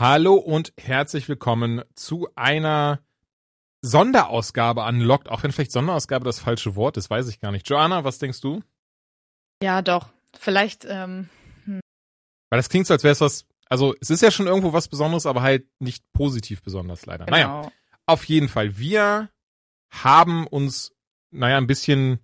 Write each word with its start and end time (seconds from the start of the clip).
Hallo 0.00 0.34
und 0.34 0.72
herzlich 0.78 1.28
willkommen 1.28 1.82
zu 1.96 2.28
einer 2.36 3.00
Sonderausgabe 3.82 4.82
Unlocked, 4.82 5.28
auch 5.28 5.42
wenn 5.42 5.50
vielleicht 5.50 5.72
Sonderausgabe 5.72 6.24
das 6.24 6.38
falsche 6.38 6.76
Wort 6.76 6.96
ist, 6.96 7.10
weiß 7.10 7.26
ich 7.26 7.40
gar 7.40 7.50
nicht. 7.50 7.68
Joanna, 7.68 8.04
was 8.04 8.20
denkst 8.20 8.40
du? 8.40 8.62
Ja, 9.60 9.82
doch. 9.82 10.08
Vielleicht, 10.38 10.84
ähm, 10.84 11.28
hm. 11.64 11.80
Weil 12.48 12.58
das 12.60 12.68
klingt 12.68 12.86
so, 12.86 12.94
als 12.94 13.02
wäre 13.02 13.10
es 13.10 13.20
was, 13.20 13.44
also 13.68 13.92
es 14.00 14.10
ist 14.10 14.22
ja 14.22 14.30
schon 14.30 14.46
irgendwo 14.46 14.72
was 14.72 14.86
Besonderes, 14.86 15.26
aber 15.26 15.42
halt 15.42 15.66
nicht 15.80 16.04
positiv 16.12 16.62
besonders 16.62 17.04
leider. 17.04 17.24
Genau. 17.24 17.36
Naja, 17.36 17.72
auf 18.06 18.22
jeden 18.26 18.48
Fall. 18.48 18.78
Wir 18.78 19.30
haben 19.90 20.46
uns, 20.46 20.92
naja, 21.32 21.56
ein 21.56 21.66
bisschen 21.66 22.20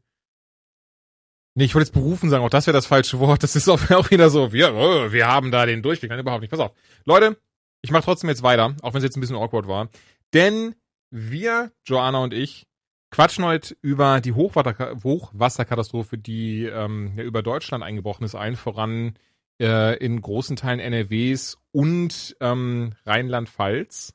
Nee, 1.56 1.64
ich 1.64 1.74
wollte 1.74 1.88
jetzt 1.88 1.94
berufen 1.94 2.30
sagen, 2.30 2.44
auch 2.44 2.50
das 2.50 2.68
wäre 2.68 2.76
das 2.76 2.86
falsche 2.86 3.18
Wort. 3.18 3.42
Das 3.42 3.56
ist 3.56 3.68
auch, 3.68 4.10
wieder 4.10 4.30
so, 4.30 4.52
wir, 4.52 4.74
oh, 4.74 5.10
wir 5.10 5.26
haben 5.26 5.50
da 5.50 5.66
den 5.66 5.82
Durchblick. 5.82 6.10
Nein, 6.10 6.20
überhaupt 6.20 6.42
nicht. 6.42 6.50
Pass 6.50 6.60
auf. 6.60 6.72
Leute, 7.04 7.36
ich 7.84 7.90
mache 7.90 8.04
trotzdem 8.04 8.30
jetzt 8.30 8.42
weiter, 8.42 8.74
auch 8.80 8.94
wenn 8.94 8.98
es 8.98 9.04
jetzt 9.04 9.18
ein 9.18 9.20
bisschen 9.20 9.36
awkward 9.36 9.68
war. 9.68 9.90
Denn 10.32 10.74
wir, 11.10 11.70
Joanna 11.84 12.20
und 12.20 12.32
ich, 12.32 12.66
quatschen 13.10 13.44
heute 13.44 13.76
über 13.82 14.22
die 14.22 14.32
Hochwasser 14.32 14.96
Hochwasserkatastrophe, 15.04 16.16
die 16.16 16.64
ähm, 16.64 17.12
ja, 17.14 17.24
über 17.24 17.42
Deutschland 17.42 17.84
eingebrochen 17.84 18.24
ist, 18.24 18.34
allen 18.34 18.56
voran 18.56 19.18
äh, 19.60 19.98
in 19.98 20.18
großen 20.22 20.56
Teilen 20.56 20.80
NRWs 20.80 21.58
und 21.72 22.34
ähm, 22.40 22.94
Rheinland-Pfalz. 23.04 24.14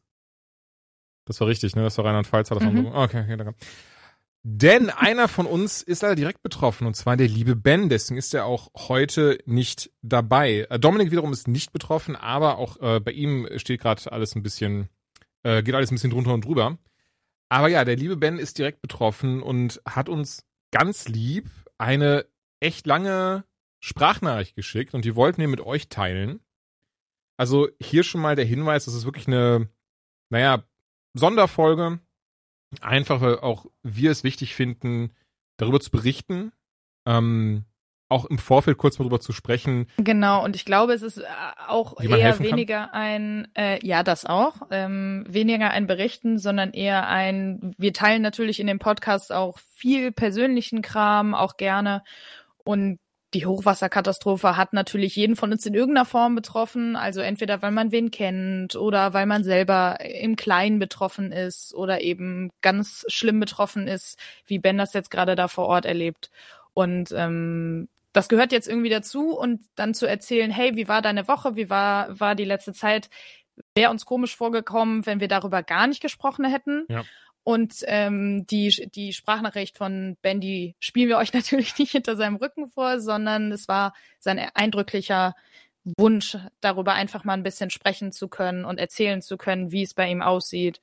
Das 1.25 1.39
war 1.39 1.47
richtig, 1.47 1.75
ne? 1.75 1.83
Das 1.83 1.95
war 1.99 2.05
Rheinland-Pfalz. 2.05 2.49
Hat 2.49 2.59
das 2.59 2.63
mhm. 2.63 2.87
Okay, 2.87 3.21
okay, 3.21 3.37
danke. 3.37 3.53
Denn 4.43 4.89
einer 4.89 5.27
von 5.27 5.45
uns 5.45 5.81
ist 5.81 6.01
leider 6.01 6.15
direkt 6.15 6.41
betroffen, 6.41 6.87
und 6.87 6.95
zwar 6.95 7.17
der 7.17 7.27
liebe 7.27 7.55
Ben. 7.55 7.89
Deswegen 7.89 8.17
ist 8.17 8.33
er 8.33 8.45
auch 8.45 8.69
heute 8.87 9.37
nicht 9.45 9.91
dabei. 10.01 10.65
Äh, 10.69 10.79
Dominik 10.79 11.11
wiederum 11.11 11.33
ist 11.33 11.47
nicht 11.47 11.73
betroffen, 11.73 12.15
aber 12.15 12.57
auch 12.57 12.77
äh, 12.81 12.99
bei 13.01 13.11
ihm 13.11 13.47
steht 13.57 13.81
gerade 13.81 14.09
alles 14.11 14.35
ein 14.35 14.43
bisschen, 14.43 14.87
äh, 15.43 15.61
geht 15.61 15.75
alles 15.75 15.91
ein 15.91 15.95
bisschen 15.95 16.11
drunter 16.11 16.33
und 16.33 16.45
drüber. 16.45 16.77
Aber 17.49 17.67
ja, 17.67 17.83
der 17.83 17.97
liebe 17.97 18.15
Ben 18.15 18.39
ist 18.39 18.57
direkt 18.57 18.81
betroffen 18.81 19.41
und 19.41 19.81
hat 19.85 20.07
uns 20.07 20.45
ganz 20.71 21.07
lieb 21.07 21.49
eine 21.77 22.25
echt 22.61 22.85
lange 22.85 23.43
Sprachnachricht 23.79 24.55
geschickt 24.55 24.93
und 24.93 25.03
die 25.03 25.15
wollten 25.15 25.41
wir 25.41 25.47
mit 25.47 25.61
euch 25.61 25.89
teilen. 25.89 26.39
Also 27.37 27.69
hier 27.81 28.03
schon 28.03 28.21
mal 28.21 28.35
der 28.35 28.45
Hinweis, 28.45 28.85
das 28.85 28.93
ist 28.93 29.05
wirklich 29.05 29.27
eine, 29.27 29.69
naja, 30.29 30.63
Sonderfolge 31.13 31.99
einfach 32.81 33.21
weil 33.21 33.39
auch 33.39 33.65
wir 33.83 34.11
es 34.11 34.23
wichtig 34.23 34.55
finden, 34.55 35.11
darüber 35.57 35.79
zu 35.79 35.91
berichten, 35.91 36.51
ähm, 37.05 37.65
auch 38.09 38.25
im 38.25 38.39
Vorfeld 38.39 38.77
kurz 38.77 38.97
mal 38.97 39.03
drüber 39.03 39.19
zu 39.19 39.31
sprechen. 39.31 39.87
Genau, 39.97 40.43
und 40.43 40.55
ich 40.55 40.65
glaube, 40.65 40.93
es 40.93 41.03
ist 41.03 41.19
äh, 41.19 41.25
auch 41.67 41.99
eher 42.01 42.39
weniger 42.39 42.87
kann. 42.87 42.89
ein, 42.91 43.47
äh, 43.55 43.85
ja, 43.85 44.01
das 44.01 44.25
auch, 44.25 44.63
ähm, 44.71 45.25
weniger 45.29 45.69
ein 45.69 45.85
Berichten, 45.85 46.39
sondern 46.39 46.71
eher 46.71 47.07
ein, 47.07 47.75
wir 47.77 47.93
teilen 47.93 48.23
natürlich 48.23 48.59
in 48.59 48.67
dem 48.67 48.79
Podcast 48.79 49.31
auch 49.31 49.59
viel 49.59 50.11
persönlichen 50.11 50.81
Kram, 50.81 51.35
auch 51.35 51.55
gerne. 51.57 52.03
Und 52.63 52.99
die 53.33 53.45
Hochwasserkatastrophe 53.45 54.57
hat 54.57 54.73
natürlich 54.73 55.15
jeden 55.15 55.35
von 55.35 55.51
uns 55.51 55.65
in 55.65 55.75
irgendeiner 55.75 56.05
Form 56.05 56.35
betroffen. 56.35 56.95
Also 56.95 57.21
entweder 57.21 57.61
weil 57.61 57.71
man 57.71 57.91
wen 57.91 58.11
kennt 58.11 58.75
oder 58.75 59.13
weil 59.13 59.25
man 59.25 59.43
selber 59.43 59.99
im 60.01 60.35
Kleinen 60.35 60.79
betroffen 60.79 61.31
ist 61.31 61.73
oder 61.75 62.01
eben 62.01 62.51
ganz 62.61 63.05
schlimm 63.07 63.39
betroffen 63.39 63.87
ist, 63.87 64.19
wie 64.47 64.59
Ben 64.59 64.77
das 64.77 64.93
jetzt 64.93 65.11
gerade 65.11 65.35
da 65.35 65.47
vor 65.47 65.67
Ort 65.67 65.85
erlebt. 65.85 66.31
Und 66.73 67.11
ähm, 67.11 67.87
das 68.13 68.29
gehört 68.29 68.51
jetzt 68.51 68.67
irgendwie 68.67 68.89
dazu 68.89 69.37
und 69.37 69.61
dann 69.75 69.93
zu 69.93 70.07
erzählen, 70.07 70.49
hey, 70.49 70.75
wie 70.75 70.87
war 70.87 71.01
deine 71.01 71.27
Woche, 71.27 71.55
wie 71.55 71.69
war, 71.69 72.19
war 72.19 72.33
die 72.33 72.45
letzte 72.45 72.73
Zeit, 72.73 73.09
wäre 73.75 73.91
uns 73.91 74.05
komisch 74.05 74.35
vorgekommen, 74.35 75.05
wenn 75.05 75.19
wir 75.19 75.27
darüber 75.27 75.61
gar 75.61 75.85
nicht 75.85 76.01
gesprochen 76.01 76.45
hätten. 76.45 76.85
Ja. 76.89 77.03
Und 77.43 77.83
ähm, 77.87 78.45
die, 78.47 78.89
die 78.93 79.13
Sprachnachricht 79.13 79.77
von 79.77 80.17
Bendy 80.21 80.75
spielen 80.79 81.09
wir 81.09 81.17
euch 81.17 81.33
natürlich 81.33 81.77
nicht 81.77 81.91
hinter 81.91 82.15
seinem 82.15 82.35
Rücken 82.35 82.69
vor, 82.69 82.99
sondern 82.99 83.51
es 83.51 83.67
war 83.67 83.93
sein 84.19 84.39
eindrücklicher 84.53 85.35
Wunsch, 85.97 86.37
darüber 86.61 86.93
einfach 86.93 87.23
mal 87.23 87.33
ein 87.33 87.43
bisschen 87.43 87.69
sprechen 87.69 88.11
zu 88.11 88.27
können 88.27 88.65
und 88.65 88.79
erzählen 88.79 89.21
zu 89.21 89.37
können, 89.37 89.71
wie 89.71 89.83
es 89.83 89.93
bei 89.93 90.09
ihm 90.09 90.21
aussieht. 90.21 90.81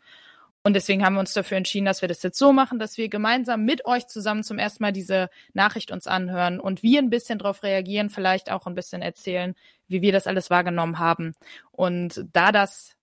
Und 0.67 0.75
deswegen 0.75 1.05
haben 1.05 1.15
wir 1.15 1.21
uns 1.21 1.33
dafür 1.33 1.59
entschieden, 1.59 1.85
dass 1.85 2.01
wir 2.01 2.09
das 2.09 2.25
jetzt 2.25 2.39
so 2.39 2.53
machen, 2.53 2.81
dass 2.81 2.99
wir 2.99 3.09
gemeinsam 3.09 3.65
mit 3.65 3.87
euch 3.87 4.09
zusammen 4.09 4.43
zum 4.43 4.59
ersten 4.59 4.83
Mal 4.83 4.91
diese 4.93 5.31
Nachricht 5.53 5.93
uns 5.93 6.09
anhören 6.09 6.59
und 6.59 6.83
wir 6.83 6.99
ein 6.99 7.09
bisschen 7.09 7.39
darauf 7.39 7.63
reagieren, 7.63 8.11
vielleicht 8.11 8.51
auch 8.51 8.67
ein 8.67 8.75
bisschen 8.75 9.01
erzählen, 9.01 9.55
wie 9.87 10.03
wir 10.03 10.11
das 10.11 10.27
alles 10.27 10.51
wahrgenommen 10.51 10.99
haben. 10.99 11.35
Und 11.71 12.25
da 12.33 12.51
das 12.51 12.96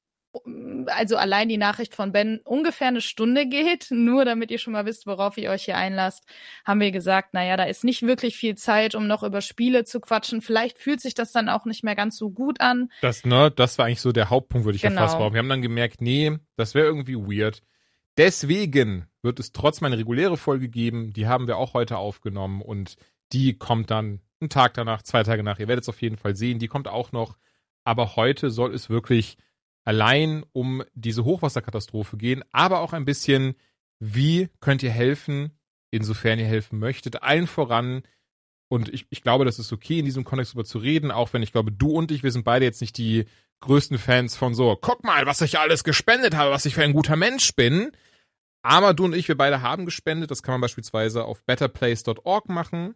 also 0.88 1.16
allein 1.16 1.50
die 1.50 1.58
Nachricht 1.58 1.96
von 1.96 2.12
Ben 2.12 2.40
ungefähr 2.44 2.88
eine 2.88 3.02
Stunde 3.02 3.48
geht, 3.48 3.88
nur 3.92 4.26
damit 4.26 4.52
ihr 4.52 4.58
schon 4.58 4.74
mal 4.74 4.86
wisst, 4.86 5.06
worauf 5.06 5.38
ihr 5.38 5.52
euch 5.52 5.66
hier 5.66 5.78
einlasst, 5.78 6.26
haben 6.66 6.80
wir 6.80 6.92
gesagt, 6.92 7.34
naja, 7.34 7.58
da 7.58 7.64
ist 7.64 7.84
nicht 7.84 8.02
wirklich 8.02 8.36
viel 8.36 8.56
Zeit, 8.56 8.96
um 8.96 9.08
noch 9.08 9.24
über 9.24 9.42
Spiele 9.42 9.86
zu 9.86 10.00
quatschen. 10.00 10.42
Vielleicht 10.42 10.78
fühlt 10.78 11.02
sich 11.02 11.14
das 11.14 11.32
dann 11.32 11.50
auch 11.50 11.66
nicht 11.66 11.84
mehr 11.84 11.96
ganz 11.96 12.18
so 12.18 12.30
gut 12.30 12.62
an. 12.62 12.92
Das, 13.02 13.26
ne, 13.26 13.52
das 13.52 13.78
war 13.78 13.86
eigentlich 13.86 14.02
so 14.02 14.12
der 14.12 14.30
Hauptpunkt, 14.30 14.66
würde 14.66 14.76
ich 14.76 14.82
genau. 14.82 14.96
ja 14.96 15.02
fast 15.08 15.18
brauchen. 15.18 15.34
Wir 15.34 15.40
haben 15.40 15.50
dann 15.50 15.62
gemerkt, 15.62 16.02
nee, 16.02 16.38
das 16.56 16.76
wäre 16.76 16.88
irgendwie 16.88 17.16
weird. 17.16 17.62
Deswegen 18.18 19.08
wird 19.22 19.40
es 19.40 19.52
trotzdem 19.52 19.88
eine 19.88 19.98
reguläre 19.98 20.38
Folge 20.38 20.70
geben, 20.70 21.14
die 21.14 21.28
haben 21.28 21.48
wir 21.48 21.58
auch 21.58 21.74
heute 21.74 21.98
aufgenommen 21.98 22.62
und 22.62 22.96
die 23.32 23.58
kommt 23.58 23.90
dann 23.90 24.22
einen 24.40 24.50
Tag 24.50 24.76
danach, 24.76 25.02
zwei 25.02 25.24
Tage 25.24 25.42
nach. 25.42 25.58
Ihr 25.58 25.68
werdet 25.68 25.84
es 25.84 25.90
auf 25.90 26.02
jeden 26.02 26.18
Fall 26.18 26.36
sehen, 26.36 26.60
die 26.60 26.68
kommt 26.68 26.88
auch 26.88 27.12
noch. 27.12 27.38
Aber 27.84 28.16
heute 28.16 28.50
soll 28.50 28.74
es 28.74 28.90
wirklich 28.90 29.38
allein 29.84 30.44
um 30.54 30.84
diese 30.94 31.26
Hochwasserkatastrophe 31.26 32.18
gehen, 32.18 32.44
aber 32.52 32.80
auch 32.80 32.94
ein 32.94 33.06
bisschen, 33.06 33.56
wie 34.00 34.50
könnt 34.60 34.84
ihr 34.84 34.92
helfen, 34.92 35.52
insofern 35.92 36.40
ihr 36.40 36.46
helfen 36.46 36.80
möchtet, 36.80 37.22
allen 37.24 37.48
voran. 37.48 38.04
Und 38.70 38.90
ich, 38.90 39.06
ich 39.10 39.22
glaube, 39.22 39.46
das 39.46 39.60
ist 39.60 39.72
okay, 39.72 40.00
in 40.00 40.06
diesem 40.06 40.24
Kontext 40.24 40.54
darüber 40.54 40.66
zu 40.66 40.80
reden, 40.80 41.12
auch 41.12 41.34
wenn 41.34 41.44
ich 41.44 41.52
glaube, 41.52 41.72
du 41.72 41.92
und 41.92 42.12
ich, 42.12 42.24
wir 42.24 42.32
sind 42.32 42.46
beide 42.46 42.66
jetzt 42.66 42.82
nicht 42.82 42.98
die 42.98 43.26
größten 43.60 43.98
Fans 43.98 44.36
von 44.36 44.54
so, 44.54 44.78
guck 44.80 45.04
mal, 45.04 45.26
was 45.26 45.42
ich 45.42 45.60
alles 45.60 45.84
gespendet 45.84 46.36
habe, 46.36 46.52
was 46.52 46.66
ich 46.66 46.76
für 46.76 46.84
ein 46.84 46.94
guter 46.94 47.16
Mensch 47.16 47.56
bin. 47.56 47.92
Aber 48.62 48.94
du 48.94 49.06
und 49.06 49.16
ich, 49.16 49.28
wir 49.28 49.38
beide 49.38 49.62
haben 49.62 49.86
gespendet. 49.86 50.32
Das 50.32 50.42
kann 50.42 50.54
man 50.54 50.62
beispielsweise 50.62 51.26
auf 51.26 51.44
betterplace.org 51.44 52.50
machen. 52.50 52.96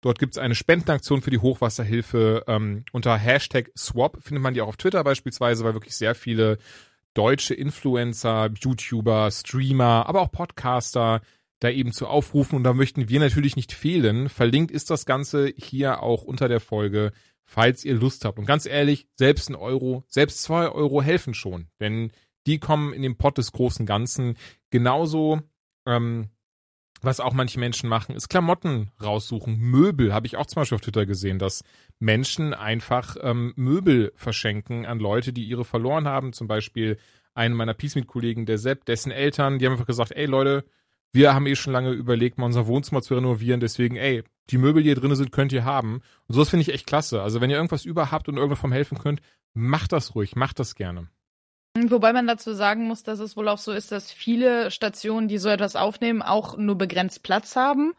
Dort 0.00 0.18
gibt 0.18 0.34
es 0.34 0.38
eine 0.38 0.54
Spendenaktion 0.54 1.22
für 1.22 1.30
die 1.30 1.38
Hochwasserhilfe 1.38 2.44
ähm, 2.46 2.84
unter 2.92 3.16
Hashtag 3.16 3.70
Swap. 3.76 4.22
Findet 4.22 4.42
man 4.42 4.54
die 4.54 4.60
auch 4.60 4.68
auf 4.68 4.76
Twitter 4.76 5.02
beispielsweise, 5.02 5.64
weil 5.64 5.74
wirklich 5.74 5.96
sehr 5.96 6.14
viele 6.14 6.58
deutsche 7.14 7.54
Influencer, 7.54 8.50
YouTuber, 8.60 9.30
Streamer, 9.30 10.06
aber 10.06 10.20
auch 10.20 10.30
Podcaster 10.30 11.22
da 11.60 11.70
eben 11.70 11.92
zu 11.92 12.06
aufrufen. 12.06 12.56
Und 12.56 12.64
da 12.64 12.74
möchten 12.74 13.08
wir 13.08 13.20
natürlich 13.20 13.56
nicht 13.56 13.72
fehlen. 13.72 14.28
Verlinkt 14.28 14.70
ist 14.70 14.90
das 14.90 15.06
Ganze 15.06 15.52
hier 15.56 16.02
auch 16.02 16.22
unter 16.22 16.48
der 16.48 16.60
Folge, 16.60 17.12
falls 17.44 17.84
ihr 17.84 17.94
Lust 17.94 18.24
habt. 18.24 18.38
Und 18.38 18.46
ganz 18.46 18.66
ehrlich, 18.66 19.08
selbst 19.14 19.48
ein 19.48 19.54
Euro, 19.54 20.04
selbst 20.08 20.42
zwei 20.42 20.68
Euro 20.68 21.00
helfen 21.00 21.32
schon. 21.32 21.68
Denn 21.80 22.12
die 22.46 22.58
kommen 22.58 22.92
in 22.92 23.02
den 23.02 23.16
Pott 23.16 23.38
des 23.38 23.52
großen 23.52 23.86
Ganzen. 23.86 24.36
Genauso 24.70 25.40
ähm, 25.86 26.28
was 27.02 27.20
auch 27.20 27.32
manche 27.32 27.60
Menschen 27.60 27.88
machen, 27.88 28.14
ist 28.14 28.28
Klamotten 28.28 28.90
raussuchen. 29.02 29.58
Möbel 29.58 30.14
habe 30.14 30.26
ich 30.26 30.36
auch 30.36 30.46
zum 30.46 30.60
Beispiel 30.60 30.76
auf 30.76 30.82
Twitter 30.82 31.06
gesehen, 31.06 31.38
dass 31.38 31.62
Menschen 31.98 32.54
einfach 32.54 33.16
ähm, 33.20 33.52
Möbel 33.56 34.12
verschenken 34.16 34.86
an 34.86 34.98
Leute, 34.98 35.32
die 35.32 35.44
ihre 35.44 35.64
verloren 35.64 36.06
haben. 36.06 36.32
Zum 36.32 36.48
Beispiel 36.48 36.98
einen 37.34 37.54
meiner 37.54 37.74
Peacemeet-Kollegen, 37.74 38.46
der 38.46 38.58
Sepp, 38.58 38.86
dessen 38.86 39.12
Eltern, 39.12 39.58
die 39.58 39.66
haben 39.66 39.72
einfach 39.72 39.86
gesagt, 39.86 40.12
ey 40.12 40.26
Leute, 40.26 40.64
wir 41.12 41.34
haben 41.34 41.46
eh 41.46 41.56
schon 41.56 41.72
lange 41.72 41.90
überlegt, 41.90 42.38
mal 42.38 42.46
unser 42.46 42.66
Wohnzimmer 42.66 43.02
zu 43.02 43.14
renovieren, 43.14 43.60
deswegen, 43.60 43.96
ey, 43.96 44.22
die 44.50 44.58
Möbel, 44.58 44.82
die 44.82 44.90
hier 44.90 44.96
drin 44.96 45.14
sind, 45.14 45.32
könnt 45.32 45.52
ihr 45.52 45.64
haben. 45.64 46.02
Und 46.26 46.34
sowas 46.34 46.50
finde 46.50 46.62
ich 46.62 46.72
echt 46.72 46.86
klasse. 46.86 47.22
Also 47.22 47.40
wenn 47.40 47.50
ihr 47.50 47.56
irgendwas 47.56 47.84
über 47.84 48.10
habt 48.10 48.28
und 48.28 48.36
irgendwann 48.36 48.56
vom 48.56 48.72
helfen 48.72 48.98
könnt, 48.98 49.20
macht 49.54 49.92
das 49.92 50.14
ruhig, 50.14 50.36
macht 50.36 50.58
das 50.58 50.74
gerne. 50.74 51.08
Wobei 51.88 52.12
man 52.12 52.26
dazu 52.26 52.54
sagen 52.54 52.86
muss, 52.86 53.02
dass 53.02 53.18
es 53.18 53.36
wohl 53.36 53.48
auch 53.48 53.58
so 53.58 53.72
ist, 53.72 53.92
dass 53.92 54.10
viele 54.10 54.70
Stationen, 54.70 55.28
die 55.28 55.38
so 55.38 55.48
etwas 55.48 55.76
aufnehmen, 55.76 56.22
auch 56.22 56.56
nur 56.56 56.76
begrenzt 56.78 57.22
Platz 57.22 57.54
haben 57.54 57.94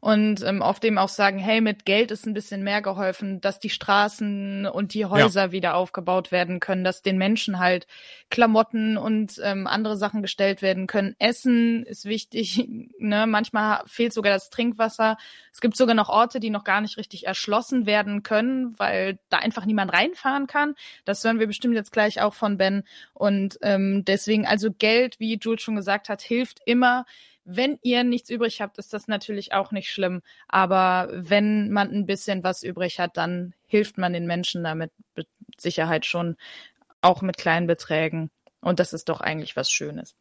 und 0.00 0.42
ähm, 0.44 0.62
oft 0.62 0.82
eben 0.86 0.96
auch 0.96 1.10
sagen, 1.10 1.38
hey, 1.38 1.60
mit 1.60 1.84
Geld 1.84 2.10
ist 2.10 2.26
ein 2.26 2.32
bisschen 2.32 2.64
mehr 2.64 2.80
geholfen, 2.80 3.42
dass 3.42 3.60
die 3.60 3.68
Straßen 3.68 4.64
und 4.64 4.94
die 4.94 5.04
Häuser 5.04 5.46
ja. 5.46 5.52
wieder 5.52 5.74
aufgebaut 5.74 6.32
werden 6.32 6.58
können, 6.58 6.84
dass 6.84 7.02
den 7.02 7.18
Menschen 7.18 7.58
halt 7.58 7.86
Klamotten 8.30 8.96
und 8.96 9.38
ähm, 9.44 9.66
andere 9.66 9.98
Sachen 9.98 10.22
gestellt 10.22 10.62
werden 10.62 10.86
können. 10.86 11.16
Essen 11.18 11.84
ist 11.84 12.06
wichtig, 12.06 12.66
ne? 12.98 13.26
Manchmal 13.26 13.82
fehlt 13.84 14.14
sogar 14.14 14.32
das 14.32 14.48
Trinkwasser. 14.48 15.18
Es 15.52 15.60
gibt 15.60 15.76
sogar 15.76 15.94
noch 15.94 16.08
Orte, 16.08 16.40
die 16.40 16.50
noch 16.50 16.64
gar 16.64 16.80
nicht 16.80 16.96
richtig 16.96 17.26
erschlossen 17.26 17.84
werden 17.84 18.22
können, 18.22 18.78
weil 18.78 19.18
da 19.28 19.36
einfach 19.36 19.66
niemand 19.66 19.92
reinfahren 19.92 20.46
kann. 20.46 20.76
Das 21.04 21.22
hören 21.22 21.40
wir 21.40 21.46
bestimmt 21.46 21.74
jetzt 21.74 21.92
gleich 21.92 22.22
auch 22.22 22.32
von 22.32 22.56
Ben. 22.56 22.84
Und 23.12 23.58
ähm, 23.60 24.02
deswegen, 24.06 24.46
also 24.46 24.70
Geld, 24.72 25.20
wie 25.20 25.36
Jules 25.38 25.60
schon 25.60 25.76
gesagt 25.76 26.08
hat, 26.08 26.22
hilft 26.22 26.60
immer 26.64 27.04
wenn 27.56 27.78
ihr 27.82 28.04
nichts 28.04 28.30
übrig 28.30 28.60
habt, 28.60 28.78
ist 28.78 28.92
das 28.92 29.08
natürlich 29.08 29.52
auch 29.52 29.72
nicht 29.72 29.90
schlimm. 29.90 30.22
Aber 30.48 31.08
wenn 31.12 31.70
man 31.70 31.90
ein 31.90 32.06
bisschen 32.06 32.42
was 32.44 32.62
übrig 32.62 32.98
hat, 32.98 33.16
dann 33.16 33.54
hilft 33.66 33.98
man 33.98 34.12
den 34.12 34.26
Menschen 34.26 34.64
damit 34.64 34.92
mit 35.16 35.28
Sicherheit 35.58 36.06
schon. 36.06 36.36
auch 37.02 37.22
mit 37.22 37.36
kleinen 37.38 37.66
Beträgen. 37.66 38.30
Und 38.60 38.80
das 38.80 38.92
ist 38.92 39.08
doch 39.08 39.20
eigentlich 39.20 39.56
was 39.56 39.70
Schönes. 39.70 40.14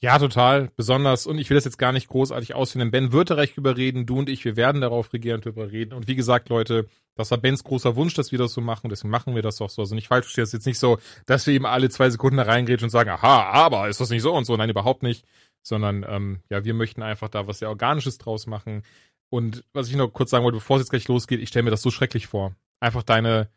Ja, 0.00 0.18
total. 0.18 0.70
Besonders, 0.76 1.26
und 1.26 1.38
ich 1.38 1.50
will 1.50 1.56
das 1.56 1.64
jetzt 1.64 1.78
gar 1.78 1.92
nicht 1.92 2.08
großartig 2.08 2.54
ausführen, 2.54 2.90
Ben 2.90 3.12
wird 3.12 3.32
recht 3.32 3.56
überreden, 3.56 4.06
du 4.06 4.18
und 4.18 4.28
ich, 4.28 4.44
wir 4.44 4.56
werden 4.56 4.80
darauf 4.80 5.12
regieren 5.12 5.40
drüber 5.40 5.72
reden. 5.72 5.92
Und 5.92 6.06
wie 6.06 6.14
gesagt, 6.14 6.48
Leute, 6.48 6.88
das 7.16 7.30
war 7.32 7.38
Bens 7.38 7.64
großer 7.64 7.96
Wunsch, 7.96 8.14
dass 8.14 8.30
wir 8.30 8.38
das 8.38 8.52
so 8.52 8.60
machen, 8.60 8.90
deswegen 8.90 9.10
machen 9.10 9.34
wir 9.34 9.42
das 9.42 9.60
auch 9.60 9.70
so. 9.70 9.82
Also 9.82 9.94
nicht 9.94 10.08
falsch 10.08 10.26
verstehe, 10.26 10.42
das 10.44 10.52
jetzt 10.52 10.66
nicht 10.66 10.78
so, 10.78 10.98
dass 11.26 11.46
wir 11.46 11.54
eben 11.54 11.66
alle 11.66 11.90
zwei 11.90 12.10
Sekunden 12.10 12.36
da 12.36 12.44
reingrätschen 12.44 12.86
und 12.86 12.90
sagen, 12.90 13.10
aha, 13.10 13.50
aber 13.50 13.88
ist 13.88 14.00
das 14.00 14.10
nicht 14.10 14.22
so 14.22 14.32
und 14.32 14.44
so? 14.44 14.56
Nein, 14.56 14.70
überhaupt 14.70 15.02
nicht. 15.02 15.24
Sondern, 15.66 16.04
ähm, 16.08 16.40
ja, 16.48 16.64
wir 16.64 16.74
möchten 16.74 17.02
einfach 17.02 17.28
da 17.28 17.46
was 17.46 17.58
sehr 17.58 17.68
Organisches 17.68 18.18
draus 18.18 18.46
machen. 18.46 18.82
Und 19.28 19.64
was 19.72 19.88
ich 19.88 19.96
noch 19.96 20.08
kurz 20.08 20.30
sagen 20.30 20.44
wollte, 20.44 20.58
bevor 20.58 20.76
es 20.76 20.82
jetzt 20.82 20.90
gleich 20.90 21.08
losgeht, 21.08 21.40
ich 21.40 21.48
stelle 21.48 21.64
mir 21.64 21.70
das 21.70 21.82
so 21.82 21.90
schrecklich 21.90 22.26
vor. 22.26 22.54
Einfach 22.80 23.02
deine 23.02 23.48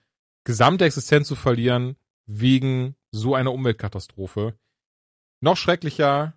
gesamte 0.43 0.85
Existenz 0.85 1.27
zu 1.27 1.35
verlieren 1.35 1.95
wegen 2.25 2.95
so 3.11 3.35
einer 3.35 3.53
Umweltkatastrophe 3.53 4.55
noch 5.41 5.57
schrecklicher, 5.57 6.33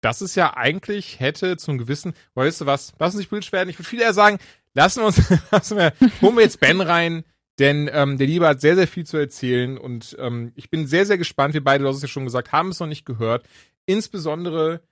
das 0.00 0.22
ist 0.22 0.34
ja 0.34 0.56
eigentlich 0.56 1.20
hätte 1.20 1.56
zum 1.56 1.78
gewissen, 1.78 2.14
weißt 2.34 2.62
du 2.62 2.66
was, 2.66 2.94
lass 2.98 3.14
uns 3.14 3.18
nicht 3.18 3.30
politisch 3.30 3.52
werden. 3.52 3.68
Ich 3.68 3.78
würde 3.78 3.88
viel 3.88 4.00
eher 4.00 4.14
sagen, 4.14 4.38
lassen 4.74 5.00
wir 5.00 5.06
uns, 5.06 5.22
lassen 5.50 5.76
wir, 5.76 5.92
holen 6.22 6.36
wir 6.36 6.42
jetzt 6.42 6.60
Ben 6.60 6.80
rein, 6.80 7.24
denn 7.58 7.88
ähm, 7.92 8.18
der 8.18 8.26
Liebe 8.26 8.46
hat 8.46 8.60
sehr, 8.60 8.76
sehr 8.76 8.88
viel 8.88 9.06
zu 9.06 9.16
erzählen 9.16 9.78
und 9.78 10.16
ähm, 10.18 10.52
ich 10.54 10.70
bin 10.70 10.86
sehr, 10.86 11.06
sehr 11.06 11.18
gespannt. 11.18 11.54
Wir 11.54 11.64
beide, 11.64 11.82
du 11.82 11.88
hast 11.88 11.96
es 11.96 12.02
ja 12.02 12.08
schon 12.08 12.24
gesagt, 12.24 12.52
haben 12.52 12.68
es 12.68 12.80
noch 12.80 12.86
nicht 12.86 13.06
gehört. 13.06 13.48
Insbesondere, 13.86 14.82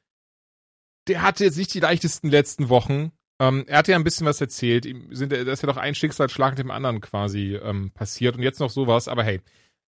der 1.09 1.23
hatte 1.23 1.45
jetzt 1.45 1.59
nicht 1.59 1.75
die 1.75 1.81
leichtesten 1.81 2.31
letzten 2.31 2.69
Wochen. 2.69 3.13
Ähm, 3.41 3.65
er 3.67 3.79
hatte 3.79 3.93
ja 3.93 3.99
ein 3.99 4.05
bisschen 4.05 4.27
was 4.27 4.41
erzählt. 4.41 4.87
Ihm 4.87 5.15
sind, 5.15 5.33
da 5.33 5.37
ist 5.37 5.63
ja 5.63 5.67
doch 5.67 5.77
ein 5.77 5.95
Schicksalsschlag 5.95 6.53
mit 6.53 6.61
dem 6.61 6.71
anderen 6.71 7.01
quasi 7.01 7.57
ähm, 7.57 7.91
passiert 7.91 8.37
und 8.37 8.43
jetzt 8.43 8.61
noch 8.61 8.71
sowas. 8.71 9.09
Aber 9.09 9.25
hey, 9.25 9.41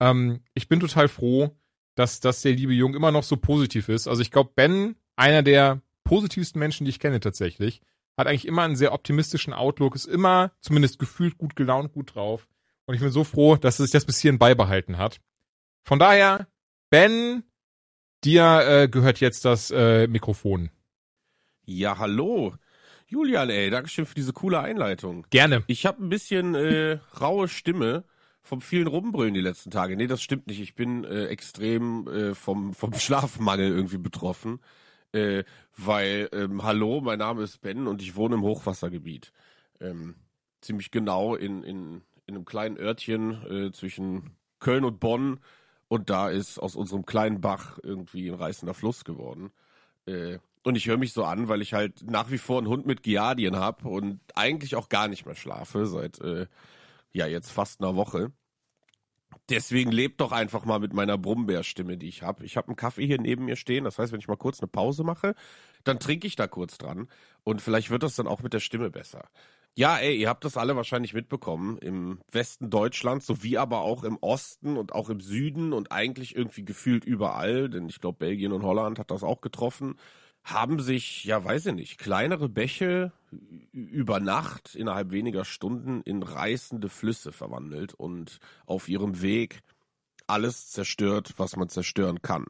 ähm, 0.02 0.42
ich 0.54 0.68
bin 0.68 0.80
total 0.80 1.08
froh, 1.08 1.56
dass, 1.96 2.20
dass 2.20 2.42
der 2.42 2.54
liebe 2.54 2.74
Jung 2.74 2.96
immer 2.96 3.12
noch 3.12 3.24
so 3.24 3.38
positiv 3.38 3.90
ist. 3.90 4.08
Also 4.08 4.22
ich 4.22 4.32
glaube, 4.32 4.52
Ben, 4.56 4.96
einer 5.16 5.44
der 5.44 5.82
positivsten 6.04 6.60
Menschen, 6.60 6.86
die 6.86 6.90
ich 6.90 7.00
kenne 7.00 7.20
tatsächlich, 7.20 7.82
hat 8.18 8.28
eigentlich 8.28 8.48
immer 8.48 8.64
einen 8.64 8.76
sehr 8.76 8.94
optimistischen 8.94 9.54
Outlook, 9.54 9.96
ist 9.96 10.06
immer 10.06 10.52
zumindest 10.62 11.00
gefühlt 11.00 11.38
gut 11.38 11.56
gelaunt, 11.56 11.92
gut 11.92 12.16
drauf. 12.16 12.48
Und 12.86 12.96
ich 12.96 13.02
bin 13.02 13.12
so 13.12 13.24
froh, 13.24 13.58
dass 13.58 13.80
er 13.80 13.86
sich 13.86 13.92
das 13.92 14.06
bis 14.06 14.20
hierhin 14.20 14.40
beibehalten 14.40 14.98
hat. 14.98 15.20
Von 15.84 16.00
daher, 16.00 16.48
Ben, 16.90 17.44
dir 18.24 18.62
äh, 18.68 18.88
gehört 18.88 19.20
jetzt 19.20 19.46
das 19.46 19.72
äh, 19.72 20.08
Mikrofon. 20.08 20.70
Ja, 21.66 21.98
hallo. 21.98 22.56
Julian, 23.08 23.50
ey, 23.50 23.70
Dankeschön 23.70 24.06
für 24.06 24.16
diese 24.16 24.34
coole 24.34 24.60
Einleitung. 24.60 25.26
Gerne. 25.30 25.64
Ich 25.68 25.86
habe 25.86 26.04
ein 26.04 26.10
bisschen 26.10 26.56
äh, 26.56 27.00
raue 27.20 27.48
Stimme 27.48 28.04
vom 28.42 28.62
vielen 28.62 28.88
Rumbrüllen 28.88 29.34
die 29.34 29.42
letzten 29.42 29.72
Tage. 29.72 29.96
Nee, 29.96 30.08
das 30.08 30.22
stimmt 30.22 30.48
nicht. 30.48 30.62
Ich 30.62 30.76
bin 30.76 31.04
äh, 31.04 31.26
extrem 31.26 32.08
äh, 32.08 32.36
vom, 32.36 32.74
vom 32.74 32.94
Schlafmangel 33.00 33.70
irgendwie 33.70 33.98
betroffen. 33.98 34.60
Äh, 35.14 35.44
weil, 35.76 36.30
ähm, 36.34 36.64
hallo, 36.64 37.02
mein 37.02 37.20
Name 37.20 37.44
ist 37.44 37.62
Ben 37.62 37.88
und 37.88 38.02
ich 38.02 38.16
wohne 38.16 38.36
im 38.36 38.42
Hochwassergebiet. 38.42 39.32
Ähm, 39.80 40.16
ziemlich 40.62 40.92
genau 40.92 41.36
in, 41.36 41.64
in, 41.64 42.02
in 42.26 42.36
einem 42.36 42.46
kleinen 42.46 42.78
Örtchen 42.78 43.68
äh, 43.68 43.72
zwischen 43.72 44.38
Köln 44.60 44.84
und 44.84 45.00
Bonn. 45.00 45.40
Und 45.88 46.10
da 46.10 46.30
ist 46.30 46.60
aus 46.60 46.76
unserem 46.76 47.06
kleinen 47.06 47.42
Bach 47.42 47.80
irgendwie 47.82 48.30
ein 48.30 48.36
reißender 48.36 48.74
Fluss 48.74 49.06
geworden. 49.06 49.52
Äh, 50.06 50.40
und 50.64 50.76
ich 50.76 50.88
höre 50.88 50.98
mich 50.98 51.14
so 51.14 51.24
an, 51.24 51.48
weil 51.48 51.62
ich 51.62 51.74
halt 51.74 52.10
nach 52.10 52.30
wie 52.30 52.38
vor 52.38 52.58
einen 52.58 52.68
Hund 52.68 52.86
mit 52.86 53.04
Giardien 53.04 53.56
habe 53.56 53.88
und 53.88 54.20
eigentlich 54.36 54.76
auch 54.76 54.90
gar 54.90 55.08
nicht 55.08 55.26
mehr 55.26 55.36
schlafe 55.36 55.86
seit 55.86 56.20
äh, 56.20 56.48
ja 57.14 57.26
jetzt 57.26 57.52
fast 57.52 57.82
einer 57.82 57.96
Woche. 57.96 58.34
Deswegen 59.50 59.92
lebt 59.92 60.20
doch 60.20 60.34
einfach 60.34 60.66
mal 60.66 60.80
mit 60.80 60.94
meiner 60.94 61.18
Brummbärstimme, 61.18 61.98
die 61.98 62.10
ich 62.10 62.22
habe. 62.22 62.44
Ich 62.44 62.58
habe 62.58 62.68
einen 62.68 62.76
Kaffee 62.76 63.06
hier 63.06 63.22
neben 63.22 63.46
mir 63.46 63.56
stehen. 63.56 63.86
Das 63.86 63.98
heißt, 63.98 64.12
wenn 64.12 64.20
ich 64.20 64.28
mal 64.28 64.36
kurz 64.36 64.60
eine 64.60 64.68
Pause 64.68 65.06
mache, 65.06 65.36
dann 65.86 66.00
trinke 66.00 66.28
ich 66.28 66.36
da 66.36 66.48
kurz 66.48 66.78
dran. 66.78 67.08
Und 67.44 67.62
vielleicht 67.62 67.90
wird 67.90 68.04
das 68.04 68.16
dann 68.16 68.28
auch 68.28 68.42
mit 68.42 68.54
der 68.54 68.60
Stimme 68.60 68.90
besser. 68.90 69.30
Ja, 69.78 69.98
ey, 69.98 70.16
ihr 70.16 70.28
habt 70.28 70.44
das 70.44 70.58
alle 70.58 70.76
wahrscheinlich 70.76 71.14
mitbekommen. 71.14 71.78
Im 71.78 72.20
Westen 72.32 72.72
Deutschlands, 72.72 73.28
sowie 73.28 73.60
aber 73.60 73.82
auch 73.82 74.04
im 74.04 74.18
Osten 74.22 74.76
und 74.76 74.92
auch 74.92 75.08
im 75.10 75.22
Süden 75.22 75.72
und 75.72 75.92
eigentlich 75.92 76.36
irgendwie 76.36 76.66
gefühlt 76.66 77.06
überall, 77.06 77.70
denn 77.70 77.88
ich 77.88 78.02
glaube, 78.02 78.18
Belgien 78.18 78.54
und 78.54 78.64
Holland 78.64 78.98
hat 78.98 79.12
das 79.12 79.24
auch 79.24 79.40
getroffen 79.40 79.96
haben 80.44 80.80
sich, 80.80 81.26
ja, 81.26 81.44
weiß 81.44 81.66
ich 81.68 81.74
nicht, 81.74 81.98
kleinere 81.98 82.48
Bäche 82.48 83.12
über 83.74 84.22
Nacht 84.22 84.76
innerhalb 84.76 85.12
weniger 85.12 85.44
Stunden 85.44 86.02
in 86.04 86.24
reißende 86.24 86.88
Flüsse 86.88 87.34
verwandelt 87.34 87.94
und 87.94 88.40
auf 88.66 88.88
ihrem 88.88 89.22
Weg 89.22 89.62
alles 90.26 90.70
zerstört, 90.70 91.34
was 91.36 91.58
man 91.58 91.68
zerstören 91.68 92.22
kann. 92.22 92.46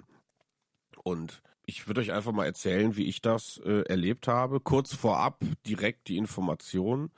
Und 1.03 1.41
ich 1.67 1.85
würde 1.85 2.01
euch 2.01 2.11
einfach 2.11 2.31
mal 2.31 2.45
erzählen, 2.45 2.95
wie 2.95 3.05
ich 3.05 3.21
das 3.21 3.61
äh, 3.63 3.83
erlebt 3.83 4.27
habe. 4.27 4.59
Kurz 4.59 4.95
vorab 4.95 5.43
direkt 5.67 6.07
die 6.07 6.17
Information. 6.17 7.11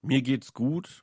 Mir 0.00 0.22
geht's 0.22 0.52
gut 0.52 1.02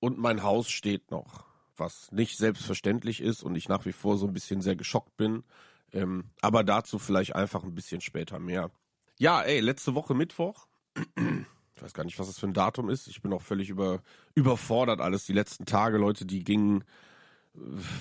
und 0.00 0.18
mein 0.18 0.42
Haus 0.42 0.68
steht 0.68 1.12
noch, 1.12 1.44
was 1.76 2.10
nicht 2.10 2.36
selbstverständlich 2.36 3.20
ist 3.20 3.44
und 3.44 3.54
ich 3.54 3.68
nach 3.68 3.86
wie 3.86 3.92
vor 3.92 4.18
so 4.18 4.26
ein 4.26 4.32
bisschen 4.32 4.60
sehr 4.60 4.74
geschockt 4.74 5.16
bin 5.16 5.44
ähm, 5.92 6.24
aber 6.40 6.64
dazu 6.64 6.98
vielleicht 6.98 7.34
einfach 7.34 7.64
ein 7.64 7.74
bisschen 7.74 8.00
später 8.00 8.38
mehr. 8.38 8.70
Ja, 9.18 9.42
ey, 9.42 9.60
letzte 9.60 9.94
Woche 9.94 10.14
Mittwoch. 10.14 10.66
Ich 11.74 11.82
weiß 11.82 11.94
gar 11.94 12.04
nicht, 12.04 12.18
was 12.18 12.26
das 12.26 12.38
für 12.38 12.46
ein 12.46 12.54
Datum 12.54 12.88
ist. 12.88 13.06
Ich 13.06 13.22
bin 13.22 13.32
auch 13.32 13.42
völlig 13.42 13.68
über, 13.68 14.02
überfordert 14.34 15.00
alles. 15.00 15.26
Die 15.26 15.32
letzten 15.32 15.66
Tage, 15.66 15.98
Leute, 15.98 16.24
die 16.24 16.42
gingen, 16.42 16.84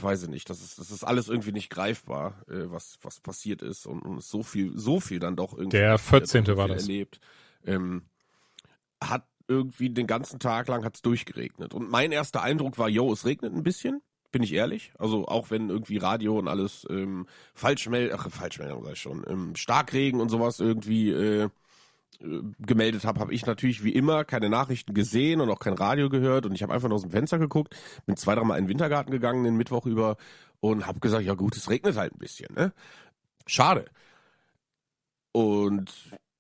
weiß 0.01 0.23
ich 0.23 0.29
nicht, 0.29 0.49
das 0.49 0.61
ist, 0.61 0.79
das 0.79 0.91
ist 0.91 1.03
alles 1.03 1.29
irgendwie 1.29 1.51
nicht 1.51 1.69
greifbar, 1.69 2.43
äh, 2.47 2.69
was, 2.71 2.97
was 3.01 3.19
passiert 3.19 3.61
ist 3.61 3.85
und, 3.85 4.01
und 4.01 4.23
so 4.23 4.43
viel, 4.43 4.77
so 4.77 4.99
viel 4.99 5.19
dann 5.19 5.35
doch 5.35 5.53
irgendwie. 5.53 5.77
Der 5.77 5.97
14. 5.97 6.47
war 6.57 6.67
das. 6.67 6.83
Erlebt. 6.83 7.19
Ähm, 7.65 8.03
hat 9.01 9.27
irgendwie 9.47 9.89
den 9.89 10.07
ganzen 10.07 10.39
Tag 10.39 10.67
lang 10.67 10.83
hat's 10.83 11.01
durchgeregnet. 11.01 11.73
Und 11.73 11.89
mein 11.89 12.11
erster 12.11 12.41
Eindruck 12.41 12.77
war, 12.77 12.89
yo, 12.89 13.11
es 13.11 13.25
regnet 13.25 13.53
ein 13.53 13.63
bisschen 13.63 14.01
bin 14.31 14.43
ich 14.43 14.51
ehrlich. 14.51 14.91
Also 14.99 15.29
auch 15.29 15.49
wenn 15.49 15.69
irgendwie 15.69 15.95
Radio 15.95 16.37
und 16.37 16.49
alles 16.49 16.85
ähm, 16.89 17.25
Falschmeldung, 17.53 18.19
ach 18.19 18.29
Falschmeldung 18.29 18.83
sag 18.83 18.91
ich 18.91 18.99
schon, 18.99 19.23
ähm, 19.29 19.55
Starkregen 19.55 20.19
und 20.19 20.27
sowas 20.27 20.59
irgendwie 20.59 21.09
äh 21.11 21.47
gemeldet 22.59 23.05
habe, 23.05 23.19
habe 23.19 23.33
ich 23.33 23.45
natürlich 23.45 23.83
wie 23.83 23.91
immer 23.91 24.23
keine 24.23 24.49
Nachrichten 24.49 24.93
gesehen 24.93 25.41
und 25.41 25.49
auch 25.49 25.59
kein 25.59 25.73
Radio 25.73 26.09
gehört 26.09 26.45
und 26.45 26.53
ich 26.53 26.63
habe 26.63 26.73
einfach 26.73 26.87
nur 26.87 26.95
aus 26.95 27.03
dem 27.03 27.11
Fenster 27.11 27.39
geguckt, 27.39 27.75
bin 28.05 28.17
zwei, 28.17 28.35
dreimal 28.35 28.57
in 28.57 28.65
den 28.65 28.69
Wintergarten 28.69 29.11
gegangen 29.11 29.43
den 29.43 29.57
Mittwoch 29.57 29.85
über 29.85 30.17
und 30.59 30.87
habe 30.87 30.99
gesagt, 30.99 31.23
ja 31.23 31.33
gut, 31.33 31.55
es 31.55 31.69
regnet 31.69 31.97
halt 31.97 32.13
ein 32.13 32.19
bisschen, 32.19 32.53
ne? 32.55 32.73
Schade. 33.47 33.85
Und 35.31 35.91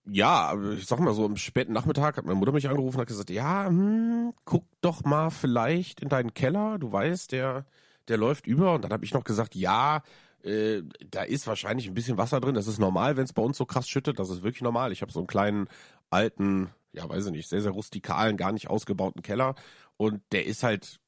ja, 0.05 0.53
ich 0.73 0.85
sag 0.85 0.99
mal 0.99 1.13
so, 1.13 1.25
am 1.25 1.37
späten 1.37 1.73
Nachmittag 1.73 2.17
hat 2.17 2.25
meine 2.25 2.37
Mutter 2.37 2.51
mich 2.51 2.69
angerufen 2.69 2.97
und 2.97 3.01
hat 3.01 3.07
gesagt, 3.07 3.29
ja, 3.29 3.67
hm, 3.67 4.33
guck 4.45 4.65
doch 4.81 5.03
mal 5.03 5.29
vielleicht 5.31 6.01
in 6.01 6.09
deinen 6.09 6.33
Keller, 6.33 6.77
du 6.79 6.91
weißt, 6.91 7.31
der 7.31 7.65
der 8.07 8.17
läuft 8.17 8.47
über 8.47 8.73
und 8.73 8.83
dann 8.83 8.91
habe 8.91 9.05
ich 9.05 9.13
noch 9.13 9.23
gesagt, 9.23 9.55
ja, 9.55 10.03
äh, 10.45 10.83
da 11.09 11.23
ist 11.23 11.47
wahrscheinlich 11.47 11.87
ein 11.87 11.93
bisschen 11.93 12.17
Wasser 12.17 12.39
drin. 12.39 12.55
Das 12.55 12.67
ist 12.67 12.79
normal, 12.79 13.17
wenn 13.17 13.25
es 13.25 13.33
bei 13.33 13.41
uns 13.41 13.57
so 13.57 13.65
krass 13.65 13.89
schüttet. 13.89 14.19
Das 14.19 14.29
ist 14.29 14.43
wirklich 14.43 14.61
normal. 14.61 14.91
Ich 14.91 15.01
habe 15.01 15.11
so 15.11 15.19
einen 15.19 15.27
kleinen 15.27 15.67
alten, 16.09 16.69
ja, 16.93 17.07
weiß 17.09 17.25
ich 17.25 17.31
nicht, 17.31 17.49
sehr, 17.49 17.61
sehr 17.61 17.71
rustikalen, 17.71 18.37
gar 18.37 18.51
nicht 18.51 18.69
ausgebauten 18.69 19.23
Keller. 19.23 19.55
Und 19.97 20.21
der 20.31 20.45
ist 20.45 20.63
halt, 20.63 20.99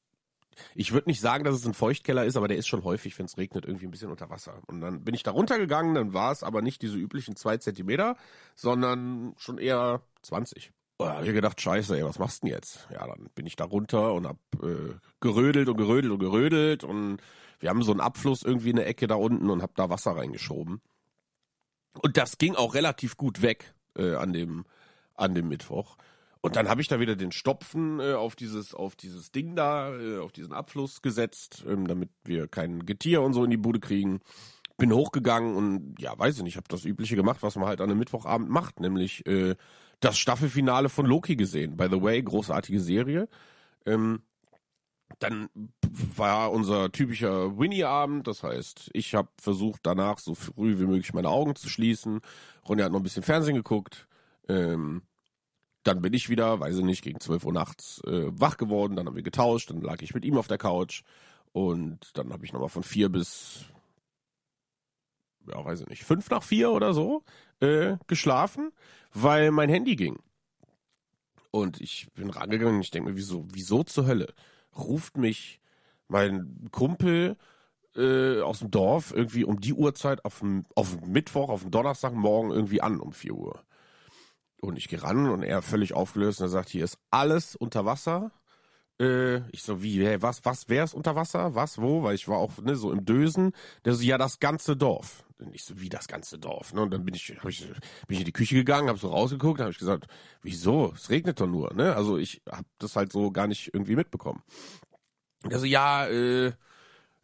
ich 0.74 0.92
würde 0.92 1.08
nicht 1.08 1.20
sagen, 1.20 1.44
dass 1.44 1.54
es 1.54 1.66
ein 1.66 1.74
Feuchtkeller 1.74 2.24
ist, 2.24 2.36
aber 2.36 2.48
der 2.48 2.56
ist 2.56 2.66
schon 2.66 2.82
häufig, 2.82 3.16
wenn 3.18 3.26
es 3.26 3.38
regnet, 3.38 3.64
irgendwie 3.64 3.86
ein 3.86 3.92
bisschen 3.92 4.10
unter 4.10 4.28
Wasser. 4.28 4.60
Und 4.66 4.80
dann 4.80 5.04
bin 5.04 5.14
ich 5.14 5.22
da 5.22 5.30
runtergegangen, 5.30 5.94
dann 5.94 6.14
war 6.14 6.32
es 6.32 6.42
aber 6.42 6.60
nicht 6.60 6.82
diese 6.82 6.98
üblichen 6.98 7.36
zwei 7.36 7.58
Zentimeter, 7.58 8.16
sondern 8.56 9.34
schon 9.36 9.58
eher 9.58 10.02
20. 10.22 10.72
Da 10.98 11.14
habe 11.14 11.26
ich 11.26 11.32
gedacht, 11.32 11.60
scheiße, 11.60 11.96
ey, 11.96 12.04
was 12.04 12.18
machst 12.18 12.42
du 12.42 12.46
denn 12.46 12.56
jetzt? 12.56 12.88
Ja, 12.90 13.06
dann 13.06 13.28
bin 13.36 13.46
ich 13.46 13.54
da 13.54 13.64
runter 13.64 14.14
und 14.14 14.26
hab 14.26 14.38
äh, 14.60 14.96
gerödelt 15.20 15.68
und 15.68 15.76
gerödelt 15.76 16.12
und 16.12 16.18
gerödelt 16.18 16.82
und 16.82 17.18
wir 17.60 17.70
haben 17.70 17.82
so 17.82 17.92
einen 17.92 18.00
Abfluss 18.00 18.42
irgendwie 18.42 18.70
in 18.70 18.76
der 18.76 18.86
Ecke 18.86 19.06
da 19.06 19.16
unten 19.16 19.50
und 19.50 19.62
hab 19.62 19.74
da 19.74 19.90
Wasser 19.90 20.12
reingeschoben. 20.12 20.80
Und 22.00 22.16
das 22.16 22.38
ging 22.38 22.54
auch 22.54 22.74
relativ 22.74 23.16
gut 23.16 23.42
weg 23.42 23.74
äh, 23.96 24.14
an 24.14 24.32
dem 24.32 24.64
an 25.14 25.34
dem 25.34 25.48
Mittwoch. 25.48 25.96
Und 26.40 26.54
dann 26.54 26.68
habe 26.68 26.80
ich 26.80 26.86
da 26.86 27.00
wieder 27.00 27.16
den 27.16 27.32
Stopfen 27.32 27.98
äh, 27.98 28.12
auf 28.12 28.36
dieses 28.36 28.74
auf 28.74 28.94
dieses 28.94 29.32
Ding 29.32 29.56
da, 29.56 29.92
äh, 29.98 30.18
auf 30.18 30.30
diesen 30.30 30.52
Abfluss 30.52 31.02
gesetzt, 31.02 31.64
ähm, 31.66 31.88
damit 31.88 32.10
wir 32.24 32.46
kein 32.46 32.86
Getier 32.86 33.22
und 33.22 33.32
so 33.32 33.44
in 33.44 33.50
die 33.50 33.56
Bude 33.56 33.80
kriegen. 33.80 34.20
Bin 34.76 34.92
hochgegangen 34.92 35.56
und 35.56 35.96
ja, 36.00 36.16
weiß 36.16 36.36
ich 36.36 36.44
nicht, 36.44 36.56
habe 36.56 36.68
das 36.68 36.84
übliche 36.84 37.16
gemacht, 37.16 37.42
was 37.42 37.56
man 37.56 37.66
halt 37.66 37.80
an 37.80 37.90
einem 37.90 37.98
Mittwochabend 37.98 38.48
macht, 38.48 38.78
nämlich 38.78 39.26
äh, 39.26 39.56
das 39.98 40.16
Staffelfinale 40.16 40.88
von 40.88 41.06
Loki 41.06 41.34
gesehen. 41.34 41.76
By 41.76 41.88
the 41.90 42.00
way, 42.00 42.22
großartige 42.22 42.78
Serie. 42.78 43.28
Ähm, 43.84 44.22
dann 45.18 45.48
war 46.16 46.52
unser 46.52 46.90
typischer 46.92 47.58
Winnie-Abend. 47.58 48.26
Das 48.26 48.42
heißt, 48.42 48.90
ich 48.92 49.14
habe 49.14 49.28
versucht, 49.40 49.80
danach 49.82 50.18
so 50.18 50.34
früh 50.34 50.78
wie 50.78 50.86
möglich 50.86 51.14
meine 51.14 51.28
Augen 51.28 51.56
zu 51.56 51.68
schließen. 51.68 52.20
Ronja 52.68 52.84
hat 52.84 52.92
noch 52.92 53.00
ein 53.00 53.04
bisschen 53.04 53.22
Fernsehen 53.22 53.56
geguckt. 53.56 54.06
Ähm, 54.48 55.02
dann 55.84 56.02
bin 56.02 56.12
ich 56.12 56.28
wieder, 56.28 56.60
weiß 56.60 56.76
ich 56.78 56.84
nicht, 56.84 57.02
gegen 57.02 57.20
12 57.20 57.44
Uhr 57.44 57.52
nachts 57.52 58.02
äh, 58.04 58.26
wach 58.32 58.56
geworden. 58.56 58.96
Dann 58.96 59.06
haben 59.06 59.16
wir 59.16 59.22
getauscht. 59.22 59.70
Dann 59.70 59.80
lag 59.80 60.02
ich 60.02 60.14
mit 60.14 60.24
ihm 60.24 60.36
auf 60.36 60.48
der 60.48 60.58
Couch. 60.58 61.02
Und 61.52 62.10
dann 62.14 62.32
habe 62.32 62.44
ich 62.44 62.52
nochmal 62.52 62.68
von 62.68 62.82
vier 62.82 63.08
bis, 63.08 63.64
ja, 65.46 65.64
weiß 65.64 65.80
ich 65.80 65.88
nicht, 65.88 66.04
fünf 66.04 66.30
nach 66.30 66.42
vier 66.42 66.70
oder 66.70 66.92
so 66.92 67.24
äh, 67.60 67.96
geschlafen, 68.06 68.70
weil 69.12 69.50
mein 69.50 69.70
Handy 69.70 69.96
ging. 69.96 70.18
Und 71.50 71.80
ich 71.80 72.08
bin 72.14 72.30
rangegangen 72.30 72.76
und 72.76 72.82
ich 72.82 72.90
denke 72.90 73.10
mir, 73.10 73.16
wieso, 73.16 73.46
wieso 73.50 73.82
zur 73.82 74.06
Hölle? 74.06 74.34
Ruft 74.76 75.16
mich 75.16 75.60
mein 76.08 76.68
Kumpel 76.72 77.36
äh, 77.96 78.40
aus 78.40 78.60
dem 78.60 78.70
Dorf 78.70 79.12
irgendwie 79.14 79.44
um 79.44 79.60
die 79.60 79.74
Uhrzeit 79.74 80.24
auf 80.24 80.40
dem, 80.40 80.64
auf 80.74 80.96
dem 80.96 81.12
Mittwoch, 81.12 81.48
auf 81.48 81.62
dem 81.62 81.70
Donnerstagmorgen 81.70 82.50
irgendwie 82.50 82.80
an 82.80 83.00
um 83.00 83.12
4 83.12 83.32
Uhr. 83.34 83.62
Und 84.60 84.76
ich 84.76 84.88
gehe 84.88 85.02
ran 85.02 85.28
und 85.28 85.42
er 85.42 85.62
völlig 85.62 85.94
aufgelöst 85.94 86.40
und 86.40 86.46
er 86.46 86.50
sagt, 86.50 86.68
hier 86.68 86.84
ist 86.84 86.98
alles 87.10 87.54
unter 87.54 87.84
Wasser. 87.84 88.32
Äh, 89.00 89.48
ich 89.50 89.62
so, 89.62 89.82
wie, 89.82 90.04
hey, 90.04 90.20
was, 90.20 90.44
was 90.44 90.68
wär's 90.68 90.94
unter 90.94 91.14
Wasser? 91.14 91.54
Was, 91.54 91.80
wo? 91.80 92.02
Weil 92.02 92.16
ich 92.16 92.26
war 92.26 92.38
auch 92.38 92.58
ne, 92.58 92.74
so 92.74 92.90
im 92.90 93.04
Dösen. 93.04 93.52
Der 93.84 93.94
so, 93.94 94.02
ja, 94.02 94.18
das 94.18 94.40
ganze 94.40 94.76
Dorf. 94.76 95.24
Und 95.38 95.54
ich 95.54 95.64
so, 95.64 95.80
wie 95.80 95.88
das 95.88 96.08
ganze 96.08 96.38
Dorf? 96.38 96.72
Ne? 96.74 96.82
Und 96.82 96.90
dann 96.90 97.04
bin 97.04 97.14
ich, 97.14 97.36
hab 97.38 97.48
ich, 97.48 97.68
bin 97.68 98.14
ich 98.14 98.20
in 98.20 98.24
die 98.24 98.32
Küche 98.32 98.56
gegangen, 98.56 98.88
habe 98.88 98.98
so 98.98 99.08
rausgeguckt, 99.08 99.60
habe 99.60 99.70
ich 99.70 99.78
gesagt, 99.78 100.08
wieso? 100.42 100.92
Es 100.94 101.10
regnet 101.10 101.40
doch 101.40 101.46
nur. 101.46 101.72
Ne? 101.74 101.94
Also 101.94 102.18
ich 102.18 102.42
habe 102.50 102.66
das 102.78 102.96
halt 102.96 103.12
so 103.12 103.30
gar 103.30 103.46
nicht 103.46 103.72
irgendwie 103.72 103.94
mitbekommen. 103.94 104.42
Und 105.42 105.52
der 105.52 105.58
so, 105.58 105.66
ja, 105.66 106.06
äh, 106.06 106.52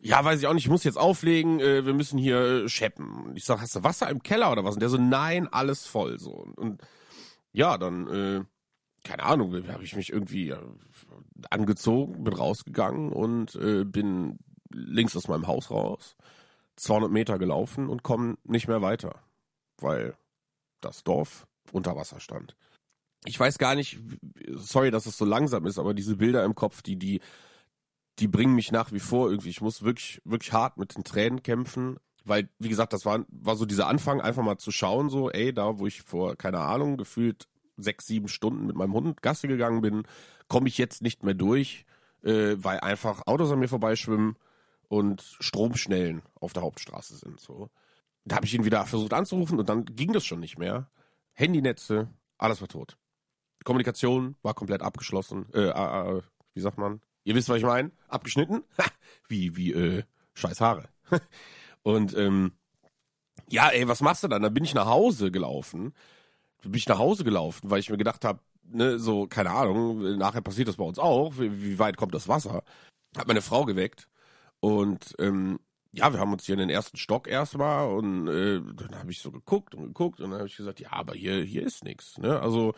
ja, 0.01 0.23
weiß 0.23 0.39
ich 0.39 0.47
auch 0.47 0.53
nicht, 0.53 0.65
ich 0.65 0.71
muss 0.71 0.85
jetzt 0.85 0.99
auflegen, 0.99 1.61
äh, 1.61 1.87
wir 1.87 1.95
müssen 1.95 2.19
hier 2.19 2.65
äh, 2.65 2.69
scheppen. 2.69 3.25
Und 3.25 3.37
ich 3.37 3.45
sag, 3.45 3.61
hast 3.61 3.75
du 3.75 3.83
Wasser 3.83 4.11
im 4.11 4.23
Keller 4.23 4.53
oder 4.53 4.65
was? 4.65 4.75
Und 4.75 4.81
der 4.81 4.91
so, 4.91 4.99
nein, 4.99 5.49
alles 5.49 5.87
voll. 5.87 6.19
So. 6.19 6.33
Und 6.57 6.83
ja, 7.53 7.79
dann, 7.79 8.09
äh, 8.09 8.45
keine 9.03 9.23
Ahnung, 9.23 9.67
habe 9.69 9.85
ich 9.85 9.97
mich 9.97 10.13
irgendwie 10.13 10.51
äh, 10.51 10.59
angezogen, 11.51 12.23
bin 12.23 12.35
rausgegangen 12.35 13.13
und 13.13 13.55
äh, 13.57 13.85
bin 13.85 14.39
links 14.71 15.17
aus 15.17 15.29
meinem 15.29 15.47
Haus 15.47 15.71
raus, 15.71 16.17
200 16.77 17.11
Meter 17.11 17.39
gelaufen 17.39 17.89
und 17.89 18.03
komme 18.03 18.37
nicht 18.45 18.69
mehr 18.69 18.83
weiter, 18.83 19.21
weil 19.79 20.17
das 20.81 21.03
Dorf 21.05 21.47
unter 21.73 21.97
Wasser 21.97 22.21
stand. 22.21 22.57
Ich 23.25 23.41
weiß 23.41 23.57
gar 23.57 23.75
nicht, 23.75 23.99
sorry, 24.51 24.91
dass 24.91 25.07
es 25.07 25.17
so 25.17 25.25
langsam 25.25 25.65
ist, 25.65 25.79
aber 25.79 25.95
diese 25.95 26.17
Bilder 26.17 26.45
im 26.45 26.55
Kopf, 26.55 26.83
die, 26.83 26.97
die 26.97 27.21
die 28.19 28.29
bringen 28.29 28.55
mich 28.55 28.73
nach 28.73 28.93
wie 28.93 29.01
vor 29.01 29.31
irgendwie. 29.31 29.51
Ich 29.51 29.61
muss 29.61 29.83
wirklich, 29.83 30.21
wirklich 30.25 30.53
hart 30.53 30.77
mit 30.77 30.97
den 30.97 31.05
Tränen 31.05 31.43
kämpfen, 31.43 31.99
weil, 32.25 32.49
wie 32.59 32.69
gesagt, 32.69 32.93
das 32.93 33.05
war, 33.05 33.25
war 33.29 33.57
so 33.57 33.67
dieser 33.67 33.87
Anfang, 33.87 34.21
einfach 34.21 34.43
mal 34.43 34.59
zu 34.59 34.71
schauen, 34.71 35.11
so, 35.11 35.31
ey, 35.31 35.53
da, 35.53 35.79
wo 35.79 35.87
ich 35.87 36.03
vor, 36.03 36.37
keine 36.37 36.61
Ahnung, 36.61 36.97
gefühlt 36.97 37.49
sechs, 37.77 38.07
sieben 38.07 38.29
Stunden 38.29 38.67
mit 38.67 38.77
meinem 38.77 38.95
Hund 38.95 39.21
Gasse 39.23 39.49
gegangen 39.49 39.81
bin, 39.81 40.05
komme 40.49 40.69
ich 40.69 40.79
jetzt 40.79 41.03
nicht 41.03 41.23
mehr 41.23 41.35
durch, 41.35 41.85
äh, 42.23 42.57
weil 42.57 42.81
einfach 42.81 43.27
Autos 43.27 43.51
an 43.51 43.59
mir 43.59 43.69
vorbeischwimmen 43.69 44.37
und 44.89 45.23
Stromschnellen 45.41 46.23
auf 46.35 46.53
der 46.53 46.63
Hauptstraße 46.63 47.17
sind, 47.17 47.41
so. 47.41 47.71
Da 48.25 48.37
habe 48.37 48.47
ich 48.47 48.55
ihn 48.55 48.65
wieder 48.65 48.87
versucht 48.87 49.13
anzurufen 49.13 49.59
und 49.59 49.69
dann 49.69 49.85
ging 49.85 50.13
das 50.15 50.25
schon 50.25 50.41
nicht 50.41 50.59
mehr. 50.59 50.89
Handynetze, 51.35 52.09
alles 52.39 52.61
war 52.63 52.69
tot. 52.69 52.97
Kommunikation 53.65 54.37
war 54.43 54.55
komplett 54.55 54.83
abgeschlossen. 54.83 55.47
Äh, 55.53 55.69
äh, 55.69 56.23
wie 56.55 56.61
sagt 56.61 56.79
man? 56.79 57.03
Ihr 57.25 57.35
wisst, 57.35 57.49
was 57.49 57.59
ich 57.59 57.65
meine? 57.65 57.91
Abgeschnitten? 58.09 58.63
wie, 59.29 59.57
wie, 59.57 59.73
äh, 59.73 60.03
scheiß 60.35 60.61
Haare. 60.61 60.89
und, 61.83 62.17
ähm, 62.17 62.53
ja, 63.49 63.69
ey, 63.69 63.89
was 63.89 64.01
machst 64.01 64.23
du 64.23 64.29
dann? 64.29 64.43
Dann 64.43 64.55
bin 64.55 64.65
ich 64.65 64.75
nach 64.75 64.87
Hause 64.87 65.31
gelaufen. 65.31 65.95
Bin 66.63 66.75
ich 66.75 66.89
nach 66.89 66.99
Hause 66.99 67.25
gelaufen, 67.25 67.71
weil 67.71 67.81
ich 67.81 67.91
mir 67.91 67.99
gedacht 67.99 68.25
habe, 68.25 68.41
ne, 68.63 68.99
so, 68.99 69.27
keine 69.27 69.51
Ahnung, 69.51 70.17
nachher 70.17 70.41
passiert 70.41 70.69
das 70.69 70.77
bei 70.77 70.85
uns 70.85 70.99
auch. 70.99 71.39
Wie, 71.39 71.63
wie 71.63 71.79
weit 71.79 71.97
kommt 71.97 72.15
das 72.15 72.29
Wasser? 72.29 72.63
Hat 73.17 73.27
meine 73.27 73.43
Frau 73.43 73.65
geweckt. 73.65 74.09
Und, 74.61 75.15
ähm, 75.19 75.59
ja, 75.93 76.13
wir 76.13 76.21
haben 76.21 76.33
uns 76.33 76.45
hier 76.45 76.55
in 76.55 76.61
den 76.61 76.71
ersten 76.71 76.97
Stock 76.97 77.29
erstmal 77.29 77.89
und 77.89 78.27
äh, 78.27 78.61
dann 78.61 78.99
habe 78.99 79.13
ich 79.13 79.21
so 79.21 79.31
geguckt 79.31 79.75
und 79.75 79.85
geguckt 79.85 80.21
und 80.21 80.31
dann 80.31 80.41
habe 80.41 80.49
ich 80.49 80.57
gesagt, 80.57 80.81
ja, 80.81 80.93
aber 80.93 81.15
hier, 81.15 81.43
hier 81.45 81.63
ist 81.63 81.85
nichts. 81.85 82.19
Ne? 82.19 82.41
Also 82.41 82.75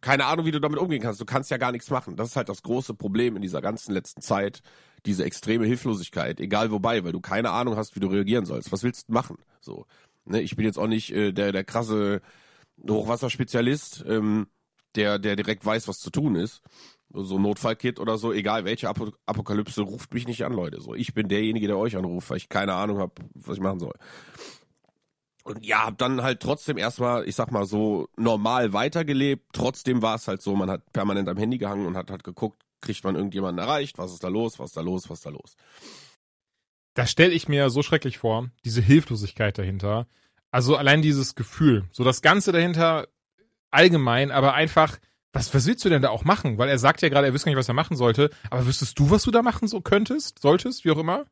keine 0.00 0.26
Ahnung, 0.26 0.46
wie 0.46 0.50
du 0.50 0.60
damit 0.60 0.78
umgehen 0.78 1.02
kannst. 1.02 1.20
Du 1.20 1.24
kannst 1.24 1.50
ja 1.50 1.56
gar 1.56 1.72
nichts 1.72 1.90
machen. 1.90 2.16
Das 2.16 2.30
ist 2.30 2.36
halt 2.36 2.48
das 2.48 2.62
große 2.62 2.94
Problem 2.94 3.36
in 3.36 3.42
dieser 3.42 3.60
ganzen 3.60 3.92
letzten 3.92 4.22
Zeit. 4.22 4.62
Diese 5.06 5.24
extreme 5.24 5.64
Hilflosigkeit, 5.64 6.40
egal 6.40 6.70
wobei, 6.72 7.04
weil 7.04 7.12
du 7.12 7.20
keine 7.20 7.50
Ahnung 7.50 7.76
hast, 7.76 7.94
wie 7.94 8.00
du 8.00 8.08
reagieren 8.08 8.46
sollst. 8.46 8.72
Was 8.72 8.82
willst 8.82 9.08
du 9.08 9.12
machen? 9.12 9.36
So, 9.60 9.86
ne, 10.24 10.40
ich 10.40 10.56
bin 10.56 10.66
jetzt 10.66 10.78
auch 10.78 10.88
nicht 10.88 11.12
äh, 11.12 11.32
der 11.32 11.52
der 11.52 11.64
krasse 11.64 12.20
Hochwasserspezialist, 12.88 14.04
ähm, 14.08 14.48
der 14.96 15.20
der 15.20 15.36
direkt 15.36 15.64
weiß, 15.64 15.86
was 15.86 15.98
zu 16.00 16.10
tun 16.10 16.34
ist. 16.34 16.62
So 17.10 17.38
Notfallkit 17.38 18.00
oder 18.00 18.18
so, 18.18 18.32
egal 18.32 18.64
welche 18.64 18.88
Ap 18.88 19.12
Apokalypse, 19.24 19.82
ruft 19.82 20.12
mich 20.12 20.26
nicht 20.26 20.44
an, 20.44 20.52
Leute. 20.52 20.80
So, 20.80 20.94
ich 20.94 21.14
bin 21.14 21.28
derjenige, 21.28 21.68
der 21.68 21.78
euch 21.78 21.96
anruft, 21.96 22.28
weil 22.30 22.36
ich 22.36 22.48
keine 22.48 22.74
Ahnung 22.74 22.98
habe, 22.98 23.12
was 23.34 23.56
ich 23.56 23.62
machen 23.62 23.78
soll. 23.78 23.94
Und 25.48 25.64
ja, 25.64 25.86
hab 25.86 25.96
dann 25.96 26.22
halt 26.22 26.40
trotzdem 26.40 26.76
erstmal, 26.76 27.26
ich 27.26 27.34
sag 27.34 27.50
mal 27.50 27.64
so, 27.64 28.10
normal 28.18 28.74
weitergelebt. 28.74 29.46
Trotzdem 29.54 30.02
war 30.02 30.14
es 30.14 30.28
halt 30.28 30.42
so, 30.42 30.54
man 30.54 30.68
hat 30.68 30.92
permanent 30.92 31.26
am 31.26 31.38
Handy 31.38 31.56
gehangen 31.56 31.86
und 31.86 31.96
hat 31.96 32.10
halt 32.10 32.22
geguckt, 32.22 32.60
kriegt 32.82 33.02
man 33.02 33.14
irgendjemanden 33.14 33.64
erreicht, 33.64 33.96
was 33.96 34.12
ist 34.12 34.22
da 34.22 34.28
los, 34.28 34.58
was 34.58 34.70
ist 34.70 34.76
da 34.76 34.82
los, 34.82 35.08
was 35.08 35.20
ist 35.20 35.26
da 35.26 35.30
los. 35.30 35.56
Das 36.92 37.10
stelle 37.10 37.32
ich 37.32 37.48
mir 37.48 37.70
so 37.70 37.82
schrecklich 37.82 38.18
vor, 38.18 38.50
diese 38.66 38.82
Hilflosigkeit 38.82 39.56
dahinter. 39.56 40.06
Also 40.50 40.76
allein 40.76 41.00
dieses 41.00 41.34
Gefühl, 41.34 41.86
so 41.92 42.04
das 42.04 42.20
Ganze 42.20 42.52
dahinter 42.52 43.08
allgemein, 43.70 44.30
aber 44.30 44.52
einfach, 44.52 44.98
was, 45.32 45.54
was 45.54 45.66
willst 45.66 45.82
du 45.82 45.88
denn 45.88 46.02
da 46.02 46.10
auch 46.10 46.24
machen? 46.24 46.58
Weil 46.58 46.68
er 46.68 46.78
sagt 46.78 47.00
ja 47.00 47.08
gerade, 47.08 47.26
er 47.26 47.32
wüsste 47.32 47.46
gar 47.46 47.52
nicht, 47.52 47.58
was 47.58 47.68
er 47.68 47.74
machen 47.74 47.96
sollte. 47.96 48.28
Aber 48.50 48.66
wüsstest 48.66 48.98
du, 48.98 49.10
was 49.10 49.22
du 49.22 49.30
da 49.30 49.40
machen 49.40 49.66
so 49.66 49.80
könntest, 49.80 50.40
solltest, 50.40 50.84
wie 50.84 50.90
auch 50.90 50.98
immer? 50.98 51.24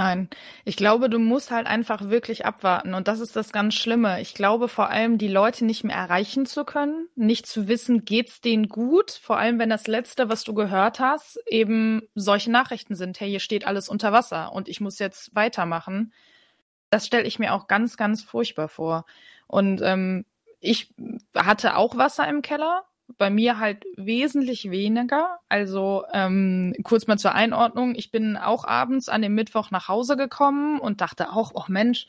Nein, 0.00 0.30
ich 0.64 0.76
glaube, 0.76 1.10
du 1.10 1.18
musst 1.18 1.50
halt 1.50 1.66
einfach 1.66 2.08
wirklich 2.08 2.46
abwarten 2.46 2.94
und 2.94 3.08
das 3.08 3.18
ist 3.18 3.34
das 3.34 3.50
ganz 3.50 3.74
Schlimme. 3.74 4.20
Ich 4.20 4.32
glaube 4.32 4.68
vor 4.68 4.90
allem, 4.90 5.18
die 5.18 5.26
Leute 5.26 5.64
nicht 5.64 5.82
mehr 5.82 5.96
erreichen 5.96 6.46
zu 6.46 6.64
können, 6.64 7.08
nicht 7.16 7.46
zu 7.46 7.66
wissen, 7.66 8.04
geht's 8.04 8.40
denen 8.40 8.68
gut, 8.68 9.10
vor 9.10 9.38
allem 9.38 9.58
wenn 9.58 9.70
das 9.70 9.88
letzte, 9.88 10.28
was 10.28 10.44
du 10.44 10.54
gehört 10.54 11.00
hast, 11.00 11.40
eben 11.48 12.02
solche 12.14 12.52
Nachrichten 12.52 12.94
sind, 12.94 13.18
hey, 13.18 13.28
hier 13.28 13.40
steht 13.40 13.66
alles 13.66 13.88
unter 13.88 14.12
Wasser 14.12 14.52
und 14.52 14.68
ich 14.68 14.80
muss 14.80 15.00
jetzt 15.00 15.34
weitermachen. 15.34 16.12
Das 16.90 17.04
stelle 17.04 17.26
ich 17.26 17.40
mir 17.40 17.52
auch 17.52 17.66
ganz, 17.66 17.96
ganz 17.96 18.22
furchtbar 18.22 18.68
vor. 18.68 19.04
Und 19.48 19.80
ähm, 19.82 20.24
ich 20.60 20.94
hatte 21.34 21.76
auch 21.76 21.96
Wasser 21.96 22.28
im 22.28 22.42
Keller, 22.42 22.84
bei 23.16 23.30
mir 23.30 23.58
halt 23.58 23.84
wesentlich 23.96 24.70
weniger. 24.70 25.38
Also 25.48 26.04
ähm, 26.12 26.74
kurz 26.82 27.06
mal 27.06 27.18
zur 27.18 27.34
Einordnung. 27.34 27.94
Ich 27.94 28.10
bin 28.10 28.36
auch 28.36 28.64
abends 28.64 29.08
an 29.08 29.22
dem 29.22 29.34
Mittwoch 29.34 29.70
nach 29.70 29.88
Hause 29.88 30.16
gekommen 30.16 30.78
und 30.78 31.00
dachte 31.00 31.32
auch, 31.32 31.52
oh 31.54 31.64
Mensch, 31.68 32.06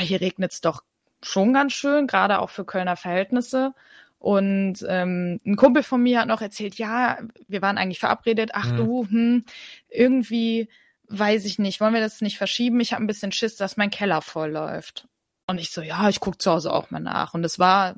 hier 0.00 0.20
regnet's 0.20 0.60
doch 0.60 0.82
schon 1.22 1.52
ganz 1.52 1.72
schön, 1.72 2.06
gerade 2.06 2.40
auch 2.40 2.50
für 2.50 2.64
Kölner 2.64 2.96
Verhältnisse. 2.96 3.74
Und 4.18 4.84
ähm, 4.88 5.40
ein 5.46 5.56
Kumpel 5.56 5.82
von 5.82 6.02
mir 6.02 6.20
hat 6.20 6.28
noch 6.28 6.40
erzählt, 6.40 6.76
ja, 6.76 7.18
wir 7.48 7.62
waren 7.62 7.78
eigentlich 7.78 8.00
verabredet. 8.00 8.50
Ach 8.54 8.72
mhm. 8.72 8.76
du, 8.76 9.06
hm, 9.08 9.44
irgendwie 9.88 10.68
weiß 11.08 11.44
ich 11.44 11.58
nicht, 11.58 11.80
wollen 11.80 11.94
wir 11.94 12.00
das 12.00 12.20
nicht 12.20 12.38
verschieben? 12.38 12.80
Ich 12.80 12.92
habe 12.92 13.04
ein 13.04 13.06
bisschen 13.06 13.32
Schiss, 13.32 13.56
dass 13.56 13.76
mein 13.76 13.90
Keller 13.90 14.22
voll 14.22 14.50
läuft. 14.50 15.06
Und 15.46 15.58
ich 15.58 15.70
so, 15.70 15.80
ja, 15.80 16.08
ich 16.08 16.18
guck 16.20 16.42
zu 16.42 16.50
Hause 16.50 16.72
auch 16.72 16.90
mal 16.90 17.00
nach. 17.00 17.34
Und 17.34 17.44
es 17.44 17.58
war 17.58 17.94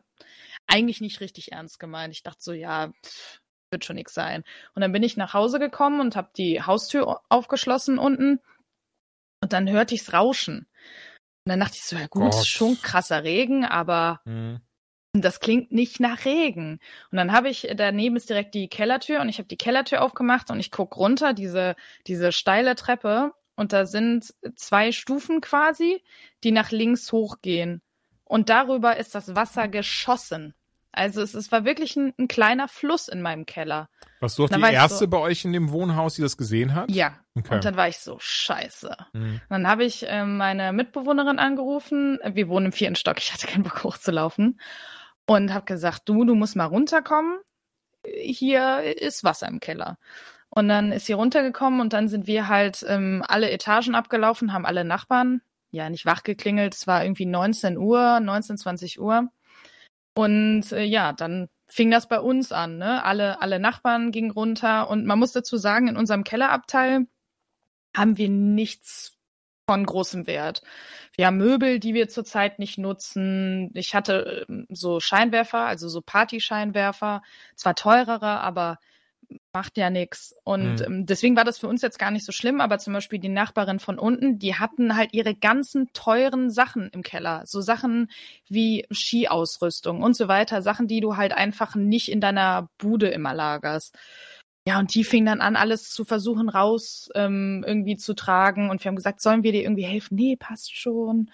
eigentlich 0.68 1.00
nicht 1.00 1.20
richtig 1.20 1.52
ernst 1.52 1.80
gemeint. 1.80 2.14
Ich 2.14 2.22
dachte 2.22 2.40
so, 2.40 2.52
ja, 2.52 2.92
pff, 3.04 3.40
wird 3.70 3.84
schon 3.84 3.96
nix 3.96 4.14
sein. 4.14 4.44
Und 4.74 4.82
dann 4.82 4.92
bin 4.92 5.02
ich 5.02 5.16
nach 5.16 5.34
Hause 5.34 5.58
gekommen 5.58 6.00
und 6.00 6.16
habe 6.16 6.30
die 6.36 6.62
Haustür 6.62 7.20
aufgeschlossen 7.28 7.98
unten. 7.98 8.40
Und 9.40 9.52
dann 9.52 9.68
hörte 9.68 9.94
ich's 9.94 10.12
rauschen. 10.12 10.66
Und 11.44 11.50
dann 11.50 11.60
dachte 11.60 11.76
ich 11.76 11.84
so, 11.84 11.96
ja 11.96 12.06
gut, 12.06 12.32
Gott. 12.32 12.46
schon 12.46 12.80
krasser 12.82 13.24
Regen, 13.24 13.64
aber 13.64 14.20
hm. 14.24 14.60
das 15.12 15.40
klingt 15.40 15.72
nicht 15.72 16.00
nach 16.00 16.24
Regen. 16.24 16.80
Und 17.10 17.16
dann 17.16 17.32
habe 17.32 17.48
ich, 17.48 17.68
daneben 17.74 18.16
ist 18.16 18.28
direkt 18.28 18.54
die 18.54 18.68
Kellertür 18.68 19.20
und 19.20 19.28
ich 19.28 19.38
habe 19.38 19.48
die 19.48 19.56
Kellertür 19.56 20.02
aufgemacht 20.02 20.50
und 20.50 20.60
ich 20.60 20.70
guck 20.70 20.96
runter, 20.96 21.32
diese, 21.32 21.76
diese 22.06 22.32
steile 22.32 22.74
Treppe. 22.74 23.32
Und 23.56 23.72
da 23.72 23.86
sind 23.86 24.34
zwei 24.54 24.92
Stufen 24.92 25.40
quasi, 25.40 26.02
die 26.44 26.52
nach 26.52 26.70
links 26.70 27.10
hochgehen. 27.10 27.82
Und 28.24 28.50
darüber 28.50 28.98
ist 28.98 29.14
das 29.14 29.34
Wasser 29.34 29.68
geschossen. 29.68 30.54
Also 30.98 31.22
es, 31.22 31.34
es 31.34 31.52
war 31.52 31.64
wirklich 31.64 31.94
ein, 31.94 32.12
ein, 32.18 32.26
kleiner 32.26 32.66
Fluss 32.66 33.06
in 33.06 33.22
meinem 33.22 33.46
Keller. 33.46 33.88
Warst 34.18 34.36
du 34.36 34.44
auch 34.44 34.48
die 34.48 34.60
erste 34.60 34.98
so, 34.98 35.08
bei 35.08 35.18
euch 35.18 35.44
in 35.44 35.52
dem 35.52 35.70
Wohnhaus, 35.70 36.14
die 36.14 36.22
das 36.22 36.36
gesehen 36.36 36.74
hat? 36.74 36.90
Ja. 36.90 37.14
Okay. 37.36 37.54
Und 37.54 37.64
dann 37.64 37.76
war 37.76 37.86
ich 37.86 37.98
so, 37.98 38.16
scheiße. 38.18 38.96
Mhm. 39.12 39.40
Dann 39.48 39.68
habe 39.68 39.84
ich 39.84 40.08
äh, 40.08 40.24
meine 40.24 40.72
Mitbewohnerin 40.72 41.38
angerufen. 41.38 42.18
Wir 42.24 42.48
wohnen 42.48 42.66
im 42.66 42.72
vierten 42.72 42.96
Stock, 42.96 43.18
ich 43.18 43.32
hatte 43.32 43.46
keinen 43.46 43.62
Bock 43.62 43.84
hochzulaufen. 43.84 44.60
Und 45.24 45.54
habe 45.54 45.66
gesagt, 45.66 46.08
du, 46.08 46.24
du 46.24 46.34
musst 46.34 46.56
mal 46.56 46.64
runterkommen. 46.64 47.38
Hier 48.04 48.80
ist 48.82 49.22
Wasser 49.22 49.46
im 49.46 49.60
Keller. 49.60 49.98
Und 50.50 50.66
dann 50.66 50.90
ist 50.90 51.06
sie 51.06 51.12
runtergekommen 51.12 51.80
und 51.80 51.92
dann 51.92 52.08
sind 52.08 52.26
wir 52.26 52.48
halt 52.48 52.84
ähm, 52.88 53.22
alle 53.28 53.50
Etagen 53.52 53.94
abgelaufen, 53.94 54.52
haben 54.52 54.66
alle 54.66 54.84
Nachbarn, 54.84 55.42
ja, 55.70 55.90
nicht 55.90 56.06
wach 56.06 56.24
geklingelt. 56.24 56.74
Es 56.74 56.86
war 56.88 57.04
irgendwie 57.04 57.26
19 57.26 57.76
Uhr, 57.76 58.18
19, 58.18 58.56
20 58.56 58.98
Uhr 58.98 59.28
und 60.18 60.72
äh, 60.72 60.82
ja, 60.82 61.12
dann 61.12 61.48
fing 61.68 61.92
das 61.92 62.08
bei 62.08 62.18
uns 62.18 62.50
an. 62.50 62.76
Ne? 62.76 63.04
Alle, 63.04 63.40
alle 63.40 63.60
Nachbarn 63.60 64.10
gingen 64.10 64.32
runter 64.32 64.90
und 64.90 65.06
man 65.06 65.16
muss 65.16 65.30
dazu 65.30 65.56
sagen, 65.56 65.86
in 65.86 65.96
unserem 65.96 66.24
Kellerabteil 66.24 67.06
haben 67.96 68.18
wir 68.18 68.28
nichts 68.28 69.16
von 69.68 69.86
großem 69.86 70.26
Wert. 70.26 70.62
Wir 71.14 71.28
haben 71.28 71.36
Möbel, 71.36 71.78
die 71.78 71.94
wir 71.94 72.08
zurzeit 72.08 72.58
nicht 72.58 72.78
nutzen. 72.78 73.70
Ich 73.74 73.94
hatte 73.94 74.44
ähm, 74.48 74.66
so 74.70 74.98
Scheinwerfer, 74.98 75.66
also 75.66 75.88
so 75.88 76.00
Partyscheinwerfer, 76.00 77.22
zwar 77.54 77.76
teurere, 77.76 78.40
aber 78.40 78.80
macht 79.52 79.76
ja 79.76 79.90
nichts. 79.90 80.34
Und 80.44 80.88
mhm. 80.88 81.06
deswegen 81.06 81.36
war 81.36 81.44
das 81.44 81.58
für 81.58 81.68
uns 81.68 81.82
jetzt 81.82 81.98
gar 81.98 82.10
nicht 82.10 82.24
so 82.24 82.32
schlimm, 82.32 82.60
aber 82.60 82.78
zum 82.78 82.92
Beispiel 82.92 83.18
die 83.18 83.28
Nachbarin 83.28 83.78
von 83.78 83.98
unten, 83.98 84.38
die 84.38 84.54
hatten 84.54 84.96
halt 84.96 85.12
ihre 85.12 85.34
ganzen 85.34 85.92
teuren 85.92 86.50
Sachen 86.50 86.90
im 86.90 87.02
Keller. 87.02 87.42
So 87.46 87.60
Sachen 87.60 88.10
wie 88.48 88.86
Skiausrüstung 88.92 90.02
und 90.02 90.14
so 90.14 90.28
weiter, 90.28 90.62
Sachen, 90.62 90.86
die 90.86 91.00
du 91.00 91.16
halt 91.16 91.32
einfach 91.32 91.74
nicht 91.74 92.10
in 92.10 92.20
deiner 92.20 92.68
Bude 92.78 93.08
immer 93.08 93.34
lagerst. 93.34 93.96
Ja, 94.66 94.78
und 94.78 94.94
die 94.94 95.04
fing 95.04 95.24
dann 95.24 95.40
an, 95.40 95.56
alles 95.56 95.90
zu 95.90 96.04
versuchen, 96.04 96.50
raus 96.50 97.08
ähm, 97.14 97.64
irgendwie 97.66 97.96
zu 97.96 98.14
tragen. 98.14 98.68
Und 98.68 98.84
wir 98.84 98.90
haben 98.90 98.96
gesagt, 98.96 99.22
sollen 99.22 99.42
wir 99.42 99.52
dir 99.52 99.62
irgendwie 99.62 99.86
helfen? 99.86 100.16
Nee, 100.16 100.36
passt 100.36 100.76
schon. 100.76 101.30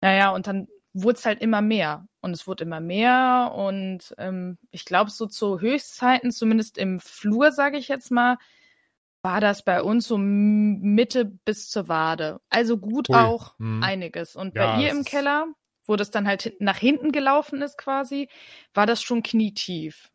Naja, 0.00 0.30
und 0.30 0.46
dann 0.46 0.68
wurde 0.94 1.18
es 1.18 1.24
halt 1.24 1.40
immer 1.40 1.62
mehr 1.62 2.06
und 2.20 2.32
es 2.32 2.46
wurde 2.46 2.64
immer 2.64 2.80
mehr 2.80 3.52
und 3.54 4.14
ähm, 4.18 4.58
ich 4.70 4.84
glaube 4.84 5.10
so 5.10 5.26
zu 5.26 5.60
Höchstzeiten, 5.60 6.30
zumindest 6.30 6.78
im 6.78 7.00
Flur, 7.00 7.52
sage 7.52 7.78
ich 7.78 7.88
jetzt 7.88 8.10
mal, 8.10 8.36
war 9.22 9.40
das 9.40 9.64
bei 9.64 9.82
uns 9.82 10.08
so 10.08 10.18
Mitte 10.18 11.24
bis 11.24 11.70
zur 11.70 11.88
Wade. 11.88 12.40
Also 12.50 12.76
gut 12.76 13.08
Ui. 13.08 13.16
auch 13.16 13.58
hm. 13.58 13.82
einiges. 13.82 14.34
Und 14.36 14.56
ja, 14.56 14.74
bei 14.74 14.82
ihr 14.82 14.90
im 14.90 15.04
Keller, 15.04 15.46
wo 15.86 15.96
das 15.96 16.10
dann 16.10 16.26
halt 16.26 16.54
nach 16.58 16.76
hinten 16.76 17.12
gelaufen 17.12 17.62
ist 17.62 17.78
quasi, 17.78 18.28
war 18.74 18.86
das 18.86 19.02
schon 19.02 19.22
knietief. 19.22 20.10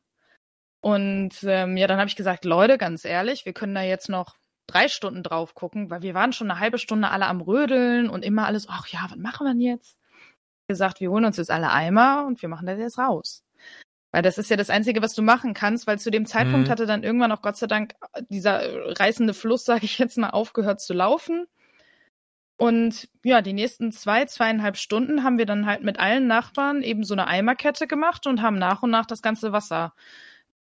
Und 0.82 1.44
ähm, 1.44 1.78
ja, 1.78 1.88
dann 1.88 2.00
habe 2.00 2.10
ich 2.10 2.16
gesagt, 2.16 2.46
Leute, 2.46 2.78
ganz 2.78 3.06
ehrlich, 3.06 3.46
wir 3.46 3.54
können 3.54 3.76
da 3.76 3.82
jetzt 3.82 4.10
noch 4.10 4.36
drei 4.68 4.90
Stunden 4.90 5.24
drauf 5.24 5.56
gucken, 5.56 5.90
weil 5.90 6.02
wir 6.02 6.14
waren 6.14 6.34
schon 6.34 6.52
eine 6.52 6.60
halbe 6.60 6.78
Stunde 6.78 7.10
alle 7.10 7.26
am 7.26 7.42
Rödeln 7.42 8.10
und 8.10 8.24
immer 8.24 8.46
alles, 8.46 8.68
ach 8.70 8.88
ja, 8.88 9.08
was 9.10 9.18
machen 9.18 9.48
wir 9.48 9.54
denn 9.54 9.62
jetzt? 9.62 9.98
Gesagt, 10.68 11.00
wir 11.00 11.10
holen 11.10 11.26
uns 11.26 11.38
jetzt 11.38 11.52
alle 11.52 11.72
Eimer 11.72 12.26
und 12.28 12.42
wir 12.42 12.50
machen 12.50 12.68
das 12.68 12.80
jetzt 12.80 12.98
raus. 12.98 13.44
Weil 14.12 14.22
das 14.22 14.38
ist 14.38 14.50
ja 14.50 14.58
das 14.58 14.70
Einzige, 14.70 15.02
was 15.02 15.14
du 15.14 15.22
machen 15.22 15.54
kannst, 15.54 15.86
weil 15.86 16.00
zu 16.00 16.12
dem 16.12 16.26
Zeitpunkt 16.26 16.68
mhm. 16.68 16.72
hatte 16.72 16.86
dann 16.86 17.04
irgendwann 17.04 17.32
auch 17.32 17.42
Gott 17.42 17.58
sei 17.58 17.68
Dank 17.68 17.94
dieser 18.30 18.62
reißende 19.00 19.34
Fluss, 19.34 19.66
sage 19.66 19.86
ich 19.86 19.98
jetzt 19.98 20.18
mal, 20.18 20.30
aufgehört 20.30 20.82
zu 20.82 20.94
laufen. 20.94 21.48
Und 22.60 23.08
ja, 23.24 23.44
die 23.44 23.54
nächsten 23.54 23.92
zwei, 23.92 24.26
zweieinhalb 24.26 24.78
Stunden 24.78 25.24
haben 25.24 25.38
wir 25.38 25.46
dann 25.46 25.68
halt 25.68 25.84
mit 25.84 26.00
allen 26.00 26.26
Nachbarn 26.26 26.82
eben 26.82 27.04
so 27.04 27.14
eine 27.14 27.28
Eimerkette 27.28 27.86
gemacht 27.86 28.26
und 28.26 28.42
haben 28.42 28.58
nach 28.58 28.82
und 28.82 28.90
nach 28.90 29.06
das 29.06 29.22
ganze 29.22 29.52
Wasser 29.52 29.94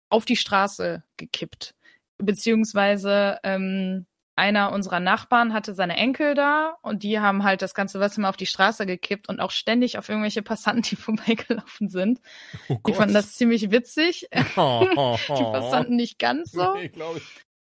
auf 0.09 0.25
die 0.25 0.35
Straße 0.35 1.03
gekippt. 1.17 1.75
Beziehungsweise 2.17 3.37
ähm, 3.43 4.07
einer 4.35 4.71
unserer 4.71 4.99
Nachbarn 4.99 5.53
hatte 5.53 5.73
seine 5.73 5.95
Enkel 5.95 6.33
da 6.33 6.77
und 6.81 7.03
die 7.03 7.19
haben 7.19 7.43
halt 7.43 7.61
das 7.61 7.75
ganze 7.75 7.99
Wasser 7.99 8.21
mal 8.21 8.29
auf 8.29 8.37
die 8.37 8.47
Straße 8.47 8.85
gekippt 8.85 9.29
und 9.29 9.39
auch 9.39 9.51
ständig 9.51 9.97
auf 9.97 10.09
irgendwelche 10.09 10.41
Passanten, 10.41 10.81
die 10.81 10.95
vorbeigelaufen 10.95 11.89
sind. 11.89 12.19
Oh 12.67 12.77
die 12.87 12.93
fanden 12.93 13.13
das 13.13 13.33
ziemlich 13.33 13.71
witzig. 13.71 14.29
Oh, 14.55 14.87
oh, 14.95 15.17
die 15.29 15.43
Passanten 15.43 15.95
nicht 15.95 16.17
ganz 16.17 16.51
so. 16.51 16.73
Nee. 16.73 16.91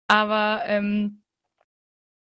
Aber 0.08 0.62
ähm, 0.68 1.24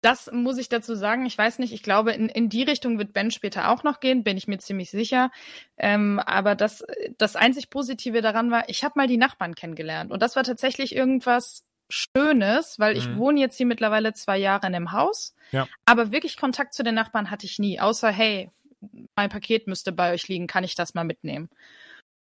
das 0.01 0.31
muss 0.31 0.57
ich 0.57 0.69
dazu 0.69 0.95
sagen. 0.95 1.25
Ich 1.25 1.37
weiß 1.37 1.59
nicht, 1.59 1.73
ich 1.73 1.83
glaube, 1.83 2.11
in, 2.11 2.29
in 2.29 2.49
die 2.49 2.63
Richtung 2.63 2.97
wird 2.97 3.13
Ben 3.13 3.31
später 3.31 3.69
auch 3.69 3.83
noch 3.83 3.99
gehen, 3.99 4.23
bin 4.23 4.37
ich 4.37 4.47
mir 4.47 4.57
ziemlich 4.59 4.89
sicher. 4.91 5.29
Ähm, 5.77 6.19
aber 6.19 6.55
das, 6.55 6.85
das 7.17 7.35
einzig 7.35 7.69
Positive 7.69 8.21
daran 8.21 8.51
war, 8.51 8.69
ich 8.69 8.83
habe 8.83 8.93
mal 8.97 9.07
die 9.07 9.17
Nachbarn 9.17 9.55
kennengelernt. 9.55 10.11
Und 10.11 10.21
das 10.21 10.35
war 10.35 10.43
tatsächlich 10.43 10.95
irgendwas, 10.95 11.65
Schönes, 11.89 12.79
weil 12.79 12.95
ich 12.95 13.07
mhm. 13.07 13.17
wohne 13.17 13.39
jetzt 13.39 13.57
hier 13.57 13.65
mittlerweile 13.65 14.13
zwei 14.13 14.37
Jahre 14.37 14.67
in 14.67 14.73
dem 14.73 14.91
Haus. 14.91 15.35
Ja. 15.51 15.67
Aber 15.85 16.11
wirklich 16.11 16.37
Kontakt 16.37 16.73
zu 16.73 16.83
den 16.83 16.95
Nachbarn 16.95 17.31
hatte 17.31 17.45
ich 17.45 17.59
nie, 17.59 17.79
außer 17.79 18.09
hey, 18.09 18.51
mein 19.15 19.29
Paket 19.29 19.67
müsste 19.67 19.91
bei 19.91 20.13
euch 20.13 20.27
liegen, 20.27 20.47
kann 20.47 20.63
ich 20.63 20.75
das 20.75 20.93
mal 20.93 21.03
mitnehmen? 21.03 21.49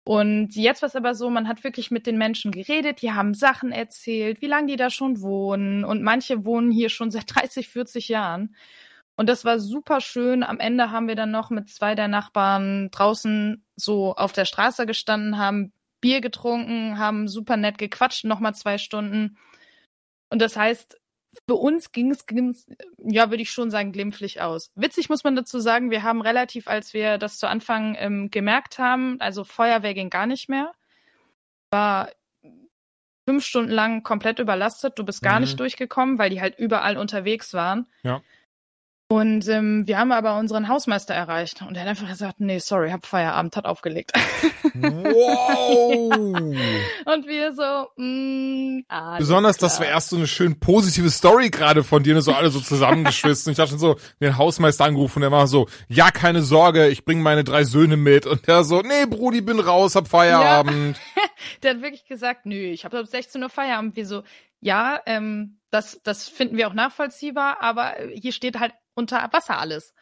Und 0.05 0.55
jetzt 0.55 0.83
war 0.83 0.87
es 0.87 0.95
aber 0.95 1.17
so, 1.17 1.31
man 1.31 1.49
hat 1.49 1.65
wirklich 1.65 1.91
mit 1.91 2.07
den 2.07 2.17
Menschen 2.17 2.53
geredet, 2.53 3.03
die 3.03 3.11
haben 3.11 3.35
Sachen 3.35 3.73
erzählt, 3.73 4.41
wie 4.41 4.47
lange 4.47 4.69
die 4.69 4.77
da 4.77 4.89
schon 4.89 5.21
wohnen. 5.21 5.85
Und 5.85 6.01
manche 6.01 6.45
wohnen 6.45 6.71
hier 6.71 6.91
schon 6.91 7.11
seit 7.11 7.25
30, 7.35 7.69
40 7.69 8.09
Jahren. 8.09 8.55
Und 9.17 9.29
das 9.29 9.45
war 9.45 9.59
super 9.59 10.01
schön. 10.01 10.45
Am 10.45 10.61
Ende 10.61 10.93
haben 10.93 11.09
wir 11.09 11.17
dann 11.17 11.33
noch 11.33 11.51
mit 11.51 11.69
zwei 11.69 11.97
der 11.97 12.07
Nachbarn 12.07 12.91
draußen 12.93 13.65
so 13.75 14.15
auf 14.15 14.33
der 14.33 14.45
Straße 14.45 14.87
gestanden, 14.87 15.39
haben 15.39 15.73
Bier 16.01 16.21
getrunken, 16.21 16.99
haben 16.99 17.27
super 17.27 17.57
nett 17.57 17.79
gequatscht, 17.79 18.25
nochmal 18.25 18.55
zwei 18.55 18.79
Stunden. 18.79 19.37
Und 20.29 20.41
das 20.41 20.57
heißt, 20.57 20.99
für 21.47 21.55
uns 21.55 21.93
ging 21.93 22.11
es, 22.11 22.67
ja, 22.99 23.31
würde 23.31 23.43
ich 23.43 23.51
schon 23.51 23.71
sagen, 23.71 23.93
glimpflich 23.93 24.41
aus. 24.41 24.71
Witzig 24.75 25.09
muss 25.09 25.25
man 25.25 25.37
dazu 25.37 25.61
sagen, 25.61 25.91
wir 25.91 26.03
haben 26.03 26.23
relativ, 26.23 26.69
als 26.69 26.95
wir 26.95 27.19
das 27.19 27.39
zu 27.39 27.49
Anfang 27.49 27.97
ähm, 27.99 28.31
gemerkt 28.31 28.79
haben, 28.79 29.21
also 29.21 29.45
Feuerwehr 29.45 29.95
ging 29.95 30.11
gar 30.11 30.27
nicht 30.27 30.49
mehr, 30.49 30.73
war 31.71 32.11
fünf 33.29 33.45
Stunden 33.45 33.73
lang 33.73 34.03
komplett 34.03 34.39
überlastet. 34.39 34.99
Du 34.99 35.05
bist 35.05 35.23
gar 35.23 35.35
mhm. 35.35 35.43
nicht 35.43 35.61
durchgekommen, 35.61 36.19
weil 36.19 36.31
die 36.31 36.41
halt 36.41 36.59
überall 36.59 36.97
unterwegs 36.97 37.53
waren. 37.55 37.87
Ja. 38.03 38.23
Und 39.09 39.47
ähm, 39.47 39.87
wir 39.87 39.99
haben 39.99 40.11
aber 40.11 40.37
unseren 40.37 40.67
Hausmeister 40.67 41.15
erreicht 41.15 41.63
und 41.63 41.77
er 41.77 41.83
hat 41.83 41.89
einfach 41.89 42.09
gesagt, 42.09 42.41
nee, 42.41 42.59
sorry, 42.59 42.91
hab 42.91 43.07
Feierabend, 43.07 43.57
hat 43.57 43.65
aufgelegt. 43.65 44.11
Wow! 44.75 46.13
und 46.13 47.27
wir 47.29 47.53
so, 47.53 47.87
mh, 47.97 48.83
mm, 48.83 49.17
Besonders, 49.19 49.59
klar. 49.59 49.71
das 49.71 49.79
war 49.79 49.87
erst 49.87 50.09
so 50.09 50.17
eine 50.17 50.27
schön 50.27 50.59
positive 50.59 51.09
Story 51.11 51.51
gerade 51.51 51.85
von 51.85 52.03
dir, 52.03 52.15
ne, 52.15 52.21
so 52.21 52.33
alle 52.33 52.51
so 52.51 52.59
zusammengeschwissen. 52.59 53.53
ich 53.53 53.57
dachte 53.57 53.71
schon 53.71 53.79
so, 53.79 53.97
den 54.21 54.37
Hausmeister 54.37 54.85
angerufen 54.85 55.19
und 55.19 55.23
der 55.23 55.31
war 55.31 55.47
so, 55.47 55.69
ja, 55.87 56.11
keine 56.11 56.43
Sorge, 56.43 56.89
ich 56.89 57.05
bring 57.05 57.23
meine 57.23 57.45
drei 57.45 57.63
Söhne 57.63 57.97
mit. 57.97 58.27
Und 58.27 58.49
der 58.49 58.65
so, 58.65 58.83
nee, 58.83 59.07
Brudi, 59.07 59.41
bin 59.41 59.61
raus, 59.61 59.95
hab 59.95 60.09
Feierabend. 60.09 60.99
Ja. 61.15 61.23
der 61.63 61.75
hat 61.75 61.83
wirklich 61.83 62.07
gesagt, 62.07 62.45
nö, 62.45 62.57
ich 62.57 62.85
hab 62.85 62.93
ab 62.93 63.07
16 63.07 63.41
Uhr 63.41 63.51
Feierabend. 63.51 63.95
Wir 63.95 64.05
so, 64.05 64.25
ja, 64.61 65.01
ähm, 65.07 65.61
das, 65.71 66.01
das 66.03 66.29
finden 66.29 66.57
wir 66.57 66.67
auch 66.67 66.75
nachvollziehbar, 66.75 67.59
aber 67.61 67.95
hier 68.13 68.33
steht 68.33 68.59
halt 68.59 68.73
unter 68.97 69.29
Wasser 69.33 69.59
alles. 69.59 69.95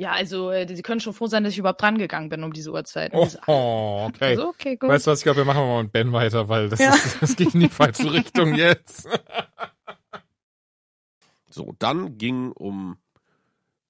Ja, 0.00 0.12
also 0.12 0.50
äh, 0.50 0.66
sie 0.66 0.82
können 0.82 1.00
schon 1.00 1.12
froh 1.12 1.26
sein, 1.26 1.44
dass 1.44 1.52
ich 1.52 1.58
überhaupt 1.58 1.80
dran 1.80 1.98
gegangen 1.98 2.28
bin 2.28 2.42
um 2.42 2.52
diese 2.52 2.72
Uhrzeit. 2.72 3.12
Oh, 3.14 3.28
oh 3.46 4.06
okay. 4.08 4.30
Also, 4.30 4.48
okay 4.48 4.76
gut. 4.76 4.88
Weißt 4.88 5.06
du 5.06 5.12
was, 5.12 5.20
ich 5.20 5.24
glaube, 5.24 5.38
wir 5.38 5.44
machen 5.44 5.60
mal 5.60 5.82
mit 5.84 5.92
Ben 5.92 6.12
weiter, 6.12 6.48
weil 6.48 6.68
das, 6.68 6.80
ja. 6.80 6.92
ist, 6.94 7.22
das 7.22 7.36
geht 7.36 7.54
in 7.54 7.60
die 7.60 7.68
falsche 7.68 8.12
Richtung 8.12 8.54
jetzt. 8.54 9.08
so, 11.50 11.74
dann 11.78 12.18
ging 12.18 12.50
um 12.52 12.96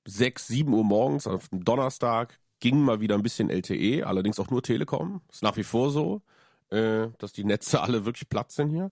6, 0.04 0.48
7 0.48 0.72
Uhr 0.72 0.84
morgens 0.84 1.26
auf 1.26 1.48
dem 1.48 1.64
Donnerstag 1.64 2.38
ging 2.60 2.80
mal 2.80 3.00
wieder 3.00 3.16
ein 3.16 3.22
bisschen 3.22 3.50
LTE, 3.50 4.04
allerdings 4.04 4.38
auch 4.38 4.50
nur 4.50 4.62
Telekom. 4.62 5.20
Ist 5.30 5.42
nach 5.42 5.56
wie 5.56 5.64
vor 5.64 5.90
so, 5.90 6.22
äh, 6.70 7.08
dass 7.18 7.32
die 7.32 7.44
Netze 7.44 7.80
alle 7.80 8.04
wirklich 8.04 8.28
platt 8.28 8.52
sind 8.52 8.70
hier. 8.70 8.90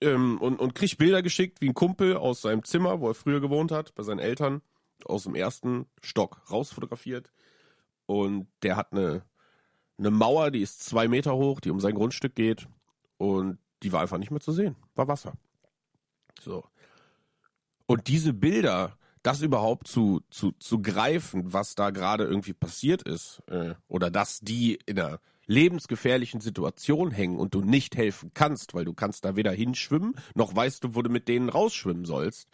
Ähm, 0.00 0.38
und, 0.40 0.60
und 0.60 0.74
krieg 0.74 0.96
Bilder 0.98 1.22
geschickt, 1.22 1.60
wie 1.60 1.68
ein 1.68 1.74
Kumpel 1.74 2.16
aus 2.16 2.42
seinem 2.42 2.62
Zimmer, 2.62 3.00
wo 3.00 3.08
er 3.08 3.14
früher 3.14 3.40
gewohnt 3.40 3.72
hat, 3.72 3.94
bei 3.94 4.02
seinen 4.02 4.20
Eltern 4.20 4.62
aus 5.04 5.24
dem 5.24 5.34
ersten 5.34 5.86
Stock 6.02 6.42
rausfotografiert. 6.50 7.32
Und 8.06 8.48
der 8.62 8.76
hat 8.76 8.92
eine, 8.92 9.22
eine 9.98 10.10
Mauer, 10.10 10.50
die 10.50 10.62
ist 10.62 10.84
zwei 10.84 11.08
Meter 11.08 11.36
hoch, 11.36 11.60
die 11.60 11.70
um 11.70 11.80
sein 11.80 11.94
Grundstück 11.94 12.34
geht. 12.34 12.68
Und 13.16 13.58
die 13.82 13.92
war 13.92 14.00
einfach 14.00 14.18
nicht 14.18 14.30
mehr 14.30 14.40
zu 14.40 14.52
sehen. 14.52 14.76
War 14.94 15.08
Wasser. 15.08 15.34
So. 16.40 16.64
Und 17.86 18.08
diese 18.08 18.32
Bilder, 18.32 18.96
das 19.22 19.42
überhaupt 19.42 19.88
zu, 19.88 20.22
zu, 20.30 20.52
zu 20.52 20.80
greifen, 20.80 21.52
was 21.52 21.74
da 21.74 21.90
gerade 21.90 22.24
irgendwie 22.24 22.52
passiert 22.52 23.02
ist, 23.02 23.42
äh, 23.48 23.74
oder 23.88 24.10
dass 24.10 24.40
die 24.40 24.78
in 24.86 24.98
einer 24.98 25.20
lebensgefährlichen 25.46 26.40
Situation 26.40 27.10
hängen 27.10 27.38
und 27.38 27.54
du 27.54 27.62
nicht 27.62 27.96
helfen 27.96 28.30
kannst, 28.34 28.74
weil 28.74 28.84
du 28.84 28.92
kannst 28.92 29.24
da 29.24 29.34
weder 29.34 29.50
hinschwimmen, 29.50 30.14
noch 30.34 30.54
weißt 30.54 30.84
du, 30.84 30.94
wo 30.94 31.02
du 31.02 31.10
mit 31.10 31.26
denen 31.26 31.48
rausschwimmen 31.48 32.04
sollst, 32.04 32.48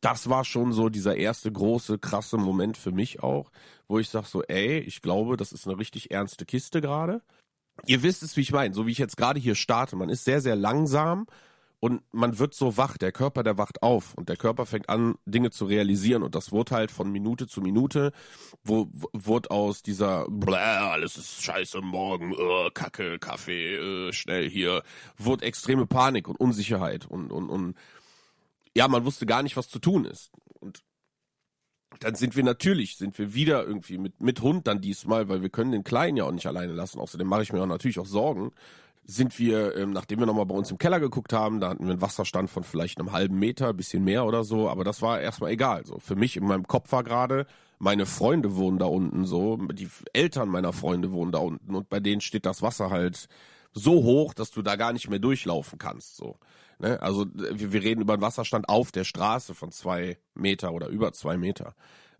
das 0.00 0.28
war 0.28 0.44
schon 0.44 0.72
so 0.72 0.88
dieser 0.88 1.16
erste 1.16 1.50
große, 1.50 1.98
krasse 1.98 2.36
Moment 2.36 2.76
für 2.76 2.92
mich 2.92 3.22
auch, 3.22 3.50
wo 3.88 3.98
ich 3.98 4.08
sag 4.08 4.26
so, 4.26 4.42
ey, 4.44 4.78
ich 4.78 5.02
glaube, 5.02 5.36
das 5.36 5.52
ist 5.52 5.66
eine 5.66 5.78
richtig 5.78 6.10
ernste 6.10 6.44
Kiste 6.44 6.80
gerade. 6.80 7.22
Ihr 7.86 8.02
wisst 8.02 8.22
es, 8.22 8.36
wie 8.36 8.42
ich 8.42 8.52
meine, 8.52 8.74
so 8.74 8.86
wie 8.86 8.92
ich 8.92 8.98
jetzt 8.98 9.16
gerade 9.16 9.40
hier 9.40 9.54
starte. 9.54 9.96
Man 9.96 10.08
ist 10.08 10.24
sehr, 10.24 10.40
sehr 10.40 10.56
langsam 10.56 11.26
und 11.80 12.02
man 12.12 12.38
wird 12.38 12.54
so 12.54 12.76
wach. 12.76 12.96
Der 12.98 13.12
Körper, 13.12 13.42
der 13.42 13.58
wacht 13.58 13.82
auf 13.82 14.14
und 14.14 14.28
der 14.28 14.36
Körper 14.36 14.66
fängt 14.66 14.88
an, 14.88 15.16
Dinge 15.26 15.50
zu 15.50 15.64
realisieren 15.64 16.22
und 16.22 16.34
das 16.34 16.52
wurde 16.52 16.74
halt 16.74 16.90
von 16.90 17.10
Minute 17.10 17.46
zu 17.46 17.60
Minute, 17.60 18.12
wo, 18.64 18.88
wurde 19.12 19.50
aus 19.50 19.82
dieser, 19.82 20.26
bläh, 20.28 20.56
alles 20.56 21.16
ist 21.16 21.42
scheiße, 21.42 21.80
morgen, 21.80 22.32
uh, 22.32 22.70
Kacke, 22.74 23.18
Kaffee, 23.18 23.78
uh, 23.78 24.12
schnell 24.12 24.48
hier, 24.48 24.82
wurde 25.16 25.44
extreme 25.44 25.86
Panik 25.86 26.28
und 26.28 26.36
Unsicherheit 26.36 27.06
und, 27.06 27.30
und, 27.30 27.48
und 27.48 27.74
ja, 28.76 28.88
man 28.88 29.04
wusste 29.04 29.26
gar 29.26 29.42
nicht, 29.42 29.56
was 29.56 29.68
zu 29.68 29.78
tun 29.78 30.04
ist. 30.04 30.30
Und 30.60 30.82
dann 32.00 32.14
sind 32.14 32.36
wir 32.36 32.44
natürlich, 32.44 32.96
sind 32.96 33.18
wir 33.18 33.34
wieder 33.34 33.64
irgendwie 33.66 33.98
mit, 33.98 34.20
mit 34.20 34.40
Hund 34.42 34.66
dann 34.66 34.80
diesmal, 34.80 35.28
weil 35.28 35.42
wir 35.42 35.50
können 35.50 35.72
den 35.72 35.84
Kleinen 35.84 36.16
ja 36.16 36.24
auch 36.24 36.32
nicht 36.32 36.46
alleine 36.46 36.72
lassen. 36.72 37.00
Außerdem 37.00 37.26
mache 37.26 37.42
ich 37.42 37.52
mir 37.52 37.62
auch 37.62 37.66
natürlich 37.66 37.98
auch 37.98 38.06
Sorgen. 38.06 38.52
sind 39.04 39.38
wir, 39.38 39.74
ähm, 39.76 39.90
nachdem 39.92 40.18
wir 40.20 40.26
nochmal 40.26 40.46
bei 40.46 40.54
uns 40.54 40.70
im 40.70 40.76
Keller 40.78 41.00
geguckt 41.00 41.32
haben, 41.32 41.60
da 41.60 41.70
hatten 41.70 41.84
wir 41.84 41.92
einen 41.92 42.02
Wasserstand 42.02 42.50
von 42.50 42.62
vielleicht 42.62 42.98
einem 42.98 43.12
halben 43.12 43.38
Meter, 43.38 43.72
bisschen 43.72 44.04
mehr 44.04 44.26
oder 44.26 44.44
so, 44.44 44.68
aber 44.68 44.84
das 44.84 45.00
war 45.00 45.18
erstmal 45.20 45.50
egal. 45.50 45.86
So 45.86 45.98
für 45.98 46.14
mich 46.14 46.36
in 46.36 46.44
meinem 46.44 46.66
Kopf 46.68 46.92
war 46.92 47.04
gerade, 47.04 47.46
meine 47.78 48.04
Freunde 48.06 48.54
wohnen 48.56 48.78
da 48.78 48.86
unten 48.86 49.24
so, 49.24 49.56
die 49.72 49.88
Eltern 50.12 50.50
meiner 50.50 50.74
Freunde 50.74 51.10
wohnen 51.12 51.32
da 51.32 51.38
unten 51.38 51.74
und 51.74 51.88
bei 51.88 52.00
denen 52.00 52.20
steht 52.20 52.44
das 52.44 52.60
Wasser 52.60 52.90
halt 52.90 53.28
so 53.72 54.02
hoch, 54.02 54.34
dass 54.34 54.50
du 54.50 54.62
da 54.62 54.76
gar 54.76 54.92
nicht 54.92 55.08
mehr 55.08 55.18
durchlaufen 55.18 55.78
kannst. 55.78 56.16
So, 56.16 56.38
ne? 56.78 57.00
Also 57.02 57.26
wir, 57.34 57.72
wir 57.72 57.82
reden 57.82 58.00
über 58.00 58.14
einen 58.14 58.22
Wasserstand 58.22 58.68
auf 58.68 58.92
der 58.92 59.04
Straße 59.04 59.54
von 59.54 59.72
zwei 59.72 60.18
Meter 60.34 60.72
oder 60.72 60.88
über 60.88 61.12
zwei 61.12 61.36
Meter. 61.36 61.74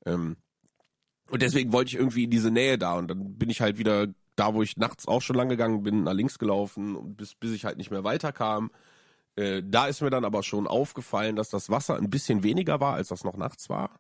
Ähm, 0.05 0.37
und 1.31 1.43
deswegen 1.43 1.73
wollte 1.73 1.91
ich 1.91 1.97
irgendwie 1.97 2.25
in 2.25 2.31
diese 2.31 2.51
Nähe 2.51 2.79
da 2.79 2.97
und 2.97 3.09
dann 3.09 3.37
bin 3.37 3.51
ich 3.51 3.61
halt 3.61 3.79
wieder 3.79 4.09
da, 4.37 4.55
wo 4.55 4.63
ich 4.63 4.77
nachts 4.77 5.07
auch 5.07 5.21
schon 5.21 5.37
lang 5.37 5.49
gegangen 5.49 5.83
bin, 5.83 6.05
nach 6.05 6.13
links 6.13 6.39
gelaufen, 6.39 7.17
bis, 7.17 7.35
bis 7.35 7.53
ich 7.53 7.65
halt 7.65 7.77
nicht 7.77 7.91
mehr 7.91 8.05
weiterkam. 8.05 8.71
Äh, 9.37 9.63
da 9.65 9.87
ist 9.87 10.01
mir 10.01 10.11
dann 10.11 10.25
aber 10.25 10.43
schon 10.43 10.67
aufgefallen, 10.67 11.37
dass 11.37 11.49
das 11.49 11.71
Wasser 11.71 11.97
ein 11.97 12.11
bisschen 12.11 12.43
weniger 12.43 12.81
war, 12.81 12.95
als 12.95 13.09
das 13.09 13.25
noch 13.25 13.37
nachts 13.37 13.69
war. 13.69 13.99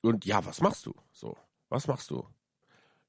Und 0.00 0.24
ja, 0.24 0.44
was 0.44 0.60
machst 0.60 0.86
du? 0.86 0.94
So, 1.12 1.36
was 1.68 1.86
machst 1.86 2.10
du? 2.10 2.26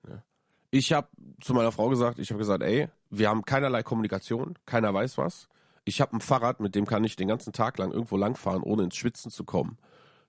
Ja. 0.08 0.24
Ich 0.72 0.92
habe 0.92 1.08
zu 1.42 1.54
meiner 1.54 1.72
Frau 1.72 1.90
gesagt, 1.90 2.20
ich 2.20 2.30
habe 2.30 2.40
gesagt, 2.40 2.64
ey, 2.64 2.90
wir 3.10 3.30
haben 3.30 3.46
keinerlei 3.46 3.84
Kommunikation, 3.84 4.58
keiner 4.66 4.94
weiß 4.94 5.18
was. 5.18 5.48
Ich 5.86 6.02
habe 6.02 6.16
ein 6.16 6.22
Fahrrad, 6.22 6.60
mit 6.60 6.76
dem 6.76 6.86
kann 6.86 7.04
ich 7.04 7.16
den 7.16 7.28
ganzen 7.28 7.54
Tag 7.54 7.78
lang 7.78 7.92
irgendwo 7.92 8.18
langfahren, 8.18 8.64
ohne 8.64 8.84
ins 8.84 8.96
Schwitzen 8.96 9.32
zu 9.32 9.44
kommen. 9.44 9.78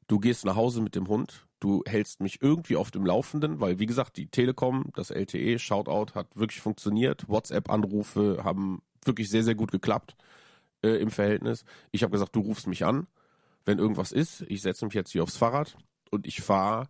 Du 0.06 0.18
gehst 0.18 0.44
nach 0.44 0.56
Hause 0.56 0.82
mit 0.82 0.94
dem 0.94 1.08
Hund, 1.08 1.46
du 1.60 1.82
hältst 1.86 2.20
mich 2.20 2.42
irgendwie 2.42 2.76
auf 2.76 2.90
dem 2.90 3.06
Laufenden, 3.06 3.60
weil 3.60 3.78
wie 3.78 3.86
gesagt, 3.86 4.16
die 4.16 4.26
Telekom, 4.26 4.90
das 4.94 5.10
LTE, 5.10 5.58
Shoutout 5.58 6.14
hat 6.14 6.36
wirklich 6.36 6.60
funktioniert. 6.60 7.28
WhatsApp-Anrufe 7.28 8.42
haben 8.44 8.82
wirklich 9.04 9.30
sehr, 9.30 9.44
sehr 9.44 9.54
gut 9.54 9.70
geklappt 9.70 10.16
äh, 10.82 11.00
im 11.00 11.10
Verhältnis. 11.10 11.64
Ich 11.90 12.02
habe 12.02 12.12
gesagt, 12.12 12.36
du 12.36 12.40
rufst 12.40 12.66
mich 12.66 12.84
an, 12.84 13.06
wenn 13.64 13.78
irgendwas 13.78 14.12
ist. 14.12 14.42
Ich 14.48 14.60
setze 14.60 14.84
mich 14.84 14.94
jetzt 14.94 15.12
hier 15.12 15.22
aufs 15.22 15.36
Fahrrad 15.36 15.76
und 16.10 16.26
ich 16.26 16.42
fahre 16.42 16.88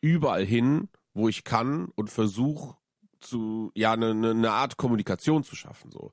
überall 0.00 0.44
hin, 0.44 0.88
wo 1.14 1.28
ich 1.28 1.44
kann 1.44 1.86
und 1.94 2.10
versuche 2.10 2.76
zu, 3.20 3.70
ja, 3.74 3.92
eine 3.92 4.14
ne, 4.14 4.34
ne 4.34 4.50
Art 4.50 4.76
Kommunikation 4.76 5.44
zu 5.44 5.54
schaffen. 5.54 5.90
So 5.92 6.12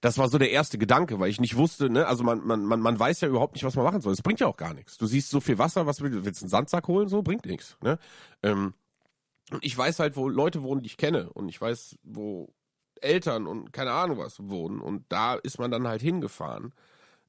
das 0.00 0.18
war 0.18 0.28
so 0.28 0.38
der 0.38 0.50
erste 0.50 0.78
Gedanke, 0.78 1.18
weil 1.18 1.30
ich 1.30 1.40
nicht 1.40 1.56
wusste, 1.56 1.90
ne, 1.90 2.06
also 2.06 2.24
man, 2.24 2.46
man, 2.46 2.64
man, 2.64 2.80
man 2.80 2.98
weiß 2.98 3.20
ja 3.20 3.28
überhaupt 3.28 3.54
nicht, 3.54 3.64
was 3.64 3.76
man 3.76 3.84
machen 3.84 4.00
soll. 4.00 4.12
Es 4.12 4.22
bringt 4.22 4.40
ja 4.40 4.46
auch 4.46 4.56
gar 4.56 4.74
nichts. 4.74 4.96
Du 4.96 5.06
siehst 5.06 5.30
so 5.30 5.40
viel 5.40 5.58
Wasser, 5.58 5.86
was 5.86 6.00
willst 6.00 6.18
du? 6.18 6.24
Willst 6.24 6.42
einen 6.42 6.50
Sandsack 6.50 6.88
holen? 6.88 7.08
So, 7.08 7.22
bringt 7.22 7.46
nichts. 7.46 7.76
Ne? 7.82 7.98
Ähm, 8.42 8.74
und 9.50 9.64
ich 9.64 9.76
weiß 9.76 9.98
halt, 9.98 10.16
wo 10.16 10.28
Leute 10.28 10.62
wohnen, 10.62 10.82
die 10.82 10.88
ich 10.88 10.96
kenne. 10.96 11.30
Und 11.32 11.48
ich 11.48 11.60
weiß, 11.60 11.98
wo 12.02 12.52
Eltern 13.00 13.46
und 13.46 13.72
keine 13.72 13.92
Ahnung 13.92 14.18
was 14.18 14.38
wohnen. 14.48 14.80
Und 14.80 15.04
da 15.08 15.34
ist 15.34 15.58
man 15.58 15.70
dann 15.70 15.88
halt 15.88 16.02
hingefahren 16.02 16.74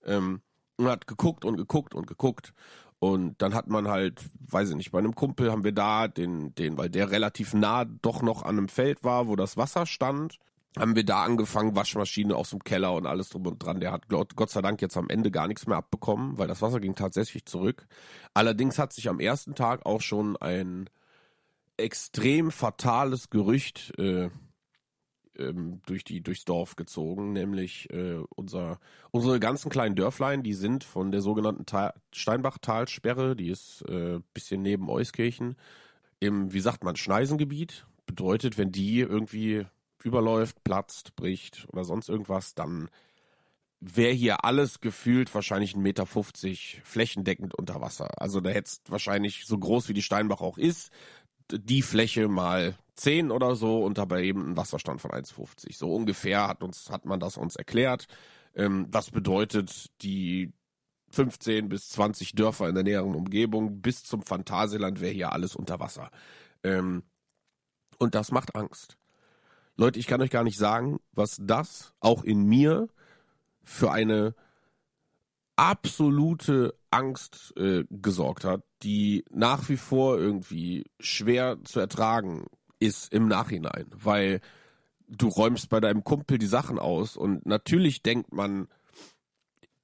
ähm, 0.04 0.42
und 0.78 0.88
hat 0.88 1.08
geguckt 1.08 1.46
und 1.46 1.58
geguckt 1.58 1.96
und 1.96 2.08
geguckt. 2.08 2.54
Und 3.00 3.42
dann 3.42 3.54
hat 3.54 3.68
man 3.68 3.88
halt, 3.88 4.26
weiß 4.50 4.72
ich 4.72 4.76
nicht, 4.76 4.92
bei 4.92 5.00
einem 5.00 5.16
Kumpel 5.16 5.52
haben 5.52 5.64
wir 5.64 5.72
da 5.72 6.10
den, 6.10 6.54
den, 6.56 6.78
weil 6.78 6.90
der 6.90 7.12
relativ 7.12 7.54
nah 7.54 7.86
doch 7.86 8.22
noch 8.22 8.44
an 8.44 8.58
einem 8.58 8.68
Feld 8.68 9.04
war, 9.06 9.28
wo 9.28 9.38
das 9.38 9.56
Wasser 9.56 9.86
stand 9.86 10.38
haben 10.77 10.95
wir 10.95 11.03
da 11.03 11.23
angefangen, 11.23 11.75
Waschmaschine 11.75 12.36
aus 12.36 12.51
dem 12.51 12.63
Keller 12.63 12.93
und 12.93 13.08
alles 13.08 13.29
drum 13.29 13.47
und 13.47 13.63
dran. 13.63 13.79
Der 13.79 13.91
hat 13.91 14.08
Gott 14.08 14.49
sei 14.49 14.62
Dank 14.62 14.82
jetzt 14.82 14.97
am 14.97 15.10
Ende 15.10 15.32
gar 15.32 15.47
nichts 15.47 15.67
mehr 15.67 15.77
abbekommen, 15.77 16.38
weil 16.38 16.47
das 16.47 16.62
Wasser 16.62 16.79
ging 16.79 16.95
tatsächlich 16.95 17.45
zurück. 17.45 17.88
Allerdings 18.34 18.77
hat 18.77 18.93
sich 18.93 19.10
am 19.10 19.19
ersten 19.19 19.55
Tag 19.55 19.86
auch 19.86 20.01
schon 20.01 20.38
ein 20.38 20.89
extrem 21.77 22.51
fatales 22.51 23.29
Gerücht 23.29 23.93
äh, 23.97 24.29
ähm, 25.38 25.82
durch 25.86 26.03
die 26.03 26.21
durchs 26.21 26.45
Dorf 26.45 26.75
gezogen, 26.75 27.34
nämlich 27.34 27.89
äh, 27.91 28.19
unser 28.36 28.79
unsere 29.12 29.39
ganzen 29.39 29.69
kleinen 29.69 29.95
Dörflein, 29.95 30.43
die 30.43 30.53
sind 30.53 30.84
von 30.84 31.12
der 31.12 31.21
sogenannten 31.21 31.65
Steinbach-Talsperre, 32.13 33.36
die 33.36 33.49
ist 33.49 33.84
äh, 33.88 34.19
bisschen 34.34 34.62
neben 34.62 34.89
Euskirchen 34.89 35.55
im, 36.19 36.53
wie 36.53 36.60
sagt 36.60 36.84
man, 36.84 36.95
Schneisengebiet. 36.95 37.86
Bedeutet, 38.05 38.58
wenn 38.58 38.71
die 38.71 38.99
irgendwie 38.99 39.65
überläuft, 40.04 40.64
platzt, 40.64 41.16
bricht 41.16 41.68
oder 41.72 41.84
sonst 41.84 42.10
irgendwas, 42.10 42.56
dann 42.56 42.90
wäre 43.82 44.14
hier 44.14 44.44
alles 44.44 44.82
gefühlt 44.82 45.34
wahrscheinlich 45.34 45.74
1,50 45.74 45.78
Meter 45.80 46.06
flächendeckend 46.84 47.56
unter 47.56 47.82
Wasser. 47.82 48.22
Also 48.22 48.42
da 48.42 48.50
hättest 48.50 48.92
wahrscheinlich 48.92 49.46
so 49.46 49.58
groß 49.58 49.90
wie 49.90 49.94
die 49.94 50.02
Steinbach 50.02 50.42
auch 50.42 50.58
ist, 50.58 50.92
die 51.52 51.82
Fläche 51.82 52.28
mal 52.28 52.78
10 52.96 53.32
oder 53.32 53.56
so 53.56 53.84
und 53.84 53.98
dabei 53.98 54.24
eben 54.24 54.52
ein 54.52 54.58
Wasserstand 54.58 55.02
von 55.02 55.12
1,50. 55.12 55.76
So 55.78 55.94
ungefähr 55.94 56.48
hat 56.48 56.62
uns, 56.62 56.90
hat 56.90 57.06
man 57.06 57.20
das 57.20 57.38
uns 57.38 57.56
erklärt. 57.56 58.08
Ähm, 58.54 58.88
was 58.92 59.12
bedeutet, 59.12 59.90
die 60.02 60.52
15 61.12 61.70
bis 61.70 61.90
20 61.90 62.36
Dörfer 62.36 62.68
in 62.68 62.76
der 62.76 62.84
näheren 62.84 63.16
Umgebung 63.16 63.82
bis 63.82 64.04
zum 64.04 64.22
Phantasialand 64.22 65.02
wäre 65.02 65.14
hier 65.14 65.32
alles 65.32 65.56
unter 65.56 65.80
Wasser. 65.80 66.12
Ähm, 66.64 67.04
und 67.98 68.16
das 68.16 68.32
macht 68.32 68.56
Angst. 68.56 68.99
Leute, 69.80 69.98
ich 69.98 70.08
kann 70.08 70.22
euch 70.22 70.30
gar 70.30 70.44
nicht 70.44 70.58
sagen, 70.58 71.00
was 71.13 71.38
das 71.39 71.94
auch 72.02 72.26
in 72.26 72.44
mir 72.44 72.89
für 73.63 73.94
eine 73.94 74.36
absolute 75.56 76.76
Angst 76.92 77.54
äh, 77.56 77.86
gesorgt 77.89 78.44
hat, 78.44 78.62
die 78.84 79.24
nach 79.30 79.70
wie 79.70 79.78
vor 79.78 80.18
irgendwie 80.18 80.84
schwer 81.00 81.60
zu 81.63 81.80
ertragen 81.80 82.48
ist 82.80 83.13
im 83.13 83.30
Nachhinein, 83.30 83.86
weil 83.96 84.42
du 85.08 85.30
räumst 85.30 85.70
bei 85.70 85.80
deinem 85.80 86.04
Kumpel 86.04 86.39
die 86.39 86.46
Sachen 86.46 86.78
aus 86.78 87.15
und 87.15 87.46
natürlich 87.46 88.04
denkt 88.04 88.34
man, 88.34 88.68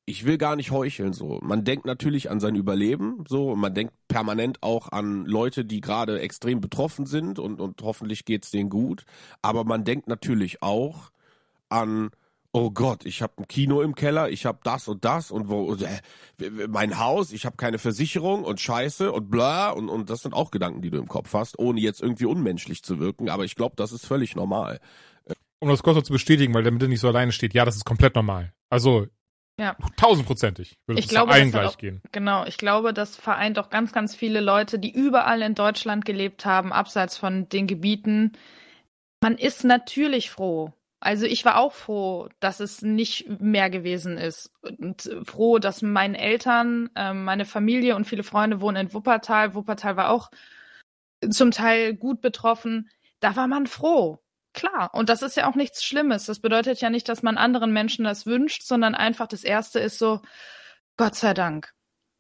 ich 0.06 0.26
will 0.26 0.38
gar 0.38 0.56
nicht 0.56 0.72
heucheln 0.72 1.14
so. 1.14 1.40
Man 1.42 1.64
denkt 1.64 1.86
natürlich 1.86 2.30
an 2.30 2.40
sein 2.40 2.56
Überleben 2.56 3.24
so 3.28 3.56
man 3.56 3.74
denkt 3.74 3.94
permanent 4.08 4.62
auch 4.62 4.92
an 4.92 5.26
Leute, 5.26 5.66
die 5.66 5.82
gerade 5.82 6.20
extrem 6.20 6.62
betroffen 6.62 7.06
sind 7.06 7.40
und, 7.40 7.60
und 7.60 7.82
hoffentlich 7.82 8.26
geht's 8.26 8.52
denen 8.52 8.70
gut. 8.70 9.06
Aber 9.42 9.64
man 9.64 9.84
denkt 9.84 10.08
natürlich 10.08 10.62
auch 10.62 11.12
an 11.70 12.12
oh 12.56 12.72
Gott, 12.72 13.06
ich 13.06 13.22
habe 13.22 13.34
ein 13.40 13.48
Kino 13.50 13.82
im 13.82 13.96
Keller, 13.96 14.30
ich 14.30 14.46
habe 14.46 14.60
das 14.64 14.88
und 14.88 15.04
das 15.04 15.30
und 15.30 15.50
wo 15.50 15.76
äh, 15.76 16.68
mein 16.70 16.98
Haus, 17.00 17.34
ich 17.34 17.46
habe 17.46 17.58
keine 17.58 17.80
Versicherung 17.80 18.46
und 18.46 18.62
Scheiße 18.62 19.12
und 19.12 19.30
bla 19.30 19.72
und 19.72 19.90
und 19.90 20.10
das 20.10 20.22
sind 20.22 20.34
auch 20.34 20.52
Gedanken, 20.52 20.82
die 20.82 20.90
du 20.90 20.98
im 20.98 21.10
Kopf 21.10 21.34
hast, 21.34 21.60
ohne 21.60 21.82
jetzt 21.82 22.02
irgendwie 22.02 22.26
unmenschlich 22.26 22.82
zu 22.82 22.98
wirken, 23.00 23.28
aber 23.28 23.44
ich 23.44 23.56
glaube, 23.56 23.76
das 23.76 23.92
ist 23.92 24.06
völlig 24.06 24.38
normal. 24.38 24.80
Um 25.60 25.68
das 25.68 25.84
kurz 25.84 25.98
noch 25.98 26.04
zu 26.04 26.14
bestätigen, 26.14 26.54
weil 26.54 26.64
der 26.64 26.72
Mitte 26.72 26.88
nicht 26.88 27.02
so 27.02 27.10
alleine 27.10 27.34
steht, 27.34 27.54
ja, 27.54 27.66
das 27.66 27.76
ist 27.76 27.84
komplett 27.84 28.16
normal. 28.16 28.54
Also 28.70 29.08
ja. 29.60 29.78
Tausendprozentig 29.96 30.78
würde 30.86 31.00
ich 31.00 31.08
glaube, 31.08 31.32
allen 31.32 31.52
gleich 31.52 31.68
auch, 31.68 31.78
gehen. 31.78 32.02
Genau, 32.12 32.46
ich 32.46 32.58
glaube, 32.58 32.94
das 32.94 33.16
vereint 33.16 33.58
auch 33.58 33.70
ganz, 33.70 33.94
ganz 33.94 34.14
viele 34.16 34.42
Leute, 34.42 34.80
die 34.80 34.92
überall 34.92 35.42
in 35.42 35.56
Deutschland 35.56 36.04
gelebt 36.04 36.46
haben, 36.46 36.74
abseits 36.74 37.18
von 37.18 37.48
den 37.48 37.66
Gebieten. 37.66 38.34
Man 39.22 39.38
ist 39.38 39.64
natürlich 39.64 40.30
froh. 40.30 40.74
Also 41.00 41.26
ich 41.26 41.46
war 41.46 41.58
auch 41.58 41.74
froh, 41.74 42.30
dass 42.40 42.60
es 42.60 42.82
nicht 42.82 43.40
mehr 43.40 43.70
gewesen 43.70 44.18
ist. 44.18 44.52
Und 44.62 45.10
froh, 45.26 45.60
dass 45.60 45.82
meine 45.82 46.18
Eltern, 46.18 46.90
ähm, 46.96 47.24
meine 47.24 47.46
Familie 47.46 47.96
und 47.96 48.06
viele 48.06 48.24
Freunde 48.24 48.60
wohnen 48.60 48.88
in 48.88 48.94
Wuppertal. 48.94 49.54
Wuppertal 49.54 49.98
war 49.98 50.10
auch 50.10 50.32
zum 51.30 51.52
Teil 51.52 51.94
gut 51.94 52.22
betroffen. 52.22 52.90
Da 53.20 53.36
war 53.36 53.48
man 53.48 53.68
froh. 53.68 54.20
Klar, 54.56 54.90
und 54.94 55.10
das 55.10 55.22
ist 55.22 55.36
ja 55.36 55.50
auch 55.50 55.56
nichts 55.56 55.84
Schlimmes. 55.84 56.26
Das 56.26 56.40
bedeutet 56.40 56.80
ja 56.80 56.90
nicht, 56.90 57.10
dass 57.10 57.22
man 57.22 57.38
anderen 57.38 57.74
Menschen 57.74 58.06
das 58.06 58.26
wünscht, 58.26 58.64
sondern 58.64 58.96
einfach 58.96 59.28
das 59.28 59.44
Erste 59.44 59.80
ist 59.80 60.00
so, 60.00 60.22
Gott 60.96 61.16
sei 61.16 61.34
Dank. 61.34 61.74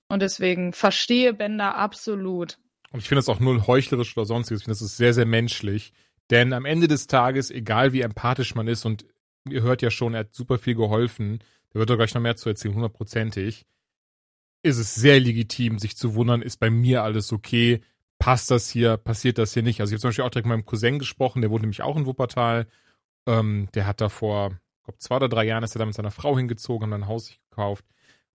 Und 0.09 0.21
deswegen 0.21 0.73
verstehe 0.73 1.33
Bender 1.33 1.75
absolut. 1.75 2.59
Und 2.91 2.99
ich 2.99 3.07
finde 3.07 3.19
das 3.19 3.29
auch 3.29 3.39
null 3.39 3.65
heuchlerisch 3.65 4.15
oder 4.17 4.25
sonstiges. 4.25 4.61
Ich 4.61 4.65
finde 4.65 4.77
das 4.77 4.81
ist 4.81 4.97
sehr, 4.97 5.13
sehr 5.13 5.25
menschlich. 5.25 5.93
Denn 6.29 6.51
am 6.51 6.65
Ende 6.65 6.89
des 6.89 7.07
Tages, 7.07 7.51
egal 7.51 7.93
wie 7.93 8.01
empathisch 8.01 8.53
man 8.53 8.67
ist, 8.67 8.85
und 8.85 9.05
ihr 9.49 9.61
hört 9.61 9.81
ja 9.81 9.89
schon, 9.89 10.13
er 10.13 10.21
hat 10.21 10.33
super 10.33 10.57
viel 10.57 10.75
geholfen, 10.75 11.39
der 11.73 11.79
wird 11.79 11.89
doch 11.89 11.95
gleich 11.95 12.13
noch 12.13 12.21
mehr 12.21 12.35
zu 12.35 12.49
erzählen, 12.49 12.75
hundertprozentig, 12.75 13.65
ist 14.61 14.77
es 14.77 14.93
sehr 14.93 15.21
legitim, 15.21 15.79
sich 15.79 15.95
zu 15.95 16.15
wundern, 16.15 16.41
ist 16.41 16.59
bei 16.59 16.69
mir 16.69 17.03
alles 17.03 17.31
okay? 17.31 17.81
Passt 18.25 18.49
das 18.49 18.67
hier, 18.71 18.97
passiert 18.97 19.37
das 19.37 19.53
hier 19.53 19.61
nicht. 19.61 19.81
Also 19.81 19.91
ich 19.91 19.97
habe 19.97 20.01
zum 20.01 20.07
Beispiel 20.07 20.23
auch 20.25 20.31
direkt 20.31 20.47
mit 20.47 20.57
meinem 20.57 20.65
Cousin 20.65 20.97
gesprochen, 20.97 21.43
der 21.43 21.51
wohnt 21.51 21.61
nämlich 21.61 21.83
auch 21.83 21.95
in 21.95 22.07
Wuppertal. 22.07 22.65
Ähm, 23.27 23.69
der 23.75 23.85
hat 23.85 24.01
da 24.01 24.09
vor, 24.09 24.57
ich 24.79 24.83
glaube, 24.83 24.97
zwei 24.97 25.17
oder 25.17 25.29
drei 25.29 25.43
Jahren 25.43 25.63
ist 25.63 25.75
er 25.75 25.79
da 25.79 25.85
mit 25.85 25.93
seiner 25.93 26.09
Frau 26.09 26.35
hingezogen, 26.35 26.85
haben 26.85 26.89
dann 26.89 27.03
ein 27.03 27.07
Haus 27.07 27.27
sich 27.27 27.39
gekauft 27.51 27.85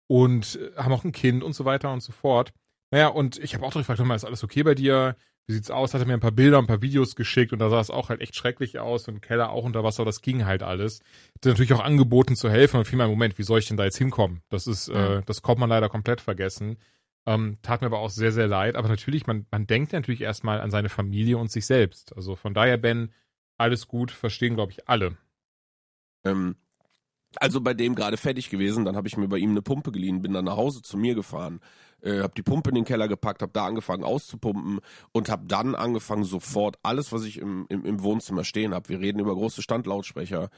und 0.05 0.59
äh, 0.61 0.79
haben 0.79 0.93
auch 0.93 1.05
ein 1.05 1.11
Kind 1.11 1.43
und 1.43 1.53
so 1.53 1.65
weiter 1.65 1.91
und 1.91 2.01
so 2.01 2.11
fort. 2.11 2.53
Naja, 2.91 3.07
und 3.07 3.39
ich 3.39 3.55
habe 3.55 3.65
auch 3.65 3.71
direkt 3.71 3.87
gefragt, 3.87 4.07
mal, 4.07 4.13
ist 4.13 4.25
alles 4.25 4.43
okay 4.43 4.61
bei 4.61 4.75
dir? 4.75 5.15
Wie 5.47 5.53
sieht's 5.53 5.71
aus? 5.71 5.95
Hat 5.95 6.01
er 6.01 6.07
mir 6.07 6.13
ein 6.13 6.19
paar 6.19 6.29
Bilder, 6.33 6.59
ein 6.59 6.67
paar 6.67 6.83
Videos 6.83 7.15
geschickt 7.15 7.51
und 7.51 7.57
da 7.57 7.71
sah 7.71 7.79
es 7.79 7.89
auch 7.89 8.09
halt 8.09 8.21
echt 8.21 8.35
schrecklich 8.35 8.77
aus 8.77 9.07
und 9.07 9.23
Keller 9.23 9.49
auch 9.49 9.63
unter 9.63 9.83
Wasser, 9.83 10.05
das 10.05 10.21
ging 10.21 10.45
halt 10.45 10.61
alles. 10.61 10.99
Hat 11.33 11.45
natürlich 11.45 11.73
auch 11.73 11.83
angeboten 11.83 12.35
zu 12.35 12.51
helfen 12.51 12.77
und 12.77 12.85
fiel 12.85 12.99
mir, 12.99 13.07
Moment, 13.07 13.39
wie 13.39 13.43
soll 13.43 13.57
ich 13.57 13.67
denn 13.67 13.77
da 13.77 13.85
jetzt 13.85 13.97
hinkommen? 13.97 14.43
Das 14.49 14.67
ist, 14.67 14.89
mhm. 14.89 14.95
äh, 14.95 15.21
das 15.25 15.41
kommt 15.41 15.59
man 15.59 15.69
leider 15.69 15.89
komplett 15.89 16.21
vergessen. 16.21 16.77
Ähm, 17.25 17.57
tat 17.61 17.81
mir 17.81 17.87
aber 17.87 17.99
auch 17.99 18.09
sehr, 18.09 18.31
sehr 18.31 18.47
leid. 18.47 18.75
Aber 18.75 18.87
natürlich, 18.87 19.27
man, 19.27 19.45
man 19.51 19.67
denkt 19.67 19.93
natürlich 19.93 20.21
erstmal 20.21 20.61
an 20.61 20.71
seine 20.71 20.89
Familie 20.89 21.37
und 21.37 21.51
sich 21.51 21.65
selbst. 21.65 22.15
Also 22.15 22.35
von 22.35 22.53
daher, 22.53 22.77
Ben, 22.77 23.13
alles 23.57 23.87
gut, 23.87 24.11
verstehen, 24.11 24.55
glaube 24.55 24.71
ich, 24.71 24.87
alle. 24.87 25.17
Ähm, 26.23 26.55
also 27.35 27.61
bei 27.61 27.73
dem 27.73 27.93
gerade 27.93 28.17
fertig 28.17 28.49
gewesen, 28.49 28.85
dann 28.85 28.95
habe 28.95 29.07
ich 29.07 29.17
mir 29.17 29.27
bei 29.27 29.37
ihm 29.37 29.51
eine 29.51 29.61
Pumpe 29.61 29.91
geliehen, 29.91 30.21
bin 30.21 30.33
dann 30.33 30.45
nach 30.45 30.57
Hause 30.57 30.81
zu 30.81 30.97
mir 30.97 31.13
gefahren, 31.13 31.59
äh, 32.01 32.21
habe 32.21 32.33
die 32.35 32.41
Pumpe 32.41 32.69
in 32.69 32.75
den 32.75 32.85
Keller 32.85 33.07
gepackt, 33.07 33.41
habe 33.41 33.51
da 33.51 33.65
angefangen 33.65 34.03
auszupumpen 34.03 34.79
und 35.11 35.29
habe 35.29 35.45
dann 35.45 35.75
angefangen 35.75 36.23
sofort 36.23 36.77
alles, 36.81 37.11
was 37.11 37.25
ich 37.25 37.37
im, 37.37 37.67
im, 37.69 37.85
im 37.85 38.01
Wohnzimmer 38.01 38.43
stehen 38.43 38.73
habe. 38.73 38.89
Wir 38.89 38.99
reden 38.99 39.19
über 39.19 39.35
große 39.35 39.61
Standlautsprecher 39.61 40.49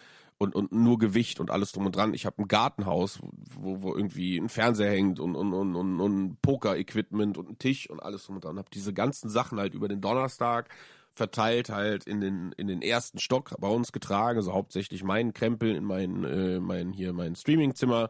und, 0.42 0.56
und 0.56 0.72
nur 0.72 0.98
Gewicht 0.98 1.40
und 1.40 1.52
alles 1.52 1.72
drum 1.72 1.86
und 1.86 1.96
dran. 1.96 2.16
Ich 2.16 2.26
habe 2.26 2.42
ein 2.42 2.48
Gartenhaus, 2.48 3.20
wo, 3.60 3.84
wo 3.84 3.96
irgendwie 3.96 4.38
ein 4.38 4.50
Fernseher 4.50 4.90
hängt 4.90 5.20
und, 5.20 5.36
und, 5.36 5.54
und, 5.54 5.76
und, 5.76 6.02
und 6.02 6.42
Poker-Equipment 6.42 7.38
und 7.38 7.48
ein 7.48 7.60
Tisch 7.60 7.88
und 7.88 8.02
alles 8.02 8.26
drum 8.26 8.38
und 8.38 8.46
dran. 8.46 8.58
Habe 8.58 8.72
diese 8.74 8.92
ganzen 8.92 9.30
Sachen 9.30 9.60
halt 9.60 9.76
über 9.76 9.88
den 9.88 10.02
Donnerstag 10.02 10.70
verteilt 11.14 11.70
halt 11.70 12.06
in 12.06 12.22
den 12.22 12.54
in 12.54 12.66
den 12.68 12.82
ersten 12.82 13.20
Stock 13.20 13.54
bei 13.60 13.68
uns 13.68 13.92
getragen, 13.92 14.40
also 14.40 14.54
hauptsächlich 14.54 15.04
meinen 15.04 15.34
Krempel 15.34 15.76
in 15.76 15.84
mein 15.84 16.24
äh, 16.24 16.60
mein 16.60 16.92
hier 16.92 17.14
mein 17.14 17.36
Streamingzimmer 17.36 18.10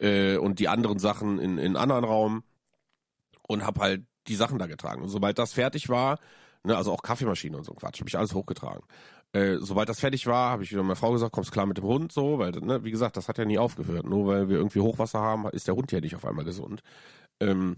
äh, 0.00 0.38
und 0.38 0.60
die 0.60 0.68
anderen 0.68 0.98
Sachen 0.98 1.38
in 1.38 1.58
in 1.58 1.76
anderen 1.76 2.04
Raum 2.04 2.44
und 3.46 3.66
habe 3.66 3.80
halt 3.80 4.06
die 4.26 4.36
Sachen 4.36 4.58
da 4.58 4.68
getragen. 4.68 5.02
Und 5.02 5.10
sobald 5.10 5.38
das 5.38 5.52
fertig 5.52 5.90
war, 5.90 6.18
ne, 6.64 6.76
also 6.76 6.92
auch 6.92 7.02
Kaffeemaschine 7.02 7.58
und 7.58 7.64
so 7.64 7.74
Quatsch, 7.74 8.00
habe 8.00 8.08
ich 8.08 8.16
alles 8.16 8.34
hochgetragen. 8.34 8.84
Äh, 9.32 9.56
sobald 9.60 9.88
das 9.88 10.00
fertig 10.00 10.26
war, 10.26 10.50
habe 10.50 10.62
ich 10.62 10.70
wieder 10.70 10.82
meiner 10.82 10.96
Frau 10.96 11.12
gesagt, 11.12 11.32
kommst 11.32 11.52
klar 11.52 11.66
mit 11.66 11.76
dem 11.76 11.84
Hund 11.84 12.12
so, 12.12 12.38
weil 12.38 12.52
ne, 12.52 12.82
wie 12.84 12.90
gesagt, 12.90 13.16
das 13.16 13.28
hat 13.28 13.38
ja 13.38 13.44
nie 13.44 13.58
aufgehört. 13.58 14.06
Nur 14.06 14.26
weil 14.26 14.48
wir 14.48 14.56
irgendwie 14.56 14.80
Hochwasser 14.80 15.20
haben, 15.20 15.48
ist 15.50 15.68
der 15.68 15.76
Hund 15.76 15.92
ja 15.92 16.00
nicht 16.00 16.16
auf 16.16 16.24
einmal 16.24 16.44
gesund. 16.44 16.82
Ähm, 17.40 17.76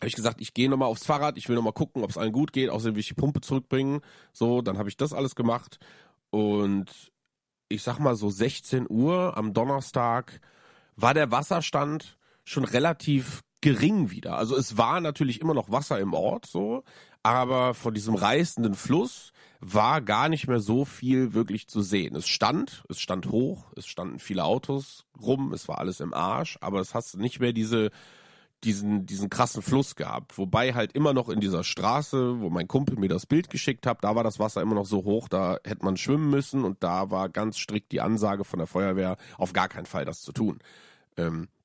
habe 0.00 0.08
ich 0.08 0.16
gesagt, 0.16 0.40
ich 0.40 0.54
gehe 0.54 0.70
nochmal 0.70 0.88
aufs 0.88 1.04
Fahrrad, 1.04 1.36
ich 1.36 1.48
will 1.48 1.56
nochmal 1.56 1.74
gucken, 1.74 2.02
ob 2.02 2.10
es 2.10 2.16
allen 2.16 2.32
gut 2.32 2.54
geht, 2.54 2.70
außerdem 2.70 2.94
will 2.94 3.00
ich 3.00 3.08
die 3.08 3.14
Pumpe 3.14 3.42
zurückbringen. 3.42 4.00
So, 4.32 4.62
dann 4.62 4.78
habe 4.78 4.88
ich 4.88 4.96
das 4.96 5.12
alles 5.12 5.34
gemacht. 5.34 5.78
Und 6.30 7.12
ich 7.68 7.82
sag 7.82 7.98
mal 7.98 8.16
so 8.16 8.30
16 8.30 8.86
Uhr 8.88 9.36
am 9.36 9.52
Donnerstag 9.52 10.40
war 10.96 11.12
der 11.12 11.30
Wasserstand 11.30 12.18
schon 12.44 12.64
relativ 12.64 13.42
gering 13.60 14.10
wieder. 14.10 14.36
Also 14.36 14.56
es 14.56 14.78
war 14.78 15.00
natürlich 15.00 15.40
immer 15.40 15.54
noch 15.54 15.70
Wasser 15.70 15.98
im 16.00 16.14
Ort 16.14 16.46
so, 16.46 16.82
aber 17.22 17.74
von 17.74 17.94
diesem 17.94 18.14
reißenden 18.14 18.74
Fluss 18.74 19.32
war 19.60 20.00
gar 20.00 20.28
nicht 20.28 20.48
mehr 20.48 20.60
so 20.60 20.84
viel 20.84 21.34
wirklich 21.34 21.68
zu 21.68 21.82
sehen. 21.82 22.16
Es 22.16 22.26
stand, 22.26 22.82
es 22.88 23.00
stand 23.00 23.26
hoch, 23.26 23.72
es 23.76 23.86
standen 23.86 24.18
viele 24.18 24.44
Autos 24.44 25.04
rum, 25.20 25.52
es 25.52 25.68
war 25.68 25.78
alles 25.78 26.00
im 26.00 26.14
Arsch, 26.14 26.56
aber 26.60 26.80
es 26.80 26.94
hast 26.94 27.16
nicht 27.16 27.40
mehr 27.40 27.52
diese 27.52 27.90
diesen, 28.64 29.06
diesen 29.06 29.30
krassen 29.30 29.62
Fluss 29.62 29.96
gehabt. 29.96 30.36
Wobei 30.36 30.74
halt 30.74 30.92
immer 30.92 31.12
noch 31.12 31.28
in 31.28 31.40
dieser 31.40 31.64
Straße, 31.64 32.40
wo 32.40 32.50
mein 32.50 32.68
Kumpel 32.68 32.98
mir 32.98 33.08
das 33.08 33.26
Bild 33.26 33.48
geschickt 33.48 33.86
hat, 33.86 34.04
da 34.04 34.14
war 34.14 34.24
das 34.24 34.38
Wasser 34.38 34.60
immer 34.60 34.74
noch 34.74 34.86
so 34.86 35.04
hoch, 35.04 35.28
da 35.28 35.58
hätte 35.64 35.84
man 35.84 35.96
schwimmen 35.96 36.30
müssen 36.30 36.64
und 36.64 36.82
da 36.82 37.10
war 37.10 37.28
ganz 37.28 37.58
strikt 37.58 37.92
die 37.92 38.00
Ansage 38.00 38.44
von 38.44 38.58
der 38.58 38.66
Feuerwehr, 38.66 39.16
auf 39.38 39.52
gar 39.52 39.68
keinen 39.68 39.86
Fall 39.86 40.04
das 40.04 40.20
zu 40.20 40.32
tun. 40.32 40.58
Ähm, 41.16 41.44
äh, 41.44 41.59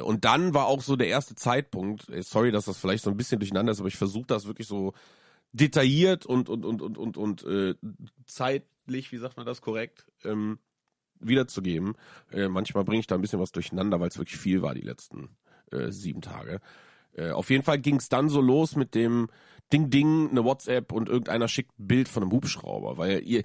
und 0.00 0.24
dann 0.24 0.54
war 0.54 0.66
auch 0.66 0.82
so 0.82 0.96
der 0.96 1.08
erste 1.08 1.34
Zeitpunkt, 1.34 2.08
äh, 2.08 2.22
sorry, 2.22 2.50
dass 2.52 2.64
das 2.64 2.78
vielleicht 2.78 3.04
so 3.04 3.10
ein 3.10 3.16
bisschen 3.16 3.38
durcheinander 3.38 3.72
ist, 3.72 3.80
aber 3.80 3.88
ich 3.88 3.96
versuche 3.96 4.26
das 4.26 4.46
wirklich 4.46 4.66
so 4.66 4.94
detailliert 5.52 6.26
und, 6.26 6.48
und, 6.48 6.64
und, 6.64 6.82
und, 6.82 6.98
und, 6.98 7.16
und 7.16 7.44
äh, 7.44 7.74
zeitlich, 8.26 9.12
wie 9.12 9.18
sagt 9.18 9.36
man 9.36 9.46
das 9.46 9.60
korrekt, 9.60 10.06
ähm, 10.24 10.58
wiederzugeben. 11.18 11.94
Äh, 12.32 12.48
manchmal 12.48 12.84
bringe 12.84 13.00
ich 13.00 13.06
da 13.06 13.16
ein 13.16 13.20
bisschen 13.20 13.40
was 13.40 13.52
durcheinander, 13.52 14.00
weil 14.00 14.08
es 14.08 14.18
wirklich 14.18 14.38
viel 14.38 14.62
war 14.62 14.74
die 14.74 14.80
letzten 14.80 15.36
äh, 15.70 15.90
sieben 15.90 16.22
Tage. 16.22 16.60
Äh, 17.12 17.30
auf 17.30 17.50
jeden 17.50 17.64
Fall 17.64 17.78
ging 17.78 17.96
es 17.96 18.08
dann 18.08 18.28
so 18.28 18.40
los 18.40 18.76
mit 18.76 18.94
dem 18.94 19.28
Ding 19.72 19.90
Ding, 19.90 20.30
eine 20.30 20.44
WhatsApp 20.44 20.92
und 20.92 21.08
irgendeiner 21.08 21.48
schickt 21.48 21.78
ein 21.78 21.86
Bild 21.86 22.08
von 22.08 22.22
einem 22.22 22.32
Hubschrauber, 22.32 22.96
weil 22.96 23.22
ihr, 23.22 23.44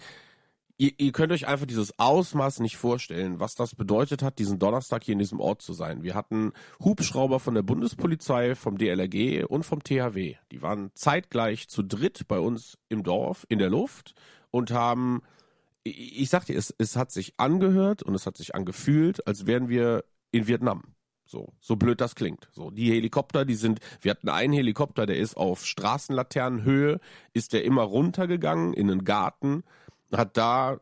ihr, 0.77 0.91
ihr 0.97 1.11
könnt 1.11 1.31
euch 1.31 1.47
einfach 1.47 1.65
dieses 1.65 1.97
Ausmaß 1.99 2.59
nicht 2.59 2.77
vorstellen, 2.77 3.39
was 3.39 3.55
das 3.55 3.75
bedeutet 3.75 4.21
hat, 4.21 4.39
diesen 4.39 4.59
Donnerstag 4.59 5.03
hier 5.03 5.13
in 5.13 5.19
diesem 5.19 5.39
Ort 5.39 5.61
zu 5.61 5.73
sein. 5.73 6.03
Wir 6.03 6.15
hatten 6.15 6.53
Hubschrauber 6.83 7.39
von 7.39 7.53
der 7.53 7.63
Bundespolizei, 7.63 8.55
vom 8.55 8.77
DLRG 8.77 9.45
und 9.45 9.63
vom 9.63 9.83
THW. 9.83 10.35
Die 10.51 10.61
waren 10.61 10.91
zeitgleich 10.93 11.67
zu 11.67 11.83
dritt 11.83 12.27
bei 12.27 12.39
uns 12.39 12.77
im 12.89 13.03
Dorf 13.03 13.45
in 13.49 13.59
der 13.59 13.69
Luft 13.69 14.13
und 14.51 14.71
haben 14.71 15.21
ich 15.85 16.29
sag 16.29 16.45
dir, 16.45 16.57
es, 16.57 16.73
es 16.79 16.95
hat 16.95 17.11
sich 17.11 17.35
angehört 17.38 18.01
und 18.01 18.15
es 18.15 18.25
hat 18.25 18.38
sich 18.38 18.55
angefühlt, 18.55 19.27
als 19.27 19.45
wären 19.45 19.69
wir 19.69 20.03
in 20.31 20.47
Vietnam. 20.47 20.95
So, 21.27 21.53
so 21.59 21.75
blöd 21.75 22.01
das 22.01 22.15
klingt. 22.15 22.49
So, 22.51 22.69
die 22.69 22.91
Helikopter, 22.91 23.45
die 23.45 23.55
sind, 23.55 23.79
wir 24.01 24.11
hatten 24.11 24.29
einen 24.29 24.53
Helikopter, 24.53 25.05
der 25.05 25.17
ist 25.17 25.38
auf 25.38 25.65
Straßenlaternenhöhe, 25.65 26.99
ist 27.33 27.53
der 27.53 27.63
immer 27.63 27.83
runtergegangen 27.83 28.73
in 28.73 28.88
den 28.88 29.03
Garten, 29.03 29.63
hat 30.17 30.38
da 30.38 30.80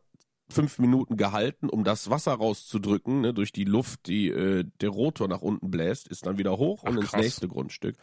fünf 0.50 0.80
Minuten 0.80 1.18
gehalten, 1.18 1.70
um 1.70 1.84
das 1.84 2.10
Wasser 2.10 2.34
rauszudrücken, 2.34 3.22
ne, 3.22 3.34
durch 3.34 3.52
die 3.52 3.64
Luft, 3.64 4.08
die 4.08 4.30
äh, 4.30 4.66
der 4.82 4.90
Rotor 4.90 5.28
nach 5.28 5.42
unten 5.42 5.72
bläst, 5.72 6.08
ist 6.08 6.26
dann 6.26 6.38
wieder 6.38 6.58
hoch 6.58 6.84
Ach, 6.86 6.90
und 6.90 6.98
ins 6.98 7.12
krass. 7.12 7.22
nächste 7.22 7.48
Grundstück. 7.48 7.98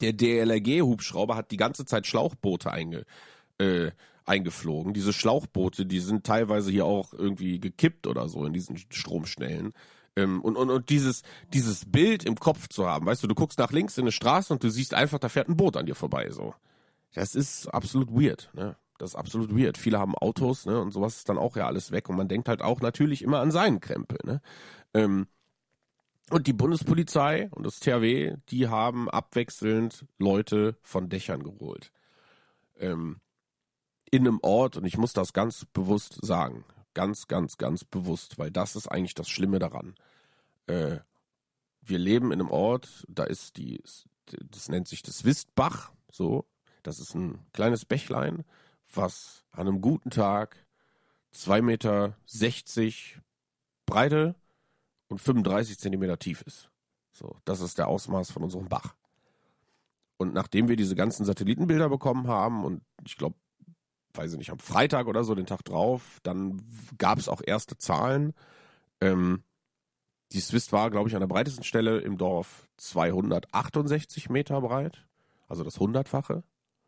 Der 0.00 0.12
DLRG-Hubschrauber 0.12 1.36
hat 1.36 1.50
die 1.50 1.56
ganze 1.56 1.84
Zeit 1.84 2.06
Schlauchboote 2.06 2.70
einge, 2.70 3.04
äh, 3.58 3.90
eingeflogen. 4.24 4.94
Diese 4.94 5.12
Schlauchboote, 5.12 5.84
die 5.84 6.00
sind 6.00 6.24
teilweise 6.24 6.70
hier 6.70 6.86
auch 6.86 7.12
irgendwie 7.12 7.58
gekippt 7.58 8.06
oder 8.06 8.28
so 8.28 8.46
in 8.46 8.52
diesen 8.52 8.76
Stromschnellen. 8.76 9.72
Ähm, 10.14 10.40
und, 10.42 10.56
und, 10.56 10.70
und 10.70 10.90
dieses, 10.90 11.22
dieses 11.52 11.90
Bild 11.90 12.24
im 12.24 12.36
Kopf 12.36 12.68
zu 12.68 12.86
haben, 12.86 13.06
weißt 13.06 13.22
du, 13.22 13.26
du 13.26 13.34
guckst 13.34 13.58
nach 13.58 13.72
links 13.72 13.98
in 13.98 14.04
eine 14.04 14.12
Straße 14.12 14.52
und 14.52 14.62
du 14.62 14.70
siehst 14.70 14.94
einfach, 14.94 15.18
da 15.18 15.28
fährt 15.28 15.48
ein 15.48 15.56
Boot 15.56 15.76
an 15.76 15.86
dir 15.86 15.94
vorbei, 15.94 16.30
so. 16.30 16.54
Das 17.14 17.34
ist 17.34 17.66
absolut 17.66 18.10
weird, 18.10 18.50
ne? 18.54 18.76
Das 19.02 19.10
ist 19.10 19.16
absolut 19.16 19.56
weird. 19.56 19.78
Viele 19.78 19.98
haben 19.98 20.14
Autos, 20.14 20.64
ne? 20.64 20.80
Und 20.80 20.92
sowas 20.92 21.16
ist 21.16 21.28
dann 21.28 21.36
auch 21.36 21.56
ja 21.56 21.66
alles 21.66 21.90
weg. 21.90 22.08
Und 22.08 22.16
man 22.16 22.28
denkt 22.28 22.48
halt 22.48 22.62
auch 22.62 22.80
natürlich 22.80 23.22
immer 23.22 23.40
an 23.40 23.50
seinen 23.50 23.80
Krempel, 23.80 24.18
ne? 24.24 24.40
Ähm, 24.94 25.26
und 26.30 26.46
die 26.46 26.52
Bundespolizei 26.52 27.48
und 27.50 27.66
das 27.66 27.80
THW, 27.80 28.36
die 28.50 28.68
haben 28.68 29.10
abwechselnd 29.10 30.06
Leute 30.18 30.76
von 30.82 31.08
Dächern 31.08 31.42
geholt. 31.42 31.90
Ähm, 32.78 33.20
in 34.12 34.22
einem 34.22 34.38
Ort, 34.42 34.76
und 34.76 34.84
ich 34.84 34.96
muss 34.96 35.12
das 35.12 35.32
ganz 35.32 35.66
bewusst 35.72 36.24
sagen, 36.24 36.64
Ganz, 36.94 37.26
ganz, 37.26 37.56
ganz 37.56 37.84
bewusst, 37.84 38.38
weil 38.38 38.50
das 38.50 38.76
ist 38.76 38.86
eigentlich 38.86 39.14
das 39.14 39.28
Schlimme 39.28 39.58
daran. 39.58 39.94
Äh, 40.66 40.98
wir 41.80 41.98
leben 41.98 42.32
in 42.32 42.40
einem 42.40 42.50
Ort, 42.50 43.06
da 43.08 43.24
ist 43.24 43.56
die, 43.56 43.82
das 44.26 44.68
nennt 44.68 44.86
sich 44.88 45.02
das 45.02 45.24
Wistbach, 45.24 45.90
so. 46.12 46.44
Das 46.82 47.00
ist 47.00 47.14
ein 47.14 47.38
kleines 47.52 47.84
Bächlein, 47.84 48.44
was 48.96 49.44
an 49.52 49.68
einem 49.68 49.80
guten 49.80 50.10
Tag 50.10 50.56
2,60 51.34 51.62
Meter 51.62 52.16
Breite 53.86 54.34
und 55.08 55.18
35 55.18 55.78
Zentimeter 55.78 56.18
tief 56.18 56.42
ist. 56.42 56.70
So, 57.12 57.36
das 57.44 57.60
ist 57.60 57.78
der 57.78 57.88
Ausmaß 57.88 58.30
von 58.30 58.42
unserem 58.42 58.68
Bach. 58.68 58.94
Und 60.16 60.34
nachdem 60.34 60.68
wir 60.68 60.76
diese 60.76 60.94
ganzen 60.94 61.24
Satellitenbilder 61.24 61.88
bekommen 61.88 62.28
haben, 62.28 62.64
und 62.64 62.82
ich 63.04 63.16
glaube, 63.16 63.36
weiß 64.14 64.32
ich 64.32 64.38
nicht, 64.38 64.50
am 64.50 64.58
Freitag 64.58 65.06
oder 65.06 65.24
so, 65.24 65.34
den 65.34 65.46
Tag 65.46 65.64
drauf, 65.64 66.20
dann 66.22 66.62
gab 66.98 67.18
es 67.18 67.28
auch 67.28 67.42
erste 67.44 67.76
Zahlen. 67.76 68.34
Ähm, 69.00 69.42
die 70.32 70.40
Swiss 70.40 70.72
war, 70.72 70.90
glaube 70.90 71.08
ich, 71.08 71.14
an 71.14 71.20
der 71.20 71.26
breitesten 71.26 71.64
Stelle 71.64 71.98
im 72.00 72.16
Dorf 72.16 72.68
268 72.78 74.30
Meter 74.30 74.60
breit, 74.60 75.06
also 75.48 75.64
das 75.64 75.78
Hundertfache. 75.78 76.42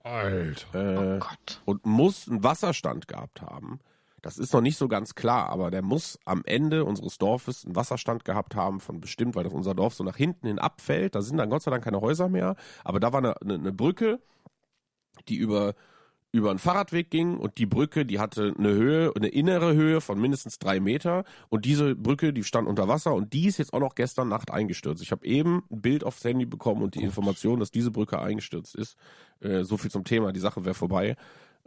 Alter. 0.05 0.75
Äh, 0.75 1.17
oh 1.17 1.19
Gott. 1.19 1.63
Und 1.65 1.85
muss 1.87 2.29
einen 2.29 2.45
Wasserstand 2.45 3.09
gehabt 3.09 3.43
haben. 3.43 3.81
Das 4.23 4.39
ist 4.39 4.55
noch 4.55 4.63
nicht 4.63 4.79
so 4.79 4.89
ganz 4.89 5.15
klar, 5.15 5.51
aber 5.51 5.71
der 5.71 5.83
muss 5.83 6.19
am 6.25 6.43
Ende 6.47 6.85
unseres 6.85 7.19
Dorfes 7.19 7.65
einen 7.65 7.77
Wasserstand 7.77 8.25
gehabt 8.25 8.55
haben 8.55 8.81
von 8.81 9.01
bestimmt, 9.01 9.35
weil 9.35 9.45
das 9.45 9.53
unser 9.53 9.75
Dorf 9.75 9.95
so 9.95 10.05
nach 10.05 10.17
hinten 10.17 10.47
hin 10.47 10.59
abfällt. 10.59 11.15
Da 11.15 11.21
sind 11.21 11.37
dann 11.37 11.51
Gott 11.51 11.63
sei 11.63 11.71
Dank 11.71 11.85
keine 11.85 12.01
Häuser 12.01 12.31
mehr, 12.31 12.57
aber 12.85 13.01
da 13.01 13.13
war 13.13 13.19
eine, 13.19 13.39
eine, 13.43 13.55
eine 13.55 13.73
Brücke, 13.73 14.21
die 15.29 15.37
über 15.37 15.75
über 16.35 16.51
einen 16.51 16.59
Fahrradweg 16.59 17.11
ging 17.11 17.37
und 17.37 17.59
die 17.59 17.67
Brücke, 17.67 18.05
die 18.05 18.19
hatte 18.19 18.53
eine 18.59 18.71
Höhe, 18.71 19.13
eine 19.15 19.29
innere 19.29 19.75
Höhe 19.75 20.01
von 20.01 20.21
mindestens 20.21 20.59
drei 20.59 20.81
Meter 20.81 21.23
und 21.49 21.65
diese 21.65 21.95
Brücke, 21.95 22.33
die 22.33 22.43
stand 22.43 22.67
unter 22.67 22.89
Wasser 22.89 23.15
und 23.15 23.33
die 23.33 23.47
ist 23.47 23.59
jetzt 23.59 23.73
auch 23.73 23.79
noch 23.79 23.95
gestern 23.95 24.29
Nacht 24.29 24.51
eingestürzt. 24.51 25.01
Ich 25.01 25.13
habe 25.13 25.25
eben 25.25 25.63
ein 25.71 25.81
Bild 25.81 26.03
aufs 26.03 26.25
Handy 26.25 26.45
bekommen 26.45 26.83
und 26.83 26.97
die 26.97 26.99
Gott. 26.99 27.07
Information, 27.07 27.61
dass 27.61 27.71
diese 27.71 27.93
Brücke 27.93 28.21
eingestürzt 28.21 28.75
ist. 28.75 28.97
Äh, 29.39 29.63
so 29.63 29.77
viel 29.77 29.93
zum 29.93 30.03
Thema, 30.03 30.33
die 30.33 30.41
Sache 30.41 30.65
wäre 30.65 30.75
vorbei. 30.75 31.15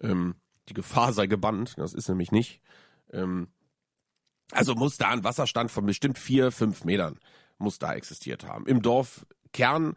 Ähm, 0.01 0.35
die 0.67 0.73
Gefahr 0.73 1.13
sei 1.13 1.27
gebannt, 1.27 1.75
das 1.77 1.93
ist 1.93 2.09
nämlich 2.09 2.33
nicht. 2.33 2.59
Ähm, 3.13 3.47
also 4.51 4.75
muss 4.75 4.97
da 4.97 5.11
ein 5.11 5.23
Wasserstand 5.23 5.71
von 5.71 5.85
bestimmt 5.85 6.19
vier, 6.19 6.51
fünf 6.51 6.83
Metern 6.83 7.19
muss 7.57 7.79
da 7.79 7.93
existiert 7.93 8.45
haben. 8.45 8.67
Im 8.67 8.81
Dorfkern 8.81 9.95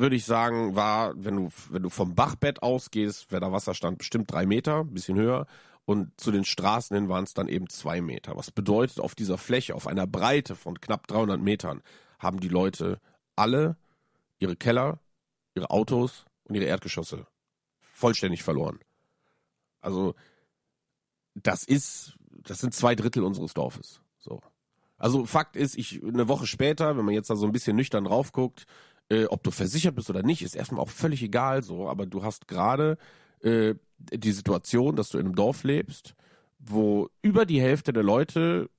würde 0.00 0.16
ich 0.16 0.24
sagen, 0.24 0.74
war, 0.74 1.12
wenn 1.16 1.36
du, 1.36 1.48
wenn 1.70 1.82
du 1.82 1.90
vom 1.90 2.14
Bachbett 2.14 2.62
ausgehst, 2.62 3.30
wäre 3.30 3.40
der 3.40 3.52
Wasserstand 3.52 3.98
bestimmt 3.98 4.30
drei 4.30 4.46
Meter, 4.46 4.80
ein 4.80 4.94
bisschen 4.94 5.16
höher. 5.16 5.46
Und 5.84 6.18
zu 6.20 6.30
den 6.30 6.44
Straßen 6.44 6.94
hin 6.94 7.08
waren 7.08 7.24
es 7.24 7.34
dann 7.34 7.48
eben 7.48 7.68
zwei 7.68 8.00
Meter. 8.00 8.36
Was 8.36 8.50
bedeutet, 8.50 9.00
auf 9.00 9.14
dieser 9.14 9.38
Fläche, 9.38 9.74
auf 9.74 9.86
einer 9.86 10.06
Breite 10.06 10.54
von 10.54 10.80
knapp 10.80 11.06
300 11.06 11.40
Metern, 11.40 11.82
haben 12.18 12.40
die 12.40 12.48
Leute 12.48 13.00
alle 13.36 13.76
ihre 14.38 14.56
Keller, 14.56 14.98
ihre 15.54 15.70
Autos 15.70 16.24
und 16.44 16.54
ihre 16.54 16.66
Erdgeschosse 16.66 17.26
vollständig 17.92 18.42
verloren. 18.42 18.78
Also, 19.80 20.14
das 21.34 21.64
ist 21.64 22.18
das 22.42 22.58
sind 22.58 22.74
zwei 22.74 22.94
Drittel 22.94 23.22
unseres 23.22 23.54
Dorfes. 23.54 24.00
So. 24.18 24.40
Also 24.98 25.24
Fakt 25.24 25.56
ist, 25.56 25.76
ich 25.76 26.02
eine 26.02 26.28
Woche 26.28 26.46
später, 26.46 26.96
wenn 26.96 27.04
man 27.04 27.14
jetzt 27.14 27.30
da 27.30 27.36
so 27.36 27.46
ein 27.46 27.52
bisschen 27.52 27.76
nüchtern 27.76 28.04
drauf 28.04 28.32
guckt, 28.32 28.66
äh, 29.10 29.24
ob 29.26 29.42
du 29.42 29.50
versichert 29.50 29.94
bist 29.94 30.08
oder 30.08 30.22
nicht, 30.22 30.42
ist 30.42 30.56
erstmal 30.56 30.80
auch 30.82 30.88
völlig 30.88 31.22
egal 31.22 31.62
so. 31.62 31.88
Aber 31.88 32.06
du 32.06 32.22
hast 32.22 32.48
gerade 32.48 32.96
äh, 33.42 33.74
die 33.98 34.32
Situation, 34.32 34.96
dass 34.96 35.10
du 35.10 35.18
in 35.18 35.26
einem 35.26 35.34
Dorf 35.34 35.64
lebst, 35.64 36.14
wo 36.58 37.08
über 37.22 37.44
die 37.44 37.60
Hälfte 37.60 37.92
der 37.92 38.02
Leute 38.02 38.70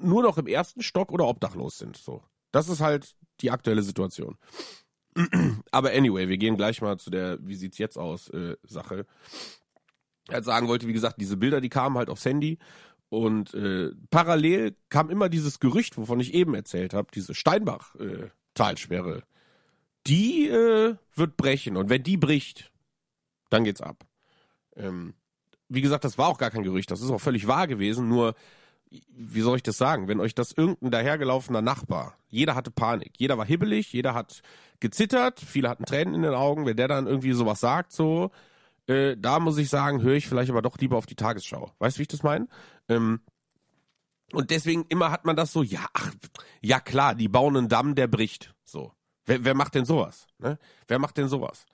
nur 0.00 0.22
noch 0.22 0.38
im 0.38 0.46
ersten 0.46 0.82
Stock 0.82 1.12
oder 1.12 1.26
obdachlos 1.26 1.78
sind. 1.78 1.96
So, 1.96 2.22
das 2.50 2.68
ist 2.68 2.80
halt 2.80 3.14
die 3.40 3.50
aktuelle 3.50 3.82
Situation. 3.82 4.38
Aber 5.70 5.90
anyway, 5.90 6.28
wir 6.28 6.38
gehen 6.38 6.56
gleich 6.56 6.80
mal 6.80 6.98
zu 6.98 7.10
der, 7.10 7.38
wie 7.40 7.54
sieht's 7.54 7.78
jetzt 7.78 7.98
aus, 7.98 8.30
äh, 8.30 8.56
Sache. 8.62 9.06
Er 10.28 10.34
halt 10.34 10.44
sagen 10.44 10.68
wollte, 10.68 10.86
wie 10.86 10.92
gesagt, 10.92 11.20
diese 11.20 11.36
Bilder, 11.36 11.60
die 11.60 11.68
kamen 11.68 11.98
halt 11.98 12.08
aufs 12.08 12.24
Handy 12.24 12.58
und 13.08 13.52
äh, 13.54 13.90
parallel 14.10 14.76
kam 14.88 15.10
immer 15.10 15.28
dieses 15.28 15.60
Gerücht, 15.60 15.98
wovon 15.98 16.20
ich 16.20 16.32
eben 16.32 16.54
erzählt 16.54 16.94
habe, 16.94 17.08
diese 17.12 17.34
Steinbach-Talsperre. 17.34 19.24
Die 20.06 20.48
äh, 20.48 20.96
wird 21.14 21.36
brechen 21.36 21.76
und 21.76 21.88
wenn 21.88 22.02
die 22.02 22.16
bricht, 22.16 22.72
dann 23.50 23.64
geht's 23.64 23.80
ab. 23.80 24.04
Ähm, 24.76 25.14
wie 25.68 25.80
gesagt, 25.80 26.04
das 26.04 26.18
war 26.18 26.28
auch 26.28 26.38
gar 26.38 26.50
kein 26.50 26.64
Gerücht, 26.64 26.90
das 26.90 27.00
ist 27.00 27.10
auch 27.10 27.20
völlig 27.20 27.46
wahr 27.46 27.66
gewesen, 27.66 28.08
nur 28.08 28.34
wie 29.08 29.40
soll 29.40 29.56
ich 29.56 29.62
das 29.62 29.78
sagen, 29.78 30.08
wenn 30.08 30.20
euch 30.20 30.34
das 30.34 30.52
irgendein 30.52 30.90
dahergelaufener 30.90 31.62
Nachbar, 31.62 32.16
jeder 32.28 32.54
hatte 32.54 32.70
Panik, 32.70 33.12
jeder 33.16 33.38
war 33.38 33.46
hibbelig, 33.46 33.92
jeder 33.92 34.14
hat 34.14 34.42
gezittert, 34.80 35.40
viele 35.40 35.68
hatten 35.68 35.84
Tränen 35.84 36.14
in 36.14 36.22
den 36.22 36.34
Augen, 36.34 36.66
wenn 36.66 36.76
der 36.76 36.88
dann 36.88 37.06
irgendwie 37.06 37.32
sowas 37.32 37.60
sagt, 37.60 37.92
so, 37.92 38.30
äh, 38.86 39.16
da 39.16 39.38
muss 39.38 39.58
ich 39.58 39.68
sagen, 39.70 40.02
höre 40.02 40.16
ich 40.16 40.28
vielleicht 40.28 40.50
aber 40.50 40.62
doch 40.62 40.76
lieber 40.78 40.96
auf 40.96 41.06
die 41.06 41.14
Tagesschau. 41.14 41.72
Weißt 41.78 41.96
du, 41.96 41.98
wie 42.00 42.02
ich 42.02 42.08
das 42.08 42.22
meine? 42.22 42.48
Ähm, 42.88 43.20
und 44.32 44.50
deswegen 44.50 44.84
immer 44.88 45.10
hat 45.10 45.24
man 45.24 45.36
das 45.36 45.52
so, 45.52 45.62
ja, 45.62 45.86
ach, 45.92 46.12
ja 46.60 46.80
klar, 46.80 47.14
die 47.14 47.28
bauen 47.28 47.56
einen 47.56 47.68
Damm, 47.68 47.94
der 47.94 48.08
bricht. 48.08 48.54
So. 48.64 48.92
Wer, 49.26 49.44
wer 49.44 49.54
macht 49.54 49.74
denn 49.74 49.84
sowas? 49.84 50.26
Ne? 50.38 50.58
Wer 50.88 50.98
macht 50.98 51.16
denn 51.16 51.28
sowas? 51.28 51.64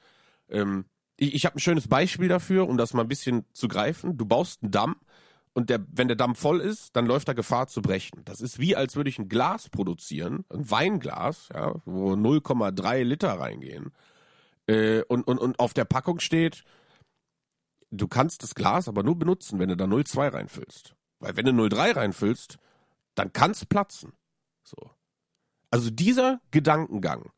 Ähm, 0.49 0.85
ich 1.17 1.35
ich 1.35 1.47
habe 1.47 1.57
ein 1.57 1.61
schönes 1.61 1.89
Beispiel 1.89 2.29
dafür, 2.29 2.69
um 2.69 2.77
das 2.77 2.95
mal 2.95 3.03
ein 3.03 3.09
bisschen 3.09 3.45
zu 3.53 3.69
greifen. 3.69 4.17
Du 4.17 4.27
baust 4.27 4.63
einen 4.63 4.71
Damm 4.71 4.97
und 5.55 5.71
der, 5.71 5.85
wenn 5.91 6.09
der 6.09 6.17
Damm 6.17 6.35
voll 6.35 6.61
ist, 6.61 6.95
dann 6.95 7.07
läuft 7.07 7.29
da 7.29 7.33
Gefahr 7.33 7.67
zu 7.67 7.83
brechen. 7.83 8.25
Das 8.25 8.41
ist 8.41 8.59
wie, 8.59 8.77
als 8.77 8.97
würde 8.97 9.11
ich 9.11 9.19
ein 9.19 9.29
Glas 9.29 9.69
produzieren, 9.69 10.45
ein 10.51 10.71
Weinglas, 10.71 11.49
ja, 11.53 11.75
wo 11.85 12.13
0,3 12.13 13.03
Liter 13.03 13.33
reingehen. 13.33 13.93
Äh, 14.69 15.03
und, 15.09 15.27
und, 15.27 15.39
und 15.39 15.59
auf 15.59 15.75
der 15.75 15.85
Packung 15.85 16.21
steht, 16.21 16.65
du 17.91 18.07
kannst 18.07 18.43
das 18.43 18.55
Glas 18.55 18.87
aber 18.87 19.03
nur 19.03 19.19
benutzen, 19.19 19.59
wenn 19.59 19.69
du 19.69 19.77
da 19.77 19.87
0,2 19.87 20.33
reinfüllst. 20.33 20.95
Weil 21.19 21.37
wenn 21.37 21.47
du 21.47 21.53
0,3 21.53 21.97
reinfüllst, 21.97 22.59
dann 23.15 23.33
kann 23.33 23.51
es 23.51 23.67
platzen. 23.67 24.13
So. 24.63 24.77
Also 25.71 25.91
dieser 25.91 26.41
Gedankengang, 26.51 27.31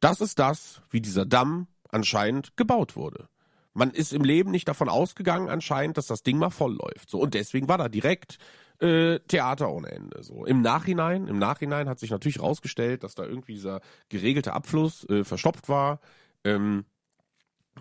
das 0.00 0.20
ist 0.20 0.38
das, 0.38 0.82
wie 0.90 1.00
dieser 1.00 1.26
Damm 1.26 1.66
anscheinend 1.90 2.56
gebaut 2.56 2.96
wurde. 2.96 3.28
Man 3.74 3.90
ist 3.90 4.12
im 4.12 4.24
Leben 4.24 4.50
nicht 4.50 4.68
davon 4.68 4.88
ausgegangen 4.88 5.48
anscheinend, 5.48 5.96
dass 5.96 6.06
das 6.06 6.22
Ding 6.22 6.38
mal 6.38 6.50
voll 6.50 6.76
läuft. 6.76 7.10
So 7.10 7.20
und 7.20 7.34
deswegen 7.34 7.68
war 7.68 7.78
da 7.78 7.88
direkt 7.88 8.38
äh, 8.80 9.18
Theater 9.20 9.70
ohne 9.70 9.90
Ende. 9.90 10.22
So 10.22 10.44
im 10.44 10.62
Nachhinein, 10.62 11.28
im 11.28 11.38
Nachhinein 11.38 11.88
hat 11.88 11.98
sich 11.98 12.10
natürlich 12.10 12.40
rausgestellt, 12.40 13.04
dass 13.04 13.14
da 13.14 13.24
irgendwie 13.24 13.54
dieser 13.54 13.80
geregelte 14.08 14.52
Abfluss 14.52 15.08
äh, 15.08 15.24
verstopft 15.24 15.68
war. 15.68 16.00
Ähm, 16.44 16.84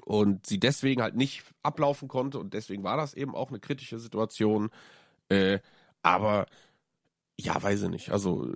und 0.06 0.46
sie 0.46 0.60
deswegen 0.60 1.02
halt 1.02 1.16
nicht 1.16 1.44
ablaufen 1.64 2.08
konnte 2.08 2.38
und 2.38 2.54
deswegen 2.54 2.84
war 2.84 2.98
das 2.98 3.16
eben 3.16 3.34
auch 3.34 3.50
eine 3.50 3.60
kritische 3.60 4.00
Situation. 4.00 4.70
Äh, 5.30 5.60
aber 6.04 6.46
ja, 7.40 7.62
weiß 7.62 7.84
ich 7.84 7.90
nicht. 7.90 8.12
Also 8.12 8.54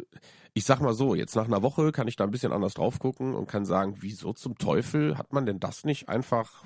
ich 0.53 0.65
sag 0.65 0.81
mal 0.81 0.93
so, 0.93 1.15
jetzt 1.15 1.35
nach 1.35 1.45
einer 1.45 1.61
Woche 1.61 1.91
kann 1.91 2.07
ich 2.07 2.15
da 2.15 2.25
ein 2.25 2.31
bisschen 2.31 2.51
anders 2.51 2.73
drauf 2.73 2.99
gucken 2.99 3.35
und 3.35 3.47
kann 3.47 3.65
sagen, 3.65 3.97
wieso 3.99 4.33
zum 4.33 4.57
Teufel 4.57 5.17
hat 5.17 5.31
man 5.33 5.45
denn 5.45 5.59
das 5.59 5.85
nicht 5.85 6.09
einfach 6.09 6.63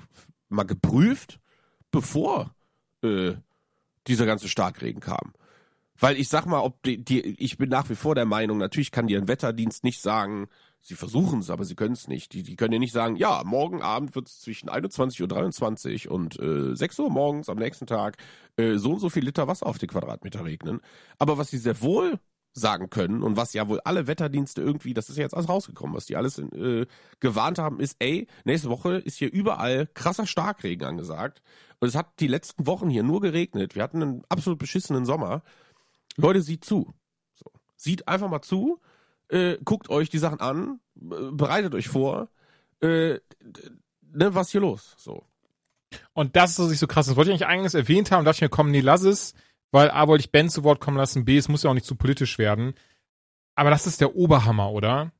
mal 0.48 0.64
geprüft, 0.64 1.40
bevor 1.90 2.54
äh, 3.02 3.34
dieser 4.06 4.26
ganze 4.26 4.48
Starkregen 4.48 5.00
kam? 5.00 5.32
Weil 5.98 6.18
ich 6.18 6.28
sag 6.28 6.46
mal, 6.46 6.60
ob 6.60 6.82
die, 6.82 7.02
die, 7.02 7.22
ich 7.22 7.58
bin 7.58 7.70
nach 7.70 7.88
wie 7.88 7.94
vor 7.94 8.14
der 8.14 8.26
Meinung, 8.26 8.58
natürlich 8.58 8.90
kann 8.90 9.06
dir 9.06 9.18
ein 9.18 9.28
Wetterdienst 9.28 9.82
nicht 9.82 10.02
sagen, 10.02 10.48
sie 10.82 10.94
versuchen 10.94 11.40
es, 11.40 11.48
aber 11.48 11.64
sie 11.64 11.74
können 11.74 11.94
es 11.94 12.06
nicht. 12.06 12.32
Die, 12.32 12.42
die 12.42 12.56
können 12.56 12.72
dir 12.72 12.78
nicht 12.78 12.92
sagen, 12.92 13.16
ja, 13.16 13.42
morgen 13.44 13.82
Abend 13.82 14.14
wird 14.14 14.28
es 14.28 14.40
zwischen 14.40 14.68
21.23 14.68 16.08
Uhr 16.08 16.14
und 16.14 16.38
äh, 16.38 16.76
6 16.76 16.98
Uhr 16.98 17.10
morgens 17.10 17.48
am 17.48 17.58
nächsten 17.58 17.86
Tag 17.86 18.18
äh, 18.56 18.76
so 18.76 18.92
und 18.92 18.98
so 18.98 19.08
viel 19.08 19.24
Liter 19.24 19.48
Wasser 19.48 19.66
auf 19.66 19.78
den 19.78 19.88
Quadratmeter 19.88 20.44
regnen. 20.44 20.80
Aber 21.18 21.38
was 21.38 21.50
sie 21.50 21.58
sehr 21.58 21.80
wohl 21.80 22.18
sagen 22.56 22.88
können 22.88 23.22
und 23.22 23.36
was 23.36 23.52
ja 23.52 23.68
wohl 23.68 23.80
alle 23.84 24.06
Wetterdienste 24.06 24.62
irgendwie, 24.62 24.94
das 24.94 25.10
ist 25.10 25.18
ja 25.18 25.24
jetzt 25.24 25.34
alles 25.34 25.48
rausgekommen, 25.48 25.94
was 25.94 26.06
die 26.06 26.16
alles 26.16 26.38
äh, 26.38 26.86
gewarnt 27.20 27.58
haben, 27.58 27.80
ist, 27.80 27.96
ey, 27.98 28.26
nächste 28.44 28.70
Woche 28.70 28.96
ist 28.96 29.18
hier 29.18 29.30
überall 29.30 29.86
krasser 29.92 30.26
Starkregen 30.26 30.86
angesagt. 30.86 31.42
Und 31.80 31.88
es 31.88 31.94
hat 31.94 32.18
die 32.18 32.28
letzten 32.28 32.66
Wochen 32.66 32.88
hier 32.88 33.02
nur 33.02 33.20
geregnet. 33.20 33.74
Wir 33.74 33.82
hatten 33.82 34.02
einen 34.02 34.22
absolut 34.30 34.58
beschissenen 34.58 35.04
Sommer. 35.04 35.42
Leute, 36.16 36.40
sieht 36.40 36.64
zu. 36.64 36.94
So. 37.34 37.50
Sieht 37.76 38.08
einfach 38.08 38.30
mal 38.30 38.40
zu, 38.40 38.80
äh, 39.28 39.58
guckt 39.62 39.90
euch 39.90 40.08
die 40.08 40.18
Sachen 40.18 40.40
an, 40.40 40.80
bereitet 40.94 41.74
euch 41.74 41.88
vor, 41.88 42.30
äh, 42.80 43.18
ne, 44.00 44.34
was 44.34 44.50
hier 44.50 44.62
los? 44.62 44.94
So. 44.96 45.26
Und 46.14 46.36
das 46.36 46.52
ist, 46.52 46.58
was 46.58 46.72
ich 46.72 46.78
so 46.78 46.86
krass 46.86 47.06
Das 47.06 47.16
wollte 47.16 47.30
ich 47.30 47.34
eigentlich 47.34 47.48
eingangs 47.48 47.74
erwähnt 47.74 48.10
haben, 48.10 48.24
dachte 48.24 48.36
ich 48.36 48.42
mir, 48.42 48.48
komm, 48.48 48.70
nee, 48.70 48.80
lass 48.80 49.02
es, 49.02 49.34
weil 49.76 49.90
A, 49.90 50.08
wollte 50.08 50.24
ich 50.24 50.32
Ben 50.32 50.48
zu 50.48 50.64
Wort 50.64 50.80
kommen 50.80 50.96
lassen, 50.96 51.26
B, 51.26 51.36
es 51.36 51.48
muss 51.48 51.62
ja 51.62 51.70
auch 51.70 51.74
nicht 51.74 51.86
zu 51.86 51.96
politisch 51.96 52.38
werden. 52.38 52.74
Aber 53.54 53.70
das 53.70 53.86
ist 53.86 54.00
der 54.00 54.16
Oberhammer, 54.16 54.72
oder? 54.72 55.12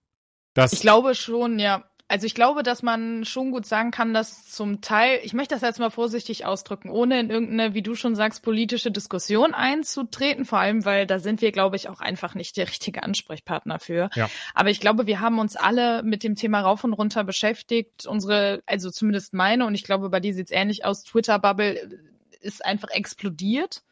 Das 0.55 0.73
ich 0.73 0.81
glaube 0.81 1.15
schon, 1.15 1.59
ja. 1.59 1.85
Also 2.09 2.27
ich 2.27 2.35
glaube, 2.35 2.63
dass 2.63 2.83
man 2.83 3.25
schon 3.25 3.51
gut 3.51 3.67
sagen 3.67 3.91
kann, 3.91 4.15
dass 4.15 4.49
zum 4.49 4.81
Teil, 4.81 5.19
ich 5.25 5.35
möchte 5.35 5.55
das 5.55 5.63
jetzt 5.63 5.81
mal 5.81 5.91
vorsichtig 5.91 6.47
ausdrücken, 6.47 6.89
ohne 6.89 7.19
in 7.19 7.31
irgendeine, 7.31 7.75
wie 7.75 7.83
du 7.83 7.97
schon 7.97 8.15
sagst, 8.15 8.43
politische 8.43 8.93
Diskussion 8.93 9.55
einzutreten, 9.55 10.45
vor 10.45 10.61
allem, 10.61 10.85
weil 10.85 11.07
da 11.07 11.19
sind 11.19 11.43
wir, 11.43 11.51
glaube 11.51 11.75
ich, 11.75 11.89
auch 11.89 12.01
einfach 12.01 12.35
nicht 12.37 12.57
der 12.57 12.69
richtige 12.69 13.03
Ansprechpartner 13.03 13.81
für. 13.81 14.09
Ja. 14.15 14.31
Aber 14.55 14.71
ich 14.71 14.81
glaube, 14.81 15.07
wir 15.07 15.21
haben 15.21 15.41
uns 15.41 15.57
alle 15.57 16.03
mit 16.05 16.23
dem 16.23 16.37
Thema 16.37 16.61
rauf 16.61 16.85
und 16.85 16.93
runter 16.93 17.25
beschäftigt. 17.25 18.07
Unsere, 18.07 18.63
also 18.67 18.91
zumindest 18.91 19.35
meine, 19.35 19.67
und 19.67 19.75
ich 19.75 19.83
glaube, 19.83 20.09
bei 20.09 20.21
dir 20.21 20.33
sieht 20.33 20.47
es 20.47 20.53
ähnlich 20.53 20.85
aus, 20.85 21.03
Twitter-Bubble 21.03 22.07
ist 22.41 22.65
einfach 22.65 22.89
explodiert. 22.91 23.83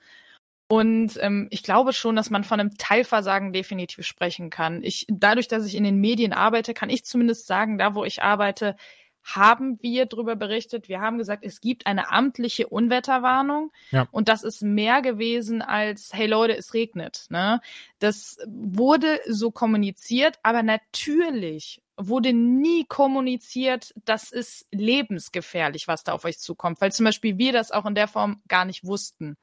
Und 0.66 1.18
ähm, 1.20 1.48
ich 1.50 1.62
glaube 1.62 1.92
schon, 1.92 2.16
dass 2.16 2.30
man 2.30 2.42
von 2.42 2.58
einem 2.58 2.76
Teilversagen 2.78 3.52
definitiv 3.52 4.06
sprechen 4.06 4.48
kann. 4.50 4.82
Ich, 4.82 5.06
dadurch, 5.08 5.46
dass 5.46 5.66
ich 5.66 5.74
in 5.74 5.84
den 5.84 6.00
Medien 6.00 6.32
arbeite, 6.32 6.72
kann 6.72 6.90
ich 6.90 7.04
zumindest 7.04 7.46
sagen, 7.46 7.76
da 7.76 7.94
wo 7.94 8.04
ich 8.04 8.22
arbeite, 8.22 8.76
haben 9.24 9.82
wir 9.82 10.06
darüber 10.06 10.36
berichtet. 10.36 10.88
Wir 10.88 11.00
haben 11.00 11.18
gesagt, 11.18 11.44
es 11.44 11.60
gibt 11.60 11.86
eine 11.86 12.10
amtliche 12.10 12.68
Unwetterwarnung. 12.68 13.72
Ja. 13.90 14.06
Und 14.10 14.28
das 14.28 14.42
ist 14.42 14.62
mehr 14.62 15.00
gewesen 15.00 15.62
als, 15.62 16.12
hey 16.12 16.26
Leute, 16.26 16.56
es 16.56 16.74
regnet. 16.74 17.26
Ne? 17.30 17.60
Das 17.98 18.38
wurde 18.46 19.20
so 19.26 19.50
kommuniziert, 19.50 20.38
aber 20.42 20.62
natürlich 20.62 21.80
wurde 21.96 22.32
nie 22.32 22.84
kommuniziert, 22.84 23.94
das 24.04 24.32
ist 24.32 24.66
lebensgefährlich, 24.72 25.86
was 25.88 26.04
da 26.04 26.12
auf 26.12 26.24
euch 26.24 26.38
zukommt, 26.38 26.80
weil 26.80 26.92
zum 26.92 27.04
Beispiel 27.04 27.38
wir 27.38 27.52
das 27.52 27.70
auch 27.70 27.86
in 27.86 27.94
der 27.94 28.08
Form 28.08 28.42
gar 28.48 28.64
nicht 28.64 28.84
wussten. 28.84 29.36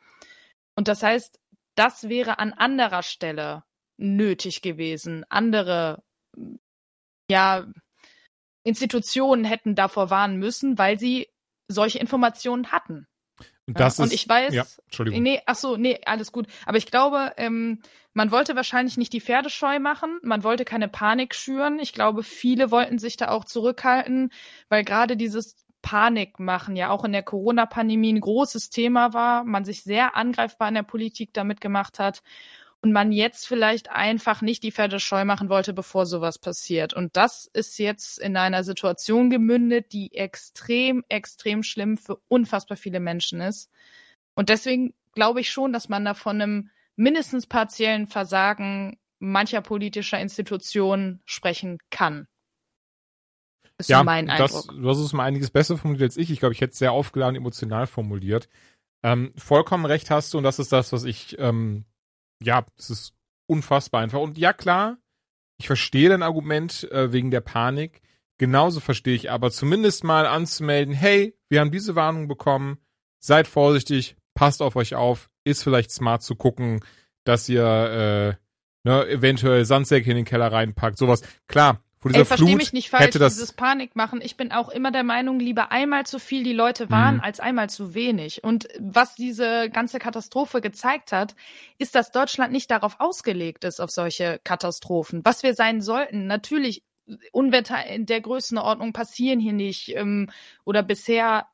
Und 0.75 0.87
das 0.87 1.03
heißt, 1.03 1.39
das 1.75 2.09
wäre 2.09 2.39
an 2.39 2.53
anderer 2.53 3.03
Stelle 3.03 3.63
nötig 3.97 4.61
gewesen. 4.61 5.25
Andere, 5.29 6.03
ja, 7.29 7.67
Institutionen 8.63 9.45
hätten 9.45 9.75
davor 9.75 10.09
warnen 10.09 10.37
müssen, 10.37 10.77
weil 10.77 10.99
sie 10.99 11.29
solche 11.67 11.99
Informationen 11.99 12.71
hatten. 12.71 13.07
Und, 13.67 13.79
das 13.79 13.97
ja, 13.97 14.03
ist, 14.03 14.11
und 14.11 14.15
ich 14.15 14.27
weiß, 14.27 14.53
ja, 14.53 14.65
Entschuldigung. 14.85 15.23
nee, 15.23 15.41
ach 15.45 15.55
so, 15.55 15.77
nee, 15.77 15.99
alles 16.05 16.31
gut. 16.31 16.47
Aber 16.65 16.77
ich 16.77 16.87
glaube, 16.87 17.33
ähm, 17.37 17.81
man 18.13 18.31
wollte 18.31 18.55
wahrscheinlich 18.55 18.97
nicht 18.97 19.13
die 19.13 19.21
Pferde 19.21 19.49
scheu 19.49 19.79
machen, 19.79 20.19
man 20.23 20.43
wollte 20.43 20.65
keine 20.65 20.89
Panik 20.89 21.33
schüren. 21.35 21.79
Ich 21.79 21.93
glaube, 21.93 22.23
viele 22.23 22.71
wollten 22.71 22.99
sich 22.99 23.17
da 23.17 23.29
auch 23.29 23.45
zurückhalten, 23.45 24.31
weil 24.69 24.83
gerade 24.83 25.15
dieses 25.15 25.55
Panik 25.81 26.39
machen 26.39 26.75
ja 26.75 26.89
auch 26.89 27.03
in 27.03 27.11
der 27.11 27.23
Corona-Pandemie 27.23 28.13
ein 28.13 28.21
großes 28.21 28.69
Thema 28.69 29.13
war, 29.13 29.43
man 29.43 29.65
sich 29.65 29.83
sehr 29.83 30.15
angreifbar 30.15 30.69
in 30.69 30.75
der 30.75 30.83
Politik 30.83 31.33
damit 31.33 31.61
gemacht 31.61 31.99
hat 31.99 32.21
und 32.81 32.91
man 32.91 33.11
jetzt 33.11 33.47
vielleicht 33.47 33.91
einfach 33.91 34.41
nicht 34.41 34.63
die 34.63 34.71
Pferde 34.71 34.99
scheu 34.99 35.23
machen 35.23 35.49
wollte, 35.49 35.73
bevor 35.73 36.05
sowas 36.05 36.39
passiert. 36.39 36.93
Und 36.93 37.15
das 37.15 37.47
ist 37.53 37.77
jetzt 37.77 38.17
in 38.19 38.35
einer 38.35 38.63
Situation 38.63 39.29
gemündet, 39.29 39.93
die 39.93 40.13
extrem, 40.15 41.03
extrem 41.07 41.61
schlimm 41.61 41.97
für 41.97 42.17
unfassbar 42.27 42.77
viele 42.77 42.99
Menschen 42.99 43.39
ist. 43.39 43.69
Und 44.33 44.49
deswegen 44.49 44.95
glaube 45.13 45.41
ich 45.41 45.51
schon, 45.51 45.73
dass 45.73 45.89
man 45.89 46.05
da 46.05 46.15
von 46.15 46.41
einem 46.41 46.69
mindestens 46.95 47.45
partiellen 47.45 48.07
Versagen 48.07 48.97
mancher 49.19 49.61
politischer 49.61 50.19
Institutionen 50.19 51.21
sprechen 51.25 51.77
kann. 51.91 52.27
Ist 53.81 53.89
ja, 53.89 54.03
mein 54.03 54.29
Eindruck. 54.29 54.67
Das, 54.67 54.67
du 54.67 54.89
hast 54.89 54.97
es 54.99 55.13
mal 55.13 55.25
einiges 55.25 55.51
besser 55.51 55.77
formuliert 55.77 56.03
als 56.03 56.17
ich. 56.17 56.31
Ich 56.31 56.39
glaube, 56.39 56.53
ich 56.53 56.61
hätte 56.61 56.71
es 56.71 56.79
sehr 56.79 56.91
aufgeladen 56.91 57.35
emotional 57.35 57.87
formuliert. 57.87 58.47
Ähm, 59.03 59.33
vollkommen 59.35 59.85
recht 59.85 60.11
hast 60.11 60.33
du 60.33 60.37
und 60.37 60.43
das 60.43 60.59
ist 60.59 60.71
das, 60.71 60.93
was 60.93 61.03
ich, 61.03 61.37
ähm, 61.39 61.85
ja, 62.41 62.65
es 62.77 62.89
ist 62.89 63.13
unfassbar 63.47 64.01
einfach. 64.01 64.19
Und 64.19 64.37
ja, 64.37 64.53
klar, 64.53 64.97
ich 65.59 65.67
verstehe 65.67 66.09
dein 66.09 66.23
Argument 66.23 66.89
äh, 66.91 67.11
wegen 67.11 67.31
der 67.31 67.41
Panik. 67.41 68.01
Genauso 68.37 68.79
verstehe 68.79 69.15
ich 69.15 69.29
aber 69.29 69.51
zumindest 69.51 70.03
mal 70.03 70.25
anzumelden, 70.25 70.93
hey, 70.93 71.37
wir 71.49 71.59
haben 71.59 71.71
diese 71.71 71.95
Warnung 71.95 72.27
bekommen, 72.27 72.79
seid 73.19 73.47
vorsichtig, 73.47 74.15
passt 74.33 74.61
auf 74.61 74.75
euch 74.75 74.95
auf, 74.95 75.29
ist 75.43 75.63
vielleicht 75.63 75.91
smart 75.91 76.23
zu 76.23 76.35
gucken, 76.35 76.83
dass 77.23 77.47
ihr 77.49 77.63
äh, 77.63 78.89
ne, 78.89 79.07
eventuell 79.07 79.65
Sandsäcke 79.65 80.09
in 80.09 80.17
den 80.17 80.25
Keller 80.25 80.51
reinpackt, 80.51 80.97
sowas. 80.97 81.21
Klar, 81.47 81.83
vor 82.01 82.09
dieser 82.09 82.21
Ey, 82.21 82.25
versteh 82.25 82.55
mich 82.55 82.73
nicht 82.73 82.89
falsch, 82.89 83.11
dieses 83.11 83.53
Panik 83.53 83.95
machen. 83.95 84.21
Ich 84.23 84.35
bin 84.35 84.51
auch 84.51 84.69
immer 84.69 84.91
der 84.91 85.03
Meinung, 85.03 85.39
lieber 85.39 85.71
einmal 85.71 86.05
zu 86.07 86.17
viel 86.17 86.43
die 86.43 86.53
Leute 86.53 86.89
waren, 86.89 87.15
mhm. 87.15 87.21
als 87.21 87.39
einmal 87.39 87.69
zu 87.69 87.93
wenig. 87.93 88.43
Und 88.43 88.67
was 88.79 89.13
diese 89.13 89.69
ganze 89.69 89.99
Katastrophe 89.99 90.61
gezeigt 90.61 91.11
hat, 91.11 91.35
ist, 91.77 91.93
dass 91.93 92.11
Deutschland 92.11 92.51
nicht 92.51 92.71
darauf 92.71 92.95
ausgelegt 92.99 93.63
ist, 93.65 93.79
auf 93.79 93.91
solche 93.91 94.39
Katastrophen. 94.43 95.23
Was 95.23 95.43
wir 95.43 95.53
sein 95.53 95.81
sollten, 95.81 96.25
natürlich, 96.25 96.83
Unwetter 97.31 97.85
in 97.85 98.07
der 98.07 98.21
Größenordnung 98.21 98.93
passieren 98.93 99.39
hier 99.39 99.53
nicht 99.53 99.95
ähm, 99.95 100.31
oder 100.65 100.81
bisher 100.81 101.47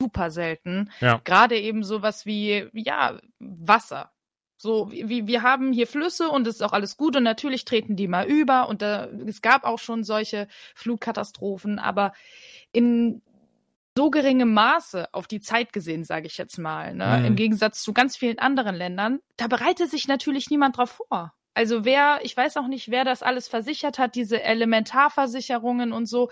super 0.00 0.30
selten. 0.30 0.90
Ja. 1.00 1.20
Gerade 1.24 1.58
eben 1.58 1.82
sowas 1.84 2.24
wie, 2.24 2.68
ja, 2.72 3.18
Wasser. 3.38 4.12
So, 4.60 4.90
wie, 4.90 5.28
wir 5.28 5.42
haben 5.42 5.72
hier 5.72 5.86
Flüsse 5.86 6.28
und 6.28 6.46
es 6.48 6.56
ist 6.56 6.62
auch 6.62 6.72
alles 6.72 6.96
gut 6.96 7.14
und 7.14 7.22
natürlich 7.22 7.64
treten 7.64 7.94
die 7.94 8.08
mal 8.08 8.26
über 8.26 8.68
und 8.68 8.82
da, 8.82 9.06
es 9.26 9.40
gab 9.40 9.62
auch 9.62 9.78
schon 9.78 10.02
solche 10.02 10.48
Flutkatastrophen, 10.74 11.78
aber 11.78 12.12
in 12.72 13.22
so 13.96 14.10
geringem 14.10 14.52
Maße 14.54 15.12
auf 15.12 15.28
die 15.28 15.40
Zeit 15.40 15.72
gesehen, 15.72 16.04
sage 16.04 16.26
ich 16.26 16.38
jetzt 16.38 16.58
mal, 16.58 16.94
ne? 16.94 17.18
Mhm. 17.18 17.24
im 17.24 17.36
Gegensatz 17.36 17.82
zu 17.82 17.92
ganz 17.92 18.16
vielen 18.16 18.40
anderen 18.40 18.74
Ländern, 18.74 19.20
da 19.36 19.46
bereitet 19.46 19.90
sich 19.90 20.08
natürlich 20.08 20.50
niemand 20.50 20.76
drauf 20.76 21.00
vor. 21.08 21.32
Also 21.54 21.84
wer, 21.84 22.20
ich 22.22 22.36
weiß 22.36 22.56
auch 22.56 22.68
nicht, 22.68 22.90
wer 22.90 23.04
das 23.04 23.22
alles 23.22 23.48
versichert 23.48 23.98
hat, 23.98 24.16
diese 24.16 24.42
Elementarversicherungen 24.42 25.92
und 25.92 26.06
so, 26.06 26.30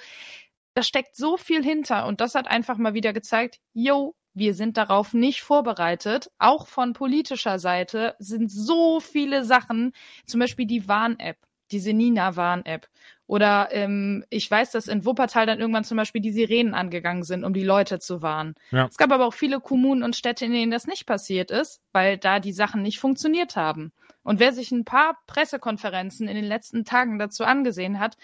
da 0.75 0.83
steckt 0.83 1.17
so 1.17 1.37
viel 1.37 1.65
hinter 1.65 2.07
und 2.07 2.21
das 2.21 2.35
hat 2.35 2.49
einfach 2.49 2.77
mal 2.77 2.95
wieder 2.95 3.13
gezeigt, 3.13 3.59
yo, 3.73 4.15
wir 4.37 4.53
sind 4.53 4.77
darauf 4.77 5.15
nicht 5.15 5.41
vorbereitet. 5.43 6.31
Auch 6.39 6.67
von 6.67 6.93
politischer 6.93 7.59
Seite 7.59 8.15
sind 8.19 8.53
so 8.53 9.01
viele 9.01 9.45
Sachen, 9.45 9.93
zum 10.27 10.41
Beispiel 10.41 10.67
die 10.67 10.87
Warn-App, 10.87 11.39
diese 11.71 11.95
Nina-Warn-App. 11.95 12.87
Oder 13.27 13.71
ähm, 13.73 14.25
ich 14.29 14.49
weiß, 14.49 14.73
dass 14.73 14.89
in 14.89 15.07
Wuppertal 15.07 15.47
dann 15.47 15.59
irgendwann 15.59 15.85
zum 15.85 15.97
Beispiel 15.97 16.21
die 16.21 16.33
Sirenen 16.33 16.75
angegangen 16.75 17.23
sind, 17.23 17.45
um 17.45 17.55
die 17.55 17.65
Leute 17.65 17.99
zu 17.99 18.21
warnen. 18.21 18.55
Ja. 18.71 18.87
Es 18.87 18.99
gab 18.99 19.11
aber 19.11 19.27
auch 19.27 19.35
viele 19.35 19.59
Kommunen 19.59 20.03
und 20.03 20.15
Städte, 20.15 20.45
in 20.45 20.53
denen 20.53 20.71
das 20.71 20.87
nicht 20.87 21.07
passiert 21.07 21.51
ist, 21.51 21.81
weil 21.93 22.19
da 22.19 22.39
die 22.39 22.53
Sachen 22.53 22.83
nicht 22.83 23.01
funktioniert 23.01 23.57
haben. 23.57 23.91
Und 24.23 24.39
wer 24.39 24.53
sich 24.53 24.71
ein 24.71 24.85
paar 24.85 25.17
Pressekonferenzen 25.27 26.29
in 26.29 26.37
den 26.37 26.45
letzten 26.45 26.85
Tagen 26.85 27.19
dazu 27.19 27.45
angesehen 27.45 28.01
hat, 28.01 28.19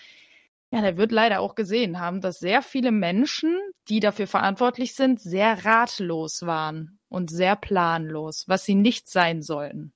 ja, 0.73 0.81
der 0.81 0.97
wird 0.97 1.13
leider 1.13 1.41
auch 1.41 1.55
gesehen 1.55 2.01
haben, 2.01 2.23
dass 2.23 2.39
sehr 2.39 2.63
viele 2.63 2.93
Menschen, 2.93 3.61
die 3.89 4.01
dafür 4.01 4.27
verantwortlich 4.27 4.95
sind, 4.95 5.21
sehr 5.21 5.67
ratlos 5.67 6.47
waren 6.47 6.99
und 7.09 7.31
sehr 7.31 7.57
planlos, 7.57 8.45
was 8.49 8.65
sie 8.65 8.75
nicht 8.75 9.07
sein 9.07 9.43
sollten. 9.43 9.93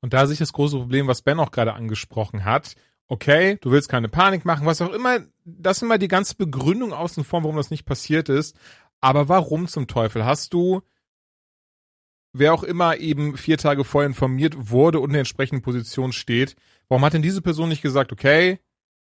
Und 0.00 0.14
da 0.14 0.26
sich 0.26 0.38
das 0.38 0.54
große 0.54 0.78
Problem, 0.78 1.08
was 1.08 1.20
Ben 1.20 1.38
auch 1.38 1.50
gerade 1.50 1.74
angesprochen 1.74 2.46
hat, 2.46 2.74
okay, 3.06 3.58
du 3.60 3.70
willst 3.70 3.90
keine 3.90 4.08
Panik 4.08 4.46
machen, 4.46 4.64
was 4.66 4.80
auch 4.80 4.94
immer, 4.94 5.18
das 5.44 5.76
ist 5.76 5.82
immer 5.82 5.98
die 5.98 6.08
ganze 6.08 6.36
Begründung 6.36 6.94
außen 6.94 7.22
vor, 7.22 7.42
warum 7.42 7.56
das 7.56 7.70
nicht 7.70 7.84
passiert 7.84 8.30
ist. 8.30 8.56
Aber 9.02 9.28
warum 9.28 9.68
zum 9.68 9.88
Teufel 9.88 10.24
hast 10.24 10.54
du, 10.54 10.80
wer 12.32 12.54
auch 12.54 12.62
immer 12.62 12.96
eben 12.96 13.36
vier 13.36 13.58
Tage 13.58 13.84
vorher 13.84 14.08
informiert 14.08 14.70
wurde 14.70 15.00
und 15.00 15.10
in 15.10 15.12
der 15.12 15.20
entsprechenden 15.20 15.60
Position 15.60 16.12
steht, 16.12 16.56
warum 16.88 17.04
hat 17.04 17.12
denn 17.12 17.20
diese 17.20 17.42
Person 17.42 17.68
nicht 17.68 17.82
gesagt, 17.82 18.10
okay, 18.10 18.58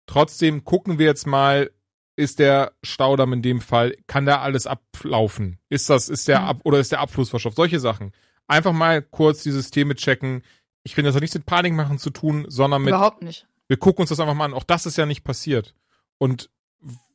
Trotzdem 0.07 0.65
gucken 0.65 0.99
wir 0.99 1.07
jetzt 1.07 1.27
mal, 1.27 1.71
ist 2.17 2.39
der 2.39 2.73
Staudamm 2.83 3.33
in 3.33 3.43
dem 3.43 3.61
Fall, 3.61 3.97
kann 4.07 4.27
da 4.27 4.41
alles 4.41 4.67
ablaufen? 4.67 5.59
Ist 5.69 5.91
das, 5.91 6.09
ist 6.09 6.29
der 6.29 6.41
mhm. 6.41 6.47
Ab 6.47 6.61
oder 6.65 6.79
ist 6.79 6.93
der 6.93 7.01
Abfluss 7.01 7.31
verschafft? 7.31 7.57
Solche 7.57 7.81
Sachen. 7.81 8.13
Einfach 8.47 8.73
mal 8.73 9.03
kurz 9.03 9.43
die 9.43 9.51
Systeme 9.51 9.95
checken. 9.95 10.43
Ich 10.83 10.95
finde, 10.95 11.09
das 11.09 11.17
hat 11.17 11.23
nichts 11.23 11.35
mit 11.35 11.47
Panik 11.47 11.73
machen 11.73 11.99
zu 11.99 12.11
tun, 12.11 12.45
sondern 12.49 12.83
mit. 12.83 12.91
Überhaupt 12.91 13.23
nicht. 13.23 13.49
Wir 13.67 13.79
gucken 13.79 14.03
uns 14.03 14.11
das 14.11 14.21
einfach 14.21 14.35
mal 14.35 14.45
an. 14.45 14.55
Auch 14.55 14.65
das 14.65 14.87
ist 14.87 14.99
ja 14.99 15.07
nicht 15.07 15.25
passiert. 15.25 15.75
Und 16.19 16.51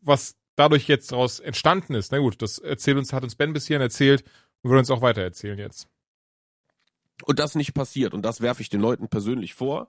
was 0.01 0.35
dadurch 0.55 0.87
jetzt 0.87 1.11
daraus 1.11 1.39
entstanden 1.39 1.93
ist, 1.93 2.11
na 2.11 2.17
gut, 2.17 2.41
das 2.41 2.57
erzählt 2.57 2.97
uns, 2.97 3.13
hat 3.13 3.23
uns 3.23 3.35
Ben 3.35 3.53
bis 3.53 3.67
hierhin 3.67 3.81
erzählt 3.81 4.23
und 4.61 4.71
wird 4.71 4.79
uns 4.79 4.91
auch 4.91 5.01
weiter 5.01 5.21
erzählen 5.21 5.59
jetzt. 5.59 5.87
Und 7.25 7.39
das 7.39 7.55
nicht 7.55 7.73
passiert. 7.73 8.13
Und 8.13 8.23
das 8.23 8.41
werfe 8.41 8.61
ich 8.61 8.69
den 8.69 8.81
Leuten 8.81 9.07
persönlich 9.07 9.53
vor. 9.53 9.87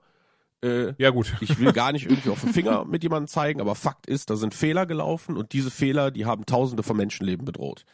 Äh, 0.63 0.93
ja, 0.97 1.09
gut. 1.09 1.33
ich 1.41 1.59
will 1.59 1.73
gar 1.73 1.91
nicht 1.91 2.05
irgendwie 2.09 2.29
auf 2.29 2.41
den 2.41 2.53
Finger 2.53 2.85
mit 2.85 3.03
jemandem 3.03 3.27
zeigen, 3.27 3.61
aber 3.61 3.75
Fakt 3.75 4.05
ist, 4.07 4.29
da 4.29 4.35
sind 4.35 4.53
Fehler 4.53 4.85
gelaufen 4.85 5.37
und 5.37 5.53
diese 5.53 5.71
Fehler, 5.71 6.11
die 6.11 6.25
haben 6.25 6.45
Tausende 6.45 6.83
von 6.83 6.97
Menschenleben 6.97 7.45
bedroht. 7.45 7.85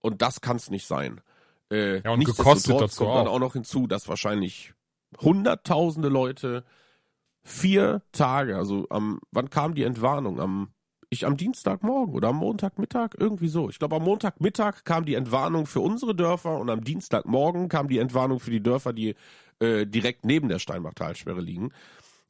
Und 0.00 0.22
das 0.22 0.40
kann 0.40 0.56
es 0.56 0.70
nicht 0.70 0.86
sein. 0.86 1.20
Äh, 1.70 2.00
ja, 2.02 2.12
und 2.12 2.24
gekostet 2.24 2.80
dazu 2.80 3.04
kommt 3.04 3.10
auch. 3.10 3.18
dann 3.18 3.28
auch 3.28 3.38
noch 3.38 3.52
hinzu, 3.52 3.86
dass 3.86 4.08
wahrscheinlich 4.08 4.72
hunderttausende 5.20 6.08
Leute 6.08 6.64
vier 7.42 8.02
Tage, 8.12 8.56
also 8.56 8.86
am, 8.90 9.20
wann 9.30 9.50
kam 9.50 9.74
die 9.74 9.84
Entwarnung? 9.84 10.40
Am, 10.40 10.72
ich 11.10 11.26
am 11.26 11.36
Dienstagmorgen 11.36 12.14
oder 12.14 12.28
am 12.28 12.36
Montagmittag? 12.36 13.14
Irgendwie 13.18 13.48
so. 13.48 13.68
Ich 13.68 13.78
glaube, 13.78 13.96
am 13.96 14.04
Montagmittag 14.04 14.84
kam 14.84 15.04
die 15.04 15.14
Entwarnung 15.14 15.66
für 15.66 15.80
unsere 15.80 16.14
Dörfer 16.14 16.58
und 16.58 16.70
am 16.70 16.84
Dienstagmorgen 16.84 17.68
kam 17.68 17.88
die 17.88 17.98
Entwarnung 17.98 18.40
für 18.40 18.52
die 18.52 18.62
Dörfer, 18.62 18.92
die 18.92 19.16
äh, 19.58 19.86
direkt 19.86 20.24
neben 20.24 20.48
der 20.48 20.60
Steinbach-Talsperre 20.60 21.40
liegen. 21.40 21.72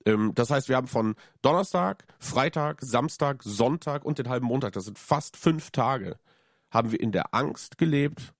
Ähm, 0.06 0.32
das 0.34 0.50
heißt, 0.50 0.68
wir 0.68 0.76
haben 0.76 0.88
von 0.88 1.14
Donnerstag, 1.42 2.06
Freitag, 2.18 2.78
Samstag, 2.80 3.42
Sonntag 3.42 4.04
und 4.04 4.18
den 4.18 4.28
halben 4.28 4.46
Montag, 4.46 4.72
das 4.72 4.86
sind 4.86 4.98
fast 4.98 5.36
fünf 5.36 5.70
Tage, 5.70 6.18
haben 6.70 6.90
wir 6.90 7.00
in 7.00 7.12
der 7.12 7.34
Angst 7.34 7.78
gelebt, 7.78 8.32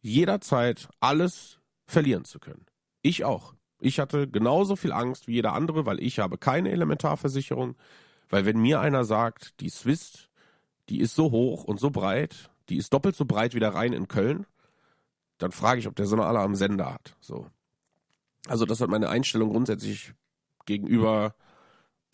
jederzeit 0.00 0.88
alles 1.00 1.60
verlieren 1.86 2.24
zu 2.24 2.38
können. 2.38 2.64
Ich 3.02 3.24
auch. 3.24 3.54
Ich 3.80 4.00
hatte 4.00 4.28
genauso 4.28 4.76
viel 4.76 4.92
Angst 4.92 5.28
wie 5.28 5.34
jeder 5.34 5.52
andere, 5.52 5.86
weil 5.86 6.02
ich 6.02 6.18
habe 6.18 6.38
keine 6.38 6.70
Elementarversicherung. 6.70 7.76
Weil 8.30 8.44
wenn 8.44 8.58
mir 8.58 8.80
einer 8.80 9.04
sagt, 9.04 9.60
die 9.60 9.70
Swiss, 9.70 10.28
die 10.88 11.00
ist 11.00 11.14
so 11.14 11.30
hoch 11.30 11.64
und 11.64 11.80
so 11.80 11.90
breit, 11.90 12.50
die 12.68 12.76
ist 12.76 12.92
doppelt 12.92 13.16
so 13.16 13.24
breit 13.24 13.54
wie 13.54 13.60
der 13.60 13.74
Rhein 13.74 13.92
in 13.92 14.08
Köln, 14.08 14.46
dann 15.38 15.52
frage 15.52 15.80
ich, 15.80 15.86
ob 15.86 15.96
der 15.96 16.06
so 16.06 16.16
eine 16.16 16.26
alle 16.26 16.40
am 16.40 16.54
Sender 16.54 16.92
hat. 16.92 17.16
So. 17.20 17.46
Also 18.46 18.64
das 18.66 18.80
hat 18.80 18.90
meine 18.90 19.08
Einstellung 19.08 19.50
grundsätzlich 19.50 20.12
gegenüber, 20.66 21.34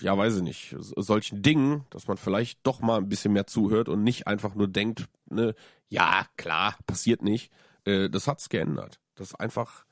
ja, 0.01 0.17
weiß 0.17 0.37
ich 0.37 0.43
nicht, 0.43 0.77
solchen 0.79 1.43
Dingen, 1.43 1.85
dass 1.91 2.07
man 2.07 2.17
vielleicht 2.17 2.61
doch 2.65 2.81
mal 2.81 2.99
ein 2.99 3.09
bisschen 3.09 3.33
mehr 3.33 3.47
zuhört 3.47 3.89
und 3.89 4.03
nicht 4.03 4.27
einfach 4.27 4.55
nur 4.55 4.69
denkt, 4.69 5.07
ne, 5.27 5.55
ja, 5.89 6.27
klar, 6.37 6.77
passiert 6.87 7.23
nicht. 7.23 7.53
Äh, 7.85 8.11
das 8.11 8.29
hat's 8.29 8.49
geändert. 8.49 9.01
Das 9.15 9.29
ist 9.29 9.35
einfach, 9.35 9.85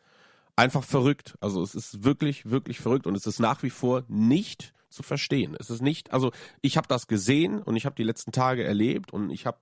einfach 0.57 0.85
verrückt. 0.85 1.37
Also 1.41 1.63
es 1.63 1.75
ist 1.75 2.05
wirklich, 2.05 2.51
wirklich 2.51 2.81
verrückt 2.81 3.07
und 3.07 3.17
es 3.17 3.27
ist 3.27 3.39
nach 3.39 3.63
wie 3.63 3.71
vor 3.71 4.05
nicht 4.09 4.73
zu 4.93 5.03
verstehen. 5.03 5.57
Es 5.59 5.71
ist 5.71 5.83
nicht, 5.83 6.13
also 6.13 6.33
ich 6.61 6.77
habe 6.77 6.89
das 6.89 7.07
gesehen 7.07 7.63
und 7.63 7.77
ich 7.77 7.87
habe 7.87 7.97
die 7.97 8.03
letzten 8.03 8.33
Tage 8.33 8.65
erlebt 8.65 9.13
und 9.13 9.31
ich 9.31 9.47
habe 9.47 9.59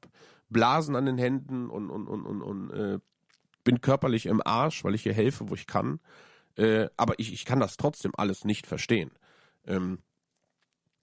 Blasen 0.49 0.97
an 0.97 1.07
den 1.07 1.19
Händen 1.19 1.71
und, 1.71 1.91
und, 1.91 2.07
und, 2.07 2.27
und, 2.27 2.43
und 2.43 2.71
äh, 2.71 2.99
bin 3.65 3.81
körperlich 3.81 4.27
im 4.27 4.43
Arsch, 4.45 4.85
weil 4.85 4.95
ich 4.95 5.03
hier 5.03 5.15
helfe, 5.15 5.49
wo 5.49 5.55
ich 5.55 5.67
kann. 5.67 6.01
Äh, 6.57 6.89
aber 6.97 7.19
ich, 7.19 7.33
ich 7.33 7.45
kann 7.45 7.61
das 7.61 7.77
trotzdem 7.77 8.13
alles 8.17 8.45
nicht 8.45 8.67
verstehen. 8.67 9.13
Ähm, 9.67 9.99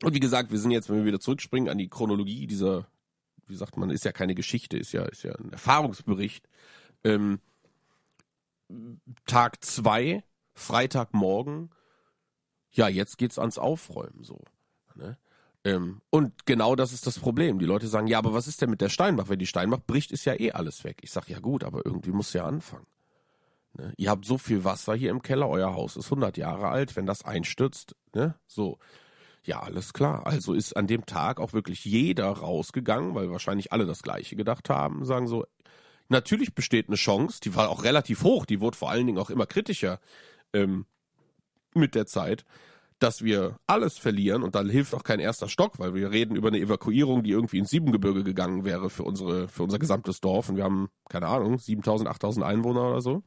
und 0.03 0.13
wie 0.13 0.19
gesagt, 0.19 0.51
wir 0.51 0.59
sind 0.59 0.71
jetzt, 0.71 0.89
wenn 0.89 0.97
wir 0.97 1.05
wieder 1.05 1.19
zurückspringen 1.19 1.69
an 1.69 1.77
die 1.77 1.89
Chronologie 1.89 2.45
dieser, 2.45 2.87
wie 3.47 3.55
sagt 3.55 3.77
man, 3.77 3.89
ist 3.89 4.05
ja 4.05 4.11
keine 4.11 4.35
Geschichte, 4.35 4.77
ist 4.77 4.91
ja, 4.91 5.03
ist 5.05 5.23
ja 5.23 5.33
ein 5.33 5.51
Erfahrungsbericht. 5.51 6.47
Ähm, 7.03 7.39
Tag 9.25 9.63
zwei, 9.63 10.23
Freitagmorgen, 10.53 11.71
ja, 12.77 12.87
jetzt 12.87 13.17
geht's 13.17 13.39
ans 13.39 13.57
Aufräumen 13.57 14.23
so. 14.23 14.39
Ne? 14.95 15.17
Ähm, 15.63 16.01
und 16.09 16.45
genau 16.45 16.75
das 16.75 16.93
ist 16.93 17.07
das 17.07 17.19
Problem. 17.19 17.59
Die 17.59 17.65
Leute 17.65 17.87
sagen, 17.87 18.07
ja, 18.07 18.19
aber 18.19 18.33
was 18.33 18.47
ist 18.47 18.61
denn 18.61 18.69
mit 18.69 18.81
der 18.81 18.89
Steinbach? 18.89 19.27
Wenn 19.27 19.39
die 19.39 19.47
Steinbach 19.47 19.79
bricht, 19.85 20.11
ist 20.11 20.25
ja 20.25 20.39
eh 20.39 20.51
alles 20.51 20.83
weg. 20.83 20.99
Ich 21.01 21.11
sag, 21.11 21.27
ja 21.27 21.39
gut, 21.39 21.63
aber 21.63 21.85
irgendwie 21.85 22.11
muss 22.11 22.31
ja 22.33 22.45
anfangen. 22.45 22.87
Ne? 23.73 23.93
Ihr 23.97 24.09
habt 24.09 24.25
so 24.25 24.37
viel 24.37 24.63
Wasser 24.63 24.95
hier 24.95 25.11
im 25.11 25.21
Keller, 25.21 25.49
euer 25.49 25.73
Haus 25.73 25.97
ist 25.97 26.05
100 26.05 26.37
Jahre 26.37 26.69
alt, 26.69 26.95
wenn 26.95 27.05
das 27.05 27.25
einstürzt, 27.25 27.95
ne? 28.13 28.35
So. 28.47 28.79
Ja, 29.43 29.61
alles 29.61 29.93
klar. 29.93 30.27
Also 30.27 30.53
ist 30.53 30.75
an 30.75 30.87
dem 30.87 31.05
Tag 31.05 31.39
auch 31.39 31.53
wirklich 31.53 31.85
jeder 31.85 32.27
rausgegangen, 32.27 33.15
weil 33.15 33.31
wahrscheinlich 33.31 33.71
alle 33.71 33.85
das 33.85 34.03
Gleiche 34.03 34.35
gedacht 34.35 34.69
haben, 34.69 35.05
sagen 35.05 35.27
so, 35.27 35.45
natürlich 36.09 36.53
besteht 36.53 36.89
eine 36.89 36.97
Chance, 36.97 37.39
die 37.41 37.55
war 37.55 37.69
auch 37.69 37.83
relativ 37.83 38.23
hoch, 38.23 38.45
die 38.45 38.59
wurde 38.59 38.77
vor 38.77 38.91
allen 38.91 39.07
Dingen 39.07 39.19
auch 39.19 39.29
immer 39.29 39.45
kritischer 39.45 39.99
ähm, 40.53 40.85
mit 41.77 41.95
der 41.95 42.05
Zeit, 42.05 42.45
dass 42.99 43.23
wir 43.23 43.57
alles 43.67 43.97
verlieren 43.97 44.43
und 44.43 44.55
dann 44.55 44.69
hilft 44.69 44.95
auch 44.95 45.03
kein 45.03 45.19
erster 45.19 45.49
Stock, 45.49 45.77
weil 45.79 45.93
wir 45.93 46.11
reden 46.11 46.35
über 46.35 46.47
eine 46.47 46.59
Evakuierung, 46.59 47.23
die 47.23 47.31
irgendwie 47.31 47.59
ins 47.59 47.69
Siebengebirge 47.69 48.23
gegangen 48.23 48.65
wäre 48.65 48.89
für 48.89 49.03
unsere 49.03 49.47
für 49.47 49.63
unser 49.63 49.77
gesamtes 49.79 50.19
Dorf 50.19 50.49
und 50.49 50.55
wir 50.57 50.63
haben 50.63 50.89
keine 51.09 51.27
Ahnung 51.27 51.59
7000 51.59 52.09
8000 52.09 52.45
Einwohner 52.45 52.89
oder 52.89 53.01
so. 53.01 53.23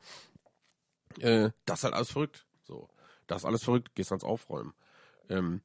Äh, 1.18 1.50
das 1.64 1.80
ist 1.80 1.84
halt 1.84 1.94
alles 1.94 2.10
verrückt. 2.10 2.46
So, 2.64 2.88
das 3.26 3.42
ist 3.42 3.44
alles 3.44 3.62
verrückt. 3.62 3.94
Gehst 3.94 4.10
ans 4.10 4.24
Aufräumen. 4.24 4.74
Ähm, 5.28 5.62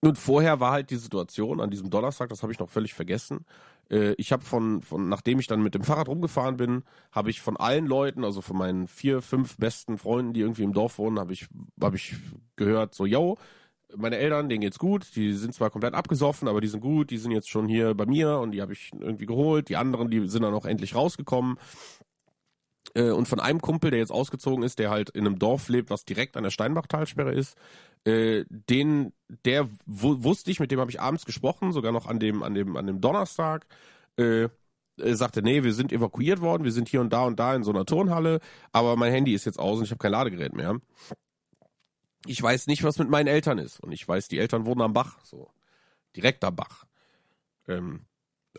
und 0.00 0.18
vorher 0.18 0.60
war 0.60 0.72
halt 0.72 0.90
die 0.90 0.96
Situation 0.96 1.60
an 1.60 1.70
diesem 1.70 1.90
Donnerstag, 1.90 2.28
das 2.28 2.42
habe 2.42 2.52
ich 2.52 2.58
noch 2.58 2.70
völlig 2.70 2.94
vergessen. 2.94 3.44
Äh, 3.90 4.12
ich 4.12 4.32
habe 4.32 4.44
von, 4.44 4.82
von, 4.82 5.08
nachdem 5.08 5.40
ich 5.40 5.46
dann 5.46 5.62
mit 5.62 5.74
dem 5.74 5.82
Fahrrad 5.82 6.08
rumgefahren 6.08 6.56
bin, 6.56 6.84
habe 7.12 7.30
ich 7.30 7.40
von 7.40 7.56
allen 7.56 7.86
Leuten, 7.86 8.24
also 8.24 8.40
von 8.40 8.56
meinen 8.56 8.86
vier, 8.86 9.22
fünf 9.22 9.56
besten 9.56 9.98
Freunden, 9.98 10.32
die 10.34 10.40
irgendwie 10.40 10.62
im 10.62 10.72
Dorf 10.72 10.98
wohnen, 10.98 11.18
habe 11.18 11.32
ich, 11.32 11.48
hab 11.80 11.94
ich 11.94 12.14
gehört, 12.56 12.94
so, 12.94 13.06
yo, 13.06 13.36
meine 13.96 14.18
Eltern, 14.18 14.48
denen 14.48 14.60
geht's 14.60 14.78
gut, 14.78 15.16
die 15.16 15.32
sind 15.32 15.54
zwar 15.54 15.70
komplett 15.70 15.94
abgesoffen, 15.94 16.46
aber 16.48 16.60
die 16.60 16.68
sind 16.68 16.80
gut, 16.80 17.10
die 17.10 17.16
sind 17.16 17.30
jetzt 17.30 17.48
schon 17.48 17.68
hier 17.68 17.94
bei 17.94 18.06
mir 18.06 18.38
und 18.38 18.52
die 18.52 18.60
habe 18.60 18.72
ich 18.72 18.90
irgendwie 18.92 19.26
geholt. 19.26 19.68
Die 19.68 19.76
anderen, 19.76 20.10
die 20.10 20.28
sind 20.28 20.42
dann 20.42 20.54
auch 20.54 20.66
endlich 20.66 20.94
rausgekommen. 20.94 21.56
Äh, 22.94 23.10
und 23.10 23.26
von 23.28 23.40
einem 23.40 23.60
Kumpel, 23.60 23.90
der 23.90 24.00
jetzt 24.00 24.12
ausgezogen 24.12 24.62
ist, 24.64 24.78
der 24.78 24.90
halt 24.90 25.10
in 25.10 25.26
einem 25.26 25.38
Dorf 25.38 25.68
lebt, 25.68 25.90
was 25.90 26.04
direkt 26.04 26.36
an 26.36 26.44
der 26.44 26.50
Steinbachtalsperre 26.50 27.32
ist, 27.32 27.56
äh, 28.04 28.44
den, 28.48 29.12
der 29.44 29.68
wusste 29.86 30.50
ich, 30.50 30.60
mit 30.60 30.70
dem 30.70 30.80
habe 30.80 30.90
ich 30.90 31.00
abends 31.00 31.26
gesprochen, 31.26 31.72
sogar 31.72 31.92
noch 31.92 32.06
an 32.06 32.18
dem, 32.18 32.42
an 32.42 32.54
dem, 32.54 32.76
an 32.76 32.86
dem 32.86 33.00
Donnerstag. 33.00 33.66
Äh, 34.16 34.48
er 35.00 35.16
sagte, 35.16 35.42
nee, 35.42 35.62
wir 35.62 35.74
sind 35.74 35.92
evakuiert 35.92 36.40
worden, 36.40 36.64
wir 36.64 36.72
sind 36.72 36.88
hier 36.88 37.00
und 37.00 37.12
da 37.12 37.24
und 37.24 37.38
da 37.38 37.54
in 37.54 37.62
so 37.62 37.70
einer 37.70 37.86
Turnhalle, 37.86 38.40
aber 38.72 38.96
mein 38.96 39.12
Handy 39.12 39.32
ist 39.32 39.44
jetzt 39.44 39.58
aus 39.58 39.78
und 39.78 39.84
ich 39.84 39.90
habe 39.90 39.98
kein 39.98 40.12
Ladegerät 40.12 40.54
mehr. 40.54 40.80
Ich 42.26 42.42
weiß 42.42 42.66
nicht, 42.66 42.82
was 42.82 42.98
mit 42.98 43.08
meinen 43.08 43.28
Eltern 43.28 43.58
ist. 43.58 43.80
Und 43.80 43.92
ich 43.92 44.06
weiß, 44.06 44.28
die 44.28 44.38
Eltern 44.38 44.66
wohnen 44.66 44.82
am 44.82 44.92
Bach, 44.92 45.24
so. 45.24 45.50
Direkt 46.16 46.42
am 46.42 46.56
Bach. 46.56 46.84
Ähm, 47.68 48.06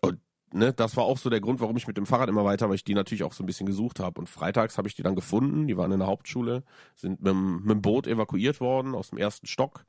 und 0.02 0.22
ne, 0.54 0.74
das 0.74 0.98
war 0.98 1.04
auch 1.04 1.18
so 1.18 1.30
der 1.30 1.42
Grund, 1.42 1.60
warum 1.60 1.78
ich 1.78 1.88
mit 1.88 1.98
dem 1.98 2.06
Fahrrad 2.06 2.30
immer 2.30 2.46
weiter, 2.46 2.70
weil 2.70 2.76
ich 2.76 2.84
die 2.84 2.94
natürlich 2.94 3.24
auch 3.24 3.34
so 3.34 3.44
ein 3.44 3.46
bisschen 3.46 3.68
gesucht 3.68 4.00
habe. 4.00 4.20
Und 4.20 4.28
freitags 4.28 4.78
habe 4.78 4.88
ich 4.88 4.96
die 4.96 5.04
dann 5.04 5.16
gefunden, 5.16 5.68
die 5.68 5.78
waren 5.78 5.92
in 5.92 6.00
der 6.00 6.08
Hauptschule, 6.08 6.64
sind 6.96 7.22
mit, 7.22 7.34
mit 7.36 7.70
dem 7.70 7.82
Boot 7.82 8.08
evakuiert 8.08 8.60
worden 8.60 8.96
aus 8.96 9.10
dem 9.10 9.18
ersten 9.18 9.48
Stock. 9.48 9.86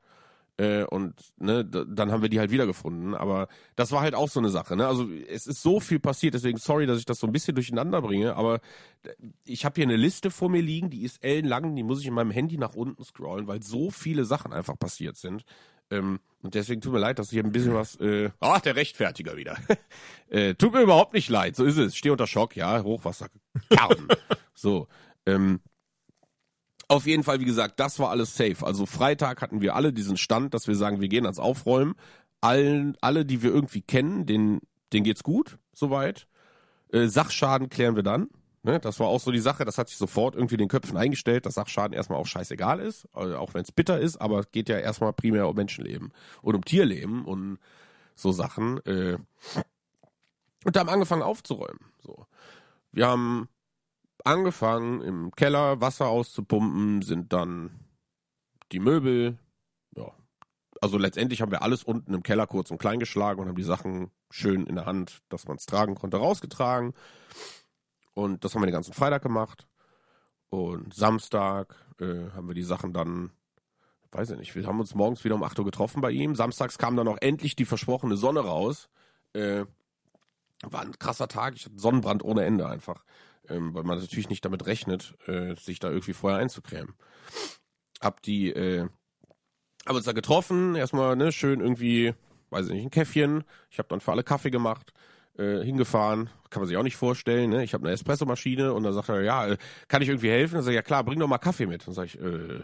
Äh, 0.57 0.83
und 0.83 1.15
ne, 1.37 1.65
dann 1.65 2.11
haben 2.11 2.21
wir 2.21 2.29
die 2.29 2.39
halt 2.39 2.51
wiedergefunden. 2.51 3.15
Aber 3.15 3.47
das 3.75 3.91
war 3.91 4.01
halt 4.01 4.15
auch 4.15 4.29
so 4.29 4.39
eine 4.39 4.49
Sache. 4.49 4.75
Ne? 4.75 4.87
Also 4.87 5.09
es 5.09 5.47
ist 5.47 5.61
so 5.61 5.79
viel 5.79 5.99
passiert, 5.99 6.33
deswegen 6.33 6.57
sorry, 6.57 6.85
dass 6.85 6.99
ich 6.99 7.05
das 7.05 7.19
so 7.19 7.27
ein 7.27 7.33
bisschen 7.33 7.55
durcheinander 7.55 8.01
bringe. 8.01 8.35
Aber 8.35 8.59
ich 9.43 9.65
habe 9.65 9.75
hier 9.75 9.85
eine 9.85 9.95
Liste 9.95 10.29
vor 10.29 10.49
mir 10.49 10.61
liegen, 10.61 10.89
die 10.89 11.03
ist 11.03 11.23
ellenlang, 11.23 11.75
die 11.75 11.83
muss 11.83 12.01
ich 12.01 12.07
in 12.07 12.13
meinem 12.13 12.31
Handy 12.31 12.57
nach 12.57 12.75
unten 12.75 13.03
scrollen, 13.03 13.47
weil 13.47 13.63
so 13.63 13.89
viele 13.89 14.25
Sachen 14.25 14.53
einfach 14.53 14.77
passiert 14.77 15.17
sind. 15.17 15.45
Ähm, 15.91 16.19
und 16.41 16.55
deswegen 16.55 16.81
tut 16.81 16.93
mir 16.93 16.99
leid, 16.99 17.19
dass 17.19 17.27
ich 17.27 17.33
hier 17.33 17.43
ein 17.43 17.51
bisschen 17.51 17.75
was. 17.75 17.95
Äh, 17.97 18.31
ach, 18.39 18.61
der 18.61 18.75
Rechtfertiger 18.75 19.37
wieder. 19.37 19.57
äh, 20.29 20.55
tut 20.55 20.73
mir 20.73 20.81
überhaupt 20.81 21.13
nicht 21.13 21.29
leid. 21.29 21.55
So 21.55 21.65
ist 21.65 21.77
es. 21.77 21.95
Stehe 21.95 22.11
unter 22.11 22.27
Schock, 22.27 22.55
ja. 22.55 22.83
Hochwasser. 22.83 23.27
so. 24.55 24.87
Ähm, 25.25 25.59
auf 26.87 27.05
jeden 27.05 27.23
Fall, 27.23 27.39
wie 27.39 27.45
gesagt, 27.45 27.79
das 27.79 27.99
war 27.99 28.09
alles 28.09 28.35
safe. 28.35 28.65
Also 28.65 28.85
Freitag 28.85 29.41
hatten 29.41 29.61
wir 29.61 29.75
alle 29.75 29.93
diesen 29.93 30.17
Stand, 30.17 30.53
dass 30.53 30.67
wir 30.67 30.75
sagen, 30.75 30.99
wir 30.99 31.07
gehen 31.07 31.25
ans 31.25 31.39
Aufräumen. 31.39 31.95
Allen, 32.41 32.97
alle, 33.01 33.23
die 33.23 33.43
wir 33.43 33.51
irgendwie 33.51 33.81
kennen, 33.81 34.25
denen, 34.25 34.61
denen 34.91 35.03
geht's 35.03 35.23
gut, 35.23 35.57
soweit. 35.73 36.27
Äh, 36.91 37.07
Sachschaden 37.07 37.69
klären 37.69 37.95
wir 37.95 38.03
dann. 38.03 38.29
Ne, 38.63 38.79
das 38.79 38.99
war 38.99 39.07
auch 39.07 39.19
so 39.19 39.31
die 39.31 39.39
Sache, 39.39 39.65
das 39.65 39.79
hat 39.79 39.89
sich 39.89 39.97
sofort 39.97 40.35
irgendwie 40.35 40.57
den 40.57 40.67
Köpfen 40.67 40.95
eingestellt, 40.95 41.47
dass 41.47 41.55
Sachschaden 41.55 41.93
erstmal 41.93 42.19
auch 42.19 42.27
scheißegal 42.27 42.79
ist, 42.79 43.07
also 43.11 43.37
auch 43.37 43.55
wenn 43.55 43.63
es 43.63 43.71
bitter 43.71 43.99
ist, 43.99 44.17
aber 44.17 44.39
es 44.39 44.51
geht 44.51 44.69
ja 44.69 44.77
erstmal 44.77 45.13
primär 45.13 45.47
um 45.47 45.55
Menschenleben 45.55 46.13
und 46.43 46.55
um 46.55 46.63
Tierleben 46.63 47.25
und 47.25 47.57
so 48.13 48.31
Sachen. 48.31 48.77
Äh, 48.85 49.17
und 50.63 50.75
da 50.75 50.81
haben 50.81 50.89
angefangen 50.89 51.23
aufzuräumen. 51.23 51.79
So. 52.03 52.27
Wir 52.91 53.07
haben 53.07 53.49
angefangen, 54.23 55.01
im 55.01 55.31
Keller 55.31 55.81
Wasser 55.81 56.07
auszupumpen, 56.07 57.01
sind 57.01 57.33
dann 57.33 57.79
die 58.71 58.79
Möbel, 58.79 59.39
ja. 59.95 60.11
Also 60.81 60.99
letztendlich 60.99 61.41
haben 61.41 61.51
wir 61.51 61.63
alles 61.63 61.83
unten 61.83 62.13
im 62.13 62.21
Keller 62.23 62.45
kurz 62.45 62.69
und 62.69 62.77
klein 62.77 62.99
geschlagen 62.99 63.39
und 63.39 63.47
haben 63.47 63.55
die 63.55 63.63
Sachen 63.63 64.11
schön 64.29 64.67
in 64.67 64.75
der 64.75 64.85
Hand, 64.85 65.21
dass 65.29 65.47
man 65.47 65.57
es 65.57 65.65
tragen 65.65 65.95
konnte, 65.95 66.17
rausgetragen. 66.17 66.93
Und 68.13 68.43
das 68.43 68.53
haben 68.53 68.61
wir 68.61 68.67
den 68.67 68.73
ganzen 68.73 68.93
Freitag 68.93 69.21
gemacht. 69.21 69.67
Und 70.49 70.93
Samstag 70.93 71.75
äh, 71.99 72.29
haben 72.33 72.47
wir 72.47 72.55
die 72.55 72.63
Sachen 72.63 72.93
dann, 72.93 73.31
weiß 74.11 74.31
ich 74.31 74.37
nicht, 74.37 74.55
wir 74.55 74.67
haben 74.67 74.79
uns 74.79 74.95
morgens 74.95 75.23
wieder 75.23 75.35
um 75.35 75.43
8 75.43 75.57
Uhr 75.59 75.65
getroffen 75.65 76.01
bei 76.01 76.11
ihm. 76.11 76.35
Samstags 76.35 76.77
kam 76.77 76.97
dann 76.97 77.07
auch 77.07 77.17
endlich 77.21 77.55
die 77.55 77.65
versprochene 77.65 78.17
Sonne 78.17 78.41
raus. 78.41 78.89
Äh, 79.33 79.65
war 80.63 80.81
ein 80.81 80.99
krasser 80.99 81.27
Tag. 81.27 81.55
Ich 81.55 81.65
hatte 81.65 81.79
Sonnenbrand 81.79 82.23
ohne 82.23 82.43
Ende 82.45 82.67
einfach. 82.67 83.03
Ähm, 83.47 83.73
weil 83.73 83.83
man 83.83 83.99
natürlich 83.99 84.29
nicht 84.29 84.45
damit 84.45 84.65
rechnet, 84.65 85.15
äh, 85.27 85.55
sich 85.55 85.79
da 85.79 85.89
irgendwie 85.89 86.13
vorher 86.13 86.39
einzucremen. 86.39 86.93
Hab 87.99 88.21
die, 88.21 88.51
äh, 88.51 88.87
haben 89.87 89.95
uns 89.95 90.05
da 90.05 90.11
getroffen, 90.11 90.75
erstmal, 90.75 91.15
ne, 91.15 91.31
schön 91.31 91.59
irgendwie, 91.59 92.13
weiß 92.49 92.67
ich 92.67 92.73
nicht, 92.73 92.83
ein 92.83 92.91
Käffchen. 92.91 93.43
Ich 93.69 93.79
habe 93.79 93.89
dann 93.89 93.99
für 93.99 94.11
alle 94.11 94.23
Kaffee 94.23 94.51
gemacht 94.51 94.93
äh, 95.37 95.63
hingefahren, 95.63 96.29
kann 96.51 96.61
man 96.61 96.67
sich 96.67 96.77
auch 96.77 96.83
nicht 96.83 96.97
vorstellen. 96.97 97.49
Ne? 97.49 97.63
Ich 97.63 97.73
habe 97.73 97.85
eine 97.85 97.93
Espressomaschine 97.93 98.73
und 98.73 98.83
dann 98.83 98.93
sagt 98.93 99.09
er, 99.09 99.21
ja, 99.21 99.47
äh, 99.47 99.57
kann 99.87 100.01
ich 100.01 100.09
irgendwie 100.09 100.29
helfen? 100.29 100.55
Dann 100.55 100.63
sage 100.63 100.73
ich, 100.73 100.77
ja 100.77 100.83
klar, 100.83 101.03
bring 101.03 101.19
doch 101.19 101.27
mal 101.27 101.39
Kaffee 101.39 101.65
mit. 101.65 101.87
Dann 101.87 101.93
sage 101.95 102.07
ich, 102.07 102.19
äh, 102.19 102.61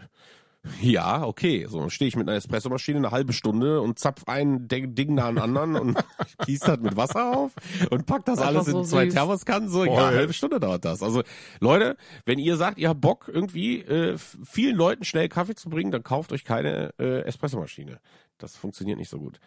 ja, 0.80 1.24
okay. 1.24 1.66
So, 1.68 1.80
dann 1.80 1.90
stehe 1.90 2.08
ich 2.08 2.16
mit 2.16 2.28
einer 2.28 2.36
Espressomaschine 2.36 2.98
eine 2.98 3.10
halbe 3.10 3.32
Stunde 3.32 3.80
und 3.80 3.98
zapf 3.98 4.24
ein 4.26 4.68
Ding 4.68 5.14
nach 5.14 5.28
dem 5.28 5.38
anderen 5.38 5.76
und 5.76 5.98
gieß 6.46 6.60
das 6.60 6.80
mit 6.80 6.96
Wasser 6.96 7.36
auf 7.36 7.52
und 7.90 8.06
pack 8.06 8.24
das, 8.24 8.38
das 8.38 8.46
alles 8.46 8.66
so 8.66 8.78
in 8.78 8.84
zwei 8.84 9.04
süß. 9.06 9.14
Thermoskannen. 9.14 9.68
So, 9.68 9.84
Voll. 9.84 9.88
ja, 9.88 10.08
eine 10.08 10.18
halbe 10.18 10.32
Stunde 10.32 10.60
dauert 10.60 10.84
das. 10.84 11.02
Also, 11.02 11.22
Leute, 11.60 11.96
wenn 12.24 12.38
ihr 12.38 12.56
sagt, 12.56 12.78
ihr 12.78 12.88
habt 12.88 13.00
Bock, 13.00 13.30
irgendwie 13.32 13.80
äh, 13.80 14.18
vielen 14.18 14.76
Leuten 14.76 15.04
schnell 15.04 15.28
Kaffee 15.28 15.54
zu 15.54 15.70
bringen, 15.70 15.90
dann 15.90 16.02
kauft 16.02 16.32
euch 16.32 16.44
keine 16.44 16.92
äh, 16.98 17.22
Espressomaschine. 17.22 18.00
Das 18.36 18.56
funktioniert 18.56 18.98
nicht 18.98 19.10
so 19.10 19.18
gut. 19.18 19.40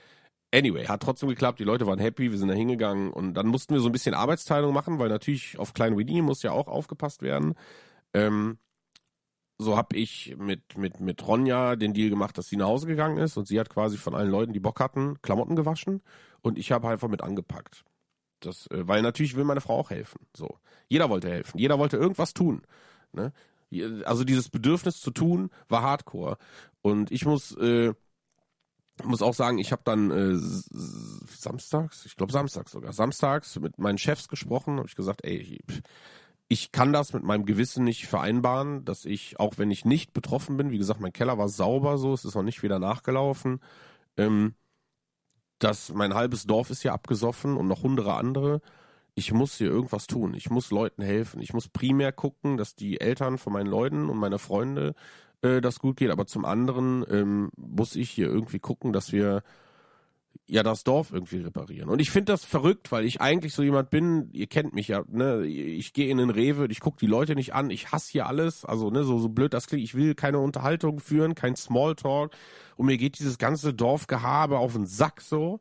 Anyway, 0.53 0.85
hat 0.85 1.01
trotzdem 1.01 1.29
geklappt, 1.29 1.59
die 1.59 1.63
Leute 1.63 1.87
waren 1.87 1.99
happy, 1.99 2.29
wir 2.29 2.37
sind 2.37 2.49
da 2.49 2.53
hingegangen 2.53 3.11
und 3.11 3.35
dann 3.35 3.47
mussten 3.47 3.73
wir 3.73 3.79
so 3.79 3.87
ein 3.87 3.93
bisschen 3.93 4.13
Arbeitsteilung 4.13 4.73
machen, 4.73 4.99
weil 4.99 5.07
natürlich 5.07 5.57
auf 5.57 5.73
Klein 5.73 5.97
Winnie 5.97 6.21
muss 6.21 6.43
ja 6.43 6.51
auch 6.51 6.67
aufgepasst 6.67 7.21
werden. 7.21 7.55
Ähm, 8.13 8.57
so 9.57 9.77
habe 9.77 9.95
ich 9.95 10.35
mit, 10.37 10.77
mit, 10.77 10.99
mit 10.99 11.25
Ronja 11.25 11.77
den 11.77 11.93
Deal 11.93 12.09
gemacht, 12.09 12.37
dass 12.37 12.47
sie 12.47 12.57
nach 12.57 12.65
Hause 12.65 12.87
gegangen 12.87 13.17
ist 13.17 13.37
und 13.37 13.47
sie 13.47 13.59
hat 13.59 13.69
quasi 13.69 13.95
von 13.95 14.13
allen 14.13 14.29
Leuten, 14.29 14.51
die 14.51 14.59
Bock 14.59 14.81
hatten, 14.81 15.21
Klamotten 15.21 15.55
gewaschen 15.55 16.01
und 16.41 16.57
ich 16.57 16.73
habe 16.73 16.89
einfach 16.89 17.07
mit 17.07 17.21
angepackt. 17.21 17.85
Das, 18.41 18.67
äh, 18.67 18.87
weil 18.87 19.01
natürlich 19.03 19.37
will 19.37 19.45
meine 19.45 19.61
Frau 19.61 19.77
auch 19.77 19.89
helfen. 19.89 20.19
So. 20.35 20.57
Jeder 20.89 21.09
wollte 21.09 21.29
helfen, 21.29 21.59
jeder 21.59 21.79
wollte 21.79 21.95
irgendwas 21.95 22.33
tun. 22.33 22.63
Ne? 23.13 23.31
Also 24.03 24.25
dieses 24.25 24.49
Bedürfnis 24.49 24.99
zu 24.99 25.11
tun 25.11 25.49
war 25.69 25.81
hardcore. 25.81 26.37
Und 26.81 27.09
ich 27.09 27.25
muss 27.25 27.55
äh, 27.55 27.93
muss 29.05 29.21
auch 29.21 29.33
sagen, 29.33 29.57
ich 29.57 29.71
habe 29.71 29.81
dann 29.85 30.11
äh, 30.11 30.37
samstags, 31.27 32.05
ich 32.05 32.15
glaube 32.15 32.31
samstags 32.31 32.71
sogar, 32.71 32.93
samstags 32.93 33.59
mit 33.59 33.77
meinen 33.79 33.97
Chefs 33.97 34.27
gesprochen, 34.27 34.77
habe 34.77 34.87
ich 34.87 34.95
gesagt, 34.95 35.23
ey, 35.23 35.59
ich 36.47 36.71
kann 36.73 36.91
das 36.91 37.13
mit 37.13 37.23
meinem 37.23 37.45
Gewissen 37.45 37.85
nicht 37.85 38.07
vereinbaren, 38.07 38.83
dass 38.83 39.05
ich, 39.05 39.39
auch 39.39 39.57
wenn 39.57 39.71
ich 39.71 39.85
nicht 39.85 40.11
betroffen 40.13 40.57
bin, 40.57 40.71
wie 40.71 40.77
gesagt, 40.77 40.99
mein 40.99 41.13
Keller 41.13 41.37
war 41.37 41.47
sauber 41.47 41.97
so, 41.97 42.13
es 42.13 42.25
ist 42.25 42.35
noch 42.35 42.43
nicht 42.43 42.61
wieder 42.61 42.77
nachgelaufen, 42.77 43.61
ähm, 44.17 44.55
dass 45.59 45.93
mein 45.93 46.13
halbes 46.13 46.45
Dorf 46.45 46.69
ist 46.69 46.81
hier 46.81 46.93
abgesoffen 46.93 47.55
und 47.55 47.67
noch 47.67 47.83
hunderte 47.83 48.13
andere. 48.13 48.61
Ich 49.13 49.31
muss 49.31 49.55
hier 49.55 49.67
irgendwas 49.67 50.07
tun. 50.07 50.33
Ich 50.33 50.49
muss 50.49 50.71
Leuten 50.71 51.03
helfen. 51.03 51.41
Ich 51.41 51.53
muss 51.53 51.69
primär 51.69 52.11
gucken, 52.11 52.57
dass 52.57 52.75
die 52.75 52.99
Eltern 52.99 53.37
von 53.37 53.53
meinen 53.53 53.67
Leuten 53.67 54.09
und 54.09 54.17
meine 54.17 54.39
Freunde 54.39 54.95
äh, 55.41 55.61
das 55.61 55.79
gut 55.79 55.97
geht, 55.97 56.11
aber 56.11 56.25
zum 56.25 56.45
anderen 56.45 57.05
ähm, 57.09 57.49
muss 57.57 57.95
ich 57.95 58.09
hier 58.09 58.27
irgendwie 58.27 58.59
gucken, 58.59 58.93
dass 58.93 59.11
wir 59.11 59.43
ja 60.47 60.63
das 60.63 60.83
Dorf 60.83 61.11
irgendwie 61.13 61.37
reparieren. 61.37 61.89
Und 61.89 62.01
ich 62.01 62.11
finde 62.11 62.33
das 62.33 62.43
verrückt, 62.43 62.91
weil 62.91 63.05
ich 63.05 63.21
eigentlich 63.21 63.53
so 63.53 63.63
jemand 63.63 63.89
bin, 63.89 64.29
ihr 64.33 64.47
kennt 64.47 64.73
mich 64.73 64.89
ja, 64.89 65.03
ne, 65.07 65.45
ich 65.45 65.93
gehe 65.93 66.09
in 66.09 66.17
den 66.17 66.29
Rewe, 66.29 66.67
ich 66.69 66.81
gucke 66.81 66.97
die 66.99 67.07
Leute 67.07 67.35
nicht 67.35 67.53
an, 67.53 67.69
ich 67.69 67.91
hasse 67.91 68.11
hier 68.11 68.27
alles, 68.27 68.65
also 68.65 68.89
ne, 68.89 69.03
so, 69.03 69.17
so 69.17 69.29
blöd 69.29 69.53
das 69.53 69.67
klingt, 69.67 69.83
ich 69.83 69.95
will 69.95 70.13
keine 70.13 70.39
Unterhaltung 70.39 70.99
führen, 70.99 71.35
kein 71.35 71.55
Smalltalk 71.55 72.31
und 72.75 72.85
mir 72.85 72.97
geht 72.97 73.19
dieses 73.19 73.37
ganze 73.37 73.73
Dorfgehabe 73.73 74.57
auf 74.57 74.73
den 74.73 74.85
Sack 74.85 75.21
so. 75.21 75.59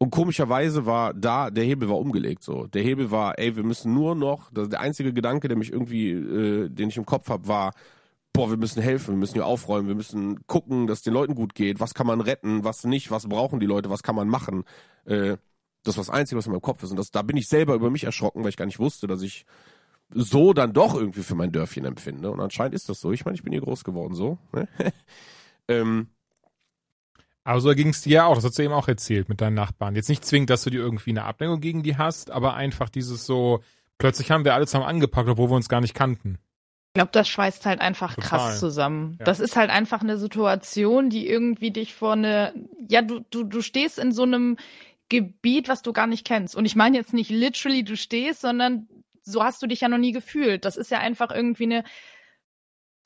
Und 0.00 0.10
komischerweise 0.10 0.86
war 0.86 1.12
da, 1.12 1.50
der 1.50 1.64
Hebel 1.64 1.88
war 1.88 1.98
umgelegt 1.98 2.44
so. 2.44 2.68
Der 2.68 2.82
Hebel 2.82 3.10
war, 3.10 3.36
ey, 3.38 3.56
wir 3.56 3.64
müssen 3.64 3.92
nur 3.92 4.14
noch, 4.14 4.50
das, 4.52 4.68
der 4.68 4.80
einzige 4.80 5.12
Gedanke, 5.12 5.48
der 5.48 5.58
mich 5.58 5.72
irgendwie, 5.72 6.12
äh, 6.12 6.68
den 6.68 6.88
ich 6.88 6.96
im 6.96 7.04
Kopf 7.04 7.28
habe, 7.28 7.48
war, 7.48 7.72
boah, 8.32 8.50
wir 8.50 8.56
müssen 8.56 8.82
helfen, 8.82 9.14
wir 9.14 9.18
müssen 9.18 9.34
hier 9.34 9.46
aufräumen, 9.46 9.88
wir 9.88 9.94
müssen 9.94 10.46
gucken, 10.46 10.86
dass 10.86 10.98
es 10.98 11.04
den 11.04 11.14
Leuten 11.14 11.34
gut 11.34 11.54
geht, 11.54 11.80
was 11.80 11.94
kann 11.94 12.06
man 12.06 12.20
retten, 12.20 12.64
was 12.64 12.84
nicht, 12.84 13.10
was 13.10 13.28
brauchen 13.28 13.60
die 13.60 13.66
Leute, 13.66 13.90
was 13.90 14.02
kann 14.02 14.14
man 14.14 14.28
machen. 14.28 14.64
Äh, 15.04 15.36
das 15.84 15.96
war 15.96 16.02
das 16.02 16.10
Einzige, 16.10 16.38
was 16.38 16.46
in 16.46 16.52
meinem 16.52 16.62
Kopf 16.62 16.82
ist. 16.82 16.90
Und 16.90 16.96
das, 16.96 17.10
da 17.10 17.22
bin 17.22 17.36
ich 17.36 17.48
selber 17.48 17.74
über 17.74 17.90
mich 17.90 18.04
erschrocken, 18.04 18.42
weil 18.42 18.50
ich 18.50 18.56
gar 18.56 18.66
nicht 18.66 18.78
wusste, 18.78 19.06
dass 19.06 19.22
ich 19.22 19.46
so 20.10 20.52
dann 20.52 20.72
doch 20.72 20.94
irgendwie 20.94 21.22
für 21.22 21.34
mein 21.34 21.52
Dörfchen 21.52 21.84
empfinde. 21.84 22.30
Und 22.30 22.40
anscheinend 22.40 22.74
ist 22.74 22.88
das 22.88 23.00
so. 23.00 23.12
Ich 23.12 23.24
meine, 23.24 23.34
ich 23.34 23.42
bin 23.42 23.52
hier 23.52 23.62
groß 23.62 23.84
geworden 23.84 24.14
so. 24.14 24.38
Ne? 24.52 24.68
ähm, 25.68 26.08
Aber 27.44 27.60
so 27.60 27.74
ging 27.74 27.88
es 27.88 28.02
dir 28.02 28.12
ja 28.12 28.26
auch, 28.26 28.34
das 28.34 28.44
hast 28.44 28.58
du 28.58 28.62
eben 28.62 28.72
auch 28.72 28.88
erzählt 28.88 29.28
mit 29.28 29.40
deinen 29.40 29.54
Nachbarn. 29.54 29.96
Jetzt 29.96 30.08
nicht 30.08 30.24
zwingend, 30.24 30.50
dass 30.50 30.64
du 30.64 30.70
dir 30.70 30.80
irgendwie 30.80 31.10
eine 31.10 31.24
Ablenkung 31.24 31.60
gegen 31.60 31.82
die 31.82 31.96
hast, 31.96 32.30
aber 32.30 32.54
einfach 32.54 32.88
dieses 32.88 33.26
so, 33.26 33.62
plötzlich 33.98 34.30
haben 34.30 34.44
wir 34.44 34.54
alle 34.54 34.66
zusammen 34.66 34.86
angepackt, 34.86 35.28
obwohl 35.28 35.50
wir 35.50 35.56
uns 35.56 35.68
gar 35.68 35.80
nicht 35.80 35.94
kannten. 35.94 36.38
Ich 36.88 36.94
glaube, 36.94 37.10
das 37.12 37.28
schweißt 37.28 37.66
halt 37.66 37.80
einfach 37.80 38.14
Total. 38.14 38.28
krass 38.28 38.60
zusammen. 38.60 39.16
Ja. 39.18 39.24
Das 39.26 39.40
ist 39.40 39.56
halt 39.56 39.70
einfach 39.70 40.00
eine 40.00 40.18
Situation, 40.18 41.10
die 41.10 41.28
irgendwie 41.28 41.70
dich 41.70 41.94
vor 41.94 42.14
eine, 42.14 42.54
ja, 42.88 43.02
du, 43.02 43.20
du, 43.30 43.44
du 43.44 43.60
stehst 43.60 43.98
in 43.98 44.10
so 44.10 44.22
einem 44.22 44.56
Gebiet, 45.08 45.68
was 45.68 45.82
du 45.82 45.92
gar 45.92 46.06
nicht 46.06 46.26
kennst. 46.26 46.56
Und 46.56 46.64
ich 46.64 46.76
meine 46.76 46.96
jetzt 46.96 47.14
nicht 47.14 47.30
literally 47.30 47.84
du 47.84 47.96
stehst, 47.96 48.40
sondern 48.40 48.88
so 49.22 49.44
hast 49.44 49.62
du 49.62 49.66
dich 49.66 49.80
ja 49.80 49.88
noch 49.88 49.98
nie 49.98 50.12
gefühlt. 50.12 50.64
Das 50.64 50.76
ist 50.76 50.90
ja 50.90 50.98
einfach 50.98 51.30
irgendwie 51.30 51.64
eine, 51.64 51.84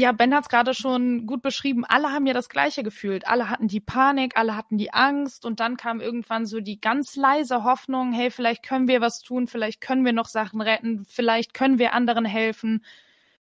ja, 0.01 0.11
Ben 0.13 0.35
hat 0.35 0.45
es 0.45 0.49
gerade 0.49 0.75
schon 0.75 1.27
gut 1.27 1.43
beschrieben. 1.43 1.85
Alle 1.85 2.11
haben 2.11 2.27
ja 2.27 2.35
das 2.35 2.49
Gleiche 2.49 2.83
gefühlt. 2.83 3.27
Alle 3.29 3.49
hatten 3.51 3.69
die 3.69 3.81
Panik, 3.81 4.37
alle 4.37 4.57
hatten 4.57 4.79
die 4.79 4.93
Angst 4.93 5.45
und 5.45 5.61
dann 5.61 5.77
kam 5.77 6.01
irgendwann 6.01 6.47
so 6.47 6.61
die 6.61 6.81
ganz 6.81 7.15
leise 7.15 7.63
Hoffnung, 7.63 8.13
hey, 8.13 8.31
vielleicht 8.31 8.65
können 8.65 8.89
wir 8.89 9.01
was 9.01 9.21
tun, 9.21 9.47
vielleicht 9.47 9.81
können 9.81 10.05
wir 10.05 10.13
noch 10.13 10.27
Sachen 10.27 10.61
retten, 10.61 11.05
vielleicht 11.09 11.55
können 11.55 11.79
wir 11.79 11.93
anderen 11.95 12.25
helfen. 12.25 12.85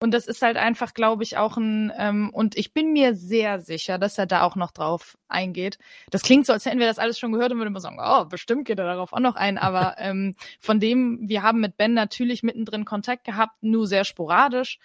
Und 0.02 0.12
das 0.12 0.26
ist 0.26 0.40
halt 0.40 0.56
einfach, 0.56 0.94
glaube 0.94 1.22
ich, 1.22 1.36
auch 1.36 1.58
ein, 1.58 1.92
ähm, 1.94 2.30
und 2.32 2.56
ich 2.56 2.72
bin 2.72 2.94
mir 2.94 3.14
sehr 3.14 3.60
sicher, 3.60 3.98
dass 3.98 4.16
er 4.16 4.24
da 4.24 4.42
auch 4.42 4.56
noch 4.56 4.70
drauf 4.70 5.18
eingeht. 5.28 5.78
Das 6.10 6.22
klingt 6.22 6.46
so, 6.46 6.54
als 6.54 6.64
hätten 6.64 6.78
wir 6.78 6.86
das 6.86 6.98
alles 6.98 7.18
schon 7.18 7.32
gehört 7.32 7.52
und 7.52 7.58
würden 7.58 7.68
immer 7.68 7.80
sagen, 7.80 7.98
oh, 8.02 8.24
bestimmt 8.24 8.64
geht 8.64 8.78
er 8.78 8.86
darauf 8.86 9.12
auch 9.12 9.20
noch 9.20 9.36
ein. 9.36 9.58
Aber 9.58 9.96
ähm, 9.98 10.34
von 10.58 10.80
dem, 10.80 11.18
wir 11.28 11.42
haben 11.42 11.60
mit 11.60 11.76
Ben 11.76 11.92
natürlich 11.92 12.42
mittendrin 12.42 12.86
Kontakt 12.86 13.24
gehabt, 13.24 13.62
nur 13.62 13.86
sehr 13.86 14.04
sporadisch, 14.04 14.78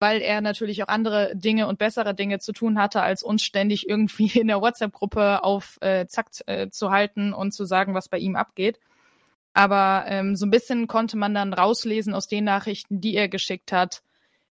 weil 0.00 0.20
er 0.20 0.40
natürlich 0.40 0.82
auch 0.82 0.88
andere 0.88 1.36
Dinge 1.36 1.68
und 1.68 1.78
bessere 1.78 2.12
Dinge 2.14 2.40
zu 2.40 2.52
tun 2.52 2.80
hatte, 2.80 3.00
als 3.00 3.22
uns 3.22 3.44
ständig 3.44 3.88
irgendwie 3.88 4.26
in 4.40 4.48
der 4.48 4.60
WhatsApp-Gruppe 4.60 5.44
auf 5.44 5.78
äh, 5.82 6.06
Zack 6.08 6.30
äh, 6.46 6.68
zu 6.68 6.90
halten 6.90 7.32
und 7.32 7.52
zu 7.52 7.64
sagen, 7.64 7.94
was 7.94 8.08
bei 8.08 8.18
ihm 8.18 8.34
abgeht. 8.34 8.80
Aber 9.54 10.04
ähm, 10.08 10.34
so 10.34 10.46
ein 10.46 10.50
bisschen 10.50 10.88
konnte 10.88 11.16
man 11.16 11.32
dann 11.32 11.52
rauslesen 11.52 12.12
aus 12.12 12.26
den 12.26 12.42
Nachrichten, 12.42 13.00
die 13.00 13.14
er 13.14 13.28
geschickt 13.28 13.70
hat, 13.70 14.02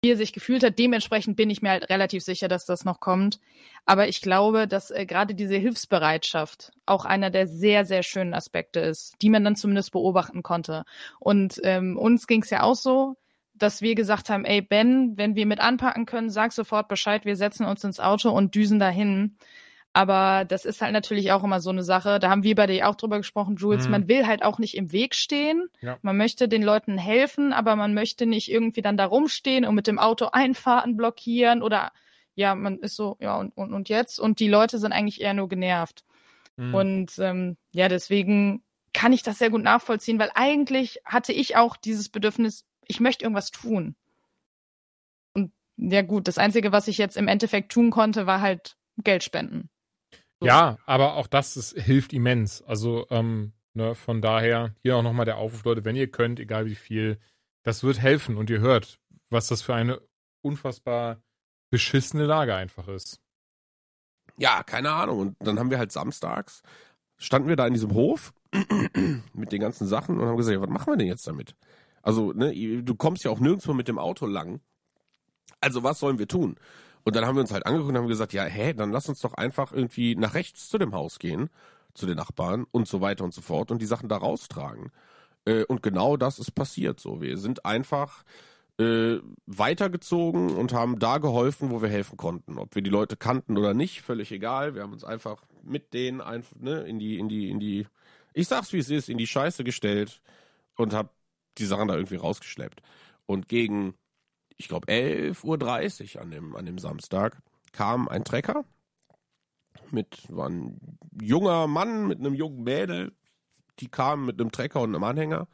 wie 0.02 0.10
er 0.10 0.16
sich 0.16 0.32
gefühlt 0.32 0.62
hat. 0.62 0.78
Dementsprechend 0.78 1.36
bin 1.36 1.50
ich 1.50 1.62
mir 1.62 1.70
halt 1.70 1.90
relativ 1.90 2.22
sicher, 2.22 2.48
dass 2.48 2.64
das 2.64 2.84
noch 2.84 3.00
kommt. 3.00 3.38
Aber 3.84 4.08
ich 4.08 4.22
glaube, 4.22 4.66
dass 4.66 4.90
äh, 4.90 5.04
gerade 5.06 5.34
diese 5.34 5.56
Hilfsbereitschaft 5.56 6.72
auch 6.86 7.04
einer 7.04 7.30
der 7.30 7.46
sehr, 7.46 7.84
sehr 7.84 8.02
schönen 8.02 8.34
Aspekte 8.34 8.80
ist, 8.80 9.14
die 9.20 9.30
man 9.30 9.44
dann 9.44 9.56
zumindest 9.56 9.92
beobachten 9.92 10.42
konnte. 10.42 10.84
Und 11.18 11.60
ähm, 11.64 11.98
uns 11.98 12.26
ging 12.26 12.42
es 12.42 12.50
ja 12.50 12.62
auch 12.62 12.76
so, 12.76 13.16
dass 13.54 13.82
wir 13.82 13.94
gesagt 13.94 14.30
haben, 14.30 14.46
ey 14.46 14.62
Ben, 14.62 15.18
wenn 15.18 15.34
wir 15.34 15.44
mit 15.44 15.60
anpacken 15.60 16.06
können, 16.06 16.30
sag 16.30 16.52
sofort 16.52 16.88
Bescheid, 16.88 17.26
wir 17.26 17.36
setzen 17.36 17.66
uns 17.66 17.84
ins 17.84 18.00
Auto 18.00 18.30
und 18.30 18.54
düsen 18.54 18.78
dahin. 18.78 19.36
Aber 19.92 20.44
das 20.44 20.64
ist 20.64 20.82
halt 20.82 20.92
natürlich 20.92 21.32
auch 21.32 21.42
immer 21.42 21.60
so 21.60 21.70
eine 21.70 21.82
Sache. 21.82 22.20
Da 22.20 22.30
haben 22.30 22.44
wir 22.44 22.54
bei 22.54 22.66
dir 22.66 22.88
auch 22.88 22.94
drüber 22.94 23.18
gesprochen, 23.18 23.56
Jules. 23.56 23.86
Mhm. 23.86 23.90
Man 23.90 24.08
will 24.08 24.26
halt 24.26 24.44
auch 24.44 24.58
nicht 24.58 24.76
im 24.76 24.92
Weg 24.92 25.16
stehen. 25.16 25.68
Ja. 25.80 25.98
Man 26.02 26.16
möchte 26.16 26.48
den 26.48 26.62
Leuten 26.62 26.96
helfen, 26.96 27.52
aber 27.52 27.74
man 27.74 27.92
möchte 27.92 28.26
nicht 28.26 28.50
irgendwie 28.50 28.82
dann 28.82 28.96
da 28.96 29.06
rumstehen 29.06 29.64
und 29.64 29.74
mit 29.74 29.88
dem 29.88 29.98
Auto 29.98 30.26
Einfahrten 30.32 30.96
blockieren 30.96 31.62
oder 31.62 31.90
ja, 32.36 32.54
man 32.54 32.78
ist 32.78 32.94
so, 32.94 33.16
ja, 33.20 33.36
und, 33.36 33.56
und, 33.56 33.74
und 33.74 33.88
jetzt? 33.88 34.20
Und 34.20 34.38
die 34.38 34.48
Leute 34.48 34.78
sind 34.78 34.92
eigentlich 34.92 35.20
eher 35.20 35.34
nur 35.34 35.48
genervt. 35.48 36.04
Mhm. 36.56 36.74
Und 36.74 37.18
ähm, 37.18 37.56
ja, 37.72 37.88
deswegen 37.88 38.62
kann 38.92 39.12
ich 39.12 39.22
das 39.22 39.38
sehr 39.38 39.50
gut 39.50 39.62
nachvollziehen, 39.62 40.18
weil 40.18 40.30
eigentlich 40.34 41.00
hatte 41.04 41.32
ich 41.32 41.56
auch 41.56 41.76
dieses 41.76 42.08
Bedürfnis, 42.08 42.64
ich 42.86 43.00
möchte 43.00 43.24
irgendwas 43.24 43.50
tun. 43.50 43.96
Und 45.32 45.52
ja 45.76 46.02
gut, 46.02 46.28
das 46.28 46.38
Einzige, 46.38 46.70
was 46.70 46.86
ich 46.86 46.98
jetzt 46.98 47.16
im 47.16 47.28
Endeffekt 47.28 47.72
tun 47.72 47.90
konnte, 47.90 48.26
war 48.26 48.40
halt 48.40 48.76
Geld 48.98 49.24
spenden. 49.24 49.68
Ja, 50.42 50.78
aber 50.86 51.14
auch 51.14 51.26
das 51.26 51.56
ist, 51.56 51.78
hilft 51.78 52.12
immens. 52.12 52.62
Also 52.62 53.06
ähm, 53.10 53.52
ne, 53.74 53.94
von 53.94 54.22
daher 54.22 54.74
hier 54.82 54.96
auch 54.96 55.02
nochmal 55.02 55.26
der 55.26 55.36
Aufruf, 55.36 55.64
Leute, 55.64 55.84
wenn 55.84 55.96
ihr 55.96 56.10
könnt, 56.10 56.40
egal 56.40 56.66
wie 56.66 56.74
viel, 56.74 57.18
das 57.62 57.82
wird 57.82 58.00
helfen 58.00 58.36
und 58.36 58.50
ihr 58.50 58.60
hört, 58.60 58.98
was 59.28 59.48
das 59.48 59.62
für 59.62 59.74
eine 59.74 60.00
unfassbar 60.42 61.22
beschissene 61.70 62.24
Lage 62.24 62.54
einfach 62.54 62.88
ist. 62.88 63.20
Ja, 64.38 64.62
keine 64.62 64.92
Ahnung. 64.92 65.18
Und 65.18 65.36
dann 65.40 65.58
haben 65.58 65.70
wir 65.70 65.78
halt 65.78 65.92
samstags, 65.92 66.62
standen 67.18 67.48
wir 67.48 67.56
da 67.56 67.66
in 67.66 67.74
diesem 67.74 67.92
Hof 67.94 68.32
mit 69.34 69.52
den 69.52 69.60
ganzen 69.60 69.86
Sachen 69.86 70.18
und 70.18 70.26
haben 70.26 70.36
gesagt, 70.36 70.54
ja, 70.54 70.62
was 70.62 70.70
machen 70.70 70.92
wir 70.92 70.96
denn 70.96 71.06
jetzt 71.06 71.26
damit? 71.26 71.54
Also, 72.02 72.32
ne, 72.32 72.82
du 72.82 72.94
kommst 72.94 73.24
ja 73.24 73.30
auch 73.30 73.40
nirgendwo 73.40 73.74
mit 73.74 73.88
dem 73.88 73.98
Auto 73.98 74.26
lang. 74.26 74.60
Also, 75.60 75.82
was 75.82 75.98
sollen 75.98 76.18
wir 76.18 76.26
tun? 76.26 76.56
Und 77.04 77.16
dann 77.16 77.26
haben 77.26 77.36
wir 77.36 77.40
uns 77.40 77.52
halt 77.52 77.66
angeguckt 77.66 77.90
und 77.90 77.98
haben 77.98 78.08
gesagt, 78.08 78.32
ja, 78.32 78.44
hä, 78.44 78.74
dann 78.74 78.92
lass 78.92 79.08
uns 79.08 79.20
doch 79.20 79.34
einfach 79.34 79.72
irgendwie 79.72 80.14
nach 80.16 80.34
rechts 80.34 80.68
zu 80.68 80.78
dem 80.78 80.94
Haus 80.94 81.18
gehen, 81.18 81.48
zu 81.94 82.06
den 82.06 82.16
Nachbarn 82.16 82.66
und 82.70 82.88
so 82.88 83.00
weiter 83.00 83.24
und 83.24 83.34
so 83.34 83.40
fort 83.40 83.70
und 83.70 83.80
die 83.80 83.86
Sachen 83.86 84.08
da 84.08 84.16
raustragen. 84.16 84.92
Äh, 85.44 85.64
und 85.64 85.82
genau 85.82 86.16
das 86.16 86.38
ist 86.38 86.52
passiert 86.52 87.00
so. 87.00 87.20
Wir 87.20 87.38
sind 87.38 87.64
einfach 87.64 88.24
äh, 88.78 89.18
weitergezogen 89.46 90.56
und 90.56 90.72
haben 90.72 90.98
da 90.98 91.18
geholfen, 91.18 91.70
wo 91.70 91.82
wir 91.82 91.88
helfen 91.88 92.16
konnten. 92.16 92.58
Ob 92.58 92.74
wir 92.74 92.82
die 92.82 92.90
Leute 92.90 93.16
kannten 93.16 93.58
oder 93.58 93.74
nicht, 93.74 94.02
völlig 94.02 94.32
egal. 94.32 94.74
Wir 94.74 94.82
haben 94.82 94.92
uns 94.92 95.04
einfach 95.04 95.42
mit 95.62 95.92
denen 95.92 96.20
einfach, 96.20 96.56
ne, 96.56 96.82
in 96.82 96.98
die, 96.98 97.18
in 97.18 97.28
die, 97.28 97.50
in 97.50 97.60
die, 97.60 97.86
ich 98.32 98.48
sag's 98.48 98.72
wie 98.72 98.78
es 98.78 98.90
ist, 98.90 99.08
in 99.08 99.18
die 99.18 99.26
Scheiße 99.26 99.64
gestellt 99.64 100.22
und 100.76 100.94
hab 100.94 101.14
die 101.58 101.66
Sachen 101.66 101.88
da 101.88 101.94
irgendwie 101.94 102.16
rausgeschleppt. 102.16 102.82
Und 103.26 103.48
gegen 103.48 103.94
ich 104.60 104.68
glaube, 104.68 104.86
11.30 104.88 106.16
Uhr 106.16 106.22
an 106.22 106.30
dem, 106.30 106.54
an 106.54 106.66
dem 106.66 106.76
Samstag 106.76 107.40
kam 107.72 108.08
ein 108.08 108.24
Trecker 108.24 108.66
mit, 109.90 110.24
war 110.28 110.50
ein 110.50 110.98
junger 111.18 111.66
Mann 111.66 112.06
mit 112.06 112.18
einem 112.18 112.34
jungen 112.34 112.62
Mädel, 112.62 113.12
die 113.78 113.88
kamen 113.88 114.26
mit 114.26 114.38
einem 114.38 114.52
Trecker 114.52 114.82
und 114.82 114.94
einem 114.94 115.02
Anhänger, 115.02 115.48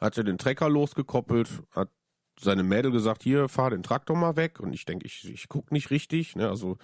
hatte 0.00 0.24
den 0.24 0.38
Trecker 0.38 0.70
losgekoppelt, 0.70 1.62
hat 1.72 1.90
seine 2.40 2.62
Mädel 2.62 2.90
gesagt, 2.90 3.22
hier, 3.22 3.48
fahr 3.48 3.68
den 3.68 3.82
Traktor 3.82 4.16
mal 4.16 4.36
weg. 4.36 4.60
Und 4.60 4.72
ich 4.72 4.86
denke, 4.86 5.04
ich, 5.04 5.30
ich 5.30 5.48
guck 5.48 5.70
nicht 5.70 5.90
richtig. 5.90 6.34
Ne? 6.34 6.48
Also 6.48 6.78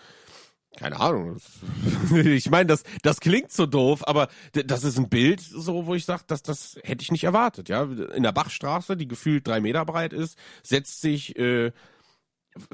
keine 0.76 0.98
Ahnung. 1.00 1.36
ich 2.14 2.50
meine, 2.50 2.66
das, 2.66 2.82
das 3.02 3.20
klingt 3.20 3.52
so 3.52 3.66
doof, 3.66 4.06
aber 4.06 4.28
das 4.52 4.84
ist 4.84 4.98
ein 4.98 5.08
Bild, 5.08 5.40
so, 5.40 5.86
wo 5.86 5.94
ich 5.94 6.04
sage, 6.04 6.24
das, 6.26 6.42
das 6.42 6.78
hätte 6.82 7.02
ich 7.02 7.12
nicht 7.12 7.24
erwartet. 7.24 7.68
Ja, 7.68 7.84
in 7.84 8.22
der 8.22 8.32
Bachstraße, 8.32 8.96
die 8.96 9.08
gefühlt 9.08 9.46
drei 9.46 9.60
Meter 9.60 9.84
breit 9.84 10.12
ist, 10.12 10.38
setzt 10.62 11.00
sich 11.00 11.38
äh, 11.38 11.72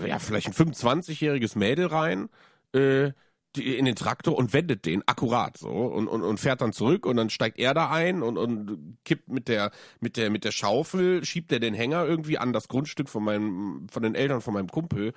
ja 0.05 0.18
vielleicht 0.18 0.48
ein 0.48 0.55
25-jähriges 0.55 1.59
Mädel 1.59 1.86
rein. 1.86 2.28
Äh, 2.72 3.12
in 3.57 3.84
den 3.84 3.96
Traktor 3.96 4.38
und 4.38 4.53
wendet 4.53 4.86
den 4.86 5.03
akkurat 5.09 5.57
so 5.57 5.68
und, 5.68 6.07
und, 6.07 6.22
und 6.22 6.38
fährt 6.38 6.61
dann 6.61 6.72
zurück 6.72 7.05
und 7.05 7.16
dann 7.16 7.30
steigt 7.30 7.59
er 7.59 7.74
da 7.74 7.90
ein 7.90 8.22
und, 8.22 8.38
und 8.38 8.98
kippt 9.05 9.28
mit 9.28 9.48
der 9.48 9.72
mit 9.98 10.16
der 10.16 10.30
mit 10.30 10.44
der 10.44 10.53
Schaufel 10.53 11.24
schiebt 11.24 11.51
er 11.51 11.59
den 11.59 11.74
Hänger 11.74 12.07
irgendwie 12.07 12.38
an 12.38 12.53
das 12.53 12.68
Grundstück 12.68 13.09
von 13.09 13.24
meinem 13.24 13.88
von 13.90 14.05
den 14.05 14.14
Eltern 14.14 14.40
von 14.40 14.55
meinem 14.55 14.68
Kumpel 14.68 15.14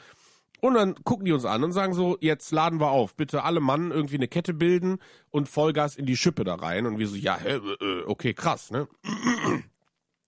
und 0.63 0.75
dann 0.75 0.95
gucken 1.03 1.25
die 1.25 1.33
uns 1.33 1.43
an 1.43 1.61
und 1.65 1.73
sagen 1.73 1.93
so, 1.93 2.17
jetzt 2.21 2.53
laden 2.53 2.79
wir 2.79 2.89
auf, 2.89 3.17
bitte 3.17 3.43
alle 3.43 3.59
Mann 3.59 3.91
irgendwie 3.91 4.15
eine 4.15 4.29
Kette 4.29 4.53
bilden 4.53 4.99
und 5.29 5.49
Vollgas 5.49 5.97
in 5.97 6.05
die 6.05 6.15
Schippe 6.15 6.45
da 6.45 6.55
rein. 6.55 6.85
Und 6.85 6.99
wir 6.99 7.07
so, 7.09 7.17
ja, 7.17 7.35
äh, 7.35 7.57
äh, 7.57 8.03
okay, 8.05 8.33
krass, 8.33 8.71
ne? 8.71 8.87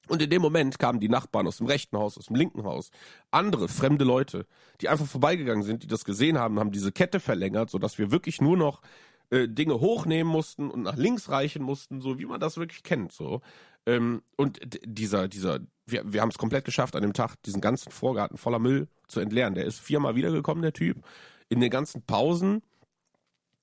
Und 0.10 0.22
in 0.22 0.30
dem 0.30 0.42
Moment 0.42 0.78
kamen 0.78 1.00
die 1.00 1.08
Nachbarn 1.08 1.48
aus 1.48 1.58
dem 1.58 1.68
rechten 1.68 1.98
Haus, 1.98 2.18
aus 2.18 2.26
dem 2.26 2.36
linken 2.36 2.66
Haus, 2.66 2.92
andere 3.32 3.70
fremde 3.70 4.04
Leute, 4.04 4.46
die 4.82 4.90
einfach 4.90 5.06
vorbeigegangen 5.06 5.64
sind, 5.64 5.84
die 5.84 5.88
das 5.88 6.04
gesehen 6.04 6.38
haben, 6.38 6.60
haben 6.60 6.74
diese 6.74 6.92
Kette 6.92 7.22
verlängert, 7.22 7.70
sodass 7.70 7.98
wir 7.98 8.12
wirklich 8.12 8.42
nur 8.42 8.58
noch 8.58 8.82
äh, 9.30 9.48
Dinge 9.48 9.80
hochnehmen 9.80 10.30
mussten 10.30 10.70
und 10.70 10.84
nach 10.84 10.98
links 10.98 11.30
reichen 11.30 11.64
mussten, 11.64 12.02
so 12.02 12.20
wie 12.20 12.26
man 12.26 12.42
das 12.42 12.58
wirklich 12.58 12.84
kennt, 12.84 13.14
so. 13.14 13.40
Ähm, 13.86 14.22
und 14.36 14.60
dieser, 14.84 15.30
dieser, 15.30 15.62
wir, 15.86 16.02
wir 16.12 16.22
haben 16.22 16.30
es 16.30 16.38
komplett 16.38 16.66
geschafft, 16.66 16.96
an 16.96 17.02
dem 17.02 17.14
Tag 17.14 17.36
diesen 17.44 17.62
ganzen 17.62 17.92
Vorgarten 17.92 18.38
voller 18.38 18.60
Müll 18.60 18.88
zu 19.08 19.20
entleeren. 19.20 19.56
Der 19.56 19.66
ist 19.66 19.80
viermal 19.80 20.16
wiedergekommen, 20.16 20.62
der 20.62 20.74
Typ. 20.74 20.98
In 21.50 21.60
den 21.60 21.70
ganzen 21.70 22.02
Pausen 22.02 22.62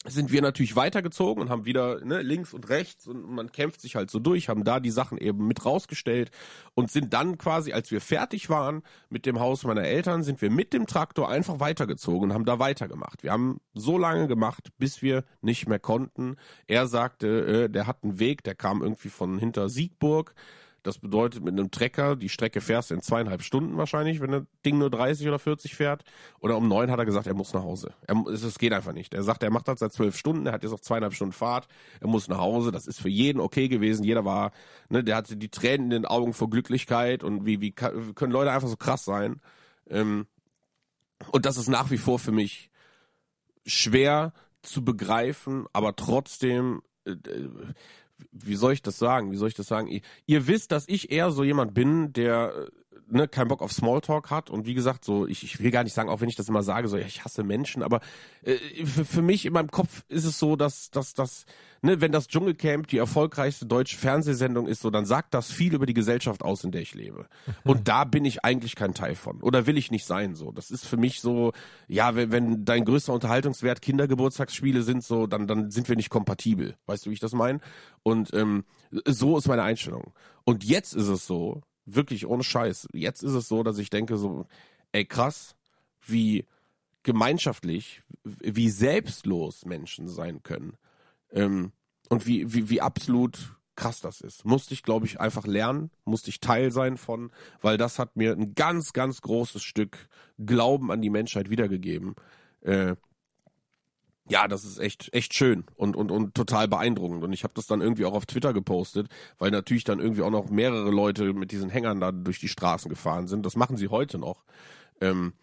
sind 0.05 0.33
wir 0.33 0.43
natürlich 0.43 0.75
weitergezogen 0.75 1.41
und 1.41 1.51
haben 1.51 1.65
wieder 1.65 2.05
ne, 2.05 2.23
links 2.23 2.53
und 2.53 2.69
rechts 2.69 3.07
und 3.07 3.23
man 3.31 3.53
kämpft 3.53 3.81
sich 3.81 3.95
halt 3.95 4.11
so 4.11 4.19
durch, 4.19 4.49
haben 4.49 4.65
da 4.65 4.81
die 4.81 4.91
Sachen 4.91 5.17
eben 5.17 5.47
mit 5.47 5.65
rausgestellt 5.65 6.31
und 6.75 6.91
sind 6.91 7.13
dann 7.13 7.39
quasi, 7.39 7.73
als 7.73 7.91
wir 7.93 8.01
fertig 8.01 8.51
waren 8.51 8.83
mit 9.11 9.27
dem 9.27 9.39
Haus 9.39 9.63
meiner 9.63 9.85
Eltern, 9.85 10.25
sind 10.25 10.43
wir 10.43 10.51
mit 10.51 10.73
dem 10.73 10.87
Traktor 10.87 11.29
einfach 11.29 11.61
weitergezogen 11.61 12.31
und 12.31 12.35
haben 12.35 12.45
da 12.45 12.59
weitergemacht. 12.59 13.23
Wir 13.23 13.31
haben 13.31 13.61
so 13.75 13.97
lange 13.97 14.27
gemacht, 14.27 14.71
bis 14.77 15.03
wir 15.03 15.25
nicht 15.41 15.69
mehr 15.69 15.79
konnten. 15.79 16.37
Er 16.67 16.89
sagte, 16.89 17.65
äh, 17.67 17.71
der 17.71 17.87
hat 17.87 18.03
einen 18.03 18.19
Weg, 18.19 18.43
der 18.43 18.57
kam 18.57 18.83
irgendwie 18.83 19.11
von 19.11 19.39
hinter 19.39 19.69
Siegburg 19.69 20.35
das 20.83 20.99
bedeutet, 20.99 21.45
mit 21.45 21.53
einem 21.53 21.71
Trecker, 21.71 22.17
die 22.17 22.29
Strecke 22.29 22.61
fährst 22.61 22.91
in 22.91 23.03
zweieinhalb 23.03 23.43
Stunden 23.43 23.77
wahrscheinlich, 23.77 24.21
wenn 24.21 24.33
das 24.33 24.43
Ding 24.65 24.79
nur 24.79 24.91
30 24.91 25.29
oder 25.29 25.39
40 25.39 25.75
fährt. 25.75 26.05
Oder 26.41 26.57
um 26.57 26.69
neun 26.69 26.91
hat 26.91 26.99
er 26.99 27.05
gesagt, 27.05 27.27
er 27.27 27.35
muss 27.35 27.53
nach 27.53 27.63
Hause. 27.63 27.95
Es, 28.33 28.59
geht 28.59 28.73
einfach 28.73 28.93
nicht. 28.93 29.15
Er 29.15 29.23
sagt, 29.23 29.43
er 29.43 29.51
macht 29.51 29.69
das 29.69 29.79
seit 29.79 29.93
zwölf 29.93 30.17
Stunden, 30.17 30.47
er 30.47 30.53
hat 30.53 30.63
jetzt 30.63 30.73
noch 30.73 30.81
zweieinhalb 30.81 31.15
Stunden 31.15 31.33
Fahrt, 31.33 31.69
er 32.01 32.09
muss 32.09 32.29
nach 32.29 32.39
Hause. 32.39 32.73
Das 32.73 32.87
ist 32.87 33.01
für 33.01 33.09
jeden 33.09 33.41
okay 33.41 33.69
gewesen. 33.69 34.05
Jeder 34.05 34.25
war, 34.25 34.53
ne, 34.89 35.05
der 35.05 35.17
hatte 35.17 35.37
die 35.37 35.51
Tränen 35.51 35.87
in 35.87 35.91
den 35.91 36.07
Augen 36.07 36.33
vor 36.33 36.51
Glücklichkeit 36.51 37.23
und 37.23 37.47
wie, 37.47 37.61
wie 37.61 37.73
können 37.73 38.33
Leute 38.33 38.51
einfach 38.51 38.69
so 38.69 38.77
krass 38.77 39.05
sein. 39.05 39.41
Ähm, 39.89 40.27
und 41.31 41.47
das 41.47 41.57
ist 41.57 41.69
nach 41.69 41.91
wie 41.91 41.99
vor 41.99 42.19
für 42.19 42.33
mich 42.33 42.71
schwer, 43.65 44.33
zu 44.63 44.85
begreifen, 44.85 45.67
aber 45.73 45.97
trotzdem, 45.97 46.83
äh, 47.05 47.17
wie 48.31 48.55
soll 48.55 48.73
ich 48.73 48.83
das 48.83 48.99
sagen? 48.99 49.33
Wie 49.33 49.37
soll 49.37 49.49
ich 49.49 49.55
das 49.55 49.67
sagen? 49.67 49.89
Ihr, 49.89 50.01
ihr 50.27 50.47
wisst, 50.47 50.73
dass 50.73 50.89
ich 50.89 51.11
eher 51.11 51.31
so 51.31 51.45
jemand 51.45 51.75
bin, 51.75 52.13
der 52.13 52.55
äh, 52.55 52.82
ne, 53.13 53.29
keinen 53.29 53.49
Bock 53.49 53.63
auf 53.63 53.73
Smalltalk 53.73 54.31
hat 54.31 54.51
und 54.51 54.67
wie 54.67 54.75
gesagt, 54.75 55.05
so 55.05 55.27
ich, 55.27 55.45
ich 55.45 55.61
will 55.61 55.71
gar 55.71 55.85
nicht 55.85 55.95
sagen, 55.95 56.09
auch 56.09 56.21
wenn 56.21 56.29
ich 56.29 56.37
das 56.37 56.49
immer 56.49 56.63
sage, 56.63 56.89
so 56.89 56.97
ja, 56.97 57.07
ich 57.07 57.25
hasse 57.25 57.45
Menschen, 57.45 57.83
aber 57.83 58.01
äh, 58.43 58.57
für, 58.85 59.05
für 59.05 59.23
mich 59.23 59.47
in 59.47 59.53
meinem 59.53 59.71
Kopf 59.71 60.05
ist 60.09 60.25
es 60.25 60.39
so, 60.39 60.57
dass 60.57 60.91
dass 60.91 61.15
dass 61.15 61.45
ne, 61.83 62.01
wenn 62.01 62.13
das 62.13 62.29
Dschungelcamp 62.29 62.87
die 62.89 62.99
erfolgreichste 62.99 63.67
deutsche 63.67 63.97
Fernsehsendung 63.97 64.67
ist, 64.67 64.83
so 64.83 64.91
dann 64.91 65.07
sagt 65.07 65.35
das 65.35 65.51
viel 65.51 65.75
über 65.75 65.87
die 65.87 65.95
Gesellschaft 65.95 66.43
aus, 66.43 66.65
in 66.65 66.73
der 66.73 66.83
ich 66.83 66.95
lebe. 66.95 67.27
Und 67.65 67.89
da 67.89 68.05
bin 68.05 68.25
ich 68.25 68.45
eigentlich 68.45 68.77
kein 68.77 68.95
Teil 68.95 69.15
von 69.15 69.41
oder 69.43 69.67
will 69.67 69.77
ich 69.77 69.91
nicht 69.91 70.07
sein 70.07 70.35
so. 70.35 70.53
Das 70.53 70.71
ist 70.71 70.87
für 70.87 70.97
mich 70.97 71.21
so, 71.21 71.53
ja, 71.89 72.15
wenn, 72.15 72.33
wenn 72.33 72.65
dein 72.65 72.85
größter 72.85 73.13
Unterhaltungswert 73.13 73.83
Kindergeburtstagsspiele 73.83 74.83
sind, 74.83 75.05
so 75.05 75.27
dann 75.27 75.47
dann 75.47 75.71
sind 75.71 75.89
wir 75.89 75.97
nicht 75.97 76.11
kompatibel. 76.11 76.77
Weißt 76.87 77.07
du, 77.07 77.11
wie 77.11 77.15
ich 77.15 77.21
das 77.21 77.33
meine? 77.33 77.61
Und 78.03 78.33
ähm, 78.35 78.65
so 79.07 79.37
ist 79.39 79.49
meine 79.49 79.63
Einstellung. 79.63 80.13
Und 80.45 80.65
jetzt 80.65 80.95
ist 80.95 81.09
es 81.09 81.27
so, 81.27 81.63
Wirklich 81.85 82.27
ohne 82.27 82.45
Scheiß. 82.45 82.89
Jetzt 82.93 83.23
ist 83.23 83.33
es 83.33 83.49
so, 83.49 83.63
dass 83.63 83.79
ich 83.79 83.91
denke 83.91 84.17
so, 84.17 84.47
ey 84.93 85.05
krass, 85.05 85.57
wie 86.07 86.47
gemeinschaftlich, 87.03 88.03
wie 88.25 88.71
selbstlos 88.71 89.65
Menschen 89.65 90.09
sein 90.09 90.43
können. 90.43 90.77
Ähm, 91.31 91.73
und 92.09 92.27
wie, 92.27 92.53
wie, 92.53 92.69
wie 92.69 92.81
absolut 92.81 93.57
krass 93.75 94.01
das 94.01 94.21
ist. 94.21 94.45
Musste 94.45 94.75
ich, 94.75 94.83
glaube 94.83 95.07
ich, 95.07 95.19
einfach 95.21 95.47
lernen, 95.47 95.91
musste 96.05 96.31
ich 96.31 96.41
Teil 96.41 96.71
sein 96.71 96.99
von, 96.99 97.31
weil 97.63 97.79
das 97.79 97.99
hat 97.99 98.17
mir 98.17 98.33
ein 98.33 98.55
ganz, 98.55 98.93
ganz 98.93 99.23
großes 99.23 99.63
Stück 99.63 100.09
Glauben 100.39 100.91
an 100.91 101.01
die 101.01 101.11
Menschheit 101.11 101.51
wiedergegeben. 101.51 102.15
Äh, 102.61 102.97
ja, 104.33 104.49
das 104.49 104.65
ist 104.65 104.79
echt 104.79 105.13
echt 105.13 105.35
schön 105.35 105.65
und 105.77 105.95
und 105.95 106.11
und 106.11 106.35
total 106.35 106.67
beeindruckend 106.67 107.23
und 107.23 107.35
ich 107.35 107.45
habe 107.45 107.53
das 107.53 107.67
dann 107.67 107.83
irgendwie 107.83 108.07
auch 108.07 108.15
auf 108.15 108.25
Twitter 108.25 108.55
gepostet, 108.55 109.09
weil 109.39 109.51
natürlich 109.51 109.85
dann 109.85 110.01
irgendwie 110.01 110.23
auch 110.23 110.31
noch 110.31 110.49
mehrere 110.49 110.91
Leute 110.91 111.35
mit 111.35 111.53
diesen 111.53 111.69
Hängern 111.69 112.01
da 112.01 112.13
durch 112.13 112.41
die 112.41 112.49
Straßen 112.49 112.89
gefahren 112.89 113.29
sind. 113.29 113.45
Das 113.45 113.57
machen 113.57 113.77
sie 113.77 113.89
heute 113.89 114.17
noch, 114.17 114.43
ähm, 115.03 115.35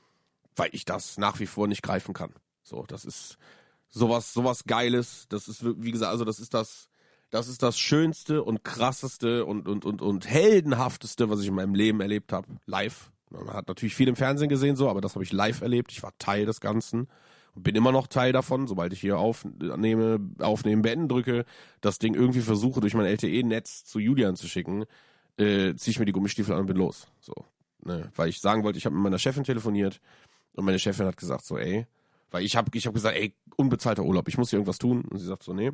weil 0.56 0.70
ich 0.72 0.86
das 0.86 1.20
nach 1.20 1.40
wie 1.40 1.46
vor 1.46 1.68
nicht 1.68 1.84
greifen 1.84 2.16
kann. 2.16 2.34
So, 2.64 2.84
das 2.88 3.06
ist 3.06 3.38
sowas 3.90 4.34
sowas 4.34 4.64
Geiles. 4.64 5.28
Das 5.30 5.48
ist 5.48 5.64
wie 5.64 5.92
gesagt, 5.92 6.12
also 6.12 6.26
das 6.26 6.40
ist 6.40 6.56
das 6.56 6.90
das 7.30 7.48
ist 7.48 7.62
das 7.62 7.78
schönste 7.78 8.42
und 8.42 8.64
krasseste 8.64 9.46
und 9.46 9.68
und 9.68 9.86
und 9.86 10.02
und 10.02 10.28
heldenhafteste, 10.28 11.30
was 11.30 11.42
ich 11.42 11.48
in 11.50 11.54
meinem 11.54 11.76
Leben 11.76 12.02
erlebt 12.02 12.34
habe, 12.34 12.48
live. 12.66 13.12
Man 13.30 13.54
hat 13.54 13.68
natürlich 13.68 13.94
viel 13.94 14.08
im 14.08 14.16
Fernsehen 14.16 14.50
gesehen 14.50 14.76
so, 14.76 14.90
aber 14.90 15.00
das 15.00 15.14
habe 15.14 15.24
ich 15.24 15.32
live 15.32 15.62
erlebt. 15.62 15.92
Ich 15.92 16.02
war 16.02 16.12
Teil 16.18 16.48
des 16.48 16.60
Ganzen 16.60 17.08
bin 17.64 17.76
immer 17.76 17.92
noch 17.92 18.08
Teil 18.08 18.32
davon, 18.32 18.68
sobald 18.68 18.94
ich 18.94 19.02
hier 19.02 19.18
aufnehme, 19.18 20.20
aufnehmen, 20.40 20.82
beenden 20.82 21.08
drücke, 21.08 21.46
das 21.82 22.00
Ding 22.00 22.14
irgendwie 22.14 22.42
versuche, 22.42 22.82
durch 22.82 22.94
mein 22.94 23.06
LTE-Netz 23.06 23.86
zu 23.86 24.00
Julian 24.00 24.36
zu 24.36 24.48
schicken, 24.48 24.86
äh, 25.38 25.76
ziehe 25.76 25.92
ich 25.92 26.00
mir 26.00 26.06
die 26.06 26.12
Gummistiefel 26.12 26.54
an 26.54 26.62
und 26.62 26.68
bin 26.68 26.78
los. 26.78 27.08
So. 27.20 27.34
Ne? 27.84 28.12
Weil 28.16 28.30
ich 28.30 28.42
sagen 28.42 28.64
wollte, 28.64 28.78
ich 28.78 28.86
habe 28.86 28.96
mit 28.96 29.04
meiner 29.04 29.20
Chefin 29.20 29.44
telefoniert 29.44 30.02
und 30.54 30.66
meine 30.66 30.80
Chefin 30.80 31.06
hat 31.06 31.18
gesagt, 31.18 31.46
so, 31.46 31.58
ey, 31.58 31.88
weil 32.32 32.44
ich 32.44 32.56
habe 32.56 32.70
ich 32.74 32.86
hab 32.86 32.94
gesagt, 32.94 33.16
ey, 33.16 33.36
unbezahlter 33.56 34.04
Urlaub, 34.04 34.28
ich 34.28 34.38
muss 34.38 34.50
hier 34.50 34.58
irgendwas 34.58 34.78
tun. 34.78 35.04
Und 35.10 35.20
sie 35.20 35.26
sagt 35.26 35.44
so, 35.44 35.54
nee, 35.54 35.72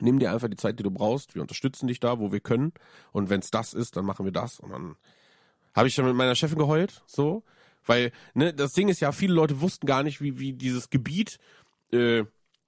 nimm 0.00 0.18
dir 0.18 0.32
einfach 0.32 0.48
die 0.48 0.56
Zeit, 0.56 0.78
die 0.78 0.82
du 0.82 0.90
brauchst, 0.90 1.34
wir 1.34 1.42
unterstützen 1.42 1.86
dich 1.86 2.00
da, 2.00 2.18
wo 2.18 2.32
wir 2.32 2.40
können. 2.40 2.72
Und 3.12 3.30
wenn 3.30 3.40
es 3.40 3.50
das 3.50 3.74
ist, 3.74 3.96
dann 3.96 4.04
machen 4.04 4.24
wir 4.24 4.32
das. 4.32 4.60
Und 4.60 4.70
dann 4.70 4.96
habe 5.74 5.88
ich 5.88 5.94
dann 5.94 6.06
mit 6.06 6.14
meiner 6.14 6.34
Chefin 6.34 6.58
geheult, 6.58 7.02
so. 7.06 7.42
Weil, 7.86 8.12
ne, 8.34 8.52
das 8.52 8.72
Ding 8.72 8.88
ist 8.88 9.00
ja, 9.00 9.12
viele 9.12 9.34
Leute 9.34 9.60
wussten 9.60 9.86
gar 9.86 10.02
nicht, 10.02 10.20
wie, 10.20 10.38
wie 10.38 10.52
dieses 10.52 10.90
Gebiet, 10.90 11.38
äh, 11.92 12.24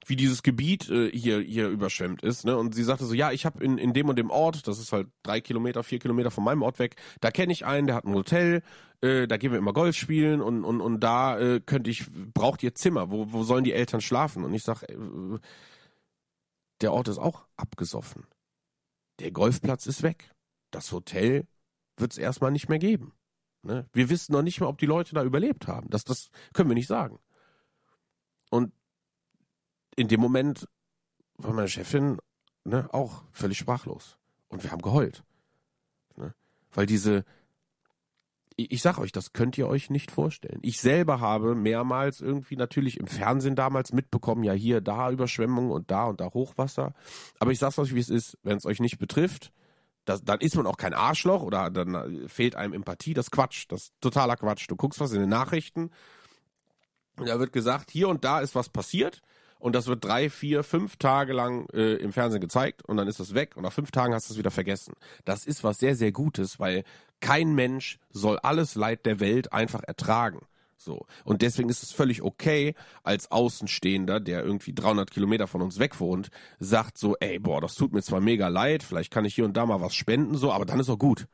wie 0.07 0.17
dieses 0.17 0.43
Gebiet 0.43 0.89
äh, 0.89 1.11
hier 1.11 1.41
hier 1.41 1.69
überschwemmt 1.69 2.23
ist, 2.23 2.45
ne? 2.45 2.57
Und 2.57 2.75
sie 2.75 2.85
sagte 2.85 3.05
so, 3.05 3.15
ja, 3.15 3.33
ich 3.33 3.45
habe 3.45 3.63
in, 3.63 3.79
in 3.79 3.93
dem 3.93 4.09
und 4.09 4.17
dem 4.17 4.31
Ort, 4.31 4.67
das 4.67 4.79
ist 4.79 4.93
halt 4.93 5.09
drei 5.23 5.41
Kilometer, 5.41 5.83
vier 5.83 5.99
Kilometer 5.99 6.31
von 6.31 6.45
meinem 6.45 6.63
Ort 6.63 6.79
weg, 6.79 6.97
da 7.21 7.31
kenne 7.31 7.53
ich 7.53 7.67
einen, 7.67 7.87
der 7.87 7.97
hat 7.97 8.05
ein 8.05 8.15
Hotel, 8.15 8.63
äh, 9.03 9.27
da 9.27 9.37
gehen 9.37 9.53
wir 9.53 9.59
immer 9.59 9.73
Golf 9.73 9.97
spielen 9.97 10.41
und 10.41 10.65
und 10.65 10.81
und 10.81 11.01
da 11.01 11.39
äh, 11.39 11.61
könnte 11.61 11.91
ich, 11.91 12.07
braucht 12.33 12.63
ihr 12.63 12.75
Zimmer, 12.75 13.11
wo 13.11 13.33
wo 13.33 13.43
sollen 13.43 13.65
die 13.65 13.73
Eltern 13.73 14.01
schlafen? 14.01 14.45
Und 14.45 14.55
ich 14.55 14.63
sag, 14.63 14.83
äh, 14.85 14.97
der 16.81 16.93
Ort 16.93 17.09
ist 17.09 17.19
auch 17.19 17.47
abgesoffen, 17.57 18.27
der 19.21 19.33
Golfplatz 19.33 19.87
ist 19.87 20.03
weg, 20.03 20.31
das 20.71 20.93
Hotel 20.93 21.47
wird 21.97 22.13
es 22.13 22.19
erstmal 22.19 22.53
nicht 22.53 22.69
mehr 22.69 22.79
geben. 22.79 23.13
Ne? 23.63 23.89
Wir 23.93 24.09
wissen 24.11 24.33
noch 24.33 24.43
nicht 24.43 24.61
mal, 24.61 24.67
ob 24.67 24.79
die 24.79 24.87
Leute 24.87 25.15
da 25.15 25.25
überlebt 25.25 25.67
haben. 25.67 25.91
Das, 25.91 26.05
das 26.05 26.31
können 26.53 26.69
wir 26.69 26.75
nicht 26.75 26.87
sagen. 26.87 27.19
Und 28.51 28.73
in 29.97 30.09
dem 30.09 30.21
Moment 30.21 30.69
war 31.37 31.53
meine 31.53 31.69
Chefin 31.69 32.19
ne, 32.65 32.89
auch 32.93 33.25
völlig 33.33 33.59
sprachlos. 33.59 34.17
Und 34.49 34.63
wir 34.63 34.71
haben 34.71 34.83
geheult. 34.83 35.25
Ne? 36.17 36.35
Weil 36.73 36.87
diese, 36.87 37.25
ich, 38.57 38.73
ich 38.73 38.83
sag 38.83 38.99
euch, 38.99 39.13
das 39.13 39.33
könnt 39.33 39.59
ihr 39.59 39.69
euch 39.69 39.91
nicht 39.91 40.11
vorstellen. 40.11 40.61
Ich 40.63 40.81
selber 40.81 41.21
habe 41.21 41.55
mehrmals 41.55 42.21
irgendwie 42.21 42.57
natürlich 42.57 42.99
im 42.99 43.07
Fernsehen 43.07 43.57
damals 43.57 43.93
mitbekommen, 43.93 44.45
ja 44.45 44.53
hier, 44.53 44.81
da 44.81 45.11
Überschwemmung 45.11 45.71
und 45.71 45.91
da 45.91 46.05
und 46.05 46.21
da 46.21 46.33
Hochwasser. 46.33 46.95
Aber 47.39 47.53
ich 47.53 47.59
sag's 47.59 47.79
euch, 47.79 47.95
wie 47.95 48.01
es 48.01 48.11
ist, 48.11 48.39
wenn 48.43 48.57
es 48.57 48.67
euch 48.67 48.81
nicht 48.81 48.99
betrifft, 48.99 49.53
das, 50.09 50.25
dann 50.25 50.41
ist 50.41 50.57
man 50.57 50.67
auch 50.67 50.77
kein 50.77 50.95
Arschloch 50.95 51.43
oder 51.43 51.71
dann 51.71 52.29
fehlt 52.29 52.57
einem 52.57 52.73
Empathie. 52.73 53.15
Das 53.15 53.27
ist 53.27 53.31
Quatsch. 53.31 53.67
Das 53.69 53.85
ist 53.85 53.93
totaler 54.01 54.37
Quatsch. 54.37 54.67
Du 54.69 54.77
guckst 54.77 55.01
was 55.01 55.13
in 55.13 55.21
den 55.21 55.29
Nachrichten. 55.29 55.91
Da 57.17 57.39
wird 57.39 57.53
gesagt, 57.53 57.91
hier 57.91 58.09
und 58.09 58.25
da 58.25 58.41
ist 58.41 58.55
was 58.55 58.69
passiert. 58.69 59.21
Und 59.59 59.75
das 59.75 59.89
wird 59.89 60.05
drei, 60.05 60.31
vier, 60.31 60.63
fünf 60.63 60.97
Tage 60.97 61.33
lang 61.33 61.69
äh, 61.73 61.95
im 61.95 62.13
Fernsehen 62.13 62.41
gezeigt 62.41 62.85
und 62.85 62.97
dann 62.97 63.09
ist 63.09 63.19
es 63.19 63.35
weg 63.35 63.57
und 63.57 63.65
nach 63.65 63.73
fünf 63.73 63.91
Tagen 63.91 64.15
hast 64.15 64.29
du 64.29 64.35
es 64.35 64.39
wieder 64.39 64.53
vergessen. 64.53 64.95
Das 65.25 65.45
ist 65.45 65.65
was 65.65 65.79
sehr, 65.79 65.97
sehr 65.97 66.13
Gutes, 66.13 66.61
weil 66.61 66.85
kein 67.19 67.57
Mensch 67.57 67.99
soll 68.11 68.39
alles 68.39 68.77
Leid 68.77 69.05
der 69.05 69.19
Welt 69.19 69.53
einfach 69.53 69.83
ertragen. 69.83 70.47
So. 70.79 71.07
Und 71.25 71.43
deswegen 71.43 71.69
ist 71.69 71.83
es 71.83 71.93
völlig 71.93 72.23
okay, 72.23 72.75
als 73.03 73.31
Außenstehender, 73.31 74.21
der 74.21 74.45
irgendwie 74.45 74.73
300 74.73 75.11
Kilometer 75.11 75.49
von 75.49 75.61
uns 75.61 75.79
weg 75.79 75.99
wohnt, 76.01 76.29
sagt 76.61 76.97
so, 76.99 77.17
ey, 77.19 77.39
boah, 77.41 77.61
das 77.61 77.75
tut 77.75 77.93
mir 77.93 78.03
zwar 78.03 78.21
mega 78.21 78.49
leid, 78.49 78.85
vielleicht 78.85 79.13
kann 79.13 79.25
ich 79.25 79.35
hier 79.35 79.45
und 79.45 79.57
da 79.57 79.67
mal 79.67 79.81
was 79.81 79.95
spenden, 79.95 80.37
so, 80.37 80.53
aber 80.53 80.65
dann 80.65 80.81
ist 80.81 80.89
auch 80.89 80.99
gut. 80.99 81.27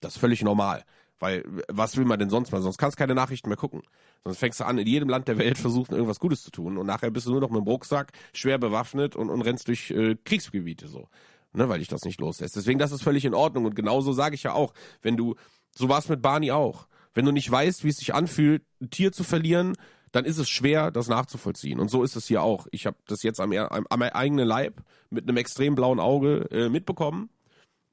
Das 0.00 0.14
ist 0.14 0.20
völlig 0.20 0.42
normal. 0.42 0.84
Weil, 1.18 1.44
was 1.68 1.96
will 1.96 2.04
man 2.04 2.18
denn 2.18 2.28
sonst 2.28 2.52
mal? 2.52 2.60
Sonst 2.60 2.76
kannst 2.76 2.98
du 2.98 3.00
keine 3.00 3.14
Nachrichten 3.14 3.48
mehr 3.48 3.56
gucken. 3.56 3.82
Sonst 4.24 4.38
fängst 4.38 4.60
du 4.60 4.64
an, 4.64 4.76
in 4.76 4.86
jedem 4.86 5.08
Land 5.08 5.28
der 5.28 5.38
Welt 5.38 5.56
versuchen, 5.58 5.92
irgendwas 5.92 6.20
Gutes 6.20 6.42
zu 6.42 6.50
tun. 6.50 6.76
Und 6.76 6.86
nachher 6.86 7.10
bist 7.10 7.26
du 7.26 7.30
nur 7.30 7.40
noch 7.40 7.50
mit 7.50 7.60
dem 7.60 7.66
Rucksack, 7.66 8.12
schwer 8.34 8.58
bewaffnet 8.58 9.16
und, 9.16 9.30
und 9.30 9.40
rennst 9.42 9.68
durch 9.68 9.90
äh, 9.90 10.16
Kriegsgebiete 10.24 10.88
so. 10.88 11.08
Ne, 11.52 11.70
weil 11.70 11.78
dich 11.78 11.88
das 11.88 12.04
nicht 12.04 12.20
loslässt. 12.20 12.56
Deswegen, 12.56 12.78
das 12.78 12.92
ist 12.92 13.02
völlig 13.02 13.24
in 13.24 13.32
Ordnung. 13.32 13.64
Und 13.64 13.74
genauso 13.74 14.12
sage 14.12 14.34
ich 14.34 14.42
ja 14.42 14.52
auch, 14.52 14.74
wenn 15.00 15.16
du, 15.16 15.36
so 15.74 15.88
war 15.88 15.98
es 15.98 16.08
mit 16.10 16.20
Barney 16.20 16.50
auch 16.50 16.86
wenn 17.16 17.24
du 17.24 17.32
nicht 17.32 17.50
weißt, 17.50 17.82
wie 17.82 17.88
es 17.88 17.96
sich 17.96 18.14
anfühlt, 18.14 18.62
ein 18.78 18.90
Tier 18.90 19.10
zu 19.10 19.24
verlieren, 19.24 19.72
dann 20.12 20.26
ist 20.26 20.36
es 20.36 20.50
schwer, 20.50 20.90
das 20.90 21.08
nachzuvollziehen. 21.08 21.80
Und 21.80 21.90
so 21.90 22.04
ist 22.04 22.14
es 22.14 22.26
hier 22.26 22.42
auch. 22.42 22.66
Ich 22.72 22.84
habe 22.84 22.98
das 23.06 23.22
jetzt 23.22 23.40
am, 23.40 23.52
am, 23.52 23.86
am, 23.88 24.02
eigenen 24.02 24.46
Leib 24.46 24.82
mit 25.08 25.26
einem 25.26 25.38
extrem 25.38 25.74
blauen 25.74 25.98
Auge 25.98 26.46
äh, 26.50 26.68
mitbekommen. 26.68 27.30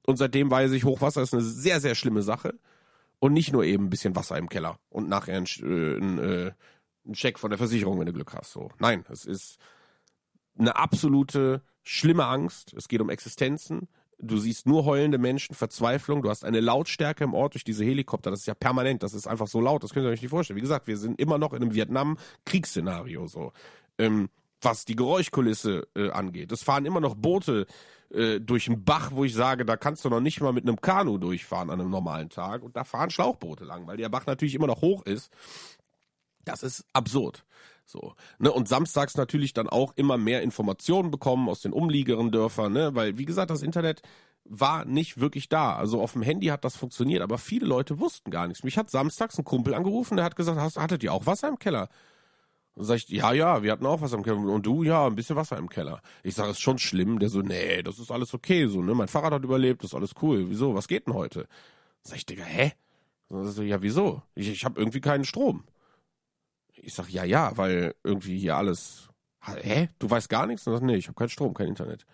Und 0.05 0.17
seitdem 0.17 0.51
weiß 0.51 0.73
ich, 0.73 0.83
Hochwasser 0.83 1.21
ist 1.21 1.33
eine 1.33 1.41
sehr, 1.41 1.79
sehr 1.79 1.95
schlimme 1.95 2.21
Sache. 2.21 2.59
Und 3.19 3.31
nicht 3.31 3.53
nur 3.53 3.63
eben 3.63 3.85
ein 3.85 3.89
bisschen 3.89 4.17
Wasser 4.17 4.37
im 4.37 4.49
Keller 4.49 4.77
und 4.89 5.07
nachher 5.07 5.37
ein, 5.37 5.45
äh, 5.45 5.97
ein, 5.97 6.19
äh, 6.19 6.51
ein 7.05 7.15
Scheck 7.15 7.39
von 7.39 7.49
der 7.49 7.57
Versicherung, 7.57 7.97
wenn 7.99 8.07
du 8.07 8.13
Glück 8.13 8.33
hast. 8.33 8.51
So. 8.51 8.71
Nein, 8.79 9.05
es 9.09 9.23
ist 9.23 9.57
eine 10.57 10.75
absolute 10.75 11.61
schlimme 11.81 12.25
Angst. 12.25 12.73
Es 12.73 12.89
geht 12.89 12.99
um 12.99 13.09
Existenzen. 13.09 13.87
Du 14.25 14.37
siehst 14.37 14.65
nur 14.65 14.85
heulende 14.85 15.17
Menschen, 15.17 15.53
Verzweiflung. 15.55 16.21
Du 16.21 16.29
hast 16.29 16.45
eine 16.45 16.61
Lautstärke 16.61 17.23
im 17.23 17.33
Ort 17.33 17.55
durch 17.55 17.63
diese 17.63 17.83
Helikopter. 17.83 18.31
Das 18.31 18.41
ist 18.41 18.45
ja 18.45 18.53
permanent. 18.53 19.03
Das 19.03 19.13
ist 19.13 19.27
einfach 19.27 19.47
so 19.47 19.59
laut. 19.59 19.83
Das 19.83 19.93
könnt 19.93 20.05
ihr 20.05 20.09
euch 20.09 20.21
nicht 20.21 20.31
vorstellen. 20.31 20.57
Wie 20.57 20.61
gesagt, 20.61 20.87
wir 20.87 20.97
sind 20.97 21.19
immer 21.19 21.37
noch 21.37 21.53
in 21.53 21.61
einem 21.61 21.73
Vietnam-Kriegsszenario 21.73 23.27
so. 23.27 23.51
Ähm, 23.97 24.29
was 24.61 24.85
die 24.85 24.95
Geräuschkulisse 24.95 25.87
äh, 25.95 26.09
angeht. 26.09 26.51
Es 26.51 26.63
fahren 26.63 26.85
immer 26.85 27.01
noch 27.01 27.15
Boote 27.15 27.67
äh, 28.13 28.39
durch 28.39 28.67
einen 28.67 28.83
Bach, 28.83 29.11
wo 29.11 29.25
ich 29.25 29.33
sage, 29.33 29.65
da 29.65 29.75
kannst 29.75 30.05
du 30.05 30.09
noch 30.09 30.21
nicht 30.21 30.39
mal 30.39 30.53
mit 30.53 30.65
einem 30.65 30.79
Kanu 30.79 31.17
durchfahren 31.17 31.69
an 31.69 31.81
einem 31.81 31.89
normalen 31.89 32.29
Tag. 32.29 32.63
Und 32.63 32.75
da 32.75 32.83
fahren 32.83 33.09
Schlauchboote 33.09 33.65
lang, 33.65 33.87
weil 33.87 33.97
der 33.97 34.09
Bach 34.09 34.25
natürlich 34.25 34.55
immer 34.55 34.67
noch 34.67 34.81
hoch 34.81 35.05
ist. 35.05 35.31
Das 36.45 36.63
ist 36.63 36.85
absurd. 36.93 37.45
So, 37.85 38.13
ne, 38.39 38.51
und 38.51 38.67
samstags 38.67 39.17
natürlich 39.17 39.53
dann 39.53 39.67
auch 39.67 39.93
immer 39.95 40.17
mehr 40.17 40.41
Informationen 40.41 41.11
bekommen 41.11 41.49
aus 41.49 41.61
den 41.61 41.73
umliegenden 41.73 42.31
Dörfern, 42.31 42.73
ne, 42.73 42.95
weil 42.95 43.17
wie 43.17 43.25
gesagt, 43.25 43.51
das 43.51 43.61
Internet 43.61 44.01
war 44.45 44.85
nicht 44.85 45.19
wirklich 45.19 45.49
da. 45.49 45.75
Also 45.75 46.01
auf 46.01 46.13
dem 46.13 46.21
Handy 46.21 46.47
hat 46.47 46.65
das 46.65 46.75
funktioniert, 46.75 47.21
aber 47.21 47.37
viele 47.37 47.65
Leute 47.65 47.99
wussten 47.99 48.31
gar 48.31 48.47
nichts. 48.47 48.63
Mich 48.63 48.77
hat 48.77 48.89
samstags 48.89 49.37
ein 49.37 49.45
Kumpel 49.45 49.73
angerufen, 49.73 50.17
der 50.17 50.25
hat 50.25 50.35
gesagt, 50.35 50.59
hast, 50.59 50.77
hattet 50.77 51.03
ihr 51.03 51.13
auch 51.13 51.25
Wasser 51.25 51.49
im 51.49 51.59
Keller? 51.59 51.89
Und 52.75 52.85
sag 52.85 52.95
ich, 52.95 53.09
ja, 53.09 53.33
ja, 53.33 53.61
wir 53.61 53.71
hatten 53.71 53.85
auch 53.85 54.01
Wasser 54.01 54.17
im 54.17 54.23
Keller. 54.23 54.37
Und 54.37 54.65
du, 54.65 54.83
ja, 54.83 55.05
ein 55.05 55.15
bisschen 55.15 55.35
Wasser 55.35 55.57
im 55.57 55.69
Keller. 55.69 56.01
Ich 56.23 56.33
sage, 56.35 56.51
ist 56.51 56.59
schon 56.59 56.79
schlimm. 56.79 57.19
Der 57.19 57.29
so, 57.29 57.41
nee, 57.41 57.83
das 57.83 57.99
ist 57.99 58.11
alles 58.11 58.33
okay. 58.33 58.67
So, 58.67 58.81
ne, 58.81 58.95
mein 58.95 59.07
Fahrrad 59.07 59.33
hat 59.33 59.43
überlebt, 59.43 59.83
das 59.83 59.91
ist 59.91 59.95
alles 59.95 60.13
cool. 60.21 60.49
Wieso? 60.49 60.73
Was 60.73 60.87
geht 60.87 61.07
denn 61.07 61.13
heute? 61.13 61.47
Sag 62.01 62.17
ich, 62.17 62.25
Digga, 62.25 62.43
hä? 62.43 62.73
So, 63.29 63.61
ja, 63.61 63.81
wieso? 63.81 64.23
Ich, 64.35 64.49
ich 64.49 64.65
habe 64.65 64.79
irgendwie 64.79 65.01
keinen 65.01 65.23
Strom. 65.23 65.63
Ich 66.85 66.93
sag, 66.93 67.09
ja, 67.09 67.23
ja, 67.23 67.55
weil 67.57 67.95
irgendwie 68.03 68.37
hier 68.37 68.57
alles 68.57 69.09
Hä? 69.45 69.89
Du 69.99 70.09
weißt 70.09 70.29
gar 70.29 70.47
nichts? 70.47 70.65
Und 70.65 70.73
sagt, 70.73 70.85
nee, 70.85 70.95
ich 70.95 71.07
habe 71.07 71.15
keinen 71.15 71.29
Strom, 71.29 71.53
kein 71.53 71.67
Internet. 71.67 72.05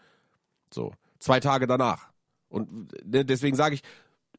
So. 0.74 0.94
Zwei 1.20 1.40
Tage 1.40 1.68
danach. 1.68 2.10
Und 2.48 2.92
ne, 3.06 3.26
deswegen 3.26 3.56
sage 3.56 3.76
ich, 3.76 3.84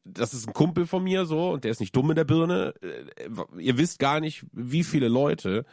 das 0.03 0.33
ist 0.33 0.47
ein 0.47 0.53
Kumpel 0.53 0.87
von 0.87 1.03
mir 1.03 1.25
so 1.25 1.51
und 1.51 1.63
der 1.63 1.71
ist 1.71 1.79
nicht 1.79 1.95
dumm 1.95 2.09
in 2.09 2.15
der 2.15 2.25
Birne. 2.25 2.73
Äh, 2.81 3.29
ihr 3.59 3.77
wisst 3.77 3.99
gar 3.99 4.19
nicht, 4.19 4.45
wie 4.51 4.83
viele 4.83 5.07
Leute 5.07 5.65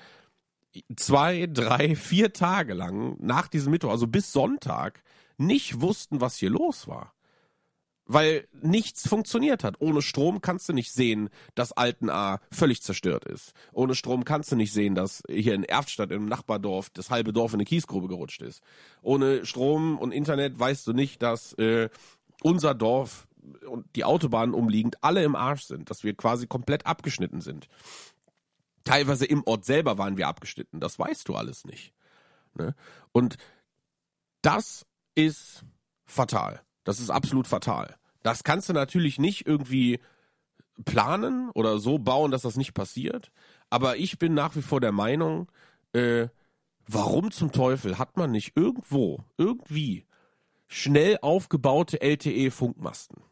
zwei, 0.97 1.47
drei, 1.47 1.97
vier 1.97 2.33
Tage 2.33 2.75
lang 2.75 3.17
nach 3.21 3.49
diesem 3.49 3.73
Mittwoch, 3.73 3.91
also 3.91 4.07
bis 4.07 4.33
Sonntag, 4.33 5.03
nicht 5.39 5.81
wussten, 5.81 6.21
was 6.21 6.37
hier 6.37 6.51
los 6.51 6.87
war 6.87 7.15
weil 8.09 8.49
nichts 8.63 9.07
funktioniert 9.07 9.63
hat. 9.63 9.77
Ohne 9.81 10.03
Strom 10.03 10.41
kannst 10.41 10.69
du 10.69 10.73
nicht 10.73 10.93
sehen, 10.93 11.29
dass 11.55 11.73
Altenaar 11.73 12.41
völlig 12.51 12.83
zerstört 12.83 13.27
ist. 13.27 13.53
Ohne 13.73 13.95
Strom 13.95 14.25
kannst 14.25 14.51
du 14.51 14.57
nicht 14.57 14.73
sehen, 14.73 14.95
dass 14.95 15.23
hier 15.29 15.55
in 15.55 15.63
Erftstadt 15.63 16.11
im 16.11 16.25
Nachbardorf 16.27 16.91
das 16.91 17.11
halbe 17.11 17.33
Dorf 17.33 17.53
in 17.53 17.59
eine 17.59 17.67
Kiesgrube 17.67 18.09
gerutscht 18.09 18.43
ist. 18.43 18.63
Ohne 19.03 19.45
Strom 19.45 19.99
und 19.99 20.13
Internet 20.13 20.59
weißt 20.59 20.87
du 20.87 20.95
nicht, 20.95 21.23
dass 21.23 21.53
äh, 21.55 21.91
unser 22.43 22.75
Dorf 22.75 23.29
und 23.69 23.87
die 23.95 24.05
Autobahnen 24.05 24.55
umliegend 24.55 25.03
alle 25.05 25.23
im 25.23 25.37
Arsch 25.37 25.65
sind, 25.65 25.91
dass 25.91 26.03
wir 26.03 26.15
quasi 26.15 26.47
komplett 26.47 26.87
abgeschnitten 26.87 27.43
sind. 27.43 27.69
Teilweise 28.85 29.27
im 29.27 29.43
Ort 29.45 29.67
selber 29.67 29.99
waren 29.99 30.17
wir 30.17 30.29
abgeschnitten. 30.29 30.81
Das 30.81 30.99
weißt 30.99 31.29
du 31.29 31.35
alles 31.35 31.67
nicht. 31.67 31.93
Ne? 32.55 32.75
Und 33.13 33.37
das 34.41 34.87
ist 35.15 35.65
fatal. 36.07 36.63
Das 36.85 37.01
ist 37.01 37.11
absolut 37.11 37.47
fatal. 37.47 37.98
Das 38.23 38.45
kannst 38.45 38.69
du 38.69 38.73
natürlich 38.73 39.19
nicht 39.19 39.47
irgendwie 39.47 40.01
planen 40.85 41.51
oder 41.51 41.79
so 41.79 41.99
bauen, 41.99 42.31
dass 42.31 42.43
das 42.43 42.57
nicht 42.57 42.75
passiert. 42.75 43.31
Aber 43.71 43.97
ich 43.97 44.19
bin 44.19 44.35
nach 44.35 44.57
wie 44.57 44.63
vor 44.63 44.81
der 44.81 44.93
Meinung, 44.93 45.51
äh, 45.93 46.29
warum 46.87 47.31
zum 47.31 47.53
Teufel 47.53 47.99
hat 47.99 48.17
man 48.17 48.31
nicht 48.31 48.57
irgendwo, 48.57 49.25
irgendwie 49.37 50.07
schnell 50.67 51.19
aufgebaute 51.23 52.01
LTE-Funkmasten, 52.01 53.23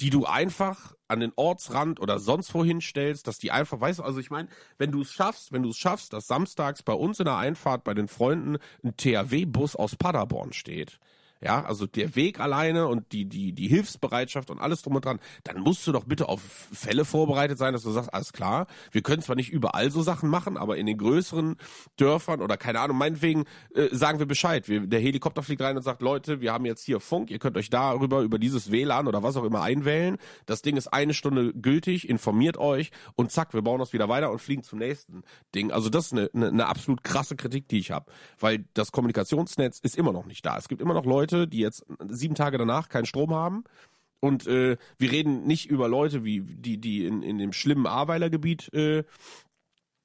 die 0.00 0.10
du 0.10 0.24
einfach 0.24 0.94
an 1.08 1.20
den 1.20 1.32
Ortsrand 1.36 2.00
oder 2.00 2.18
sonst 2.18 2.54
wohin 2.54 2.80
stellst, 2.80 3.26
dass 3.26 3.38
die 3.38 3.50
einfach, 3.50 3.80
weißt 3.80 4.00
du, 4.00 4.02
also 4.02 4.18
ich 4.18 4.30
meine, 4.30 4.48
wenn 4.78 4.90
du 4.90 5.02
es 5.02 5.12
schaffst, 5.12 5.52
wenn 5.52 5.62
du 5.62 5.70
es 5.70 5.76
schaffst, 5.76 6.12
dass 6.12 6.26
samstags 6.26 6.82
bei 6.82 6.92
uns 6.92 7.18
in 7.18 7.26
der 7.26 7.36
Einfahrt 7.36 7.84
bei 7.84 7.94
den 7.94 8.08
Freunden 8.08 8.58
ein 8.82 8.96
THW-Bus 8.96 9.76
aus 9.76 9.96
Paderborn 9.96 10.52
steht, 10.52 10.98
ja, 11.44 11.62
also 11.62 11.86
der 11.86 12.16
Weg 12.16 12.40
alleine 12.40 12.88
und 12.88 13.12
die, 13.12 13.26
die, 13.26 13.52
die 13.52 13.68
Hilfsbereitschaft 13.68 14.50
und 14.50 14.58
alles 14.58 14.80
drum 14.80 14.96
und 14.96 15.04
dran, 15.04 15.20
dann 15.44 15.60
musst 15.60 15.86
du 15.86 15.92
doch 15.92 16.04
bitte 16.04 16.30
auf 16.30 16.40
Fälle 16.40 17.04
vorbereitet 17.04 17.58
sein, 17.58 17.74
dass 17.74 17.82
du 17.82 17.90
sagst, 17.90 18.14
alles 18.14 18.32
klar, 18.32 18.66
wir 18.92 19.02
können 19.02 19.20
zwar 19.20 19.36
nicht 19.36 19.50
überall 19.50 19.90
so 19.90 20.00
Sachen 20.00 20.30
machen, 20.30 20.56
aber 20.56 20.78
in 20.78 20.86
den 20.86 20.96
größeren 20.96 21.56
Dörfern 21.98 22.40
oder 22.40 22.56
keine 22.56 22.80
Ahnung, 22.80 22.96
meinetwegen 22.96 23.44
äh, 23.74 23.94
sagen 23.94 24.20
wir 24.20 24.26
Bescheid. 24.26 24.68
Wir, 24.68 24.86
der 24.86 25.00
Helikopter 25.00 25.42
fliegt 25.42 25.60
rein 25.60 25.76
und 25.76 25.82
sagt, 25.82 26.00
Leute, 26.00 26.40
wir 26.40 26.50
haben 26.50 26.64
jetzt 26.64 26.82
hier 26.82 26.98
Funk, 26.98 27.30
ihr 27.30 27.38
könnt 27.38 27.58
euch 27.58 27.68
darüber, 27.68 28.22
über 28.22 28.38
dieses 28.38 28.70
WLAN 28.70 29.06
oder 29.06 29.22
was 29.22 29.36
auch 29.36 29.44
immer 29.44 29.60
einwählen. 29.60 30.16
Das 30.46 30.62
Ding 30.62 30.78
ist 30.78 30.88
eine 30.94 31.12
Stunde 31.12 31.52
gültig, 31.52 32.08
informiert 32.08 32.56
euch 32.56 32.90
und 33.16 33.32
zack, 33.32 33.52
wir 33.52 33.60
bauen 33.60 33.80
das 33.80 33.92
wieder 33.92 34.08
weiter 34.08 34.30
und 34.30 34.38
fliegen 34.38 34.62
zum 34.62 34.78
nächsten 34.78 35.24
Ding. 35.54 35.72
Also 35.72 35.90
das 35.90 36.06
ist 36.06 36.12
eine, 36.12 36.30
eine, 36.32 36.48
eine 36.48 36.66
absolut 36.68 37.04
krasse 37.04 37.36
Kritik, 37.36 37.68
die 37.68 37.80
ich 37.80 37.90
habe, 37.90 38.10
weil 38.38 38.64
das 38.72 38.92
Kommunikationsnetz 38.92 39.78
ist 39.80 39.98
immer 39.98 40.14
noch 40.14 40.24
nicht 40.24 40.46
da. 40.46 40.56
Es 40.56 40.68
gibt 40.68 40.80
immer 40.80 40.94
noch 40.94 41.04
Leute, 41.04 41.33
Leute, 41.34 41.48
die 41.48 41.58
jetzt 41.58 41.84
sieben 42.08 42.34
Tage 42.34 42.58
danach 42.58 42.88
keinen 42.88 43.06
Strom 43.06 43.34
haben. 43.34 43.64
Und 44.20 44.46
äh, 44.46 44.78
wir 44.96 45.12
reden 45.12 45.46
nicht 45.46 45.66
über 45.66 45.88
Leute, 45.88 46.24
wie 46.24 46.40
die, 46.40 46.80
die 46.80 47.04
in, 47.04 47.22
in 47.22 47.38
dem 47.38 47.52
schlimmen 47.52 47.86
Ahrweiler-Gebiet 47.86 48.72
äh, 48.72 49.04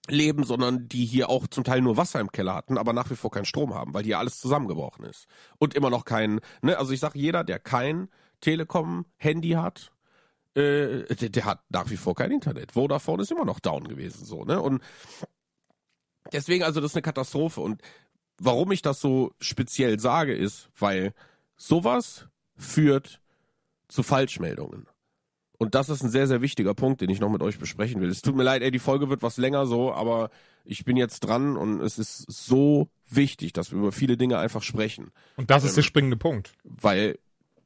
leben, 0.09 0.43
sondern 0.43 0.89
die 0.89 1.05
hier 1.05 1.30
auch 1.30 1.47
zum 1.47 1.63
Teil 1.63 1.82
nur 1.82 1.95
Wasser 1.95 2.19
im 2.19 2.32
Keller 2.32 2.55
hatten, 2.55 2.77
aber 2.77 2.93
nach 2.93 3.09
wie 3.09 3.15
vor 3.15 3.32
keinen 3.32 3.45
Strom 3.45 3.73
haben, 3.73 3.93
weil 3.93 4.03
hier 4.03 4.19
alles 4.19 4.39
zusammengebrochen 4.39 5.05
ist. 5.05 5.27
Und 5.57 5.73
immer 5.73 5.89
noch 5.89 6.03
kein, 6.03 6.41
ne, 6.61 6.77
also 6.77 6.91
ich 6.91 6.99
sag, 6.99 7.15
jeder, 7.15 7.43
der 7.43 7.59
kein 7.59 8.09
Telekom-Handy 8.41 9.51
hat, 9.51 9.91
äh, 10.55 11.05
der, 11.15 11.30
der, 11.30 11.45
hat 11.45 11.63
nach 11.69 11.89
wie 11.89 11.97
vor 11.97 12.15
kein 12.15 12.32
Internet. 12.32 12.73
Vodafone 12.73 13.21
ist 13.21 13.32
immer 13.32 13.45
noch 13.45 13.59
down 13.59 13.88
gewesen, 13.88 14.25
so, 14.25 14.43
ne? 14.43 14.59
Und 14.59 14.82
deswegen, 16.34 16.63
also 16.63 16.82
das 16.82 16.91
ist 16.91 16.95
eine 16.95 17.03
Katastrophe. 17.03 17.61
Und 17.61 17.82
warum 18.39 18.71
ich 18.71 18.81
das 18.81 18.99
so 19.01 19.31
speziell 19.39 19.99
sage, 19.99 20.33
ist, 20.33 20.69
weil 20.77 21.13
sowas 21.55 22.27
führt 22.55 23.21
zu 23.87 24.03
Falschmeldungen. 24.03 24.87
Und 25.57 25.75
das 25.75 25.89
ist 25.89 26.01
ein 26.03 26.09
sehr, 26.09 26.27
sehr 26.27 26.41
wichtiger 26.41 26.73
Punkt, 26.73 27.01
den 27.01 27.09
ich 27.09 27.19
noch 27.19 27.29
mit 27.29 27.41
euch 27.41 27.59
besprechen 27.59 27.99
will. 27.99 28.09
Es 28.09 28.21
tut 28.21 28.35
mir 28.35 28.43
leid, 28.43 28.61
ey, 28.61 28.71
die 28.71 28.79
Folge 28.79 29.09
wird 29.09 29.21
was 29.21 29.37
länger 29.37 29.65
so, 29.65 29.93
aber 29.93 30.29
ich 30.63 30.85
bin 30.85 30.95
jetzt 30.95 31.19
dran 31.19 31.57
und 31.57 31.81
es 31.81 31.99
ist 31.99 32.25
so 32.31 32.89
wichtig, 33.09 33.51
dass 33.51 33.71
wir 33.71 33.79
über 33.79 33.91
viele 33.91 34.15
Dinge 34.15 34.37
einfach 34.37 34.63
sprechen. 34.63 35.11
Und 35.35 35.49
das 35.49 35.65
ist 35.65 35.71
ähm, 35.71 35.75
der 35.75 35.81
springende 35.83 36.17
Punkt. 36.17 36.53
Weil 36.63 37.19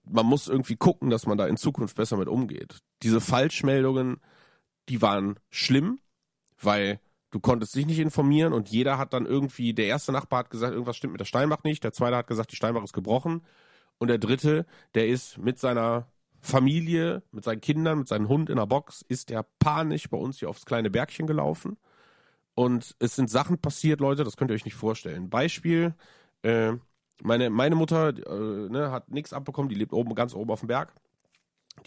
man 0.06 0.26
muss 0.26 0.48
irgendwie 0.48 0.76
gucken, 0.76 1.12
dass 1.12 1.28
man 1.28 1.38
da 1.38 1.46
in 1.46 1.56
Zukunft 1.58 1.96
besser 1.96 2.18
mit 2.18 2.28
umgeht. 2.28 2.80
Diese 3.04 3.22
Falschmeldungen, 3.22 4.18
die 4.90 5.04
waren 5.04 5.40
schlimm, 5.52 6.00
weil 6.60 7.00
du 7.34 7.40
konntest 7.40 7.74
dich 7.74 7.88
nicht 7.88 7.98
informieren 7.98 8.54
und 8.54 8.70
jeder 8.70 9.00
hat 9.00 9.12
dann 9.12 9.26
irgendwie, 9.26 9.74
der 9.74 9.88
erste 9.88 10.12
Nachbar 10.12 10.40
hat 10.40 10.52
gesagt, 10.52 10.74
irgendwas 10.74 10.96
stimmt 10.96 11.14
mit 11.14 11.20
der 11.20 11.26
Steinbach 11.26 11.64
nicht, 11.64 11.84
der 11.84 11.92
zweite 11.92 12.16
hat 12.16 12.28
gesagt, 12.28 12.52
die 12.52 12.56
Steinbach 12.56 12.84
ist 12.84 12.94
gebrochen 12.94 13.42
und 13.98 14.08
der 14.08 14.20
dritte, 14.20 14.68
der 14.94 15.08
ist 15.08 15.40
mit 15.40 15.58
seiner 15.58 16.06
Familie, 16.42 17.24
mit 17.32 17.44
seinen 17.44 17.60
Kindern, 17.60 17.98
mit 18.00 18.08
seinem 18.08 18.28
Hund 18.28 18.52
in 18.52 18.58
der 18.58 18.68
Box, 18.68 19.04
ist 19.08 19.32
der 19.32 19.44
panisch 19.58 20.10
bei 20.10 20.18
uns 20.18 20.40
hier 20.40 20.50
aufs 20.50 20.66
kleine 20.66 20.92
Bergchen 20.92 21.26
gelaufen 21.26 21.78
und 22.54 22.96
es 23.00 23.16
sind 23.16 23.32
Sachen 23.32 23.58
passiert, 23.58 24.00
Leute, 24.00 24.24
das 24.24 24.38
könnt 24.38 24.52
ihr 24.52 24.56
euch 24.56 24.66
nicht 24.66 24.76
vorstellen. 24.76 25.32
Beispiel, 25.32 25.96
äh, 26.44 26.74
meine, 27.24 27.50
meine 27.50 27.74
Mutter 27.74 28.10
äh, 28.10 28.70
ne, 28.70 28.92
hat 28.92 29.10
nichts 29.10 29.34
abbekommen, 29.34 29.70
die 29.70 29.76
lebt 29.76 29.92
oben, 29.92 30.14
ganz 30.14 30.36
oben 30.36 30.52
auf 30.52 30.60
dem 30.60 30.68
Berg. 30.68 30.94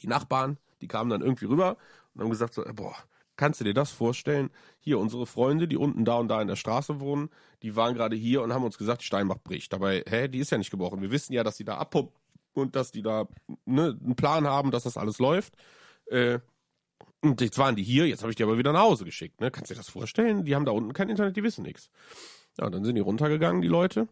Die 0.01 0.09
Nachbarn, 0.09 0.59
die 0.81 0.89
kamen 0.89 1.09
dann 1.09 1.23
irgendwie 1.23 1.45
rüber 1.45 1.77
und 2.15 2.23
haben 2.23 2.31
gesagt 2.31 2.53
so, 2.53 2.65
boah, 2.75 2.97
Kannst 3.37 3.61
du 3.61 3.65
dir 3.65 3.75
das 3.75 3.91
vorstellen? 3.91 4.51
Hier, 4.81 4.99
unsere 4.99 5.27
Freunde, 5.27 5.69
die 5.69 5.77
unten 5.77 6.05
da 6.05 6.17
und 6.17 6.29
da 6.29 6.41
in 6.41 6.49
der 6.49 6.57
Straße 6.57 7.01
wohnen, 7.01 7.29
die 7.63 7.77
waren 7.77 7.95
gerade 7.95 8.17
hier 8.17 8.43
und 8.43 8.53
haben 8.53 8.65
uns 8.65 8.79
gesagt, 8.79 9.03
die 9.03 9.07
Steinbach 9.07 9.39
bricht. 9.39 9.73
Dabei, 9.73 10.03
hä, 10.09 10.29
die 10.29 10.39
ist 10.39 10.51
ja 10.51 10.59
nicht 10.59 10.71
gebrochen. 10.71 11.03
Wir 11.03 11.11
wissen 11.11 11.33
ja, 11.33 11.45
dass 11.45 11.57
die 11.57 11.65
da 11.65 11.77
abpumpt 11.77 12.17
und 12.55 12.77
dass 12.77 12.93
die 12.93 13.03
da 13.03 13.29
ne, 13.65 13.99
einen 14.03 14.17
Plan 14.17 14.47
haben, 14.47 14.71
dass 14.71 14.85
das 14.85 14.97
alles 14.97 15.19
läuft. 15.19 15.55
Äh, 16.07 16.39
und 17.21 17.41
jetzt 17.41 17.59
waren 17.59 17.77
die 17.77 17.83
hier, 17.83 18.07
jetzt 18.07 18.23
habe 18.23 18.31
ich 18.31 18.37
die 18.37 18.43
aber 18.43 18.59
wieder 18.59 18.73
nach 18.73 18.83
Hause 18.83 19.05
geschickt. 19.05 19.41
Ne? 19.41 19.51
Kannst 19.51 19.71
du 19.71 19.75
dir 19.75 19.81
das 19.81 19.89
vorstellen? 19.89 20.45
Die 20.45 20.55
haben 20.55 20.65
da 20.65 20.73
unten 20.73 20.93
kein 20.93 21.09
Internet, 21.09 21.37
die 21.37 21.43
wissen 21.43 21.63
nichts. 21.63 21.91
Ja, 22.59 22.71
dann 22.71 22.85
sind 22.85 22.95
die 22.95 23.01
runtergegangen, 23.01 23.63
die 23.63 23.69
Leute. 23.69 24.09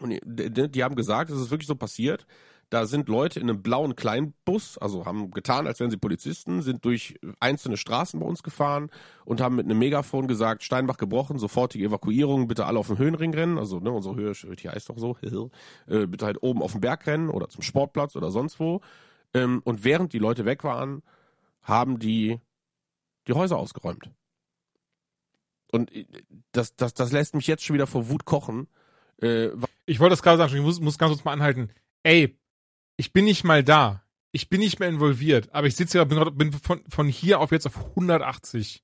Und 0.00 0.10
die, 0.10 0.50
die, 0.50 0.68
die 0.68 0.84
haben 0.84 0.96
gesagt, 0.96 1.30
es 1.30 1.40
ist 1.40 1.50
wirklich 1.50 1.68
so 1.68 1.76
passiert. 1.76 2.26
Da 2.70 2.86
sind 2.86 3.08
Leute 3.08 3.40
in 3.40 3.48
einem 3.48 3.62
blauen 3.62 3.96
Kleinbus, 3.96 4.78
also 4.78 5.06
haben 5.06 5.30
getan, 5.30 5.66
als 5.66 5.80
wären 5.80 5.90
sie 5.90 5.96
Polizisten, 5.96 6.62
sind 6.62 6.84
durch 6.84 7.18
einzelne 7.40 7.76
Straßen 7.76 8.18
bei 8.20 8.26
uns 8.26 8.42
gefahren 8.42 8.90
und 9.24 9.40
haben 9.40 9.56
mit 9.56 9.66
einem 9.66 9.78
Megafon 9.78 10.26
gesagt, 10.26 10.62
Steinbach 10.62 10.96
gebrochen, 10.96 11.38
sofortige 11.38 11.86
Evakuierung, 11.86 12.48
bitte 12.48 12.66
alle 12.66 12.78
auf 12.78 12.88
den 12.88 12.98
Höhenring 12.98 13.34
rennen, 13.34 13.58
also 13.58 13.80
ne, 13.80 13.90
unsere 13.90 14.16
Höhe 14.16 14.32
hier 14.58 14.72
heißt 14.72 14.88
doch 14.88 14.98
so, 14.98 15.16
äh, 15.86 16.06
bitte 16.06 16.26
halt 16.26 16.42
oben 16.42 16.62
auf 16.62 16.72
den 16.72 16.80
Berg 16.80 17.06
rennen 17.06 17.30
oder 17.30 17.48
zum 17.48 17.62
Sportplatz 17.62 18.16
oder 18.16 18.30
sonst 18.30 18.58
wo. 18.58 18.80
Ähm, 19.34 19.60
und 19.64 19.84
während 19.84 20.12
die 20.12 20.18
Leute 20.18 20.44
weg 20.44 20.64
waren, 20.64 21.02
haben 21.62 21.98
die 21.98 22.40
die 23.26 23.32
Häuser 23.32 23.56
ausgeräumt. 23.56 24.10
Und 25.70 25.92
äh, 25.94 26.06
das, 26.52 26.76
das, 26.76 26.94
das 26.94 27.12
lässt 27.12 27.34
mich 27.34 27.46
jetzt 27.46 27.64
schon 27.64 27.74
wieder 27.74 27.86
vor 27.86 28.08
Wut 28.08 28.24
kochen. 28.24 28.68
Äh, 29.20 29.48
ich 29.86 30.00
wollte 30.00 30.12
das 30.12 30.22
gerade 30.22 30.38
sagen, 30.38 30.54
ich 30.54 30.62
muss, 30.62 30.80
muss 30.80 30.98
ganz 30.98 31.12
kurz 31.12 31.24
mal 31.24 31.32
anhalten. 31.32 31.70
Ey, 32.02 32.38
ich 32.96 33.12
bin 33.12 33.24
nicht 33.24 33.44
mal 33.44 33.62
da. 33.62 34.02
Ich 34.32 34.48
bin 34.48 34.60
nicht 34.60 34.80
mehr 34.80 34.88
involviert, 34.88 35.48
aber 35.52 35.68
ich 35.68 35.76
sitze 35.76 35.98
ja, 35.98 36.04
bin, 36.04 36.36
bin 36.36 36.52
von, 36.52 36.82
von 36.88 37.06
hier 37.06 37.40
auf 37.40 37.52
jetzt 37.52 37.66
auf 37.66 37.76
180. 37.90 38.82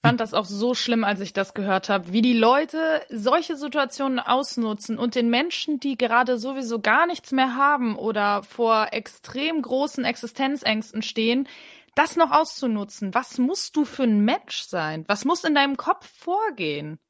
Ich 0.00 0.08
fand 0.08 0.20
das 0.20 0.32
auch 0.32 0.44
so 0.44 0.74
schlimm, 0.74 1.02
als 1.02 1.18
ich 1.18 1.32
das 1.32 1.54
gehört 1.54 1.88
habe, 1.88 2.12
wie 2.12 2.22
die 2.22 2.38
Leute 2.38 3.02
solche 3.10 3.56
Situationen 3.56 4.20
ausnutzen 4.20 4.96
und 4.96 5.16
den 5.16 5.28
Menschen, 5.28 5.80
die 5.80 5.96
gerade 5.96 6.38
sowieso 6.38 6.78
gar 6.78 7.08
nichts 7.08 7.32
mehr 7.32 7.56
haben 7.56 7.96
oder 7.96 8.44
vor 8.44 8.92
extrem 8.92 9.60
großen 9.60 10.04
Existenzängsten 10.04 11.02
stehen, 11.02 11.48
das 11.96 12.14
noch 12.14 12.30
auszunutzen. 12.30 13.12
Was 13.12 13.38
musst 13.38 13.74
du 13.74 13.84
für 13.84 14.04
ein 14.04 14.20
Mensch 14.20 14.62
sein? 14.62 15.04
Was 15.08 15.24
muss 15.24 15.42
in 15.42 15.56
deinem 15.56 15.76
Kopf 15.76 16.08
vorgehen? 16.16 17.00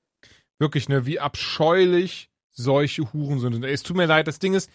Wirklich, 0.58 0.88
ne, 0.88 1.04
wie 1.04 1.20
abscheulich 1.20 2.30
solche 2.52 3.12
Huren 3.12 3.38
sind. 3.38 3.62
Es 3.66 3.82
tut 3.82 3.98
mir 3.98 4.06
leid, 4.06 4.26
das 4.26 4.38
Ding 4.38 4.54
ist, 4.54 4.70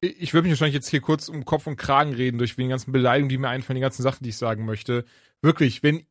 ich 0.00 0.34
würde 0.34 0.48
mich 0.48 0.52
wahrscheinlich 0.52 0.74
jetzt 0.74 0.88
hier 0.88 1.00
kurz 1.00 1.28
um 1.28 1.44
Kopf 1.44 1.66
und 1.66 1.76
Kragen 1.76 2.12
reden 2.12 2.38
durch 2.38 2.56
die 2.56 2.68
ganzen 2.68 2.92
Beleidigungen, 2.92 3.28
die 3.28 3.38
mir 3.38 3.48
einfallen, 3.48 3.76
die 3.76 3.82
ganzen 3.82 4.02
Sachen, 4.02 4.24
die 4.24 4.30
ich 4.30 4.36
sagen 4.36 4.64
möchte. 4.64 5.04
Wirklich, 5.42 5.82
wenn 5.82 6.06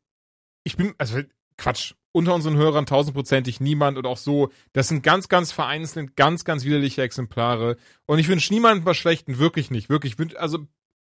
ich 0.64 0.76
bin, 0.76 0.94
also 0.98 1.20
Quatsch, 1.56 1.94
unter 2.12 2.34
unseren 2.34 2.56
Hörern 2.56 2.86
tausendprozentig 2.86 3.60
niemand 3.60 3.98
und 3.98 4.06
auch 4.06 4.16
so, 4.16 4.50
das 4.72 4.88
sind 4.88 5.02
ganz, 5.02 5.28
ganz 5.28 5.52
vereinzelt, 5.52 6.16
ganz, 6.16 6.44
ganz 6.44 6.64
widerliche 6.64 7.02
Exemplare. 7.02 7.76
Und 8.06 8.18
ich 8.18 8.28
wünsche 8.28 8.52
niemandem 8.52 8.86
was 8.86 8.96
Schlechten, 8.96 9.38
wirklich 9.38 9.70
nicht, 9.70 9.88
wirklich. 9.88 10.16
Also 10.38 10.66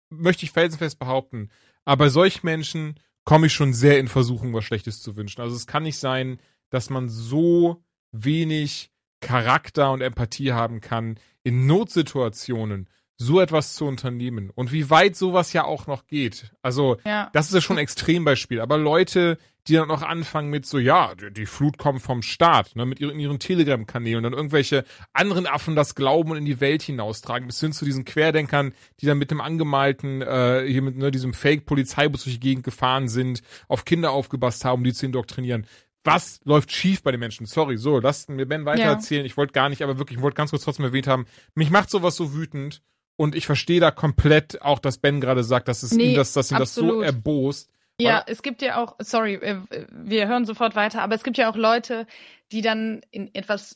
möchte 0.09 0.45
ich 0.45 0.51
felsenfest 0.51 0.99
behaupten. 0.99 1.49
Aber 1.85 2.05
bei 2.05 2.09
solchen 2.09 2.45
Menschen 2.45 2.99
komme 3.23 3.47
ich 3.47 3.53
schon 3.53 3.73
sehr 3.73 3.99
in 3.99 4.07
Versuchung, 4.07 4.53
was 4.53 4.63
Schlechtes 4.63 5.01
zu 5.01 5.15
wünschen. 5.15 5.41
Also 5.41 5.55
es 5.55 5.67
kann 5.67 5.83
nicht 5.83 5.97
sein, 5.97 6.39
dass 6.69 6.89
man 6.89 7.09
so 7.09 7.83
wenig 8.11 8.90
Charakter 9.21 9.91
und 9.91 10.01
Empathie 10.01 10.51
haben 10.51 10.81
kann, 10.81 11.17
in 11.43 11.65
Notsituationen 11.65 12.89
so 13.21 13.39
etwas 13.39 13.75
zu 13.75 13.85
unternehmen 13.85 14.49
und 14.49 14.71
wie 14.71 14.89
weit 14.89 15.15
sowas 15.15 15.53
ja 15.53 15.63
auch 15.63 15.85
noch 15.85 16.07
geht. 16.07 16.51
Also, 16.63 16.97
ja. 17.05 17.29
das 17.33 17.47
ist 17.47 17.53
ja 17.53 17.61
schon 17.61 17.77
ein 17.77 17.83
Extrembeispiel, 17.83 18.59
aber 18.59 18.79
Leute, 18.79 19.37
die 19.67 19.73
dann 19.73 19.89
noch 19.89 20.01
anfangen 20.01 20.49
mit 20.49 20.65
so, 20.65 20.79
ja, 20.79 21.13
die, 21.15 21.45
Flut 21.45 21.77
kommt 21.77 22.01
vom 22.01 22.23
Staat, 22.23 22.75
ne, 22.75 22.85
mit 22.87 22.99
ihren, 22.99 23.19
ihren 23.19 23.37
Telegram-Kanälen 23.37 24.17
und 24.17 24.23
dann 24.23 24.33
irgendwelche 24.33 24.85
anderen 25.13 25.45
Affen 25.45 25.75
das 25.75 25.93
Glauben 25.93 26.31
und 26.31 26.37
in 26.37 26.45
die 26.45 26.59
Welt 26.59 26.81
hinaustragen, 26.81 27.45
bis 27.45 27.59
hin 27.59 27.73
zu 27.73 27.85
diesen 27.85 28.05
Querdenkern, 28.05 28.73
die 28.99 29.05
dann 29.05 29.19
mit 29.19 29.29
dem 29.29 29.39
angemalten, 29.39 30.23
äh, 30.23 30.65
hier 30.67 30.81
mit 30.81 30.97
ne, 30.97 31.11
diesem 31.11 31.35
Fake-Polizeibus 31.35 32.23
durch 32.23 32.37
die 32.37 32.39
Gegend 32.39 32.63
gefahren 32.63 33.07
sind, 33.07 33.43
auf 33.67 33.85
Kinder 33.85 34.11
aufgepasst 34.11 34.65
haben, 34.65 34.79
um 34.79 34.83
die 34.83 34.93
zu 34.93 35.05
indoktrinieren 35.05 35.67
was 36.03 36.39
läuft 36.43 36.71
schief 36.71 37.03
bei 37.03 37.11
den 37.11 37.19
Menschen? 37.19 37.45
Sorry, 37.45 37.77
so, 37.77 37.99
lasst 37.99 38.29
mir 38.29 38.45
Ben 38.45 38.65
weiter 38.65 38.81
ja. 38.81 38.91
erzählen. 38.91 39.25
Ich 39.25 39.37
wollte 39.37 39.53
gar 39.53 39.69
nicht, 39.69 39.83
aber 39.83 39.97
wirklich, 39.97 40.17
ich 40.17 40.23
wollte 40.23 40.35
ganz 40.35 40.49
kurz 40.49 40.63
trotzdem 40.63 40.85
erwähnt 40.85 41.07
haben, 41.07 41.25
mich 41.53 41.69
macht 41.69 41.89
sowas 41.89 42.15
so 42.15 42.33
wütend 42.33 42.81
und 43.15 43.35
ich 43.35 43.45
verstehe 43.45 43.79
da 43.79 43.91
komplett 43.91 44.61
auch, 44.61 44.79
dass 44.79 44.97
Ben 44.97 45.21
gerade 45.21 45.43
sagt, 45.43 45.67
dass 45.67 45.83
es 45.83 45.91
nee, 45.91 46.11
ihn 46.11 46.15
das, 46.15 46.33
dass 46.33 46.51
ihn 46.51 46.57
das 46.57 46.73
so 46.73 47.01
erbost. 47.01 47.69
Ja, 47.99 48.23
es 48.25 48.41
gibt 48.41 48.61
ja 48.63 48.77
auch, 48.77 48.95
sorry, 48.99 49.35
äh, 49.35 49.59
wir 49.91 50.27
hören 50.27 50.45
sofort 50.45 50.75
weiter, 50.75 51.03
aber 51.03 51.13
es 51.13 51.23
gibt 51.23 51.37
ja 51.37 51.51
auch 51.51 51.55
Leute, 51.55 52.07
die 52.51 52.61
dann 52.61 53.01
in 53.11 53.33
etwas, 53.35 53.75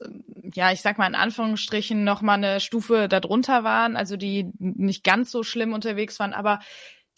ja, 0.53 0.71
ich 0.71 0.81
sag 0.81 0.97
mal 0.97 1.07
in 1.07 1.15
Anführungsstrichen 1.15 2.03
noch 2.03 2.21
mal 2.21 2.33
eine 2.33 2.59
Stufe 2.59 3.07
darunter 3.07 3.63
waren, 3.63 3.95
also 3.95 4.17
die 4.17 4.51
nicht 4.57 5.03
ganz 5.03 5.31
so 5.31 5.43
schlimm 5.43 5.73
unterwegs 5.73 6.19
waren, 6.19 6.33
aber 6.33 6.59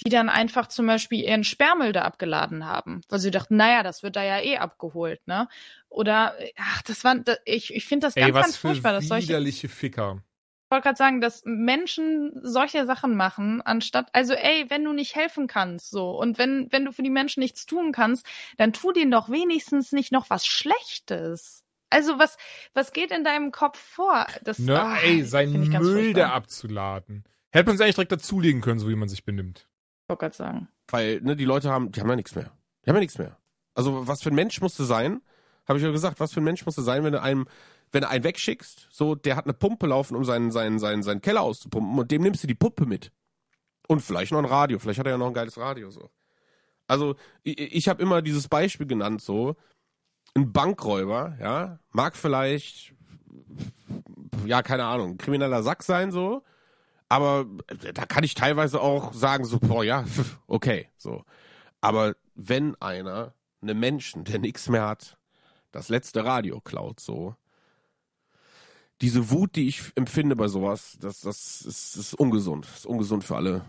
die 0.06 0.10
dann 0.10 0.30
einfach 0.30 0.68
zum 0.68 0.88
Beispiel 0.88 1.24
ihren 1.24 1.44
Sperrmüll 1.44 1.92
da 1.92 2.04
abgeladen 2.04 2.66
haben, 2.66 3.02
weil 3.10 3.20
sie 3.20 3.32
dachten, 3.32 3.58
naja, 3.58 3.84
das 3.84 4.04
wird 4.04 4.16
da 4.16 4.24
ja 4.24 4.40
eh 4.40 4.58
abgeholt, 4.58 5.26
ne? 5.28 5.48
Oder, 5.90 6.36
ach, 6.58 6.82
das 6.84 7.04
war, 7.04 7.18
ich, 7.46 7.74
ich 7.74 7.86
finde 7.86 8.08
das 8.08 8.16
ganz, 8.16 8.28
Ey, 8.28 8.34
was 8.34 8.42
ganz 8.44 8.58
furchtbar, 8.58 8.94
dass 8.94 9.08
solche 9.08 9.30
widerliche 9.30 9.70
Ficker. 9.70 10.22
Ich 10.66 10.72
wollte 10.72 10.84
gerade 10.84 10.98
sagen, 10.98 11.22
dass 11.22 11.44
Menschen 11.46 12.32
solche 12.44 12.86
Sachen 12.86 13.16
machen, 13.16 13.62
anstatt, 13.62 14.10
also 14.12 14.34
ey, 14.34 14.66
wenn 14.68 14.84
du 14.84 14.92
nicht 14.92 15.16
helfen 15.16 15.48
kannst, 15.48 15.90
so, 15.90 16.12
und 16.12 16.38
wenn, 16.38 16.68
wenn 16.72 16.84
du 16.84 16.92
für 16.92 17.04
die 17.04 17.10
Menschen 17.10 17.40
nichts 17.40 17.66
tun 17.66 17.94
kannst, 17.94 18.26
dann 18.58 18.74
tu 18.74 18.92
denen 18.92 19.12
doch 19.12 19.30
wenigstens 19.30 19.94
nicht 19.94 20.12
noch 20.12 20.30
was 20.30 20.46
Schlechtes. 20.46 21.64
Also 21.90 22.20
was, 22.20 22.38
was 22.74 22.92
geht 22.92 23.12
in 23.12 23.24
deinem 23.24 23.52
Kopf 23.52 23.80
vor? 23.80 24.28
Das, 24.44 24.60
ne, 24.60 24.84
oh, 24.84 25.06
ey, 25.06 25.24
sein 25.24 25.52
Müll 25.54 26.14
da 26.14 26.32
abzuladen. 26.32 27.24
Hätte 27.52 27.68
man 27.68 27.76
es 27.76 27.82
eigentlich 27.82 27.96
direkt 27.96 28.12
dazulegen 28.12 28.60
können, 28.60 28.80
so 28.80 28.90
wie 28.90 28.96
man 28.96 29.08
sich 29.08 29.24
benimmt. 29.24 29.70
Wollte 30.08 30.20
gerade 30.20 30.36
sagen. 30.36 30.68
Weil, 30.88 31.22
ne, 31.22 31.36
die 31.36 31.46
Leute 31.46 31.70
haben, 31.70 31.92
die 31.92 32.00
haben 32.00 32.10
ja 32.10 32.16
nichts 32.16 32.36
mehr. 32.36 32.52
Die 32.86 32.90
haben 32.90 32.96
ja 32.96 33.02
nichts 33.02 33.18
mehr. 33.18 33.38
Also, 33.74 34.08
was 34.08 34.24
für 34.24 34.30
ein 34.30 34.36
Mensch 34.36 34.62
musste 34.62 34.86
sein, 34.86 35.22
habe 35.68 35.80
ich 35.80 35.86
ja 35.86 35.92
gesagt, 35.92 36.20
was 36.20 36.34
für 36.34 36.42
ein 36.42 36.46
Mensch 36.46 36.66
musste 36.66 36.82
sein, 36.82 37.04
wenn 37.04 37.14
du 37.14 37.22
einem 37.22 37.48
wenn 37.92 38.02
du 38.02 38.10
einen 38.10 38.24
wegschickst, 38.24 38.88
so, 38.92 39.16
der 39.16 39.36
hat 39.36 39.46
eine 39.46 39.54
Pumpe 39.54 39.88
laufen, 39.88 40.16
um 40.16 40.26
seinen, 40.26 40.52
seinen, 40.52 40.80
seinen, 40.80 41.04
seinen 41.04 41.22
Keller 41.22 41.42
auszupumpen 41.42 41.98
und 41.98 42.12
dem 42.12 42.22
nimmst 42.22 42.44
du 42.44 42.48
die 42.48 42.56
Pumpe 42.56 42.86
mit. 42.86 43.12
Und 43.88 44.02
vielleicht 44.02 44.32
noch 44.32 44.40
ein 44.40 44.46
Radio, 44.46 44.80
vielleicht 44.80 45.00
hat 45.00 45.08
er 45.08 45.14
ja 45.14 45.18
noch 45.18 45.28
ein 45.28 45.34
geiles 45.34 45.58
Radio, 45.58 45.90
so. 45.90 46.10
Also, 46.88 47.16
ich, 47.44 47.58
ich 47.60 47.90
habe 47.90 48.02
immer 48.02 48.22
dieses 48.22 48.48
Beispiel 48.48 48.88
genannt, 48.88 49.22
so, 49.22 49.56
ein 50.36 50.52
Bankräuber, 50.52 51.38
ja, 51.40 51.80
mag 51.92 52.16
vielleicht, 52.16 52.94
ja, 54.46 54.62
keine 54.62 54.86
Ahnung, 54.86 55.18
krimineller 55.18 55.64
Sack 55.64 55.84
sein, 55.84 56.12
so, 56.12 56.44
aber 57.10 57.46
da 57.94 58.06
kann 58.06 58.24
ich 58.24 58.36
teilweise 58.36 58.82
auch 58.82 59.14
sagen, 59.14 59.46
so, 59.46 59.60
boah, 59.60 59.84
ja, 59.84 60.06
okay, 60.48 60.90
so. 60.98 61.24
Aber 61.82 62.16
wenn 62.36 62.76
einer, 62.82 63.34
einem 63.62 63.80
Menschen, 63.80 64.24
der 64.24 64.40
nichts 64.40 64.68
mehr 64.70 64.88
hat, 64.88 65.18
das 65.72 65.90
letzte 65.90 66.26
Radio 66.26 66.60
klaut, 66.60 67.00
so, 67.00 67.36
diese 69.02 69.30
Wut, 69.30 69.56
die 69.56 69.68
ich 69.68 69.92
empfinde 69.96 70.36
bei 70.36 70.48
sowas, 70.48 70.98
das, 71.00 71.22
das 71.22 71.62
ist, 71.62 71.96
ist 71.96 72.14
ungesund. 72.16 72.66
Das 72.66 72.80
ist 72.80 72.86
ungesund 72.86 73.24
für 73.24 73.36
alle. 73.36 73.64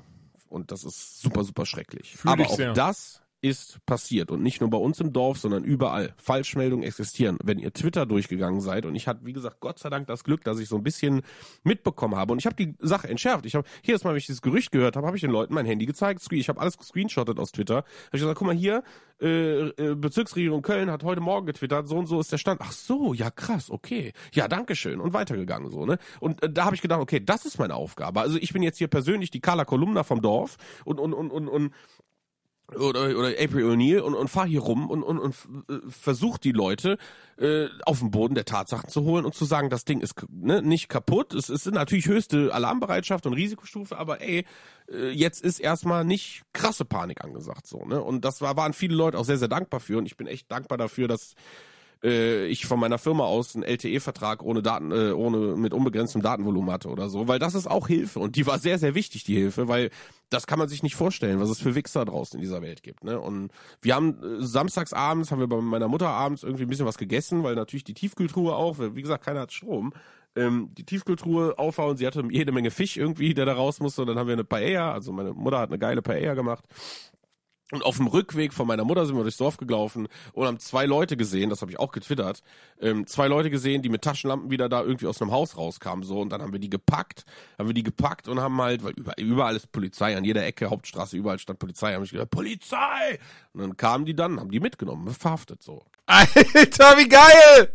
Und 0.49 0.71
das 0.73 0.85
ist 0.85 1.21
super, 1.21 1.45
super 1.45 1.67
schrecklich. 1.67 2.17
Fühl 2.17 2.31
Aber 2.31 2.47
auch 2.47 2.57
sehr. 2.57 2.73
das 2.73 3.23
ist 3.41 3.85
passiert 3.87 4.31
und 4.31 4.43
nicht 4.43 4.61
nur 4.61 4.71
bei 4.71 4.79
uns 4.79 5.01
im 5.01 5.13
Dorf, 5.13 5.39
sondern 5.39 5.65
überall. 5.65 6.15
Falschmeldungen 6.17 6.85
existieren. 6.85 7.39
Wenn 7.43 7.59
ihr 7.59 7.73
Twitter 7.73 8.05
durchgegangen 8.05 8.61
seid 8.61 8.85
und 8.85 8.95
ich 8.97 9.07
hatte, 9.07 9.25
wie 9.25 9.33
gesagt, 9.33 9.61
Gott 9.61 9.79
sei 9.79 9.91
Dank 9.91 10.07
das 10.09 10.25
Glück, 10.25 10.43
dass 10.45 10.59
ich 10.59 10.69
so 10.69 10.77
ein 10.77 10.83
bisschen 10.83 11.23
mitbekommen 11.63 12.17
habe 12.17 12.33
und 12.33 12.39
ich 12.41 12.47
habe 12.47 12.57
die 12.57 12.75
Sache 12.81 13.09
entschärft. 13.09 13.47
Ich 13.47 13.55
habe 13.55 13.67
jedes 13.83 14.03
Mal, 14.03 14.11
wenn 14.11 14.19
ich 14.19 14.27
dieses 14.27 14.43
Gerücht 14.43 14.73
gehört 14.73 14.97
habe, 14.97 15.07
habe 15.07 15.17
ich 15.17 15.21
den 15.21 15.31
Leuten 15.31 15.55
mein 15.55 15.67
Handy 15.67 15.87
gezeigt. 15.87 16.27
Ich 16.33 16.49
habe 16.49 16.61
alles 16.61 16.77
gescreenshottet 16.77 17.39
aus 17.39 17.53
Twitter. 17.53 17.77
Habe 17.77 17.87
ich 18.13 18.21
gesagt, 18.21 18.39
guck 18.39 18.47
mal 18.47 18.57
hier, 18.57 18.83
äh, 19.21 19.69
äh, 19.69 19.95
Bezirksregierung 19.95 20.63
Köln 20.63 20.91
hat 20.91 21.05
heute 21.05 21.21
Morgen 21.21 21.47
getwittert, 21.47 21.89
so 21.89 21.97
und 21.97 22.07
so 22.07 22.21
ist 22.21 22.33
der 22.33 22.39
Stand. 22.39 22.61
Ach 22.63 22.73
so, 22.73 23.15
ja 23.15 23.31
krass, 23.31 23.71
okay. 23.71 24.13
Ja, 24.33 24.49
dankeschön 24.49 25.01
und 25.01 25.13
weitergegangen 25.13 25.71
so, 25.71 25.87
ne? 25.87 25.99
Und 26.21 26.43
äh, 26.43 26.51
da 26.51 26.65
habe 26.65 26.77
ich 26.77 26.83
gedacht, 26.83 27.01
okay, 27.01 27.21
das 27.21 27.45
ist 27.45 27.59
meine 27.59 27.75
Aufgabe. 27.75 28.21
Also 28.21 28.39
ich 28.39 28.53
bin 28.53 28.63
jetzt 28.63 28.79
hier 28.79 28.89
persönlich 28.89 29.31
die 29.31 29.41
Carla 29.41 29.65
Kolumna 29.65 30.03
vom 30.03 30.23
Dorf 30.23 30.57
und 30.85 30.99
und 30.99 31.15
und 31.15 31.31
und 31.31 31.49
und 31.49 31.73
oder, 32.77 33.17
oder 33.17 33.29
April 33.29 33.65
O'Neil 33.65 34.01
und, 34.01 34.15
und 34.15 34.29
fahr 34.29 34.47
hier 34.47 34.61
rum 34.61 34.91
und, 34.91 35.03
und, 35.03 35.19
und 35.19 35.35
äh, 35.69 35.79
versuch 35.89 36.39
die 36.39 36.53
Leute 36.53 36.99
äh, 37.39 37.69
auf 37.87 38.01
den 38.01 38.11
Boden 38.11 38.35
der 38.35 38.45
Tatsachen 38.45 38.91
zu 38.91 39.05
holen 39.05 39.25
und 39.25 39.35
zu 39.35 39.45
sagen, 39.45 39.71
das 39.71 39.85
Ding 39.85 40.01
ist 40.01 40.15
ne, 40.31 40.61
nicht 40.61 40.89
kaputt. 40.89 41.33
Es 41.33 41.49
ist 41.49 41.67
natürlich 41.71 42.07
höchste 42.07 42.53
Alarmbereitschaft 42.53 43.27
und 43.27 43.33
Risikostufe, 43.33 43.97
aber 43.97 44.21
ey, 44.21 44.45
äh, 44.91 45.11
jetzt 45.11 45.43
ist 45.43 45.61
erstmal 45.61 46.05
nicht 46.05 46.43
krasse 46.53 46.85
Panik 46.85 47.25
angesagt 47.25 47.67
so, 47.67 47.85
ne? 47.85 48.03
Und 48.03 48.25
das 48.25 48.41
war, 48.41 48.57
waren 48.57 48.75
viele 48.75 48.95
Leute 48.95 49.19
auch 49.19 49.25
sehr, 49.25 49.39
sehr 49.39 49.49
dankbar 49.49 49.81
für 49.81 49.99
und 49.99 50.07
ich 50.07 50.17
bin 50.17 50.27
echt 50.27 50.51
dankbar 50.51 50.77
dafür, 50.77 51.09
dass 51.09 51.35
äh, 52.03 52.47
ich 52.47 52.67
von 52.67 52.79
meiner 52.79 52.99
Firma 52.99 53.25
aus 53.25 53.55
einen 53.55 53.65
LTE-Vertrag 53.65 54.43
ohne 54.43 54.63
Daten, 54.63 54.93
äh, 54.93 55.13
ohne 55.13 55.57
mit 55.57 55.73
unbegrenztem 55.73 56.23
Datenvolumen 56.23 56.71
hatte 56.71 56.89
oder 56.89 57.09
so, 57.09 57.29
weil 57.29 57.39
das 57.39 57.55
ist 57.55 57.69
auch 57.69 57.89
Hilfe 57.89 58.21
und 58.21 58.37
die 58.37 58.47
war 58.47 58.59
sehr, 58.59 58.79
sehr 58.79 58.95
wichtig, 58.95 59.25
die 59.25 59.37
Hilfe, 59.37 59.69
weil 59.69 59.91
das 60.31 60.47
kann 60.47 60.59
man 60.59 60.69
sich 60.69 60.83
nicht 60.83 60.95
vorstellen, 60.95 61.41
was 61.41 61.51
es 61.51 61.61
für 61.61 61.75
Wichser 61.75 62.05
draußen 62.05 62.39
in 62.39 62.43
dieser 62.43 62.63
Welt 62.63 62.83
gibt. 62.83 63.05
Ne? 63.05 63.19
Und 63.19 63.51
wir 63.81 63.95
haben 63.95 64.23
äh, 64.23 64.45
samstags 64.45 64.93
abends, 64.93 65.31
haben 65.31 65.41
wir 65.41 65.49
bei 65.49 65.61
meiner 65.61 65.89
Mutter 65.89 66.09
abends 66.09 66.43
irgendwie 66.43 66.65
ein 66.65 66.69
bisschen 66.69 66.87
was 66.87 66.99
gegessen, 66.99 67.43
weil 67.43 67.55
natürlich 67.55 67.85
die 67.85 67.95
Tiefkühltruhe 67.95 68.55
auch, 68.55 68.77
wie 68.79 69.03
gesagt, 69.03 69.25
keiner 69.25 69.41
hat 69.41 69.53
Strom. 69.53 69.93
Ähm, 70.37 70.71
die 70.77 70.85
Tiefkühltruhe 70.85 71.59
aufhauen, 71.59 71.97
sie 71.97 72.07
hatte 72.07 72.23
jede 72.31 72.53
Menge 72.53 72.71
Fisch 72.71 72.97
irgendwie, 72.97 73.35
der 73.35 73.47
da 73.47 73.55
raus 73.55 73.81
musste. 73.81 74.03
Und 74.03 74.09
dann 74.09 74.19
haben 74.19 74.29
wir 74.29 74.35
eine 74.35 74.45
Paella, 74.45 74.93
also 74.93 75.13
meine 75.13 75.33
Mutter 75.33 75.59
hat 75.59 75.71
eine 75.71 75.79
geile 75.79 76.03
Paella 76.03 76.35
gemacht. 76.35 76.65
Und 77.71 77.85
auf 77.85 77.99
dem 77.99 78.07
Rückweg 78.07 78.55
von 78.55 78.67
meiner 78.67 78.85
Mutter 78.85 79.05
sind 79.05 79.15
wir 79.15 79.23
durchs 79.23 79.37
Dorf 79.37 79.59
gelaufen 79.59 80.09
und 80.33 80.47
haben 80.47 80.59
zwei 80.59 80.87
Leute 80.87 81.19
gesehen, 81.19 81.51
das 81.51 81.61
habe 81.61 81.71
ich 81.71 81.79
auch 81.79 81.93
getwittert, 81.93 82.43
ähm, 82.81 83.07
zwei 83.07 83.29
Leute 83.29 83.51
gesehen, 83.51 83.83
die 83.83 83.91
mit 83.91 84.03
Taschenlampen 84.03 84.51
wieder 84.51 84.71
da 84.71 84.83
irgendwie 84.83 85.07
aus 85.07 85.21
einem 85.21 85.33
Haus 85.33 85.59
rauskamen 85.59 86.03
so 86.03 86.21
und 86.21 86.31
dann 86.31 86.41
haben 86.41 86.53
wir 86.53 86.61
die 86.61 86.71
gepackt, 86.71 87.25
haben 87.59 87.69
wir 87.69 87.75
die 87.75 87.83
gepackt 87.83 88.27
und 88.27 88.41
haben 88.41 88.59
halt, 88.63 88.85
weil 88.85 88.93
überall, 88.93 89.21
überall 89.21 89.57
ist 89.57 89.71
Polizei, 89.71 90.17
an 90.17 90.25
jeder 90.25 90.47
Ecke, 90.47 90.71
Hauptstraße, 90.71 91.17
überall 91.17 91.39
stand 91.39 91.59
Polizei, 91.59 91.93
haben 91.93 92.05
ich 92.05 92.11
gesagt, 92.11 92.31
Polizei! 92.31 93.19
Und 93.53 93.61
dann 93.61 93.77
kamen 93.77 94.07
die 94.07 94.15
dann, 94.15 94.41
haben 94.41 94.51
die 94.51 94.61
mitgenommen, 94.61 95.13
verhaftet 95.13 95.63
so. 95.63 95.85
Alter, 96.07 96.97
wie 96.97 97.09
geil! 97.09 97.75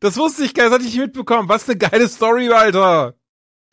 Das 0.00 0.16
wusste 0.16 0.44
ich 0.44 0.52
gar 0.52 0.64
nicht, 0.64 0.72
das 0.72 0.80
hatte 0.80 0.88
ich 0.88 0.98
mitbekommen. 0.98 1.48
Was 1.48 1.68
eine 1.68 1.78
geile 1.78 2.08
Story, 2.08 2.48
Alter! 2.50 3.14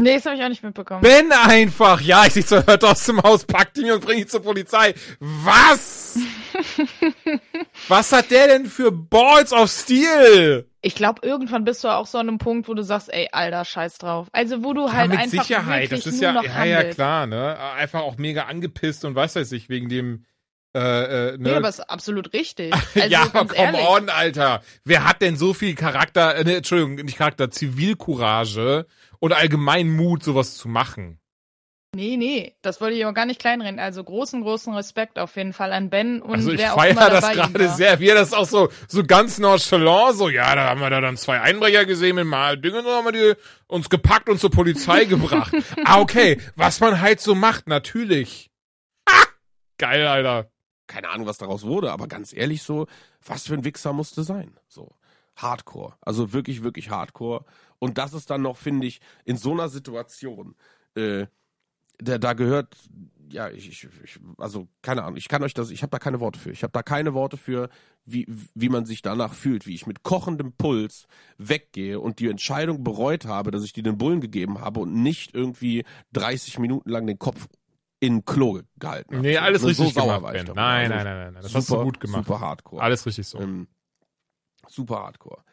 Nee, 0.01 0.15
das 0.15 0.25
habe 0.25 0.35
ich 0.35 0.43
auch 0.43 0.49
nicht 0.49 0.63
mitbekommen. 0.63 1.01
Ben 1.01 1.31
einfach. 1.31 2.01
Ja, 2.01 2.25
ich 2.25 2.33
sehe 2.33 2.43
so, 2.43 2.55
hört 2.65 2.83
aus 2.83 3.05
dem 3.05 3.21
Haus, 3.21 3.45
packt 3.45 3.77
ihn 3.77 3.91
und 3.91 4.03
bringt 4.03 4.21
ihn 4.21 4.27
zur 4.27 4.41
Polizei. 4.41 4.93
Was? 5.19 6.17
Was 7.87 8.11
hat 8.11 8.31
der 8.31 8.47
denn 8.47 8.65
für 8.65 8.91
Balls 8.91 9.53
of 9.53 9.69
Steel? 9.69 10.67
Ich 10.81 10.95
glaube, 10.95 11.25
irgendwann 11.25 11.63
bist 11.63 11.83
du 11.83 11.89
auch 11.89 12.07
so 12.07 12.17
an 12.17 12.27
einem 12.27 12.37
Punkt, 12.39 12.67
wo 12.67 12.73
du 12.73 12.83
sagst, 12.83 13.13
ey, 13.13 13.29
Alter, 13.31 13.63
scheiß 13.65 13.99
drauf. 13.99 14.27
Also, 14.31 14.63
wo 14.63 14.73
du 14.73 14.87
ja, 14.87 14.93
halt 14.93 15.09
mit 15.11 15.19
einfach 15.19 15.43
Sicherheit. 15.43 15.91
das 15.91 16.07
ist 16.07 16.19
ja, 16.19 16.33
ja, 16.33 16.53
handelst. 16.53 16.83
ja 16.87 16.93
klar, 16.93 17.27
ne? 17.27 17.57
Einfach 17.77 18.01
auch 18.01 18.17
mega 18.17 18.45
angepisst 18.45 19.05
und 19.05 19.15
was 19.15 19.35
weiß 19.35 19.51
ich, 19.51 19.69
wegen 19.69 19.89
dem, 19.89 20.25
äh, 20.73 20.79
äh, 20.79 21.31
ne? 21.33 21.49
Nee, 21.49 21.53
aber 21.53 21.69
ist 21.69 21.81
absolut 21.81 22.33
richtig. 22.33 22.73
Also, 22.95 23.07
ja, 23.07 23.25
come 23.27 23.53
ehrlich. 23.55 23.87
on, 23.87 24.09
Alter. 24.09 24.61
Wer 24.83 25.07
hat 25.07 25.21
denn 25.21 25.37
so 25.37 25.53
viel 25.53 25.75
Charakter, 25.75 26.35
äh, 26.35 26.43
ne, 26.43 26.55
Entschuldigung, 26.57 26.95
nicht 26.95 27.17
Charakter, 27.17 27.51
Zivilcourage 27.51 28.87
und 29.21 29.33
allgemein 29.33 29.89
Mut, 29.89 30.23
sowas 30.23 30.55
zu 30.57 30.67
machen. 30.67 31.19
Nee, 31.93 32.15
nee, 32.15 32.55
das 32.61 32.79
wollte 32.79 32.95
ich 32.95 33.03
aber 33.03 33.13
gar 33.13 33.25
nicht 33.25 33.39
kleinreden. 33.39 33.77
Also 33.77 34.01
großen, 34.01 34.41
großen 34.41 34.73
Respekt 34.73 35.19
auf 35.19 35.35
jeden 35.35 35.51
Fall 35.51 35.73
an 35.73 35.89
Ben 35.89 36.21
und 36.21 36.35
Also 36.35 36.51
ich 36.53 36.61
feiere 36.61 37.09
das 37.09 37.31
gerade 37.31 37.69
sehr, 37.69 37.99
wie 37.99 38.07
er 38.07 38.15
das 38.15 38.33
auch 38.33 38.47
so, 38.47 38.69
so 38.87 39.03
ganz 39.03 39.39
nonchalant, 39.39 40.15
so, 40.15 40.29
ja, 40.29 40.55
da 40.55 40.69
haben 40.69 40.79
wir 40.79 40.89
da 40.89 41.01
dann 41.01 41.17
zwei 41.17 41.41
Einbrecher 41.41 41.85
gesehen 41.85 42.15
mit 42.15 42.25
mal 42.25 42.57
Dingen, 42.57 42.85
dann 42.85 42.93
haben 42.93 43.05
wir 43.05 43.11
die 43.11 43.41
uns 43.67 43.89
gepackt 43.89 44.29
und 44.29 44.39
zur 44.39 44.51
Polizei 44.51 45.03
gebracht. 45.05 45.53
ah, 45.83 45.99
okay, 45.99 46.39
was 46.55 46.79
man 46.79 47.01
halt 47.01 47.19
so 47.19 47.35
macht, 47.35 47.67
natürlich. 47.67 48.49
Ah, 49.05 49.25
geil, 49.77 50.07
Alter. 50.07 50.49
Keine 50.87 51.09
Ahnung, 51.09 51.27
was 51.27 51.37
daraus 51.37 51.63
wurde, 51.63 51.91
aber 51.91 52.07
ganz 52.07 52.33
ehrlich 52.33 52.63
so, 52.63 52.87
was 53.25 53.47
für 53.47 53.53
ein 53.53 53.65
Wichser 53.65 53.91
musste 53.91 54.23
sein, 54.23 54.57
so. 54.67 54.95
Hardcore. 55.35 55.93
Also 56.01 56.33
wirklich, 56.33 56.63
wirklich 56.63 56.89
Hardcore. 56.89 57.45
Und 57.81 57.97
das 57.97 58.13
ist 58.13 58.29
dann 58.29 58.43
noch, 58.43 58.57
finde 58.57 58.87
ich, 58.87 59.01
in 59.25 59.37
so 59.37 59.51
einer 59.51 59.67
Situation, 59.67 60.55
äh, 60.95 61.25
da, 61.97 62.17
da 62.17 62.33
gehört 62.33 62.77
ja, 63.31 63.49
ich, 63.49 63.69
ich, 63.69 63.87
ich, 64.03 64.19
also 64.37 64.67
keine 64.81 65.03
Ahnung, 65.03 65.17
ich 65.17 65.27
kann 65.27 65.43
euch 65.43 65.53
das, 65.53 65.69
ich 65.69 65.83
habe 65.83 65.91
da 65.91 65.99
keine 65.99 66.19
Worte 66.19 66.39
für. 66.39 66.51
Ich 66.51 66.63
habe 66.63 66.71
da 66.73 66.83
keine 66.83 67.13
Worte 67.13 67.37
für, 67.37 67.69
wie, 68.05 68.27
wie 68.53 68.69
man 68.69 68.85
sich 68.85 69.01
danach 69.01 69.33
fühlt, 69.33 69.65
wie 69.67 69.73
ich 69.73 69.87
mit 69.87 70.03
kochendem 70.03 70.53
Puls 70.53 71.07
weggehe 71.37 71.99
und 71.99 72.19
die 72.19 72.29
Entscheidung 72.29 72.83
bereut 72.83 73.25
habe, 73.25 73.51
dass 73.51 73.63
ich 73.63 73.73
die 73.73 73.83
den 73.83 73.97
Bullen 73.97 74.21
gegeben 74.21 74.59
habe 74.59 74.81
und 74.81 74.93
nicht 74.93 75.33
irgendwie 75.33 75.85
30 76.13 76.59
Minuten 76.59 76.89
lang 76.89 77.07
den 77.07 77.19
Kopf 77.19 77.47
in 77.99 78.25
Klo 78.25 78.61
gehalten 78.77 79.15
habe. 79.15 79.27
Nee, 79.27 79.37
alles 79.37 79.61
so, 79.61 79.67
richtig 79.67 79.93
so 79.93 80.01
gemacht, 80.01 80.33
ben. 80.33 80.47
Nein, 80.55 80.91
also 80.91 81.05
nein, 81.05 81.05
nein, 81.05 81.33
nein, 81.33 81.33
das 81.35 81.45
super, 81.45 81.57
hast 81.57 81.69
du 81.71 81.83
gut 81.83 81.99
gemacht. 81.99 82.25
Super 82.25 82.39
hardcore. 82.39 82.81
Alles 82.81 83.05
richtig 83.05 83.27
so. 83.27 83.39
Ähm, 83.39 83.67
super 84.67 84.95
hardcore. 85.03 85.43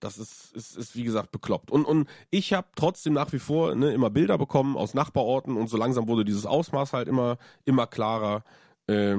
Das 0.00 0.18
ist, 0.18 0.54
ist, 0.56 0.76
ist 0.76 0.96
wie 0.96 1.04
gesagt 1.04 1.30
bekloppt. 1.30 1.70
Und, 1.70 1.84
und 1.84 2.08
ich 2.30 2.52
habe 2.52 2.68
trotzdem 2.74 3.12
nach 3.12 3.32
wie 3.32 3.38
vor 3.38 3.74
ne, 3.74 3.92
immer 3.92 4.10
Bilder 4.10 4.38
bekommen 4.38 4.76
aus 4.76 4.94
Nachbarorten 4.94 5.56
und 5.56 5.68
so 5.68 5.76
langsam 5.76 6.08
wurde 6.08 6.24
dieses 6.24 6.46
Ausmaß 6.46 6.92
halt 6.94 7.08
immer, 7.08 7.38
immer 7.64 7.86
klarer. 7.86 8.44
Äh, 8.86 9.18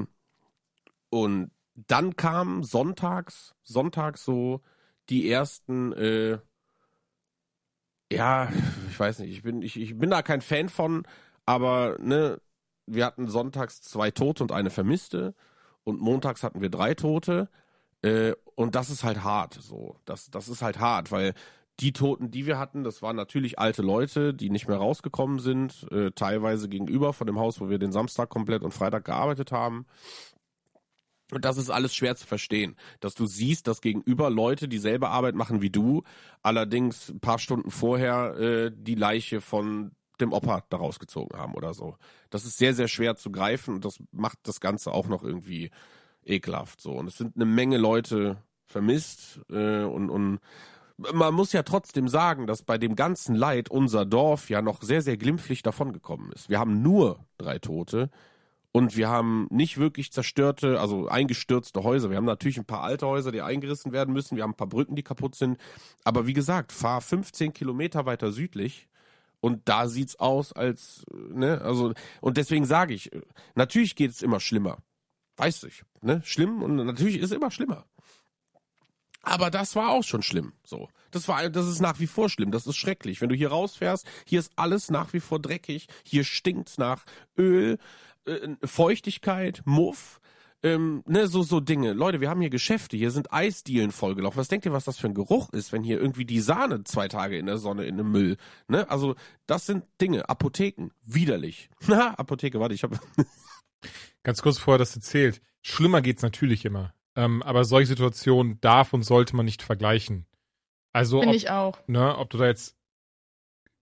und 1.10 1.50
dann 1.74 2.16
kamen 2.16 2.64
sonntags, 2.64 3.54
sonntags 3.62 4.24
so 4.24 4.60
die 5.08 5.30
ersten, 5.30 5.92
äh, 5.92 6.38
ja, 8.12 8.50
ich 8.90 8.98
weiß 8.98 9.20
nicht, 9.20 9.30
ich 9.30 9.42
bin, 9.42 9.62
ich, 9.62 9.80
ich 9.80 9.96
bin 9.96 10.10
da 10.10 10.22
kein 10.22 10.42
Fan 10.42 10.68
von, 10.68 11.06
aber 11.46 11.96
ne, 12.00 12.40
wir 12.86 13.06
hatten 13.06 13.28
sonntags 13.28 13.80
zwei 13.82 14.10
Tote 14.10 14.42
und 14.42 14.52
eine 14.52 14.70
Vermisste 14.70 15.34
und 15.84 16.00
montags 16.00 16.42
hatten 16.42 16.60
wir 16.60 16.70
drei 16.70 16.94
Tote. 16.94 17.48
Äh, 18.02 18.32
und 18.54 18.74
das 18.74 18.90
ist 18.90 19.04
halt 19.04 19.24
hart, 19.24 19.54
so. 19.54 19.96
Das, 20.04 20.30
das 20.30 20.48
ist 20.48 20.62
halt 20.62 20.78
hart, 20.78 21.10
weil 21.10 21.34
die 21.80 21.92
Toten, 21.92 22.30
die 22.30 22.46
wir 22.46 22.58
hatten, 22.58 22.84
das 22.84 23.02
waren 23.02 23.16
natürlich 23.16 23.58
alte 23.58 23.82
Leute, 23.82 24.34
die 24.34 24.50
nicht 24.50 24.68
mehr 24.68 24.76
rausgekommen 24.76 25.38
sind, 25.38 25.86
äh, 25.90 26.10
teilweise 26.12 26.68
gegenüber 26.68 27.12
von 27.12 27.26
dem 27.26 27.38
Haus, 27.38 27.60
wo 27.60 27.70
wir 27.70 27.78
den 27.78 27.92
Samstag 27.92 28.28
komplett 28.28 28.62
und 28.62 28.72
Freitag 28.72 29.04
gearbeitet 29.04 29.52
haben. 29.52 29.86
Und 31.32 31.46
das 31.46 31.56
ist 31.56 31.70
alles 31.70 31.94
schwer 31.94 32.14
zu 32.14 32.26
verstehen, 32.26 32.76
dass 33.00 33.14
du 33.14 33.24
siehst, 33.24 33.66
dass 33.66 33.80
gegenüber 33.80 34.28
Leute 34.28 34.68
dieselbe 34.68 35.08
Arbeit 35.08 35.34
machen 35.34 35.62
wie 35.62 35.70
du, 35.70 36.02
allerdings 36.42 37.08
ein 37.08 37.20
paar 37.20 37.38
Stunden 37.38 37.70
vorher 37.70 38.36
äh, 38.36 38.70
die 38.74 38.94
Leiche 38.94 39.40
von 39.40 39.92
dem 40.20 40.32
Opa 40.32 40.62
da 40.68 40.76
rausgezogen 40.76 41.38
haben 41.38 41.54
oder 41.54 41.72
so. 41.72 41.96
Das 42.28 42.44
ist 42.44 42.58
sehr, 42.58 42.74
sehr 42.74 42.86
schwer 42.86 43.16
zu 43.16 43.32
greifen 43.32 43.74
und 43.74 43.86
das 43.86 44.02
macht 44.12 44.40
das 44.42 44.60
Ganze 44.60 44.92
auch 44.92 45.08
noch 45.08 45.22
irgendwie 45.22 45.70
ekelhaft. 46.24 46.80
So. 46.80 46.92
Und 46.92 47.06
es 47.06 47.16
sind 47.16 47.36
eine 47.36 47.44
Menge 47.44 47.78
Leute 47.78 48.38
vermisst 48.66 49.40
äh, 49.50 49.82
und, 49.82 50.10
und 50.10 50.40
man 50.96 51.34
muss 51.34 51.52
ja 51.52 51.62
trotzdem 51.62 52.08
sagen, 52.08 52.46
dass 52.46 52.62
bei 52.62 52.78
dem 52.78 52.94
ganzen 52.94 53.34
Leid 53.34 53.70
unser 53.70 54.04
Dorf 54.04 54.50
ja 54.50 54.62
noch 54.62 54.82
sehr, 54.82 55.02
sehr 55.02 55.16
glimpflich 55.16 55.62
davongekommen 55.62 56.32
ist. 56.32 56.48
Wir 56.48 56.58
haben 56.58 56.82
nur 56.82 57.24
drei 57.38 57.58
Tote 57.58 58.10
und 58.72 58.96
wir 58.96 59.08
haben 59.08 59.46
nicht 59.50 59.78
wirklich 59.78 60.12
zerstörte, 60.12 60.80
also 60.80 61.08
eingestürzte 61.08 61.82
Häuser. 61.82 62.10
Wir 62.10 62.16
haben 62.16 62.24
natürlich 62.24 62.58
ein 62.58 62.64
paar 62.64 62.82
alte 62.82 63.06
Häuser, 63.06 63.32
die 63.32 63.42
eingerissen 63.42 63.92
werden 63.92 64.14
müssen. 64.14 64.36
Wir 64.36 64.44
haben 64.44 64.52
ein 64.52 64.56
paar 64.56 64.68
Brücken, 64.68 64.96
die 64.96 65.02
kaputt 65.02 65.34
sind. 65.34 65.58
Aber 66.04 66.26
wie 66.26 66.32
gesagt, 66.32 66.72
fahr 66.72 67.00
15 67.00 67.52
Kilometer 67.52 68.06
weiter 68.06 68.32
südlich 68.32 68.88
und 69.40 69.68
da 69.68 69.88
sieht's 69.88 70.18
aus 70.20 70.52
als, 70.52 71.04
ne, 71.12 71.60
also, 71.62 71.92
und 72.20 72.36
deswegen 72.36 72.64
sage 72.64 72.94
ich, 72.94 73.10
natürlich 73.54 73.96
geht 73.96 74.12
es 74.12 74.22
immer 74.22 74.40
schlimmer. 74.40 74.78
Weiß 75.36 75.64
ich, 75.64 75.82
ne? 76.02 76.22
Schlimm 76.24 76.62
und 76.62 76.76
natürlich 76.76 77.16
ist 77.16 77.26
es 77.26 77.32
immer 77.32 77.50
schlimmer. 77.50 77.86
Aber 79.22 79.50
das 79.50 79.76
war 79.76 79.90
auch 79.90 80.02
schon 80.02 80.22
schlimm. 80.22 80.52
So, 80.64 80.88
das 81.12 81.28
war, 81.28 81.48
das 81.48 81.68
ist 81.68 81.80
nach 81.80 82.00
wie 82.00 82.08
vor 82.08 82.28
schlimm. 82.28 82.50
Das 82.50 82.66
ist 82.66 82.76
schrecklich. 82.76 83.20
Wenn 83.20 83.28
du 83.28 83.36
hier 83.36 83.50
rausfährst, 83.50 84.06
hier 84.26 84.40
ist 84.40 84.52
alles 84.56 84.90
nach 84.90 85.12
wie 85.12 85.20
vor 85.20 85.38
dreckig. 85.38 85.86
Hier 86.04 86.24
stinkt's 86.24 86.76
nach 86.76 87.04
Öl, 87.38 87.78
äh, 88.26 88.48
Feuchtigkeit, 88.64 89.62
Muff. 89.64 90.20
Ähm, 90.64 91.02
ne, 91.06 91.26
so, 91.26 91.42
so 91.42 91.58
Dinge. 91.58 91.92
Leute, 91.92 92.20
wir 92.20 92.30
haben 92.30 92.40
hier 92.40 92.50
Geschäfte, 92.50 92.96
hier 92.96 93.10
sind 93.10 93.32
Eisdielen 93.32 93.90
vollgelaufen. 93.90 94.38
Was 94.38 94.46
denkt 94.46 94.64
ihr, 94.64 94.72
was 94.72 94.84
das 94.84 94.96
für 94.96 95.08
ein 95.08 95.14
Geruch 95.14 95.50
ist, 95.52 95.72
wenn 95.72 95.82
hier 95.82 96.00
irgendwie 96.00 96.24
die 96.24 96.40
Sahne 96.40 96.84
zwei 96.84 97.08
Tage 97.08 97.36
in 97.36 97.46
der 97.46 97.58
Sonne 97.58 97.84
in 97.84 97.96
dem 97.96 98.12
Müll, 98.12 98.36
ne? 98.68 98.88
Also, 98.88 99.16
das 99.46 99.66
sind 99.66 99.84
Dinge. 100.00 100.28
Apotheken, 100.28 100.90
widerlich. 101.04 101.68
Na, 101.88 102.14
Apotheke, 102.18 102.60
warte, 102.60 102.76
ich 102.76 102.84
habe 102.84 102.96
Ganz 104.22 104.42
kurz 104.42 104.58
vorher 104.58 104.78
das 104.78 104.94
erzählt. 104.94 105.40
Schlimmer 105.62 106.02
geht's 106.02 106.22
natürlich 106.22 106.64
immer. 106.64 106.94
Ähm, 107.14 107.42
aber 107.42 107.64
solche 107.64 107.88
Situationen 107.88 108.60
darf 108.60 108.92
und 108.92 109.02
sollte 109.02 109.36
man 109.36 109.44
nicht 109.44 109.62
vergleichen. 109.62 110.26
Also, 110.92 111.20
Finde 111.20 111.36
ich 111.36 111.50
auch. 111.50 111.78
Ne, 111.86 112.16
ob 112.16 112.30
du 112.30 112.38
da 112.38 112.46
jetzt 112.46 112.76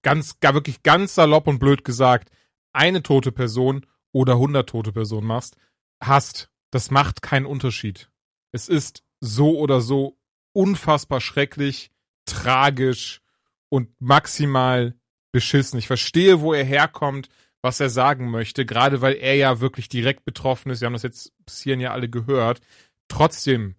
ganz, 0.03 0.40
gar 0.40 0.55
wirklich 0.55 0.82
ganz 0.82 1.14
salopp 1.14 1.46
und 1.46 1.59
blöd 1.59 1.84
gesagt 1.84 2.30
eine 2.72 3.03
tote 3.03 3.32
Person 3.32 3.86
oder 4.12 4.34
100 4.34 4.68
tote 4.68 4.92
Personen 4.92 5.26
machst, 5.26 5.57
hast, 6.01 6.51
das 6.70 6.90
macht 6.90 7.22
keinen 7.22 7.46
Unterschied. 7.46 8.11
Es 8.53 8.68
ist 8.68 9.05
so 9.20 9.59
oder 9.59 9.80
so 9.80 10.18
unfassbar 10.53 11.20
schrecklich, 11.20 11.90
tragisch 12.26 13.22
und 13.68 13.88
maximal 14.01 14.94
beschissen. 15.32 15.78
Ich 15.78 15.86
verstehe, 15.86 16.40
wo 16.40 16.53
er 16.53 16.64
herkommt, 16.64 17.28
was 17.62 17.80
er 17.80 17.90
sagen 17.90 18.30
möchte, 18.30 18.64
gerade 18.64 19.00
weil 19.00 19.14
er 19.14 19.34
ja 19.34 19.61
wirklich 19.61 19.88
direkt 19.88 20.24
betroffen 20.24 20.70
ist. 20.70 20.80
Wir 20.80 20.86
haben 20.86 20.94
das 20.94 21.02
jetzt 21.02 21.32
bis 21.44 21.61
hierhin 21.61 21.80
ja 21.80 21.92
alle 21.92 22.08
gehört. 22.08 22.61
Trotzdem, 23.08 23.76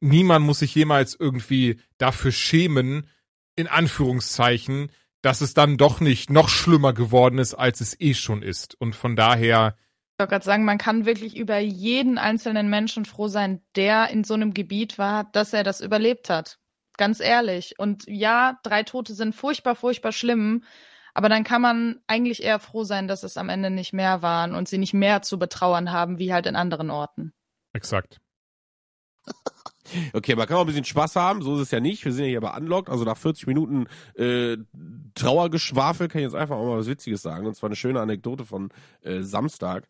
niemand 0.00 0.44
muss 0.44 0.60
sich 0.60 0.74
jemals 0.74 1.14
irgendwie 1.18 1.80
dafür 1.98 2.32
schämen, 2.32 3.08
in 3.54 3.68
Anführungszeichen, 3.68 4.90
dass 5.20 5.40
es 5.40 5.54
dann 5.54 5.76
doch 5.76 6.00
nicht 6.00 6.30
noch 6.30 6.48
schlimmer 6.48 6.92
geworden 6.92 7.38
ist, 7.38 7.54
als 7.54 7.80
es 7.80 7.98
eh 8.00 8.14
schon 8.14 8.42
ist. 8.42 8.74
Und 8.80 8.96
von 8.96 9.14
daher. 9.14 9.76
Ich 10.14 10.18
wollte 10.18 10.30
gerade 10.30 10.44
sagen, 10.44 10.64
man 10.64 10.78
kann 10.78 11.06
wirklich 11.06 11.36
über 11.36 11.58
jeden 11.58 12.18
einzelnen 12.18 12.68
Menschen 12.68 13.04
froh 13.04 13.28
sein, 13.28 13.62
der 13.76 14.10
in 14.10 14.24
so 14.24 14.34
einem 14.34 14.52
Gebiet 14.52 14.98
war, 14.98 15.24
dass 15.32 15.52
er 15.52 15.62
das 15.62 15.80
überlebt 15.80 16.28
hat. 16.28 16.58
Ganz 16.96 17.20
ehrlich. 17.20 17.78
Und 17.78 18.04
ja, 18.06 18.58
drei 18.62 18.82
Tote 18.82 19.14
sind 19.14 19.34
furchtbar, 19.34 19.74
furchtbar 19.74 20.12
schlimm. 20.12 20.64
Aber 21.14 21.28
dann 21.28 21.44
kann 21.44 21.60
man 21.60 22.00
eigentlich 22.06 22.42
eher 22.42 22.58
froh 22.58 22.84
sein, 22.84 23.08
dass 23.08 23.22
es 23.22 23.36
am 23.36 23.48
Ende 23.48 23.70
nicht 23.70 23.92
mehr 23.92 24.22
waren 24.22 24.54
und 24.54 24.68
sie 24.68 24.78
nicht 24.78 24.94
mehr 24.94 25.22
zu 25.22 25.38
betrauern 25.38 25.92
haben, 25.92 26.18
wie 26.18 26.32
halt 26.32 26.46
in 26.46 26.56
anderen 26.56 26.90
Orten. 26.90 27.32
Exakt. 27.72 28.20
Okay, 30.14 30.36
man 30.36 30.46
kann 30.46 30.56
auch 30.56 30.62
ein 30.62 30.66
bisschen 30.66 30.84
Spaß 30.84 31.16
haben, 31.16 31.42
so 31.42 31.56
ist 31.56 31.62
es 31.62 31.70
ja 31.70 31.80
nicht. 31.80 32.04
Wir 32.04 32.12
sind 32.12 32.24
ja 32.24 32.30
hier 32.30 32.40
bei 32.40 32.56
Unlocked, 32.56 32.88
also 32.88 33.04
nach 33.04 33.16
40 33.16 33.46
Minuten 33.46 33.86
äh, 34.14 34.56
Trauergeschwafel 35.14 36.08
kann 36.08 36.20
ich 36.20 36.26
jetzt 36.26 36.34
einfach 36.34 36.56
auch 36.56 36.64
mal 36.64 36.78
was 36.78 36.86
Witziges 36.86 37.20
sagen. 37.20 37.46
Und 37.46 37.54
zwar 37.54 37.68
eine 37.68 37.76
schöne 37.76 38.00
Anekdote 38.00 38.44
von 38.44 38.70
äh, 39.02 39.20
Samstag. 39.20 39.88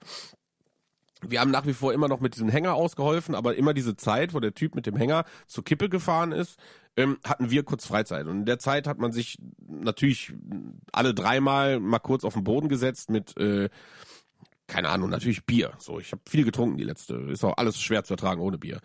Wir 1.23 1.41
haben 1.41 1.51
nach 1.51 1.67
wie 1.67 1.73
vor 1.73 1.93
immer 1.93 2.09
noch 2.09 2.21
mit 2.21 2.35
diesem 2.35 2.49
Hänger 2.49 2.75
ausgeholfen, 2.75 3.35
aber 3.35 3.57
immer 3.57 3.75
diese 3.75 3.97
Zeit, 3.97 4.35
wo 4.35 4.41
der 4.41 4.55
Typ 4.55 4.75
mit 4.75 4.87
dem 4.87 4.97
Hänger 4.97 5.25
zur 5.47 5.65
Kippe 5.65 5.89
gefahren 5.89 6.33
ist, 6.33 6.59
ähm, 6.97 7.19
hatten 7.25 7.51
wir 7.51 7.63
kurz 7.63 7.87
Freizeit. 7.87 8.27
Und 8.27 8.41
in 8.41 8.45
der 8.45 8.59
Zeit 8.59 8.87
hat 8.87 8.99
man 8.99 9.13
sich 9.13 9.39
natürlich 9.67 10.35
alle 10.93 11.15
dreimal 11.15 11.81
mal 11.81 12.01
kurz 12.01 12.25
auf 12.25 12.35
den 12.35 12.45
Boden 12.45 12.69
gesetzt 12.69 13.11
mit, 13.11 13.37
äh, 13.39 13.71
keine 14.67 14.89
Ahnung, 14.89 15.11
natürlich 15.11 15.47
Bier. 15.47 15.73
So, 15.79 16.01
ich 16.01 16.13
habe 16.13 16.23
viel 16.29 16.45
getrunken 16.45 16.77
die 16.77 16.85
letzte. 16.85 17.15
Ist 17.15 17.45
auch 17.45 17.57
alles 17.57 17.81
schwer 17.81 18.05
zu 18.05 18.15
ertragen 18.15 18.41
ohne 18.41 18.59
Bier. 18.59 18.81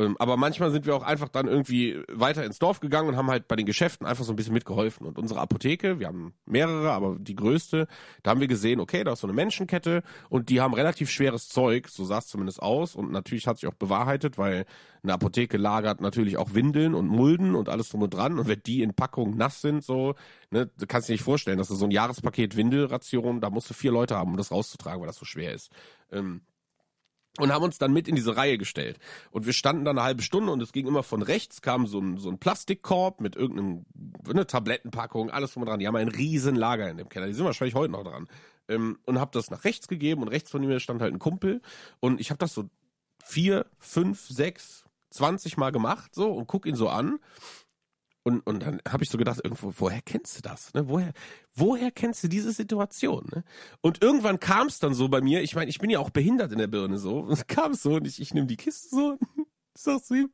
Ähm, 0.00 0.16
aber 0.18 0.38
manchmal 0.38 0.70
sind 0.70 0.86
wir 0.86 0.96
auch 0.96 1.02
einfach 1.02 1.28
dann 1.28 1.46
irgendwie 1.46 2.02
weiter 2.10 2.42
ins 2.44 2.58
Dorf 2.58 2.80
gegangen 2.80 3.10
und 3.10 3.16
haben 3.16 3.30
halt 3.30 3.48
bei 3.48 3.56
den 3.56 3.66
Geschäften 3.66 4.06
einfach 4.06 4.24
so 4.24 4.32
ein 4.32 4.36
bisschen 4.36 4.54
mitgeholfen. 4.54 5.06
Und 5.06 5.18
unsere 5.18 5.40
Apotheke, 5.40 5.98
wir 5.98 6.06
haben 6.06 6.32
mehrere, 6.46 6.92
aber 6.92 7.16
die 7.18 7.34
größte, 7.34 7.86
da 8.22 8.30
haben 8.30 8.40
wir 8.40 8.48
gesehen, 8.48 8.80
okay, 8.80 9.04
da 9.04 9.12
ist 9.12 9.20
so 9.20 9.26
eine 9.26 9.34
Menschenkette 9.34 10.02
und 10.30 10.48
die 10.48 10.62
haben 10.62 10.72
relativ 10.72 11.10
schweres 11.10 11.48
Zeug, 11.48 11.88
so 11.88 12.04
sah 12.06 12.18
es 12.18 12.28
zumindest 12.28 12.62
aus. 12.62 12.94
Und 12.94 13.12
natürlich 13.12 13.46
hat 13.46 13.58
sich 13.58 13.68
auch 13.68 13.74
bewahrheitet, 13.74 14.38
weil 14.38 14.64
eine 15.02 15.12
Apotheke 15.12 15.58
lagert 15.58 16.00
natürlich 16.00 16.38
auch 16.38 16.54
Windeln 16.54 16.94
und 16.94 17.08
Mulden 17.08 17.54
und 17.54 17.68
alles 17.68 17.90
drum 17.90 18.02
und 18.02 18.14
dran. 18.14 18.38
Und 18.38 18.48
wenn 18.48 18.62
die 18.64 18.82
in 18.82 18.94
Packungen 18.94 19.36
nass 19.36 19.60
sind, 19.60 19.84
so, 19.84 20.14
ne, 20.50 20.70
du 20.78 20.86
kannst 20.86 21.10
dir 21.10 21.12
nicht 21.12 21.24
vorstellen, 21.24 21.58
dass 21.58 21.68
du 21.68 21.74
so 21.74 21.84
ein 21.84 21.90
Jahrespaket 21.90 22.56
Windelration, 22.56 23.42
da 23.42 23.50
musst 23.50 23.68
du 23.68 23.74
vier 23.74 23.92
Leute 23.92 24.16
haben, 24.16 24.30
um 24.30 24.36
das 24.38 24.50
rauszutragen, 24.50 25.00
weil 25.00 25.08
das 25.08 25.16
so 25.16 25.26
schwer 25.26 25.52
ist. 25.52 25.70
Ähm, 26.10 26.40
und 27.38 27.52
haben 27.52 27.64
uns 27.64 27.78
dann 27.78 27.92
mit 27.92 28.08
in 28.08 28.16
diese 28.16 28.36
Reihe 28.36 28.58
gestellt. 28.58 28.98
Und 29.30 29.46
wir 29.46 29.52
standen 29.52 29.84
da 29.84 29.92
eine 29.92 30.02
halbe 30.02 30.22
Stunde 30.22 30.52
und 30.52 30.60
es 30.62 30.72
ging 30.72 30.86
immer 30.86 31.02
von 31.02 31.22
rechts, 31.22 31.62
kam 31.62 31.86
so 31.86 32.00
ein, 32.00 32.18
so 32.18 32.28
ein 32.28 32.38
Plastikkorb 32.38 33.20
mit 33.20 33.36
irgendeinem, 33.36 33.84
eine 34.28 34.46
Tablettenpackung, 34.46 35.30
alles 35.30 35.52
drum 35.52 35.64
dran. 35.64 35.78
Die 35.78 35.86
haben 35.86 35.96
ein 35.96 36.08
riesen 36.08 36.56
Lager 36.56 36.90
in 36.90 36.96
dem 36.96 37.08
Keller. 37.08 37.26
Die 37.26 37.34
sind 37.34 37.44
wahrscheinlich 37.44 37.74
heute 37.74 37.92
noch 37.92 38.04
dran. 38.04 38.28
Ähm, 38.68 38.98
und 39.06 39.20
hab 39.20 39.32
das 39.32 39.50
nach 39.50 39.64
rechts 39.64 39.88
gegeben 39.88 40.22
und 40.22 40.28
rechts 40.28 40.50
von 40.50 40.64
mir 40.64 40.80
stand 40.80 41.00
halt 41.00 41.14
ein 41.14 41.18
Kumpel. 41.18 41.62
Und 42.00 42.20
ich 42.20 42.30
habe 42.30 42.38
das 42.38 42.52
so 42.52 42.68
vier, 43.24 43.66
fünf, 43.78 44.28
sechs, 44.28 44.84
zwanzig 45.10 45.56
Mal 45.56 45.70
gemacht 45.72 46.14
so 46.14 46.32
und 46.32 46.46
guck 46.46 46.66
ihn 46.66 46.76
so 46.76 46.88
an. 46.88 47.18
Und, 48.22 48.40
und 48.46 48.62
dann 48.62 48.80
habe 48.86 49.02
ich 49.02 49.10
so 49.10 49.16
gedacht, 49.16 49.40
irgendwo, 49.42 49.72
woher 49.78 50.02
kennst 50.02 50.36
du 50.36 50.42
das? 50.42 50.74
Ne? 50.74 50.88
Woher, 50.88 51.12
woher 51.54 51.90
kennst 51.90 52.22
du 52.22 52.28
diese 52.28 52.52
Situation? 52.52 53.26
Ne? 53.34 53.44
Und 53.80 54.02
irgendwann 54.02 54.40
kam 54.40 54.66
es 54.66 54.78
dann 54.78 54.92
so 54.92 55.08
bei 55.08 55.22
mir, 55.22 55.42
ich 55.42 55.54
meine, 55.54 55.70
ich 55.70 55.78
bin 55.78 55.88
ja 55.88 56.00
auch 56.00 56.10
behindert 56.10 56.52
in 56.52 56.58
der 56.58 56.66
Birne 56.66 56.98
so, 56.98 57.32
kam 57.46 57.72
es 57.72 57.82
so 57.82 57.94
und 57.94 58.06
ich, 58.06 58.20
ich 58.20 58.34
nehme 58.34 58.46
die 58.46 58.56
Kiste 58.56 58.88
so, 58.94 59.18
sag 59.74 60.04
zu 60.04 60.14
ihm, 60.14 60.30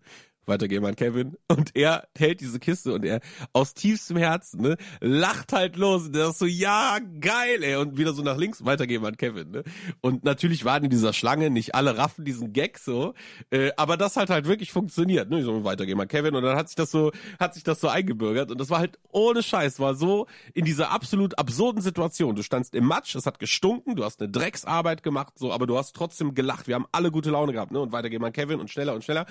weiter 0.46 0.68
gehen 0.68 0.84
an 0.84 0.96
Kevin. 0.96 1.36
Und 1.48 1.74
er 1.74 2.08
hält 2.16 2.40
diese 2.40 2.58
Kiste 2.58 2.92
und 2.92 3.04
er 3.04 3.20
aus 3.52 3.74
tiefstem 3.74 4.16
Herzen, 4.16 4.62
ne, 4.62 4.76
lacht 5.00 5.52
halt 5.52 5.76
los. 5.76 6.06
Und 6.06 6.14
der 6.14 6.28
ist 6.28 6.38
so, 6.38 6.46
ja, 6.46 6.98
geil, 7.20 7.62
ey. 7.62 7.76
Und 7.76 7.98
wieder 7.98 8.12
so 8.12 8.22
nach 8.22 8.36
links, 8.36 8.64
weitergehen 8.64 9.04
an 9.04 9.16
Kevin, 9.16 9.50
ne. 9.50 9.64
Und 10.00 10.24
natürlich 10.24 10.64
waren 10.64 10.84
in 10.84 10.90
dieser 10.90 11.12
Schlange 11.12 11.50
nicht 11.50 11.74
alle 11.74 11.98
raffen 11.98 12.24
diesen 12.24 12.52
Gag 12.52 12.78
so. 12.78 13.14
Äh, 13.50 13.72
aber 13.76 13.96
das 13.96 14.16
hat 14.16 14.30
halt 14.30 14.46
wirklich 14.46 14.72
funktioniert, 14.72 15.30
ne. 15.30 15.42
So, 15.42 15.64
weitergehen 15.64 16.00
an 16.00 16.08
Kevin. 16.08 16.34
Und 16.34 16.42
dann 16.42 16.56
hat 16.56 16.68
sich 16.68 16.76
das 16.76 16.90
so, 16.90 17.12
hat 17.38 17.54
sich 17.54 17.64
das 17.64 17.80
so 17.80 17.88
eingebürgert. 17.88 18.50
Und 18.50 18.60
das 18.60 18.70
war 18.70 18.78
halt 18.78 18.98
ohne 19.10 19.42
Scheiß, 19.42 19.80
war 19.80 19.94
so 19.94 20.26
in 20.54 20.64
dieser 20.64 20.90
absolut 20.90 21.38
absurden 21.38 21.82
Situation. 21.82 22.36
Du 22.36 22.42
standst 22.42 22.74
im 22.74 22.84
Matsch, 22.84 23.14
es 23.14 23.26
hat 23.26 23.38
gestunken, 23.38 23.96
du 23.96 24.04
hast 24.04 24.20
eine 24.20 24.30
Drecksarbeit 24.30 25.02
gemacht, 25.02 25.38
so, 25.38 25.52
aber 25.52 25.66
du 25.66 25.76
hast 25.76 25.94
trotzdem 25.94 26.34
gelacht. 26.34 26.68
Wir 26.68 26.76
haben 26.76 26.86
alle 26.92 27.10
gute 27.10 27.30
Laune 27.30 27.52
gehabt, 27.52 27.72
ne. 27.72 27.80
Und 27.80 27.92
weitergehen 27.92 28.22
an 28.24 28.32
Kevin 28.32 28.60
und 28.60 28.70
schneller 28.70 28.94
und 28.94 29.04
schneller. 29.04 29.26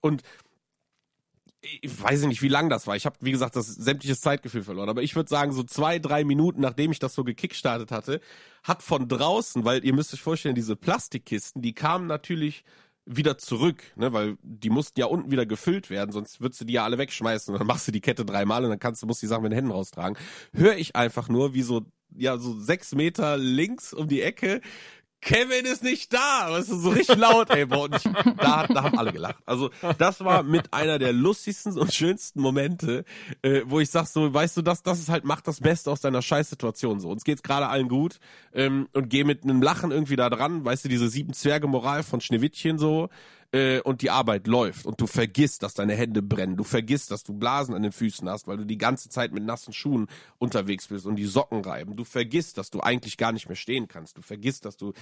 Und 0.00 0.22
ich 1.60 2.02
weiß 2.02 2.24
nicht, 2.26 2.42
wie 2.42 2.48
lang 2.48 2.68
das 2.68 2.86
war. 2.86 2.96
Ich 2.96 3.06
habe, 3.06 3.16
wie 3.20 3.32
gesagt, 3.32 3.56
das 3.56 3.66
sämtliches 3.66 4.20
Zeitgefühl 4.20 4.62
verloren. 4.62 4.88
Aber 4.88 5.02
ich 5.02 5.16
würde 5.16 5.28
sagen, 5.28 5.52
so 5.52 5.64
zwei, 5.64 5.98
drei 5.98 6.24
Minuten, 6.24 6.60
nachdem 6.60 6.92
ich 6.92 6.98
das 6.98 7.14
so 7.14 7.24
gekickstartet 7.24 7.90
hatte, 7.90 8.20
hat 8.62 8.82
von 8.82 9.08
draußen, 9.08 9.64
weil 9.64 9.84
ihr 9.84 9.94
müsst 9.94 10.14
euch 10.14 10.22
vorstellen, 10.22 10.54
diese 10.54 10.76
Plastikkisten, 10.76 11.62
die 11.62 11.74
kamen 11.74 12.06
natürlich 12.06 12.64
wieder 13.06 13.38
zurück, 13.38 13.82
ne, 13.96 14.12
weil 14.12 14.36
die 14.42 14.70
mussten 14.70 15.00
ja 15.00 15.06
unten 15.06 15.30
wieder 15.30 15.46
gefüllt 15.46 15.88
werden, 15.88 16.12
sonst 16.12 16.42
würdest 16.42 16.60
du 16.60 16.66
die 16.66 16.74
ja 16.74 16.84
alle 16.84 16.98
wegschmeißen 16.98 17.54
und 17.54 17.58
dann 17.58 17.66
machst 17.66 17.88
du 17.88 17.92
die 17.92 18.02
Kette 18.02 18.24
dreimal 18.24 18.62
und 18.64 18.70
dann 18.70 18.78
kannst 18.78 19.02
du, 19.02 19.06
musst 19.06 19.22
die 19.22 19.26
Sachen 19.26 19.42
mit 19.42 19.52
den 19.52 19.56
Händen 19.56 19.70
raustragen. 19.70 20.18
Höre 20.52 20.76
ich 20.76 20.94
einfach 20.94 21.30
nur, 21.30 21.54
wie 21.54 21.62
so, 21.62 21.86
ja, 22.14 22.36
so 22.36 22.58
sechs 22.60 22.94
Meter 22.94 23.38
links 23.38 23.94
um 23.94 24.08
die 24.08 24.20
Ecke 24.20 24.60
Kevin 25.20 25.64
ist 25.64 25.82
nicht 25.82 26.12
da. 26.12 26.56
Es 26.56 26.68
ist 26.68 26.82
so 26.82 26.90
richtig 26.90 27.16
laut, 27.16 27.50
ey. 27.50 27.66
Boah, 27.66 27.88
ich, 27.92 28.02
da, 28.36 28.66
da 28.66 28.82
haben 28.84 28.98
alle 28.98 29.12
gelacht. 29.12 29.42
Also 29.46 29.70
das 29.98 30.20
war 30.24 30.42
mit 30.42 30.72
einer 30.72 30.98
der 30.98 31.12
lustigsten 31.12 31.76
und 31.78 31.92
schönsten 31.92 32.40
Momente, 32.40 33.04
äh, 33.42 33.62
wo 33.64 33.80
ich 33.80 33.90
sag 33.90 34.06
so, 34.06 34.32
weißt 34.32 34.56
du, 34.56 34.62
das, 34.62 34.82
das 34.82 35.00
ist 35.00 35.08
halt, 35.08 35.24
macht 35.24 35.48
das 35.48 35.60
Beste 35.60 35.90
aus 35.90 36.00
deiner 36.00 36.22
Scheißsituation 36.22 37.00
so. 37.00 37.08
Uns 37.10 37.24
geht's 37.24 37.42
gerade 37.42 37.68
allen 37.68 37.88
gut 37.88 38.20
ähm, 38.52 38.88
und 38.92 39.08
geh 39.10 39.24
mit 39.24 39.42
einem 39.42 39.60
Lachen 39.60 39.90
irgendwie 39.90 40.16
da 40.16 40.30
dran. 40.30 40.64
Weißt 40.64 40.84
du, 40.84 40.88
diese 40.88 41.08
sieben 41.08 41.32
Zwerge-Moral 41.32 42.04
von 42.04 42.20
Schneewittchen 42.20 42.78
so 42.78 43.08
äh, 43.52 43.80
und 43.80 44.02
die 44.02 44.10
Arbeit 44.10 44.46
läuft 44.46 44.86
und 44.86 45.00
du 45.00 45.06
vergisst, 45.06 45.62
dass 45.62 45.74
deine 45.74 45.94
Hände 45.94 46.22
brennen, 46.22 46.56
du 46.56 46.64
vergisst, 46.64 47.10
dass 47.10 47.24
du 47.24 47.32
Blasen 47.32 47.74
an 47.74 47.82
den 47.82 47.92
Füßen 47.92 48.28
hast, 48.28 48.46
weil 48.46 48.58
du 48.58 48.64
die 48.64 48.78
ganze 48.78 49.08
Zeit 49.08 49.32
mit 49.32 49.44
nassen 49.44 49.72
Schuhen 49.72 50.06
unterwegs 50.38 50.88
bist 50.88 51.06
und 51.06 51.16
die 51.16 51.24
Socken 51.24 51.64
reiben, 51.64 51.96
du 51.96 52.04
vergisst, 52.04 52.58
dass 52.58 52.70
du 52.70 52.80
eigentlich 52.80 53.16
gar 53.16 53.32
nicht 53.32 53.48
mehr 53.48 53.56
stehen 53.56 53.88
kannst, 53.88 54.16
du 54.16 54.22
vergisst, 54.22 54.64
dass 54.64 54.76
du 54.76 54.92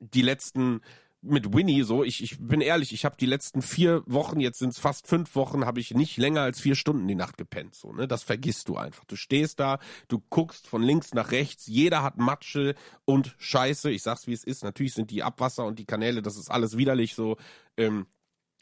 die 0.00 0.22
letzten 0.22 0.80
mit 1.20 1.52
Winnie 1.52 1.82
so, 1.82 2.04
ich, 2.04 2.22
ich 2.22 2.38
bin 2.38 2.60
ehrlich, 2.60 2.92
ich 2.92 3.04
habe 3.04 3.16
die 3.18 3.26
letzten 3.26 3.60
vier 3.60 4.02
Wochen, 4.06 4.40
jetzt 4.40 4.58
sind 4.58 4.70
es 4.70 4.78
fast 4.78 5.06
fünf 5.06 5.34
Wochen, 5.34 5.64
habe 5.64 5.80
ich 5.80 5.92
nicht 5.92 6.16
länger 6.16 6.42
als 6.42 6.60
vier 6.60 6.76
Stunden 6.76 7.08
die 7.08 7.14
Nacht 7.14 7.36
gepennt. 7.36 7.74
So, 7.74 7.92
ne? 7.92 8.06
Das 8.06 8.22
vergisst 8.22 8.68
du 8.68 8.76
einfach. 8.76 9.04
Du 9.04 9.16
stehst 9.16 9.58
da, 9.58 9.78
du 10.06 10.20
guckst 10.30 10.68
von 10.68 10.82
links 10.82 11.14
nach 11.14 11.32
rechts, 11.32 11.66
jeder 11.66 12.02
hat 12.02 12.18
Matsche 12.18 12.74
und 13.04 13.34
Scheiße. 13.38 13.90
Ich 13.90 14.02
sag's 14.02 14.26
wie 14.26 14.32
es 14.32 14.44
ist. 14.44 14.62
Natürlich 14.62 14.94
sind 14.94 15.10
die 15.10 15.22
Abwasser 15.22 15.64
und 15.64 15.78
die 15.78 15.86
Kanäle, 15.86 16.22
das 16.22 16.36
ist 16.36 16.50
alles 16.50 16.76
widerlich 16.76 17.14
so. 17.14 17.36
Ähm, 17.76 18.06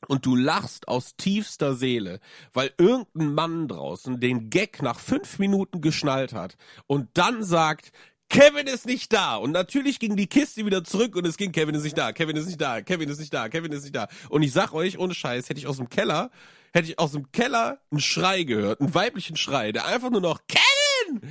und 0.08 0.26
du 0.26 0.36
lachst 0.36 0.88
aus 0.88 1.16
tiefster 1.16 1.74
Seele, 1.74 2.20
weil 2.52 2.72
irgendein 2.78 3.34
Mann 3.34 3.68
draußen 3.68 4.20
den 4.20 4.50
Gag 4.50 4.82
nach 4.82 5.00
fünf 5.00 5.38
Minuten 5.38 5.80
geschnallt 5.80 6.32
hat 6.32 6.56
und 6.86 7.08
dann 7.14 7.42
sagt, 7.42 7.92
Kevin 8.28 8.66
ist 8.66 8.86
nicht 8.86 9.12
da. 9.12 9.36
Und 9.36 9.52
natürlich 9.52 9.98
ging 9.98 10.16
die 10.16 10.26
Kiste 10.26 10.66
wieder 10.66 10.84
zurück 10.84 11.16
und 11.16 11.26
es 11.26 11.36
ging, 11.36 11.52
Kevin 11.52 11.74
ist 11.74 11.84
nicht 11.84 11.96
da, 11.96 12.12
Kevin 12.12 12.36
ist 12.36 12.46
nicht 12.46 12.60
da, 12.60 12.80
Kevin 12.80 13.08
ist 13.08 13.18
nicht 13.18 13.32
da, 13.32 13.48
Kevin 13.48 13.72
ist 13.72 13.82
nicht 13.82 13.94
da. 13.94 14.08
Und 14.28 14.42
ich 14.42 14.52
sag 14.52 14.72
euch, 14.72 14.98
ohne 14.98 15.14
Scheiß, 15.14 15.48
hätte 15.48 15.58
ich 15.58 15.66
aus 15.66 15.76
dem 15.76 15.88
Keller, 15.88 16.30
hätte 16.72 16.88
ich 16.88 16.98
aus 16.98 17.12
dem 17.12 17.30
Keller 17.32 17.80
einen 17.90 18.00
Schrei 18.00 18.42
gehört, 18.42 18.80
einen 18.80 18.94
weiblichen 18.94 19.36
Schrei, 19.36 19.72
der 19.72 19.86
einfach 19.86 20.10
nur 20.10 20.20
noch, 20.20 20.40
Kevin! 20.48 21.22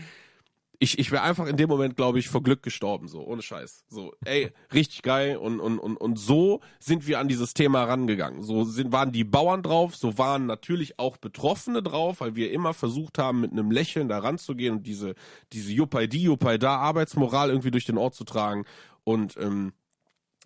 Ich, 0.79 0.99
ich 0.99 1.11
wäre 1.11 1.23
einfach 1.23 1.47
in 1.47 1.57
dem 1.57 1.69
Moment, 1.69 1.95
glaube 1.95 2.19
ich, 2.19 2.29
vor 2.29 2.43
Glück 2.43 2.63
gestorben, 2.63 3.07
so, 3.07 3.25
ohne 3.25 3.41
Scheiß. 3.41 3.85
So, 3.87 4.13
ey, 4.25 4.51
richtig 4.73 5.01
geil. 5.01 5.37
Und, 5.37 5.59
und, 5.59 5.79
und, 5.79 5.97
und 5.97 6.17
so 6.17 6.61
sind 6.79 7.07
wir 7.07 7.19
an 7.19 7.27
dieses 7.27 7.53
Thema 7.53 7.83
rangegangen. 7.83 8.43
So 8.43 8.63
sind, 8.63 8.91
waren 8.91 9.11
die 9.11 9.23
Bauern 9.23 9.63
drauf, 9.63 9.95
so 9.95 10.17
waren 10.17 10.45
natürlich 10.45 10.99
auch 10.99 11.17
Betroffene 11.17 11.81
drauf, 11.83 12.21
weil 12.21 12.35
wir 12.35 12.51
immer 12.51 12.73
versucht 12.73 13.17
haben, 13.17 13.41
mit 13.41 13.51
einem 13.51 13.71
Lächeln 13.71 14.07
da 14.07 14.19
ranzugehen 14.19 14.77
und 14.77 14.87
diese, 14.87 15.15
diese 15.53 15.71
Juppei 15.71 16.07
die, 16.07 16.23
Juppei 16.23 16.57
da 16.57 16.77
Arbeitsmoral 16.77 17.49
irgendwie 17.49 17.71
durch 17.71 17.85
den 17.85 17.97
Ort 17.97 18.15
zu 18.15 18.23
tragen. 18.23 18.65
Und 19.03 19.37
ähm, 19.37 19.73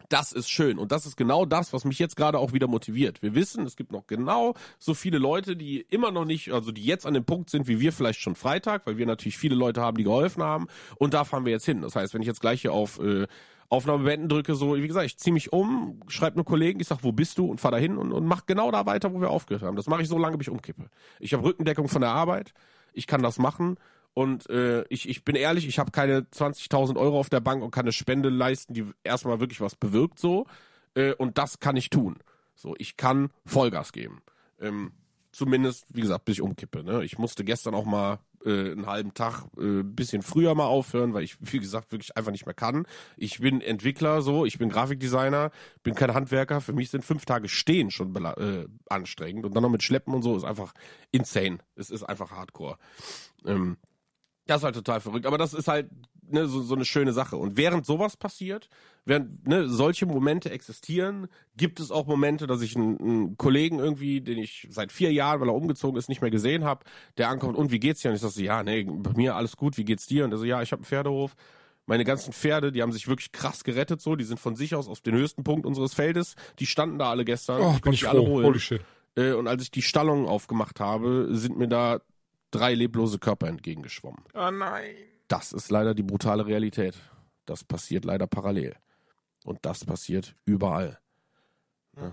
das 0.09 0.31
ist 0.31 0.49
schön. 0.49 0.77
Und 0.77 0.91
das 0.91 1.05
ist 1.05 1.15
genau 1.15 1.45
das, 1.45 1.71
was 1.71 1.85
mich 1.85 1.99
jetzt 1.99 2.15
gerade 2.15 2.39
auch 2.39 2.51
wieder 2.51 2.67
motiviert. 2.67 3.21
Wir 3.21 3.35
wissen, 3.35 3.65
es 3.65 3.75
gibt 3.75 3.91
noch 3.91 4.07
genau 4.07 4.55
so 4.79 4.93
viele 4.93 5.19
Leute, 5.19 5.55
die 5.55 5.85
immer 5.89 6.11
noch 6.11 6.25
nicht, 6.25 6.51
also 6.51 6.71
die 6.71 6.83
jetzt 6.83 7.05
an 7.05 7.13
dem 7.13 7.25
Punkt 7.25 7.49
sind, 7.49 7.67
wie 7.67 7.79
wir 7.79 7.93
vielleicht 7.93 8.19
schon 8.19 8.35
Freitag, 8.35 8.85
weil 8.85 8.97
wir 8.97 9.05
natürlich 9.05 9.37
viele 9.37 9.55
Leute 9.55 9.81
haben, 9.81 9.97
die 9.97 10.03
geholfen 10.03 10.43
haben. 10.43 10.67
Und 10.97 11.13
da 11.13 11.23
fahren 11.23 11.45
wir 11.45 11.51
jetzt 11.51 11.65
hin. 11.65 11.81
Das 11.81 11.95
heißt, 11.95 12.13
wenn 12.13 12.21
ich 12.21 12.27
jetzt 12.27 12.41
gleich 12.41 12.61
hier 12.61 12.73
auf 12.73 12.99
äh, 12.99 13.27
Aufnahme 13.69 14.03
beenden 14.03 14.29
drücke, 14.29 14.55
so, 14.55 14.75
wie 14.75 14.87
gesagt, 14.87 15.05
ich 15.05 15.17
ziehe 15.17 15.33
mich 15.33 15.53
um, 15.53 16.01
schreibe 16.07 16.37
einem 16.37 16.45
Kollegen, 16.45 16.79
ich 16.79 16.87
sag, 16.87 17.03
wo 17.03 17.11
bist 17.11 17.37
du? 17.37 17.45
Und 17.45 17.61
fahr 17.61 17.71
da 17.71 17.77
hin 17.77 17.97
und, 17.97 18.11
und 18.11 18.25
mach 18.25 18.47
genau 18.47 18.71
da 18.71 18.87
weiter, 18.87 19.13
wo 19.13 19.21
wir 19.21 19.29
aufgehört 19.29 19.63
haben. 19.63 19.75
Das 19.75 19.85
mache 19.85 20.01
ich 20.01 20.07
so 20.07 20.17
lange, 20.17 20.37
bis 20.37 20.47
ich 20.47 20.51
umkippe. 20.51 20.89
Ich 21.19 21.33
habe 21.33 21.43
Rückendeckung 21.43 21.87
von 21.87 22.01
der 22.01 22.11
Arbeit, 22.11 22.53
ich 22.93 23.05
kann 23.05 23.21
das 23.21 23.37
machen 23.37 23.77
und 24.19 24.49
äh, 24.49 24.83
ich, 24.89 25.07
ich 25.07 25.23
bin 25.23 25.37
ehrlich, 25.37 25.65
ich 25.65 25.79
habe 25.79 25.91
keine 25.91 26.23
20.000 26.23 26.97
Euro 26.97 27.17
auf 27.21 27.29
der 27.29 27.39
Bank 27.39 27.63
und 27.63 27.71
kann 27.71 27.85
eine 27.85 27.93
Spende 27.93 28.27
leisten, 28.27 28.73
die 28.73 28.83
erstmal 29.01 29.39
wirklich 29.39 29.61
was 29.61 29.75
bewirkt 29.75 30.19
so. 30.19 30.45
Äh, 30.93 31.13
und 31.13 31.37
das 31.37 31.61
kann 31.61 31.77
ich 31.77 31.89
tun. 31.89 32.17
So, 32.53 32.75
ich 32.77 32.97
kann 32.97 33.29
Vollgas 33.45 33.93
geben. 33.93 34.21
Ähm, 34.59 34.91
zumindest, 35.31 35.85
wie 35.87 36.01
gesagt, 36.01 36.25
bis 36.25 36.33
ich 36.33 36.41
umkippe. 36.41 36.83
Ne? 36.83 37.05
Ich 37.05 37.17
musste 37.17 37.45
gestern 37.45 37.73
auch 37.73 37.85
mal 37.85 38.19
äh, 38.43 38.71
einen 38.71 38.87
halben 38.87 39.13
Tag 39.13 39.45
äh, 39.57 39.83
bisschen 39.83 40.21
früher 40.21 40.53
mal 40.53 40.65
aufhören, 40.65 41.13
weil 41.13 41.23
ich, 41.23 41.37
wie 41.53 41.59
gesagt, 41.59 41.93
wirklich 41.93 42.17
einfach 42.17 42.33
nicht 42.33 42.45
mehr 42.45 42.53
kann. 42.53 42.87
Ich 43.15 43.39
bin 43.39 43.61
Entwickler 43.61 44.21
so, 44.21 44.45
ich 44.45 44.57
bin 44.57 44.67
Grafikdesigner, 44.67 45.51
bin 45.81 45.95
kein 45.95 46.13
Handwerker. 46.13 46.59
Für 46.59 46.73
mich 46.73 46.89
sind 46.89 47.05
fünf 47.05 47.23
Tage 47.23 47.47
Stehen 47.47 47.89
schon 47.89 48.13
äh, 48.17 48.67
anstrengend. 48.89 49.45
Und 49.45 49.55
dann 49.55 49.63
noch 49.63 49.69
mit 49.69 49.81
Schleppen 49.81 50.13
und 50.13 50.23
so 50.23 50.35
ist 50.35 50.43
einfach 50.43 50.73
insane. 51.11 51.59
Es 51.75 51.89
ist 51.89 52.03
einfach 52.03 52.31
hardcore. 52.31 52.77
Ähm, 53.45 53.77
das 54.49 54.61
ist 54.61 54.63
halt 54.63 54.75
total 54.75 54.99
verrückt. 54.99 55.25
Aber 55.25 55.37
das 55.37 55.53
ist 55.53 55.67
halt 55.67 55.89
ne, 56.27 56.47
so, 56.47 56.61
so 56.61 56.75
eine 56.75 56.85
schöne 56.85 57.13
Sache. 57.13 57.37
Und 57.37 57.57
während 57.57 57.85
sowas 57.85 58.17
passiert, 58.17 58.69
während 59.05 59.47
ne, 59.47 59.67
solche 59.69 60.05
Momente 60.05 60.49
existieren, 60.49 61.27
gibt 61.55 61.79
es 61.79 61.91
auch 61.91 62.07
Momente, 62.07 62.47
dass 62.47 62.61
ich 62.61 62.75
einen, 62.75 62.99
einen 62.99 63.37
Kollegen 63.37 63.79
irgendwie, 63.79 64.21
den 64.21 64.37
ich 64.37 64.67
seit 64.71 64.91
vier 64.91 65.11
Jahren, 65.11 65.41
weil 65.41 65.49
er 65.49 65.55
umgezogen 65.55 65.97
ist, 65.97 66.09
nicht 66.09 66.21
mehr 66.21 66.31
gesehen 66.31 66.63
habe, 66.63 66.85
der 67.17 67.29
ankommt, 67.29 67.57
und 67.57 67.71
wie 67.71 67.79
geht's 67.79 68.01
dir? 68.01 68.09
Und 68.09 68.15
ich 68.15 68.21
sage 68.21 68.33
so, 68.33 68.41
ja, 68.41 68.63
nee, 68.63 68.83
bei 68.83 69.13
mir 69.13 69.35
alles 69.35 69.55
gut, 69.57 69.77
wie 69.77 69.85
geht's 69.85 70.07
dir? 70.07 70.25
Und 70.25 70.31
er 70.31 70.37
so, 70.37 70.45
ja, 70.45 70.61
ich 70.61 70.71
habe 70.71 70.79
einen 70.79 70.87
Pferdehof. 70.87 71.35
Meine 71.85 72.03
ganzen 72.03 72.33
Pferde, 72.33 72.71
die 72.71 72.83
haben 72.83 72.91
sich 72.91 73.07
wirklich 73.07 73.31
krass 73.31 73.63
gerettet, 73.63 73.99
so, 73.99 74.15
die 74.15 74.23
sind 74.23 74.39
von 74.39 74.55
sich 74.55 74.75
aus 74.75 74.87
auf 74.87 75.01
den 75.01 75.15
höchsten 75.15 75.43
Punkt 75.43 75.65
unseres 75.65 75.95
Feldes. 75.95 76.35
Die 76.59 76.67
standen 76.67 76.99
da 76.99 77.09
alle 77.09 77.25
gestern. 77.25 77.61
Oh, 77.61 77.73
ich 77.75 77.81
bin 77.81 77.93
ich 77.93 78.07
alle 78.07 78.21
holen. 78.21 78.45
Holy 78.45 78.59
shit. 78.59 78.81
Äh, 79.15 79.33
und 79.33 79.47
als 79.47 79.63
ich 79.63 79.71
die 79.71 79.81
Stallung 79.81 80.27
aufgemacht 80.27 80.79
habe, 80.79 81.29
sind 81.31 81.57
mir 81.57 81.67
da 81.67 82.01
drei 82.51 82.73
leblose 82.73 83.19
Körper 83.19 83.47
entgegengeschwommen. 83.47 84.23
Oh 84.33 84.51
nein. 84.51 84.95
Das 85.27 85.53
ist 85.53 85.69
leider 85.69 85.93
die 85.93 86.03
brutale 86.03 86.45
Realität. 86.45 86.95
Das 87.45 87.63
passiert 87.63 88.05
leider 88.05 88.27
parallel. 88.27 88.75
Und 89.43 89.59
das 89.63 89.85
passiert 89.85 90.35
überall. 90.45 90.99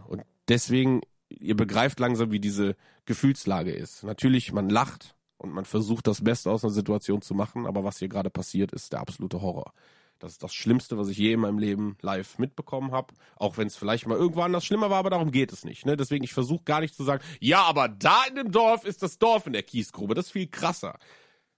Und 0.09 0.23
deswegen, 0.49 1.01
ihr 1.29 1.57
begreift 1.57 2.01
langsam, 2.01 2.31
wie 2.31 2.41
diese 2.41 2.77
Gefühlslage 3.05 3.73
ist. 3.73 4.03
Natürlich, 4.03 4.53
man 4.53 4.69
lacht 4.69 5.15
und 5.39 5.53
man 5.53 5.65
versucht 5.65 6.07
das 6.07 6.23
Beste 6.23 6.51
aus 6.51 6.65
einer 6.65 6.73
Situation 6.73 7.23
zu 7.23 7.35
machen, 7.35 7.67
aber 7.67 7.85
was 7.85 7.99
hier 7.99 8.09
gerade 8.09 8.31
passiert, 8.31 8.73
ist 8.73 8.93
der 8.93 9.01
absolute 9.01 9.41
Horror. 9.41 9.73
Das 10.19 10.33
ist 10.33 10.43
das 10.43 10.55
Schlimmste, 10.55 10.97
was 10.97 11.09
ich 11.09 11.19
je 11.19 11.33
in 11.33 11.41
meinem 11.41 11.59
Leben 11.59 11.97
live 12.01 12.39
mitbekommen 12.39 12.93
habe. 12.93 13.15
Auch 13.37 13.59
wenn 13.59 13.67
es 13.67 13.77
vielleicht 13.77 14.07
mal 14.07 14.17
irgendwo 14.17 14.43
anders 14.43 14.65
schlimmer 14.65 14.89
war, 14.91 14.99
aber 14.99 15.11
darum 15.11 15.31
geht 15.31 15.53
es 15.53 15.65
nicht. 15.65 15.85
Ne? 15.85 15.97
Deswegen, 15.97 16.25
ich 16.25 16.33
versuche 16.33 16.65
gar 16.65 16.81
nicht 16.81 16.95
zu 16.95 17.05
sagen, 17.05 17.23
ja, 17.41 17.63
aber 17.63 17.89
da 17.89 18.25
in 18.29 18.37
dem 18.37 18.51
Dorf 18.51 18.85
ist 18.85 19.03
das 19.03 19.19
Dorf 19.19 19.47
in 19.47 19.53
der 19.53 19.63
Kiesgrube. 19.63 20.15
Das 20.15 20.27
ist 20.27 20.33
viel 20.33 20.49
krasser. 20.49 20.99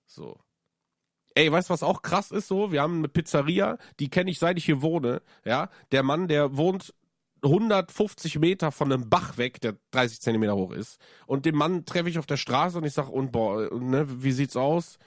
So. 0.07 0.39
Ey, 1.35 1.53
weißt 1.53 1.69
du, 1.69 1.73
was 1.73 1.85
auch 1.85 2.03
krass 2.03 2.33
ist 2.33 2.49
so? 2.49 2.73
Wir 2.73 2.83
haben 2.83 2.99
eine 2.99 3.09
Pizzeria, 3.09 3.79
die 4.01 4.09
kenne 4.09 4.31
ich 4.31 4.41
seit 4.41 4.59
ich 4.59 4.65
hier 4.65 4.83
wohne. 4.83 5.23
Ja, 5.45 5.71
der 5.93 6.03
Mann, 6.03 6.27
der 6.27 6.57
wohnt 6.57 6.95
150 7.43 8.39
Meter 8.41 8.73
von 8.73 8.93
einem 8.93 9.09
Bach 9.09 9.37
weg, 9.39 9.61
der 9.61 9.77
30 9.93 10.21
Zentimeter 10.21 10.57
hoch 10.57 10.73
ist. 10.73 10.99
Und 11.27 11.47
den 11.47 11.55
Mann 11.55 11.85
treffe 11.85 12.09
ich 12.09 12.19
auf 12.19 12.27
der 12.27 12.37
Straße 12.37 12.79
und 12.79 12.85
ich 12.85 12.93
sage, 12.93 13.11
und 13.11 13.31
boah, 13.31 13.73
ne, 13.73 14.23
wie 14.23 14.33
sieht's 14.33 14.57
aus? 14.57 14.99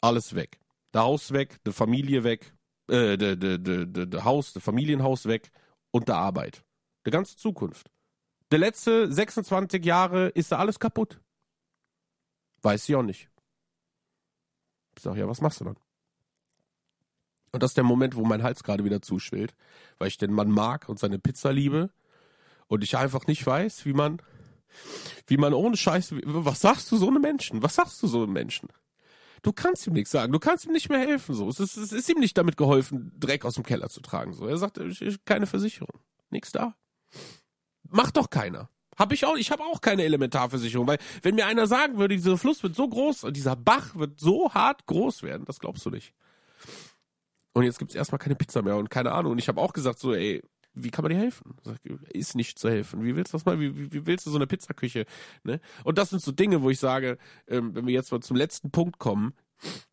Alles 0.00 0.34
weg. 0.34 0.58
Der 0.94 1.02
Haus 1.02 1.32
weg, 1.32 1.62
der 1.64 1.72
Familie 1.72 2.24
weg, 2.24 2.54
äh, 2.88 3.16
der, 3.16 4.24
Haus, 4.24 4.52
der 4.52 4.62
Familienhaus 4.62 5.26
weg 5.26 5.50
und 5.90 6.08
der 6.08 6.16
Arbeit. 6.16 6.64
Der 7.04 7.12
ganze 7.12 7.36
Zukunft. 7.36 7.90
Der 8.50 8.58
letzte 8.58 9.12
26 9.12 9.84
Jahre 9.84 10.28
ist 10.28 10.52
da 10.52 10.58
alles 10.58 10.78
kaputt. 10.78 11.20
Weiß 12.62 12.88
ich 12.88 12.94
auch 12.94 13.02
nicht. 13.02 13.28
Ich 14.96 15.02
sag, 15.02 15.16
ja, 15.16 15.28
was 15.28 15.40
machst 15.40 15.60
du 15.60 15.64
dann? 15.64 15.76
Und 17.52 17.62
das 17.62 17.72
ist 17.72 17.76
der 17.76 17.84
Moment, 17.84 18.16
wo 18.16 18.24
mein 18.24 18.42
Hals 18.42 18.62
gerade 18.62 18.84
wieder 18.84 19.02
zuschwillt, 19.02 19.54
weil 19.98 20.08
ich 20.08 20.18
den 20.18 20.32
Mann 20.32 20.50
mag 20.50 20.88
und 20.88 20.98
seine 20.98 21.18
Pizza 21.18 21.52
liebe 21.52 21.90
und 22.66 22.82
ich 22.84 22.96
einfach 22.96 23.26
nicht 23.26 23.46
weiß, 23.46 23.86
wie 23.86 23.92
man 23.92 24.20
wie 25.26 25.36
man 25.36 25.54
ohne 25.54 25.76
Scheiß, 25.76 26.14
was 26.24 26.60
sagst 26.60 26.90
du 26.90 26.96
so 26.96 27.08
einem 27.08 27.22
Menschen? 27.22 27.62
Was 27.62 27.76
sagst 27.76 28.02
du 28.02 28.06
so 28.06 28.22
einem 28.22 28.32
Menschen? 28.32 28.68
Du 29.46 29.52
kannst 29.52 29.86
ihm 29.86 29.92
nichts 29.92 30.10
sagen, 30.10 30.32
du 30.32 30.40
kannst 30.40 30.66
ihm 30.66 30.72
nicht 30.72 30.88
mehr 30.88 30.98
helfen. 30.98 31.32
So, 31.32 31.48
es 31.48 31.60
ist, 31.60 31.76
es 31.76 31.92
ist 31.92 32.08
ihm 32.08 32.18
nicht 32.18 32.36
damit 32.36 32.56
geholfen, 32.56 33.12
Dreck 33.16 33.44
aus 33.44 33.54
dem 33.54 33.62
Keller 33.62 33.88
zu 33.88 34.00
tragen. 34.00 34.32
So, 34.32 34.48
er 34.48 34.58
sagt, 34.58 34.78
ich, 34.78 35.00
ich, 35.00 35.24
keine 35.24 35.46
Versicherung, 35.46 36.00
nichts 36.30 36.50
da. 36.50 36.74
Macht 37.88 38.16
doch 38.16 38.28
keiner. 38.28 38.70
Hab 38.96 39.12
ich 39.12 39.24
auch, 39.24 39.36
ich 39.36 39.52
habe 39.52 39.62
auch 39.62 39.80
keine 39.80 40.02
Elementarversicherung, 40.02 40.88
weil 40.88 40.98
wenn 41.22 41.36
mir 41.36 41.46
einer 41.46 41.68
sagen 41.68 41.96
würde, 41.96 42.16
dieser 42.16 42.36
Fluss 42.36 42.64
wird 42.64 42.74
so 42.74 42.88
groß, 42.88 43.28
dieser 43.30 43.54
Bach 43.54 43.94
wird 43.94 44.18
so 44.18 44.52
hart 44.52 44.84
groß 44.86 45.22
werden, 45.22 45.44
das 45.44 45.60
glaubst 45.60 45.86
du 45.86 45.90
nicht. 45.90 46.12
Und 47.52 47.62
jetzt 47.62 47.78
gibt's 47.78 47.94
erstmal 47.94 48.18
keine 48.18 48.34
Pizza 48.34 48.62
mehr 48.62 48.76
und 48.76 48.90
keine 48.90 49.12
Ahnung. 49.12 49.30
Und 49.30 49.38
ich 49.38 49.46
habe 49.46 49.60
auch 49.60 49.72
gesagt 49.72 50.00
so, 50.00 50.12
ey, 50.12 50.42
wie 50.76 50.90
kann 50.90 51.02
man 51.02 51.10
dir 51.10 51.18
helfen? 51.18 51.56
Ist 52.10 52.36
nicht 52.36 52.58
zu 52.58 52.68
helfen. 52.68 53.02
Wie 53.02 53.16
willst 53.16 53.32
du 53.32 53.38
das 53.38 53.46
mal? 53.46 53.58
Wie, 53.58 53.92
wie, 53.92 54.06
willst 54.06 54.26
du 54.26 54.30
so 54.30 54.36
eine 54.36 54.46
Pizzaküche? 54.46 55.06
Ne? 55.42 55.60
Und 55.84 55.98
das 55.98 56.10
sind 56.10 56.22
so 56.22 56.32
Dinge, 56.32 56.62
wo 56.62 56.70
ich 56.70 56.78
sage, 56.78 57.18
ähm, 57.48 57.74
wenn 57.74 57.86
wir 57.86 57.94
jetzt 57.94 58.12
mal 58.12 58.20
zum 58.20 58.36
letzten 58.36 58.70
Punkt 58.70 58.98
kommen, 58.98 59.34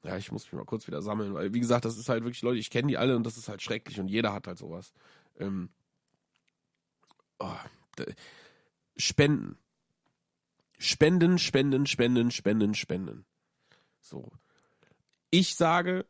ja, 0.04 0.18
ich 0.18 0.32
muss 0.32 0.44
mich 0.44 0.54
mal 0.54 0.66
kurz 0.66 0.88
wieder 0.88 1.02
sammeln, 1.02 1.34
weil 1.34 1.54
wie 1.54 1.62
gesagt, 1.62 1.86
das 1.86 1.98
ist 1.98 2.10
halt 2.10 2.24
wirklich 2.24 2.42
Leute, 2.42 2.60
ich 2.60 2.70
kenne 2.70 2.90
die 2.90 2.98
alle 2.98 3.16
und 3.16 3.24
das 3.24 3.38
ist 3.38 3.48
halt 3.48 3.62
schrecklich 3.62 4.00
und 4.00 4.10
jeder 4.10 4.34
hat 4.34 4.46
halt 4.46 4.58
sowas. 4.58 4.94
Ähm, 5.40 5.70
oh, 7.40 7.56
Spenden. 8.98 9.58
Spenden, 10.78 11.40
spenden, 11.40 11.86
spenden, 11.86 12.30
spenden, 12.32 12.76
spenden. 12.76 13.26
So. 14.02 14.32
Ich 15.30 15.56
sage, 15.56 16.06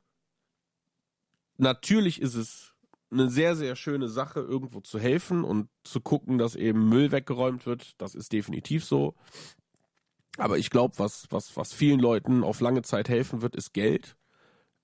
natürlich 1.58 2.20
ist 2.20 2.34
es 2.34 2.73
eine 3.14 3.30
sehr, 3.30 3.56
sehr 3.56 3.76
schöne 3.76 4.10
Sache, 4.10 4.40
irgendwo 4.40 4.82
zu 4.82 5.00
helfen 5.00 5.44
und 5.44 5.70
zu 5.84 6.02
gucken, 6.02 6.38
dass 6.38 6.56
eben 6.56 6.90
Müll 6.90 7.12
weggeräumt 7.12 7.66
wird. 7.66 7.94
Das 8.02 8.16
ist 8.16 8.34
definitiv 8.34 8.84
so. 8.84 9.16
Aber 10.38 10.58
ich 10.58 10.70
glaube, 10.70 10.98
was, 10.98 11.28
was, 11.30 11.56
was 11.56 11.74
vielen 11.74 12.00
Leuten 12.00 12.44
auf 12.44 12.60
lange 12.60 12.82
Zeit 12.82 13.08
helfen 13.08 13.42
wird, 13.42 13.56
ist 13.56 13.74
Geld. 13.74 14.16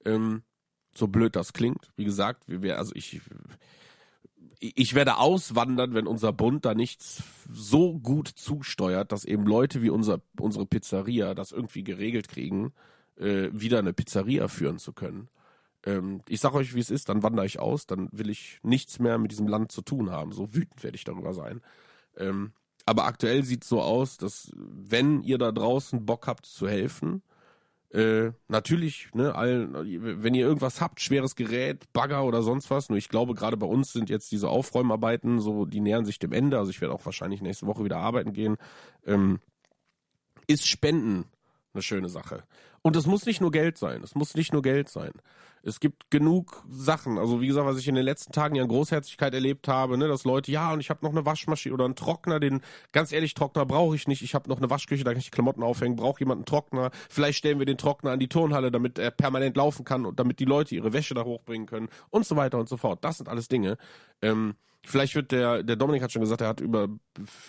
Ähm, 0.06 0.44
so 0.96 1.08
blöd 1.08 1.36
das 1.36 1.54
klingt. 1.54 1.92
Wie 1.96 2.06
gesagt, 2.06 2.44
wir, 2.48 2.78
also 2.78 2.94
ich, 2.96 3.20
ich 4.60 4.94
werde 4.94 5.18
auswandern, 5.18 5.94
wenn 5.94 6.08
unser 6.08 6.34
Bund 6.34 6.66
da 6.66 6.76
nichts 6.76 7.24
so 7.50 7.98
gut 7.98 8.28
zusteuert, 8.28 9.12
dass 9.12 9.26
eben 9.26 9.46
Leute 9.46 9.82
wie 9.82 9.90
unser, 9.90 10.22
unsere 10.40 10.66
Pizzeria 10.66 11.34
das 11.34 11.52
irgendwie 11.52 11.84
geregelt 11.84 12.28
kriegen, 12.28 12.74
äh, 13.18 13.50
wieder 13.52 13.80
eine 13.80 13.94
Pizzeria 13.94 14.48
führen 14.48 14.78
zu 14.78 14.94
können. 14.94 15.30
Ähm, 15.86 16.22
ich 16.28 16.40
sag 16.42 16.54
euch, 16.54 16.76
wie 16.76 16.80
es 16.80 16.92
ist, 16.92 17.10
dann 17.10 17.24
wandere 17.24 17.46
ich 17.46 17.60
aus, 17.60 17.88
dann 17.88 18.10
will 18.12 18.30
ich 18.30 18.60
nichts 18.64 19.00
mehr 19.00 19.18
mit 19.18 19.32
diesem 19.32 19.48
Land 19.48 19.72
zu 19.72 19.82
tun 19.82 20.12
haben. 20.12 20.32
So 20.32 20.54
wütend 20.54 20.84
werde 20.84 20.96
ich 20.96 21.04
darüber 21.04 21.34
sein. 21.34 21.62
Ähm, 22.18 22.54
aber 22.86 23.06
aktuell 23.06 23.44
sieht 23.44 23.64
es 23.64 23.70
so 23.70 23.82
aus, 23.82 24.18
dass 24.18 24.52
wenn 24.56 25.22
ihr 25.22 25.38
da 25.38 25.52
draußen 25.52 26.06
Bock 26.06 26.28
habt 26.28 26.46
zu 26.46 26.68
helfen, 26.68 27.22
äh, 27.92 28.32
natürlich, 28.48 29.10
ne, 29.14 29.34
allen, 29.34 29.74
wenn 30.24 30.36
ihr 30.36 30.46
irgendwas 30.46 30.80
habt, 30.80 31.02
schweres 31.02 31.36
Gerät, 31.36 31.92
Bagger 31.92 32.24
oder 32.24 32.44
sonst 32.44 32.70
was, 32.70 32.90
nur 32.90 32.98
ich 32.98 33.10
glaube, 33.10 33.34
gerade 33.34 33.58
bei 33.58 33.66
uns 33.66 33.94
sind 33.94 34.10
jetzt 34.10 34.32
diese 34.32 34.48
Aufräumarbeiten 34.48 35.40
so, 35.40 35.66
die 35.66 35.80
nähern 35.80 36.06
sich 36.06 36.20
dem 36.20 36.32
Ende, 36.32 36.60
also 36.60 36.70
ich 36.70 36.82
werde 36.82 36.94
auch 36.94 37.06
wahrscheinlich 37.06 37.42
nächste 37.42 37.66
Woche 37.66 37.84
wieder 37.84 37.98
arbeiten 37.98 38.34
gehen, 38.34 38.58
ähm, 39.06 39.40
ist 40.46 40.68
Spenden 40.68 41.26
eine 41.74 41.82
schöne 41.82 42.10
Sache. 42.10 42.44
Und 42.82 42.96
es 42.96 43.06
muss 43.06 43.26
nicht 43.26 43.42
nur 43.42 43.52
Geld 43.52 43.78
sein, 43.78 44.02
es 44.04 44.16
muss 44.16 44.36
nicht 44.36 44.54
nur 44.54 44.62
Geld 44.62 44.90
sein 44.90 45.14
es 45.64 45.80
gibt 45.80 46.10
genug 46.10 46.64
Sachen. 46.70 47.18
Also 47.18 47.42
wie 47.42 47.48
gesagt, 47.48 47.66
was 47.66 47.78
ich 47.78 47.88
in 47.88 47.96
den 47.96 48.06
letzten 48.06 48.32
Tagen 48.32 48.56
ja 48.56 48.64
an 48.64 48.70
Großherzigkeit 48.70 49.34
erlebt 49.34 49.68
habe, 49.68 49.98
ne, 49.98 50.08
dass 50.08 50.24
Leute, 50.24 50.52
ja, 50.52 50.72
und 50.72 50.80
ich 50.80 50.90
habe 50.90 51.04
noch 51.04 51.12
eine 51.12 51.26
Waschmaschine 51.26 51.74
oder 51.74 51.86
einen 51.86 51.96
Trockner, 51.96 52.40
den 52.40 52.62
ganz 52.92 53.12
ehrlich 53.12 53.34
Trockner 53.34 53.66
brauche 53.66 53.96
ich 53.96 54.08
nicht. 54.08 54.22
Ich 54.22 54.36
habe 54.36 54.50
noch 54.50 54.58
eine 54.58 54.70
Waschküche, 54.70 55.04
da 55.04 55.12
kann 55.12 55.20
ich 55.20 55.26
die 55.26 55.32
Klamotten 55.32 55.64
aufhängen. 55.64 55.96
Braucht 55.96 56.20
jemand 56.20 56.40
einen 56.40 56.46
Trockner? 56.46 56.92
Vielleicht 57.10 57.40
stellen 57.40 57.60
wir 57.60 57.66
den 57.66 57.78
Trockner 57.78 58.12
an 58.12 58.20
die 58.20 58.30
Turnhalle, 58.30 58.72
damit 58.72 58.98
er 59.00 59.12
permanent 59.12 59.58
laufen 59.58 59.84
kann 59.86 60.06
und 60.06 60.20
damit 60.20 60.40
die 60.40 60.46
Leute 60.46 60.76
ihre 60.76 60.94
Wäsche 60.94 61.14
da 61.14 61.24
hochbringen 61.24 61.68
können 61.68 61.90
und 62.10 62.26
so 62.26 62.36
weiter 62.36 62.58
und 62.58 62.70
so 62.70 62.78
fort. 62.78 63.04
Das 63.04 63.18
sind 63.18 63.28
alles 63.28 63.48
Dinge. 63.48 63.78
Ähm, 64.22 64.56
vielleicht 64.86 65.16
wird 65.16 65.32
der 65.32 65.64
der 65.64 65.76
Dominik 65.76 66.04
hat 66.04 66.12
schon 66.12 66.22
gesagt, 66.22 66.42
er 66.42 66.48
hat 66.48 66.62
über 66.62 66.88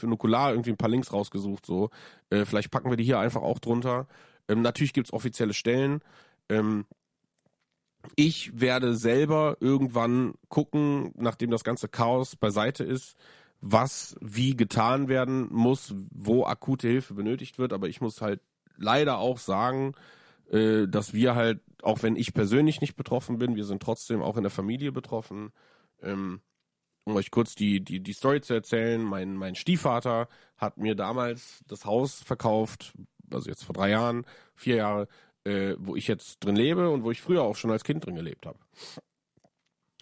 Nukular 0.03 0.51
irgendwie 0.51 0.71
ein 0.71 0.77
paar 0.77 0.89
Links 0.89 1.13
rausgesucht. 1.13 1.67
So, 1.67 1.91
äh, 2.31 2.45
vielleicht 2.45 2.71
packen 2.71 2.91
wir 2.91 2.97
die 2.97 3.05
hier 3.05 3.19
einfach 3.19 3.43
auch 3.43 3.59
drunter. 3.59 4.07
Ähm, 4.49 4.63
natürlich 4.63 4.93
gibt's 4.93 5.13
offizielle 5.13 5.55
Stellen. 5.55 6.03
Ähm, 6.49 6.87
ich 8.17 8.59
werde 8.59 8.95
selber 8.95 9.57
irgendwann 9.61 10.35
gucken, 10.49 11.13
nachdem 11.17 11.51
das 11.51 11.65
ganze 11.65 11.89
Chaos 11.89 12.37
beiseite 12.37 12.85
ist, 12.85 13.17
was 13.61 14.17
wie 14.21 14.57
getan 14.57 15.09
werden 15.09 15.49
muss, 15.51 15.95
wo 16.11 16.45
akute 16.47 16.89
Hilfe 16.89 17.15
benötigt 17.15 17.59
wird. 17.59 17.73
Aber 17.73 17.89
ich 17.89 18.01
muss 18.01 18.23
halt 18.23 18.41
leider 18.77 19.19
auch 19.19 19.39
sagen, 19.39 19.95
äh, 20.51 20.89
dass 20.89 21.13
wir 21.13 21.35
halt, 21.35 21.61
auch 21.83 22.03
wenn 22.03 22.17
ich 22.17 22.35
persönlich 22.35 22.81
nicht 22.81 22.97
betroffen 22.97 23.39
bin, 23.39 23.57
wir 23.57 23.65
sind 23.65 23.83
trotzdem 23.83 24.23
auch 24.23 24.37
in 24.37 24.43
der 24.43 24.51
Familie 24.51 24.93
betroffen. 24.93 25.53
Ähm, 26.03 26.41
um 27.11 27.17
euch 27.17 27.31
kurz 27.31 27.55
die, 27.55 27.81
die, 27.81 28.01
die 28.01 28.13
Story 28.13 28.41
zu 28.41 28.55
erzählen, 28.55 29.03
mein, 29.03 29.37
mein 29.37 29.55
Stiefvater 29.55 30.29
hat 30.57 30.79
mir 30.79 30.95
damals 30.95 31.61
das 31.67 31.85
Haus 31.85 32.23
verkauft, 32.23 32.93
also 33.31 33.49
jetzt 33.49 33.65
vor 33.65 33.75
drei 33.75 33.91
Jahren, 33.91 34.25
vier 34.55 34.77
Jahre, 34.77 35.09
äh, 35.45 35.75
wo 35.79 35.97
ich 35.97 36.07
jetzt 36.09 36.41
drin 36.41 36.57
lebe 36.57 36.91
und 36.91 37.05
wo 37.05 37.11
ich 37.11 37.23
früher 37.23 37.43
auch 37.43 37.57
schon 37.57 37.71
als 37.71 37.85
Kind 37.85 38.05
drin 38.05 38.15
gelebt 38.15 38.47
habe. 38.47 38.59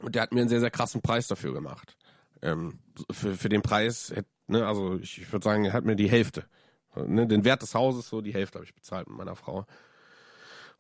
Und 0.01 0.15
der 0.15 0.23
hat 0.23 0.33
mir 0.33 0.41
einen 0.41 0.49
sehr, 0.49 0.61
sehr 0.61 0.71
krassen 0.71 1.03
Preis 1.03 1.29
dafür 1.29 1.53
gemacht. 1.53 1.97
Ähm, 2.43 2.79
für, 3.11 3.35
für 3.35 3.49
den 3.49 3.63
Preis, 3.63 4.13
ne, 4.47 4.67
also 4.67 4.97
ich, 4.99 5.31
würde 5.33 5.45
sagen, 5.45 5.65
er 5.65 5.73
hat 5.73 5.85
mir 5.85 5.97
die 5.97 6.11
Hälfte. 6.11 6.45
Ne, 6.95 7.27
den 7.27 7.45
Wert 7.45 7.63
des 7.63 7.75
Hauses, 7.75 8.09
so 8.09 8.21
die 8.21 8.35
Hälfte 8.35 8.59
habe 8.59 8.65
ich 8.65 8.75
bezahlt 8.75 9.09
mit 9.09 9.17
meiner 9.17 9.37
Frau. 9.37 9.67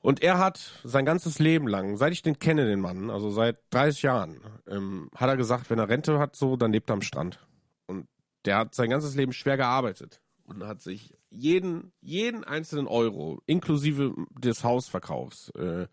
Und 0.00 0.22
er 0.22 0.38
hat 0.38 0.80
sein 0.84 1.04
ganzes 1.04 1.38
Leben 1.38 1.66
lang, 1.66 1.96
seit 1.96 2.12
ich 2.12 2.22
den 2.22 2.38
kenne, 2.38 2.66
den 2.66 2.80
Mann, 2.80 3.10
also 3.10 3.30
seit 3.30 3.58
30 3.70 4.02
Jahren, 4.02 4.40
ähm, 4.68 5.10
hat 5.14 5.28
er 5.28 5.36
gesagt, 5.36 5.68
wenn 5.70 5.78
er 5.78 5.88
Rente 5.88 6.18
hat, 6.18 6.36
so, 6.36 6.56
dann 6.56 6.72
lebt 6.72 6.88
er 6.90 6.94
am 6.94 7.02
Strand. 7.02 7.44
Und 7.86 8.06
der 8.44 8.58
hat 8.58 8.74
sein 8.74 8.90
ganzes 8.90 9.16
Leben 9.16 9.32
schwer 9.32 9.56
gearbeitet 9.56 10.20
und 10.48 10.64
hat 10.64 10.80
sich 10.80 11.14
jeden, 11.30 11.92
jeden 12.00 12.44
einzelnen 12.44 12.86
Euro, 12.86 13.42
inklusive 13.46 14.14
des 14.30 14.64
Hausverkaufs, 14.64 15.50
äh, 15.50 15.86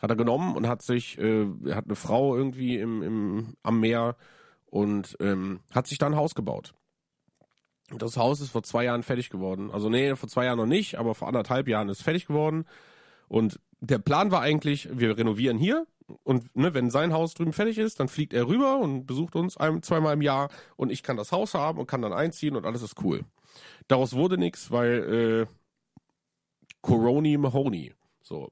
hat 0.00 0.10
er 0.10 0.16
genommen 0.16 0.56
und 0.56 0.68
hat 0.68 0.82
sich, 0.82 1.18
äh, 1.18 1.46
hat 1.72 1.86
eine 1.86 1.96
Frau 1.96 2.36
irgendwie 2.36 2.78
im, 2.78 3.02
im, 3.02 3.54
am 3.62 3.80
Meer 3.80 4.16
und 4.66 5.16
ähm, 5.20 5.60
hat 5.72 5.86
sich 5.86 5.98
da 5.98 6.06
ein 6.06 6.16
Haus 6.16 6.34
gebaut. 6.34 6.72
Das 7.90 8.16
Haus 8.16 8.40
ist 8.40 8.50
vor 8.50 8.62
zwei 8.62 8.84
Jahren 8.84 9.02
fertig 9.02 9.30
geworden. 9.30 9.70
Also 9.70 9.88
nee, 9.88 10.14
vor 10.14 10.28
zwei 10.28 10.44
Jahren 10.44 10.58
noch 10.58 10.66
nicht, 10.66 10.96
aber 10.96 11.14
vor 11.14 11.26
anderthalb 11.26 11.66
Jahren 11.66 11.88
ist 11.88 12.02
fertig 12.02 12.26
geworden. 12.26 12.64
Und 13.30 13.60
der 13.78 13.98
Plan 13.98 14.32
war 14.32 14.40
eigentlich, 14.40 14.88
wir 14.92 15.16
renovieren 15.16 15.56
hier 15.56 15.86
und 16.24 16.54
ne, 16.56 16.74
wenn 16.74 16.90
sein 16.90 17.12
Haus 17.12 17.32
drüben 17.34 17.52
fertig 17.52 17.78
ist, 17.78 18.00
dann 18.00 18.08
fliegt 18.08 18.32
er 18.32 18.48
rüber 18.48 18.78
und 18.78 19.06
besucht 19.06 19.36
uns 19.36 19.56
ein, 19.56 19.84
zweimal 19.84 20.14
im 20.14 20.20
Jahr 20.20 20.50
und 20.76 20.90
ich 20.90 21.04
kann 21.04 21.16
das 21.16 21.30
Haus 21.30 21.54
haben 21.54 21.78
und 21.78 21.86
kann 21.86 22.02
dann 22.02 22.12
einziehen 22.12 22.56
und 22.56 22.66
alles 22.66 22.82
ist 22.82 23.00
cool. 23.04 23.24
Daraus 23.86 24.14
wurde 24.14 24.36
nichts, 24.36 24.72
weil 24.72 25.46
äh, 25.48 25.54
Coroni 26.80 27.38
Mahoney. 27.38 27.94
So. 28.20 28.50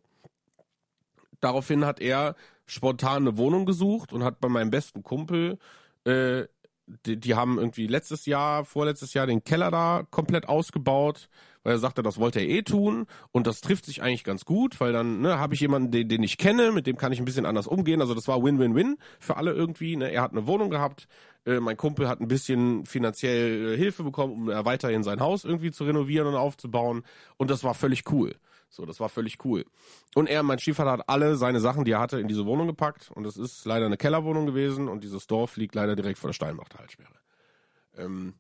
Daraufhin 1.41 1.85
hat 1.85 1.99
er 1.99 2.37
spontan 2.67 3.27
eine 3.27 3.37
Wohnung 3.37 3.67
gesucht 3.67 4.13
und 4.13 4.23
hat 4.23 4.39
bei 4.39 4.49
meinem 4.49 4.71
besten 4.71 5.03
Kumpel, 5.03 5.59
äh, 6.05 6.45
die, 7.05 7.19
die 7.19 7.35
haben 7.35 7.59
irgendwie 7.59 7.89
letztes 7.89 8.27
Jahr, 8.27 8.65
vorletztes 8.65 9.13
Jahr 9.13 9.27
den 9.27 9.43
Keller 9.43 9.73
da 9.73 10.07
komplett 10.09 10.49
ausgebaut, 10.49 11.29
weil 11.63 11.75
er 11.75 11.79
sagte, 11.79 12.03
das 12.03 12.19
wollte 12.19 12.41
er 12.41 12.49
eh 12.49 12.63
tun 12.63 13.07
und 13.33 13.47
das 13.47 13.61
trifft 13.61 13.85
sich 13.85 14.03
eigentlich 14.03 14.25
ganz 14.25 14.45
gut, 14.45 14.81
weil 14.81 14.93
dann 14.93 15.21
ne, 15.21 15.39
habe 15.39 15.55
ich 15.55 15.61
jemanden, 15.61 15.91
den, 15.91 16.09
den 16.09 16.23
ich 16.23 16.39
kenne, 16.39 16.73
mit 16.73 16.87
dem 16.87 16.97
kann 16.97 17.13
ich 17.13 17.19
ein 17.19 17.25
bisschen 17.25 17.47
anders 17.47 17.67
umgehen. 17.67 18.01
Also 18.01 18.15
das 18.15 18.29
war 18.29 18.43
Win-Win-Win 18.43 18.97
für 19.19 19.37
alle 19.37 19.53
irgendwie. 19.53 19.97
Ne? 19.97 20.11
Er 20.11 20.23
hat 20.23 20.33
eine 20.33 20.47
Wohnung 20.47 20.71
gehabt, 20.71 21.09
äh, 21.47 21.61
mein 21.61 21.77
Kumpel 21.77 22.09
hat 22.09 22.21
ein 22.21 22.29
bisschen 22.29 22.85
finanziell 22.85 23.75
äh, 23.75 23.77
Hilfe 23.77 24.03
bekommen, 24.03 24.35
um 24.35 24.49
er 24.51 24.65
weiterhin 24.65 25.03
sein 25.03 25.21
Haus 25.21 25.45
irgendwie 25.45 25.71
zu 25.71 25.85
renovieren 25.85 26.29
und 26.29 26.35
aufzubauen. 26.35 27.03
Und 27.37 27.51
das 27.51 27.65
war 27.65 27.75
völlig 27.75 28.11
cool. 28.11 28.35
So, 28.71 28.85
das 28.85 29.01
war 29.01 29.09
völlig 29.09 29.43
cool. 29.45 29.65
Und 30.15 30.29
er, 30.29 30.43
mein 30.43 30.59
Stiefvater, 30.59 30.93
hat 30.93 31.09
alle 31.09 31.37
seine 31.37 31.61
Sachen, 31.61 31.85
die 31.85 31.93
er 31.93 32.01
hatte, 32.01 32.21
in 32.21 32.29
diese 32.29 32.45
Wohnung 32.45 32.67
gepackt. 32.67 33.11
Und 33.15 33.25
es 33.27 33.39
ist 33.39 33.65
leider 33.65 33.87
eine 33.87 33.97
Kellerwohnung 33.97 34.45
gewesen. 34.45 34.89
Und 34.89 35.05
dieses 35.05 35.27
Dorf 35.27 35.57
liegt 35.57 35.75
leider 35.75 35.97
direkt 35.97 36.19
vor 36.19 36.29
der 36.29 36.35
Steinbach-Talsperre. 36.35 37.15
Ähm, 37.97 38.35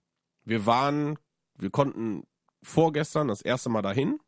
wir 0.44 0.66
waren, 0.66 1.18
wir 1.58 1.70
konnten 1.70 2.24
vorgestern 2.62 3.28
das 3.28 3.42
erste 3.42 3.68
Mal 3.68 3.82
dahin 3.82 4.18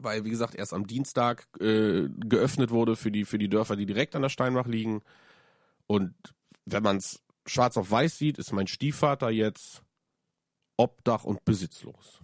weil 0.00 0.24
wie 0.24 0.30
gesagt 0.30 0.54
erst 0.54 0.72
am 0.72 0.86
Dienstag 0.86 1.46
äh, 1.60 2.08
geöffnet 2.08 2.70
wurde 2.70 2.96
für 2.96 3.10
die 3.10 3.24
für 3.24 3.38
die 3.38 3.48
Dörfer, 3.48 3.76
die 3.76 3.86
direkt 3.86 4.16
an 4.16 4.22
der 4.22 4.28
Steinbach 4.28 4.66
liegen. 4.66 5.02
Und 5.86 6.14
wenn 6.64 6.82
man 6.82 6.96
es 6.96 7.22
schwarz 7.46 7.76
auf 7.76 7.90
weiß 7.90 8.18
sieht, 8.18 8.38
ist 8.38 8.52
mein 8.52 8.66
Stiefvater 8.66 9.30
jetzt 9.30 9.82
Obdach 10.76 11.24
und 11.24 11.44
besitzlos. 11.44 12.20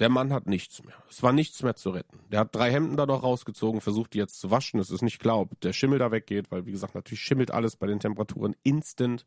Der 0.00 0.08
Mann 0.08 0.32
hat 0.32 0.48
nichts 0.48 0.82
mehr. 0.82 0.96
Es 1.08 1.22
war 1.22 1.32
nichts 1.32 1.62
mehr 1.62 1.76
zu 1.76 1.90
retten. 1.90 2.18
Der 2.30 2.40
hat 2.40 2.54
drei 2.54 2.70
Hemden 2.72 2.96
da 2.96 3.06
noch 3.06 3.22
rausgezogen, 3.22 3.80
versucht 3.80 4.14
die 4.14 4.18
jetzt 4.18 4.40
zu 4.40 4.50
waschen. 4.50 4.80
Es 4.80 4.90
ist 4.90 5.02
nicht 5.02 5.20
klar, 5.20 5.38
ob 5.38 5.58
der 5.60 5.72
Schimmel 5.72 6.00
da 6.00 6.10
weggeht, 6.10 6.50
weil 6.50 6.66
wie 6.66 6.72
gesagt, 6.72 6.96
natürlich 6.96 7.20
schimmelt 7.20 7.52
alles 7.52 7.76
bei 7.76 7.86
den 7.86 8.00
Temperaturen 8.00 8.56
instant. 8.64 9.24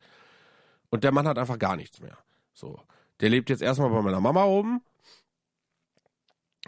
Und 0.90 1.06
der 1.06 1.14
Mann 1.14 1.28
hat 1.28 1.38
einfach 1.38 1.58
gar 1.58 1.78
nichts 1.78 2.02
mehr. 2.02 2.18
So. 2.54 2.82
Der 3.22 3.30
lebt 3.30 3.50
jetzt 3.50 3.62
erstmal 3.62 3.90
bei 3.90 4.02
meiner 4.02 4.20
Mama 4.20 4.44
oben. 4.44 4.82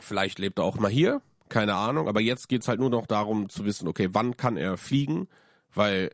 Vielleicht 0.04 0.40
lebt 0.40 0.60
er 0.60 0.66
auch 0.66 0.78
mal 0.78 0.92
hier, 0.92 1.22
keine 1.50 1.76
Ahnung. 1.76 2.08
Aber 2.08 2.22
jetzt 2.22 2.50
geht's 2.50 2.68
halt 2.68 2.80
nur 2.80 2.90
noch 2.90 3.06
darum 3.06 3.50
zu 3.50 3.66
wissen, 3.66 3.88
okay, 3.88 4.10
wann 4.12 4.38
kann 4.38 4.58
er 4.58 4.78
fliegen? 4.78 5.28
Weil 5.74 6.12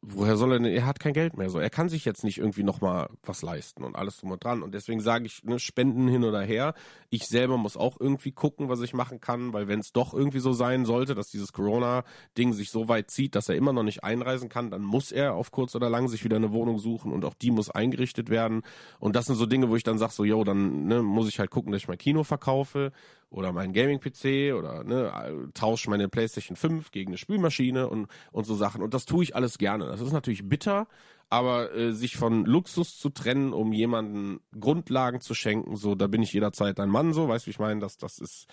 woher 0.00 0.36
soll 0.36 0.52
er 0.52 0.58
denn, 0.58 0.72
er 0.72 0.86
hat 0.86 1.00
kein 1.00 1.12
Geld 1.12 1.36
mehr, 1.36 1.50
so, 1.50 1.58
er 1.58 1.70
kann 1.70 1.88
sich 1.88 2.04
jetzt 2.04 2.24
nicht 2.24 2.38
irgendwie 2.38 2.62
nochmal 2.62 3.08
was 3.22 3.42
leisten 3.42 3.82
und 3.84 3.96
alles 3.96 4.18
drum 4.18 4.30
und 4.30 4.42
dran. 4.44 4.62
Und 4.62 4.74
deswegen 4.74 5.00
sage 5.00 5.26
ich, 5.26 5.42
ne, 5.44 5.58
Spenden 5.58 6.08
hin 6.08 6.24
oder 6.24 6.40
her, 6.40 6.74
ich 7.10 7.26
selber 7.26 7.56
muss 7.56 7.76
auch 7.76 7.98
irgendwie 7.98 8.32
gucken, 8.32 8.68
was 8.68 8.80
ich 8.80 8.94
machen 8.94 9.20
kann, 9.20 9.52
weil 9.52 9.66
wenn 9.68 9.80
es 9.80 9.92
doch 9.92 10.14
irgendwie 10.14 10.38
so 10.38 10.52
sein 10.52 10.84
sollte, 10.84 11.14
dass 11.14 11.30
dieses 11.30 11.52
Corona-Ding 11.52 12.52
sich 12.52 12.70
so 12.70 12.88
weit 12.88 13.10
zieht, 13.10 13.34
dass 13.34 13.48
er 13.48 13.56
immer 13.56 13.72
noch 13.72 13.82
nicht 13.82 14.04
einreisen 14.04 14.48
kann, 14.48 14.70
dann 14.70 14.82
muss 14.82 15.10
er 15.10 15.34
auf 15.34 15.50
kurz 15.50 15.74
oder 15.74 15.90
lang 15.90 16.08
sich 16.08 16.24
wieder 16.24 16.36
eine 16.36 16.52
Wohnung 16.52 16.78
suchen 16.78 17.12
und 17.12 17.24
auch 17.24 17.34
die 17.34 17.50
muss 17.50 17.70
eingerichtet 17.70 18.30
werden. 18.30 18.62
Und 19.00 19.16
das 19.16 19.26
sind 19.26 19.36
so 19.36 19.46
Dinge, 19.46 19.68
wo 19.68 19.76
ich 19.76 19.84
dann 19.84 19.98
sage, 19.98 20.12
so, 20.12 20.24
yo, 20.24 20.44
dann 20.44 20.86
ne, 20.86 21.02
muss 21.02 21.28
ich 21.28 21.38
halt 21.38 21.50
gucken, 21.50 21.72
dass 21.72 21.82
ich 21.82 21.88
mein 21.88 21.98
Kino 21.98 22.22
verkaufe 22.24 22.92
oder 23.30 23.52
meinen 23.52 23.72
Gaming-PC 23.72 24.54
oder 24.56 24.84
ne, 24.84 25.50
tausche 25.54 25.90
meine 25.90 26.08
PlayStation 26.08 26.56
5 26.56 26.90
gegen 26.90 27.10
eine 27.10 27.18
Spülmaschine 27.18 27.88
und, 27.88 28.08
und 28.32 28.44
so 28.44 28.54
Sachen. 28.54 28.82
Und 28.82 28.94
das 28.94 29.04
tue 29.04 29.22
ich 29.22 29.36
alles 29.36 29.58
gerne. 29.58 29.86
Das 29.86 30.00
ist 30.00 30.12
natürlich 30.12 30.48
bitter, 30.48 30.88
aber 31.28 31.74
äh, 31.74 31.92
sich 31.92 32.16
von 32.16 32.46
Luxus 32.46 32.98
zu 32.98 33.10
trennen, 33.10 33.52
um 33.52 33.72
jemanden 33.72 34.40
Grundlagen 34.58 35.20
zu 35.20 35.34
schenken, 35.34 35.76
so, 35.76 35.94
da 35.94 36.06
bin 36.06 36.22
ich 36.22 36.32
jederzeit 36.32 36.80
ein 36.80 36.88
Mann, 36.88 37.12
so, 37.12 37.28
weißt 37.28 37.46
du, 37.46 37.50
ich 37.50 37.58
meine, 37.58 37.80
das, 37.80 37.98
das 37.98 38.18
ist 38.18 38.46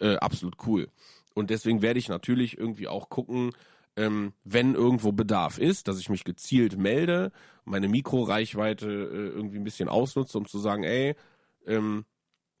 äh, 0.00 0.16
absolut 0.16 0.56
cool. 0.66 0.88
Und 1.34 1.50
deswegen 1.50 1.82
werde 1.82 1.98
ich 1.98 2.08
natürlich 2.08 2.58
irgendwie 2.58 2.88
auch 2.88 3.08
gucken, 3.08 3.52
ähm, 3.96 4.32
wenn 4.44 4.74
irgendwo 4.74 5.12
Bedarf 5.12 5.58
ist, 5.58 5.88
dass 5.88 6.00
ich 6.00 6.08
mich 6.08 6.24
gezielt 6.24 6.76
melde, 6.76 7.32
meine 7.64 7.88
Mikroreichweite 7.88 8.86
äh, 8.86 9.28
irgendwie 9.28 9.58
ein 9.58 9.64
bisschen 9.64 9.88
ausnutze, 9.88 10.36
um 10.36 10.46
zu 10.46 10.58
sagen, 10.58 10.82
ey, 10.82 11.14
ähm, 11.66 12.04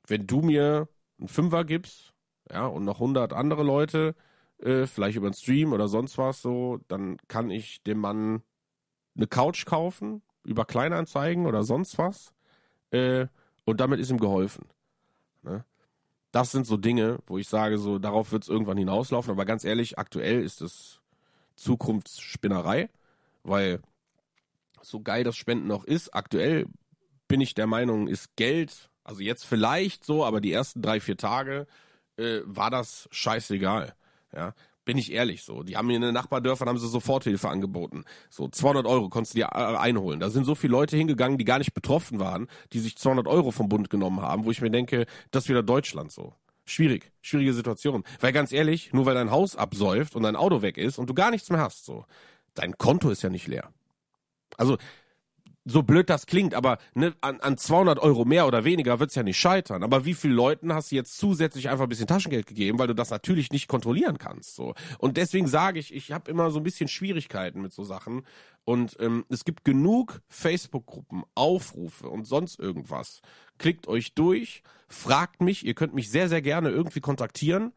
wenn 0.06 0.26
du 0.26 0.40
mir 0.40 0.88
einen 1.18 1.28
Fünfer 1.28 1.64
gibst, 1.64 2.14
ja, 2.50 2.66
und 2.66 2.84
noch 2.84 3.00
100 3.00 3.32
andere 3.32 3.62
Leute, 3.62 4.14
äh, 4.58 4.86
vielleicht 4.86 5.16
über 5.16 5.26
einen 5.26 5.34
Stream 5.34 5.72
oder 5.72 5.88
sonst 5.88 6.18
was 6.18 6.42
so, 6.42 6.78
dann 6.88 7.18
kann 7.28 7.50
ich 7.50 7.82
dem 7.82 7.98
Mann 7.98 8.42
eine 9.16 9.26
Couch 9.26 9.66
kaufen, 9.66 10.22
über 10.44 10.64
Kleinanzeigen 10.64 11.46
oder 11.46 11.62
sonst 11.64 11.98
was, 11.98 12.32
äh, 12.90 13.26
und 13.64 13.80
damit 13.80 14.00
ist 14.00 14.10
ihm 14.10 14.18
geholfen. 14.18 14.66
Ne? 15.42 15.64
Das 16.32 16.52
sind 16.52 16.66
so 16.66 16.76
Dinge, 16.76 17.18
wo 17.26 17.38
ich 17.38 17.48
sage, 17.48 17.78
so 17.78 17.98
darauf 17.98 18.32
wird 18.32 18.44
es 18.44 18.48
irgendwann 18.48 18.78
hinauslaufen, 18.78 19.30
aber 19.30 19.44
ganz 19.44 19.64
ehrlich, 19.64 19.98
aktuell 19.98 20.42
ist 20.42 20.60
es 20.60 21.00
Zukunftsspinnerei, 21.56 22.90
weil 23.42 23.80
so 24.82 25.00
geil 25.00 25.24
das 25.24 25.36
Spenden 25.36 25.66
noch 25.66 25.84
ist, 25.84 26.14
aktuell 26.14 26.66
bin 27.28 27.40
ich 27.40 27.54
der 27.54 27.66
Meinung, 27.66 28.06
ist 28.06 28.36
Geld 28.36 28.90
also 29.06 29.20
jetzt 29.20 29.44
vielleicht 29.44 30.04
so, 30.04 30.24
aber 30.24 30.40
die 30.40 30.52
ersten 30.52 30.82
drei, 30.82 31.00
vier 31.00 31.16
Tage 31.16 31.66
äh, 32.16 32.40
war 32.44 32.70
das 32.70 33.08
scheißegal. 33.12 33.94
Ja, 34.34 34.52
bin 34.84 34.98
ich 34.98 35.12
ehrlich 35.12 35.44
so. 35.44 35.62
Die 35.62 35.76
haben 35.76 35.86
mir 35.86 35.96
in 35.96 36.02
den 36.02 36.12
Nachbardörfern 36.12 36.68
haben 36.68 36.78
sie 36.78 36.88
Soforthilfe 36.88 37.48
angeboten. 37.48 38.04
So 38.30 38.48
200 38.48 38.84
Euro 38.84 39.08
konntest 39.08 39.34
du 39.34 39.38
dir 39.38 39.46
äh, 39.52 39.76
einholen. 39.76 40.18
Da 40.18 40.28
sind 40.28 40.44
so 40.44 40.56
viele 40.56 40.72
Leute 40.72 40.96
hingegangen, 40.96 41.38
die 41.38 41.44
gar 41.44 41.58
nicht 41.58 41.72
betroffen 41.72 42.18
waren, 42.18 42.48
die 42.72 42.80
sich 42.80 42.96
200 42.98 43.28
Euro 43.28 43.52
vom 43.52 43.68
Bund 43.68 43.90
genommen 43.90 44.22
haben, 44.22 44.44
wo 44.44 44.50
ich 44.50 44.60
mir 44.60 44.70
denke, 44.70 45.06
das 45.30 45.44
ist 45.44 45.48
wieder 45.50 45.62
Deutschland 45.62 46.10
so. 46.10 46.34
Schwierig, 46.64 47.12
schwierige 47.22 47.54
Situation. 47.54 48.02
Weil 48.20 48.32
ganz 48.32 48.50
ehrlich, 48.50 48.92
nur 48.92 49.06
weil 49.06 49.14
dein 49.14 49.30
Haus 49.30 49.54
absäuft 49.54 50.16
und 50.16 50.24
dein 50.24 50.34
Auto 50.34 50.62
weg 50.62 50.78
ist 50.78 50.98
und 50.98 51.08
du 51.08 51.14
gar 51.14 51.30
nichts 51.30 51.48
mehr 51.48 51.60
hast, 51.60 51.84
so, 51.84 52.06
dein 52.54 52.76
Konto 52.76 53.08
ist 53.10 53.22
ja 53.22 53.30
nicht 53.30 53.46
leer. 53.46 53.70
Also 54.56 54.76
so 55.66 55.82
blöd 55.82 56.08
das 56.08 56.26
klingt, 56.26 56.54
aber 56.54 56.78
ne, 56.94 57.14
an, 57.20 57.40
an 57.40 57.58
200 57.58 57.98
Euro 57.98 58.24
mehr 58.24 58.46
oder 58.46 58.64
weniger 58.64 59.00
wird's 59.00 59.16
ja 59.16 59.24
nicht 59.24 59.38
scheitern. 59.38 59.82
Aber 59.82 60.04
wie 60.04 60.14
viele 60.14 60.34
Leuten 60.34 60.72
hast 60.72 60.92
du 60.92 60.94
jetzt 60.94 61.18
zusätzlich 61.18 61.68
einfach 61.68 61.84
ein 61.84 61.88
bisschen 61.88 62.06
Taschengeld 62.06 62.46
gegeben, 62.46 62.78
weil 62.78 62.86
du 62.86 62.94
das 62.94 63.10
natürlich 63.10 63.50
nicht 63.50 63.66
kontrollieren 63.66 64.18
kannst. 64.18 64.54
So 64.54 64.74
Und 64.98 65.16
deswegen 65.16 65.48
sage 65.48 65.80
ich, 65.80 65.92
ich 65.92 66.12
habe 66.12 66.30
immer 66.30 66.52
so 66.52 66.60
ein 66.60 66.62
bisschen 66.62 66.88
Schwierigkeiten 66.88 67.60
mit 67.60 67.72
so 67.72 67.82
Sachen. 67.82 68.22
Und 68.64 68.96
ähm, 69.00 69.24
es 69.28 69.44
gibt 69.44 69.64
genug 69.64 70.22
Facebook-Gruppen, 70.28 71.24
Aufrufe 71.34 72.08
und 72.08 72.26
sonst 72.26 72.60
irgendwas. 72.60 73.20
Klickt 73.58 73.88
euch 73.88 74.14
durch, 74.14 74.62
fragt 74.88 75.40
mich, 75.40 75.66
ihr 75.66 75.74
könnt 75.74 75.94
mich 75.94 76.10
sehr, 76.10 76.28
sehr 76.28 76.42
gerne 76.42 76.70
irgendwie 76.70 77.00
kontaktieren. 77.00 77.72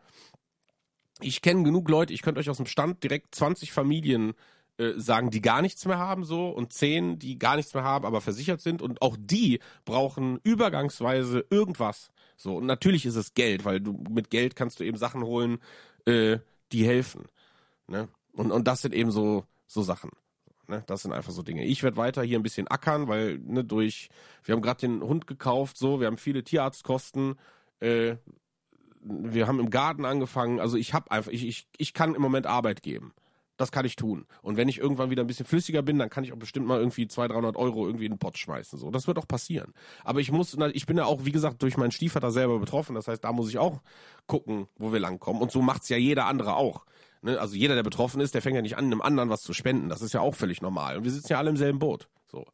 Ich 1.21 1.41
kenne 1.41 1.63
genug 1.63 1.89
Leute, 1.89 2.13
ich 2.13 2.21
könnte 2.21 2.39
euch 2.39 2.49
aus 2.49 2.57
dem 2.57 2.65
Stand 2.67 3.03
direkt 3.03 3.33
20 3.33 3.71
Familien 3.71 4.33
äh, 4.79 4.93
sagen, 4.97 5.29
die 5.29 5.41
gar 5.41 5.61
nichts 5.61 5.85
mehr 5.85 5.99
haben 5.99 6.23
so 6.23 6.47
und 6.49 6.71
zehn, 6.71 7.19
die 7.19 7.37
gar 7.37 7.57
nichts 7.57 7.73
mehr 7.73 7.83
haben, 7.83 8.05
aber 8.05 8.21
versichert 8.21 8.61
sind 8.61 8.81
und 8.81 9.01
auch 9.01 9.17
die 9.19 9.59
brauchen 9.83 10.39
übergangsweise 10.43 11.45
irgendwas. 11.49 12.11
So 12.37 12.55
und 12.55 12.65
natürlich 12.65 13.05
ist 13.05 13.17
es 13.17 13.33
Geld, 13.33 13.65
weil 13.65 13.81
du 13.81 13.91
mit 14.09 14.29
Geld 14.29 14.55
kannst 14.55 14.79
du 14.79 14.85
eben 14.85 14.97
Sachen 14.97 15.23
holen, 15.23 15.59
äh, 16.05 16.39
die 16.71 16.85
helfen. 16.85 17.25
Ne? 17.87 18.07
Und 18.31 18.51
und 18.51 18.69
das 18.69 18.81
sind 18.81 18.93
eben 18.93 19.11
so 19.11 19.43
so 19.67 19.81
Sachen. 19.81 20.11
Ne? 20.67 20.81
Das 20.87 21.01
sind 21.01 21.11
einfach 21.11 21.33
so 21.33 21.43
Dinge. 21.43 21.65
Ich 21.65 21.83
werde 21.83 21.97
weiter 21.97 22.23
hier 22.23 22.39
ein 22.39 22.43
bisschen 22.43 22.69
ackern, 22.69 23.09
weil 23.09 23.37
ne 23.39 23.65
durch 23.65 24.09
wir 24.45 24.55
haben 24.55 24.61
gerade 24.61 24.79
den 24.79 25.01
Hund 25.01 25.27
gekauft, 25.27 25.77
so 25.77 25.99
wir 25.99 26.07
haben 26.07 26.17
viele 26.17 26.45
Tierarztkosten. 26.45 27.35
Äh, 27.81 28.15
wir 29.01 29.45
haben 29.45 29.59
im 29.59 29.71
Garten 29.71 30.05
angefangen. 30.05 30.61
Also 30.61 30.77
ich 30.77 30.93
habe 30.93 31.11
einfach, 31.11 31.31
ich, 31.31 31.45
ich, 31.45 31.67
ich 31.77 31.93
kann 31.93 32.15
im 32.15 32.21
Moment 32.21 32.47
Arbeit 32.47 32.81
geben 32.81 33.13
das 33.59 33.73
kann 33.73 33.85
ich 33.85 33.97
tun. 33.97 34.25
Und 34.41 34.55
wenn 34.55 34.69
ich 34.69 34.77
irgendwann 34.77 35.09
wieder 35.09 35.21
ein 35.21 35.27
bisschen 35.27 35.45
flüssiger 35.45 35.81
bin, 35.81 35.99
dann 35.99 36.09
kann 36.09 36.23
ich 36.23 36.31
auch 36.31 36.37
bestimmt 36.37 36.65
mal 36.65 36.79
irgendwie 36.79 37.09
200, 37.09 37.35
300 37.35 37.57
Euro 37.57 37.85
irgendwie 37.85 38.05
in 38.05 38.13
den 38.13 38.17
Pott 38.17 38.37
schmeißen. 38.37 38.79
So, 38.79 38.89
das 38.89 39.05
wird 39.05 39.17
auch 39.17 39.27
passieren. 39.27 39.73
Aber 40.05 40.21
ich 40.21 40.31
muss, 40.31 40.57
ich 40.71 40.85
bin 40.85 40.95
ja 40.95 41.03
auch, 41.03 41.25
wie 41.25 41.33
gesagt, 41.33 41.61
durch 41.61 41.75
meinen 41.75 41.91
Stiefvater 41.91 42.31
selber 42.31 42.57
betroffen. 42.57 42.95
Das 42.95 43.09
heißt, 43.09 43.21
da 43.21 43.33
muss 43.33 43.49
ich 43.49 43.57
auch 43.57 43.81
gucken, 44.27 44.67
wo 44.77 44.93
wir 44.93 45.01
langkommen. 45.01 45.41
Und 45.41 45.51
so 45.51 45.61
macht's 45.61 45.89
ja 45.89 45.97
jeder 45.97 46.25
andere 46.25 46.55
auch. 46.55 46.85
Ne? 47.21 47.37
Also 47.37 47.57
jeder, 47.57 47.75
der 47.75 47.83
betroffen 47.83 48.21
ist, 48.21 48.33
der 48.33 48.41
fängt 48.41 48.55
ja 48.55 48.61
nicht 48.61 48.77
an, 48.77 48.85
einem 48.85 49.01
anderen 49.01 49.29
was 49.29 49.41
zu 49.41 49.51
spenden. 49.51 49.89
Das 49.89 50.01
ist 50.01 50.13
ja 50.13 50.21
auch 50.21 50.35
völlig 50.35 50.61
normal. 50.61 50.95
Und 50.95 51.03
wir 51.03 51.11
sitzen 51.11 51.33
ja 51.33 51.37
alle 51.37 51.49
im 51.49 51.57
selben 51.57 51.79
Boot. 51.79 52.07
So. 52.27 52.45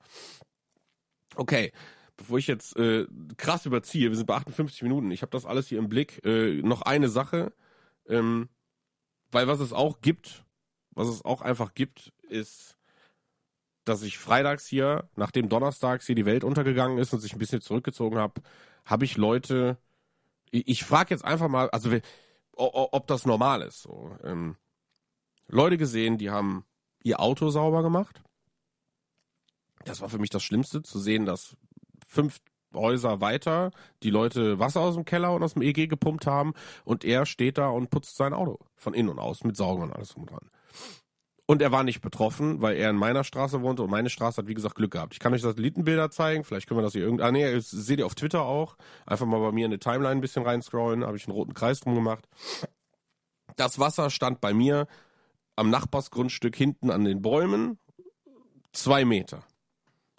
Okay 1.36 1.72
bevor 2.18 2.38
ich 2.38 2.48
jetzt 2.48 2.77
äh, 2.77 3.06
krass 3.36 3.65
überziehe, 3.65 4.10
wir 4.10 4.15
sind 4.15 4.26
bei 4.26 4.36
58 4.36 4.84
Minuten, 4.84 5.11
ich 5.11 5.22
habe 5.22 5.32
das 5.32 5.45
alles 5.45 5.68
hier 5.68 5.80
im 5.80 5.90
Blick. 5.90 6.23
Äh, 6.23 6.61
noch 6.61 6.82
eine 6.82 7.10
Sache, 7.10 7.52
ähm, 8.07 8.48
weil 9.32 9.49
was 9.49 9.60
es 9.60 9.73
auch 9.73 9.99
gibt, 9.99 10.44
was 10.95 11.07
es 11.07 11.23
auch 11.23 11.41
einfach 11.41 11.73
gibt, 11.73 12.13
ist, 12.30 12.77
dass 13.84 14.01
ich 14.01 14.17
freitags 14.17 14.65
hier, 14.65 15.07
nachdem 15.15 15.49
donnerstags 15.49 16.07
hier 16.07 16.15
die 16.15 16.26
Welt 16.26 16.43
untergegangen 16.43 16.97
ist 16.97 17.13
und 17.13 17.19
sich 17.19 17.34
ein 17.34 17.39
bisschen 17.39 17.61
zurückgezogen 17.61 18.17
habe, 18.17 18.41
habe 18.85 19.05
ich 19.05 19.17
Leute, 19.17 19.77
ich, 20.51 20.67
ich 20.67 20.84
frage 20.84 21.13
jetzt 21.13 21.23
einfach 21.23 21.47
mal, 21.47 21.69
also 21.69 21.91
ob 22.53 23.07
das 23.07 23.26
normal 23.26 23.61
ist. 23.61 23.84
So. 23.84 24.17
Ähm, 24.23 24.55
Leute 25.47 25.77
gesehen, 25.77 26.17
die 26.17 26.31
haben 26.31 26.65
ihr 27.03 27.19
Auto 27.19 27.49
sauber 27.49 27.84
gemacht. 27.84 28.23
Das 29.84 30.01
war 30.01 30.09
für 30.09 30.17
mich 30.17 30.31
das 30.31 30.43
Schlimmste, 30.43 30.81
zu 30.81 30.99
sehen, 30.99 31.26
dass 31.26 31.55
fünf 32.07 32.39
Häuser 32.73 33.22
weiter 33.22 33.72
die 34.03 34.09
Leute 34.09 34.59
Wasser 34.59 34.81
aus 34.81 34.95
dem 34.95 35.05
Keller 35.05 35.34
und 35.34 35.43
aus 35.43 35.53
dem 35.53 35.61
EG 35.61 35.88
gepumpt 35.88 36.26
haben 36.26 36.53
und 36.84 37.03
er 37.03 37.26
steht 37.26 37.57
da 37.57 37.69
und 37.69 37.89
putzt 37.89 38.17
sein 38.17 38.34
Auto 38.34 38.59
von 38.76 38.93
innen 38.93 39.09
und 39.09 39.19
außen 39.19 39.47
mit 39.47 39.55
Saugen 39.55 39.84
und 39.84 39.93
alles 39.93 40.09
drum 40.09 40.26
dran. 40.26 40.49
Und 41.47 41.61
er 41.61 41.72
war 41.72 41.84
nicht 41.84 42.02
betroffen, 42.02 42.61
weil 42.61 42.76
er 42.76 42.89
in 42.89 42.95
meiner 42.95 43.23
Straße 43.23 43.61
wohnte 43.61 43.84
und 43.84 43.91
meine 43.91 44.10
Straße 44.10 44.41
hat, 44.41 44.47
wie 44.47 44.56
gesagt, 44.56 44.76
Glück 44.76 44.91
gehabt. 44.91 45.14
Ich 45.14 45.19
kann 45.19 45.31
euch 45.31 45.41
Satellitenbilder 45.41 46.10
zeigen, 46.10 46.43
vielleicht 46.43 46.68
können 46.68 46.80
wir 46.80 46.84
das 46.84 46.93
hier 46.93 47.03
irgendwie. 47.03 47.23
Ah, 47.23 47.31
nee, 47.31 47.53
das 47.53 47.69
seht 47.69 47.99
ihr 47.99 48.07
auf 48.07 48.15
Twitter 48.15 48.41
auch. 48.41 48.77
Einfach 49.06 49.27
mal 49.27 49.39
bei 49.39 49.52
mir 49.52 49.65
in 49.65 49.72
die 49.72 49.77
Timeline 49.77 50.15
ein 50.15 50.22
bisschen 50.22 50.43
reinscrollen, 50.43 51.06
habe 51.06 51.18
ich 51.18 51.27
einen 51.27 51.35
roten 51.35 51.53
Kreis 51.53 51.81
drum 51.81 51.93
gemacht. 51.93 52.27
Das 53.57 53.77
Wasser 53.77 54.10
stand 54.10 54.41
bei 54.41 54.53
mir 54.53 54.88
am 55.56 55.69
Nachbarsgrundstück 55.69 56.56
hinten 56.56 56.89
an 56.89 57.03
den 57.03 57.22
Bäumen. 57.22 57.77
Zwei 58.73 59.06
Meter. 59.06 59.43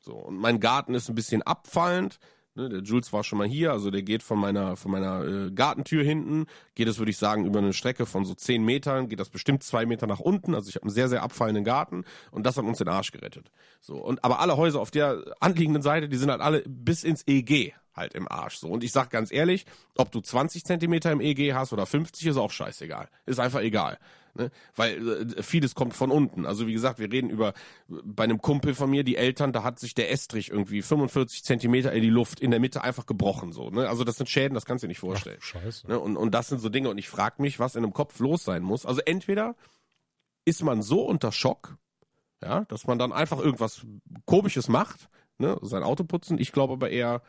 So, 0.00 0.14
und 0.14 0.36
mein 0.36 0.60
Garten 0.60 0.94
ist 0.94 1.08
ein 1.08 1.16
bisschen 1.16 1.42
abfallend. 1.42 2.18
Ne, 2.56 2.70
der 2.70 2.80
Jules 2.80 3.12
war 3.12 3.22
schon 3.22 3.38
mal 3.38 3.46
hier, 3.46 3.72
also 3.72 3.90
der 3.90 4.02
geht 4.02 4.22
von 4.22 4.38
meiner, 4.38 4.76
von 4.76 4.90
meiner 4.90 5.24
äh, 5.24 5.50
Gartentür 5.50 6.02
hinten, 6.02 6.46
geht 6.74 6.88
es, 6.88 6.98
würde 6.98 7.10
ich 7.10 7.18
sagen, 7.18 7.44
über 7.44 7.58
eine 7.58 7.74
Strecke 7.74 8.06
von 8.06 8.24
so 8.24 8.32
zehn 8.32 8.64
Metern, 8.64 9.10
geht 9.10 9.20
das 9.20 9.28
bestimmt 9.28 9.62
zwei 9.62 9.84
Meter 9.84 10.06
nach 10.06 10.20
unten. 10.20 10.54
Also 10.54 10.70
ich 10.70 10.74
habe 10.76 10.84
einen 10.84 10.94
sehr, 10.94 11.10
sehr 11.10 11.22
abfallenden 11.22 11.64
Garten 11.64 12.04
und 12.30 12.46
das 12.46 12.56
hat 12.56 12.64
uns 12.64 12.78
den 12.78 12.88
Arsch 12.88 13.12
gerettet. 13.12 13.50
So, 13.82 13.96
und 13.98 14.24
aber 14.24 14.40
alle 14.40 14.56
Häuser 14.56 14.80
auf 14.80 14.90
der 14.90 15.22
anliegenden 15.38 15.82
Seite, 15.82 16.08
die 16.08 16.16
sind 16.16 16.30
halt 16.30 16.40
alle 16.40 16.62
bis 16.66 17.04
ins 17.04 17.24
EG 17.26 17.74
halt 17.96 18.14
im 18.14 18.30
Arsch. 18.30 18.56
So. 18.58 18.68
Und 18.68 18.84
ich 18.84 18.92
sag 18.92 19.10
ganz 19.10 19.32
ehrlich, 19.32 19.66
ob 19.96 20.10
du 20.12 20.20
20 20.20 20.64
Zentimeter 20.64 21.10
im 21.10 21.20
EG 21.20 21.54
hast 21.54 21.72
oder 21.72 21.86
50, 21.86 22.26
ist 22.26 22.36
auch 22.36 22.50
scheißegal. 22.50 23.08
Ist 23.24 23.40
einfach 23.40 23.60
egal. 23.60 23.98
Ne? 24.34 24.50
Weil 24.74 25.36
äh, 25.38 25.42
vieles 25.42 25.74
kommt 25.74 25.94
von 25.94 26.10
unten. 26.10 26.46
Also 26.46 26.66
wie 26.66 26.72
gesagt, 26.72 26.98
wir 26.98 27.10
reden 27.10 27.30
über 27.30 27.54
bei 27.88 28.24
einem 28.24 28.40
Kumpel 28.40 28.74
von 28.74 28.90
mir, 28.90 29.04
die 29.04 29.16
Eltern, 29.16 29.52
da 29.52 29.62
hat 29.62 29.78
sich 29.78 29.94
der 29.94 30.10
Estrich 30.10 30.50
irgendwie 30.50 30.82
45 30.82 31.44
Zentimeter 31.44 31.92
in 31.92 32.02
die 32.02 32.10
Luft 32.10 32.40
in 32.40 32.50
der 32.50 32.60
Mitte 32.60 32.82
einfach 32.82 33.06
gebrochen. 33.06 33.52
so. 33.52 33.70
Ne? 33.70 33.88
Also 33.88 34.04
das 34.04 34.16
sind 34.16 34.28
Schäden, 34.28 34.54
das 34.54 34.66
kannst 34.66 34.82
du 34.82 34.86
dir 34.86 34.90
nicht 34.90 35.00
vorstellen. 35.00 35.38
Ach, 35.40 35.44
scheiße. 35.44 35.88
Ne? 35.88 35.98
Und, 35.98 36.16
und 36.16 36.32
das 36.32 36.48
sind 36.48 36.60
so 36.60 36.68
Dinge. 36.68 36.90
Und 36.90 36.98
ich 36.98 37.08
frage 37.08 37.40
mich, 37.40 37.58
was 37.58 37.76
in 37.76 37.84
einem 37.84 37.92
Kopf 37.92 38.18
los 38.20 38.44
sein 38.44 38.62
muss. 38.62 38.84
Also 38.84 39.00
entweder 39.04 39.56
ist 40.44 40.62
man 40.62 40.82
so 40.82 41.02
unter 41.02 41.32
Schock, 41.32 41.76
ja, 42.42 42.64
dass 42.66 42.86
man 42.86 42.98
dann 42.98 43.12
einfach 43.12 43.38
irgendwas 43.38 43.86
Komisches 44.26 44.68
macht, 44.68 45.08
ne, 45.38 45.58
sein 45.62 45.82
Auto 45.82 46.04
putzen. 46.04 46.38
Ich 46.38 46.52
glaube 46.52 46.74
aber 46.74 46.90
eher, 46.90 47.22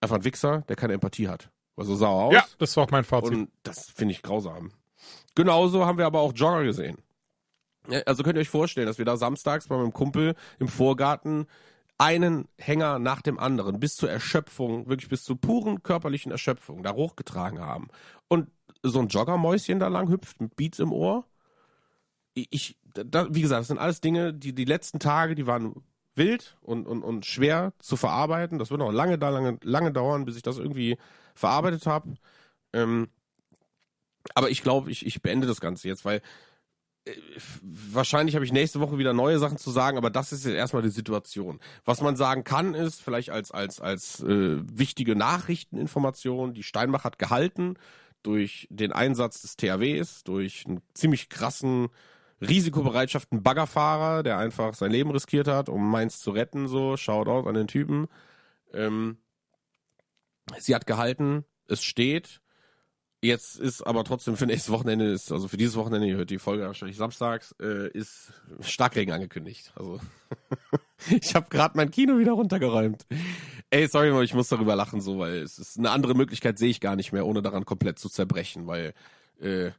einfach 0.00 0.16
ein 0.16 0.24
Wichser, 0.24 0.62
der 0.68 0.76
keine 0.76 0.94
Empathie 0.94 1.28
hat. 1.28 1.50
War 1.76 1.84
so 1.84 1.94
sauer 1.94 2.24
aus. 2.24 2.34
Ja, 2.34 2.44
das 2.58 2.76
war 2.76 2.84
auch 2.84 2.90
mein 2.90 3.04
Fazit. 3.04 3.32
Und 3.32 3.50
das 3.62 3.90
finde 3.90 4.12
ich 4.12 4.22
grausam. 4.22 4.72
Genauso 5.34 5.86
haben 5.86 5.98
wir 5.98 6.06
aber 6.06 6.20
auch 6.20 6.32
Jogger 6.34 6.64
gesehen. 6.64 6.98
Also 8.06 8.22
könnt 8.22 8.36
ihr 8.36 8.42
euch 8.42 8.48
vorstellen, 8.48 8.86
dass 8.86 8.98
wir 8.98 9.04
da 9.04 9.16
samstags 9.16 9.68
bei 9.68 9.76
meinem 9.76 9.92
Kumpel 9.92 10.34
im 10.58 10.68
Vorgarten 10.68 11.46
einen 11.98 12.48
Hänger 12.58 12.98
nach 12.98 13.22
dem 13.22 13.38
anderen 13.38 13.80
bis 13.80 13.94
zur 13.94 14.10
Erschöpfung, 14.10 14.88
wirklich 14.88 15.08
bis 15.08 15.22
zur 15.22 15.40
puren 15.40 15.82
körperlichen 15.82 16.32
Erschöpfung 16.32 16.82
da 16.82 16.94
hochgetragen 16.94 17.60
haben. 17.60 17.88
Und 18.28 18.50
so 18.82 19.00
ein 19.00 19.08
Joggermäuschen 19.08 19.80
da 19.80 19.88
lang 19.88 20.08
hüpft 20.08 20.40
mit 20.40 20.56
Beats 20.56 20.78
im 20.78 20.92
Ohr. 20.92 21.26
Ich, 22.34 22.78
da, 22.82 23.26
wie 23.34 23.42
gesagt, 23.42 23.60
das 23.60 23.68
sind 23.68 23.78
alles 23.78 24.00
Dinge, 24.00 24.32
die 24.32 24.54
die 24.54 24.64
letzten 24.64 24.98
Tage, 24.98 25.34
die 25.34 25.46
waren 25.46 25.82
wild 26.20 26.56
und, 26.60 26.86
und, 26.86 27.02
und 27.02 27.26
schwer 27.26 27.72
zu 27.80 27.96
verarbeiten. 27.96 28.58
Das 28.58 28.70
wird 28.70 28.78
noch 28.78 28.92
lange, 28.92 29.16
lange, 29.16 29.58
lange 29.62 29.90
dauern, 29.90 30.24
bis 30.24 30.36
ich 30.36 30.42
das 30.42 30.58
irgendwie 30.58 30.98
verarbeitet 31.34 31.86
habe. 31.86 32.14
Ähm, 32.72 33.08
aber 34.34 34.50
ich 34.50 34.62
glaube, 34.62 34.90
ich, 34.90 35.06
ich 35.06 35.22
beende 35.22 35.46
das 35.46 35.60
Ganze 35.60 35.88
jetzt, 35.88 36.04
weil 36.04 36.20
äh, 37.06 37.12
wahrscheinlich 37.62 38.34
habe 38.34 38.44
ich 38.44 38.52
nächste 38.52 38.80
Woche 38.80 38.98
wieder 38.98 39.14
neue 39.14 39.38
Sachen 39.38 39.56
zu 39.56 39.70
sagen, 39.70 39.96
aber 39.96 40.10
das 40.10 40.32
ist 40.32 40.44
jetzt 40.44 40.54
erstmal 40.54 40.82
die 40.82 40.90
Situation. 40.90 41.58
Was 41.84 42.02
man 42.02 42.16
sagen 42.16 42.44
kann, 42.44 42.74
ist 42.74 43.02
vielleicht 43.02 43.30
als, 43.30 43.50
als, 43.50 43.80
als 43.80 44.20
äh, 44.20 44.58
wichtige 44.62 45.16
Nachrichteninformation, 45.16 46.54
die 46.54 46.62
Steinbach 46.62 47.04
hat 47.04 47.18
gehalten 47.18 47.76
durch 48.22 48.68
den 48.70 48.92
Einsatz 48.92 49.40
des 49.40 49.56
THWs, 49.56 50.24
durch 50.24 50.66
einen 50.66 50.82
ziemlich 50.92 51.30
krassen 51.30 51.88
Risikobereitschaft, 52.40 53.32
einen 53.32 53.42
Baggerfahrer, 53.42 54.22
der 54.22 54.38
einfach 54.38 54.74
sein 54.74 54.90
Leben 54.90 55.10
riskiert 55.10 55.48
hat, 55.48 55.68
um 55.68 55.90
Mainz 55.90 56.20
zu 56.20 56.30
retten, 56.30 56.68
so, 56.68 56.96
Shoutout 56.96 57.48
an 57.48 57.54
den 57.54 57.66
Typen. 57.66 58.08
Ähm, 58.72 59.18
sie 60.58 60.74
hat 60.74 60.86
gehalten, 60.86 61.44
es 61.66 61.82
steht, 61.82 62.40
Jetzt 63.22 63.56
ist 63.56 63.86
aber 63.86 64.02
trotzdem 64.04 64.36
für 64.38 64.46
nächstes 64.46 64.72
Wochenende, 64.72 65.12
ist, 65.12 65.30
also 65.30 65.46
für 65.46 65.58
dieses 65.58 65.76
Wochenende, 65.76 66.08
ihr 66.08 66.16
hört 66.16 66.30
die 66.30 66.38
Folge 66.38 66.64
wahrscheinlich 66.64 66.96
samstags, 66.96 67.54
äh, 67.60 67.90
ist 67.90 68.32
Starkregen 68.60 69.12
angekündigt. 69.12 69.72
Also 69.76 70.00
ich 71.20 71.34
habe 71.34 71.50
gerade 71.50 71.76
mein 71.76 71.90
Kino 71.90 72.18
wieder 72.18 72.32
runtergeräumt. 72.32 73.04
Ey, 73.68 73.86
sorry, 73.88 74.24
ich 74.24 74.32
muss 74.32 74.48
darüber 74.48 74.74
lachen, 74.74 75.02
so, 75.02 75.18
weil 75.18 75.42
es 75.42 75.58
ist 75.58 75.78
eine 75.78 75.90
andere 75.90 76.14
Möglichkeit 76.14 76.58
sehe 76.58 76.70
ich 76.70 76.80
gar 76.80 76.96
nicht 76.96 77.12
mehr, 77.12 77.26
ohne 77.26 77.42
daran 77.42 77.66
komplett 77.66 77.98
zu 77.98 78.08
zerbrechen, 78.08 78.66
weil 78.66 78.94
äh, 79.38 79.72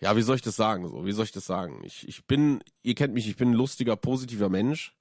ja, 0.00 0.16
wie 0.16 0.22
soll 0.22 0.36
ich 0.36 0.42
das 0.42 0.56
sagen? 0.56 0.88
So, 0.88 1.04
wie 1.04 1.12
soll 1.12 1.24
ich 1.24 1.32
das 1.32 1.46
sagen? 1.46 1.82
Ich, 1.84 2.06
ich 2.08 2.26
bin, 2.26 2.62
ihr 2.82 2.94
kennt 2.94 3.14
mich, 3.14 3.28
ich 3.28 3.36
bin 3.36 3.50
ein 3.50 3.54
lustiger, 3.54 3.96
positiver 3.96 4.48
Mensch, 4.48 4.96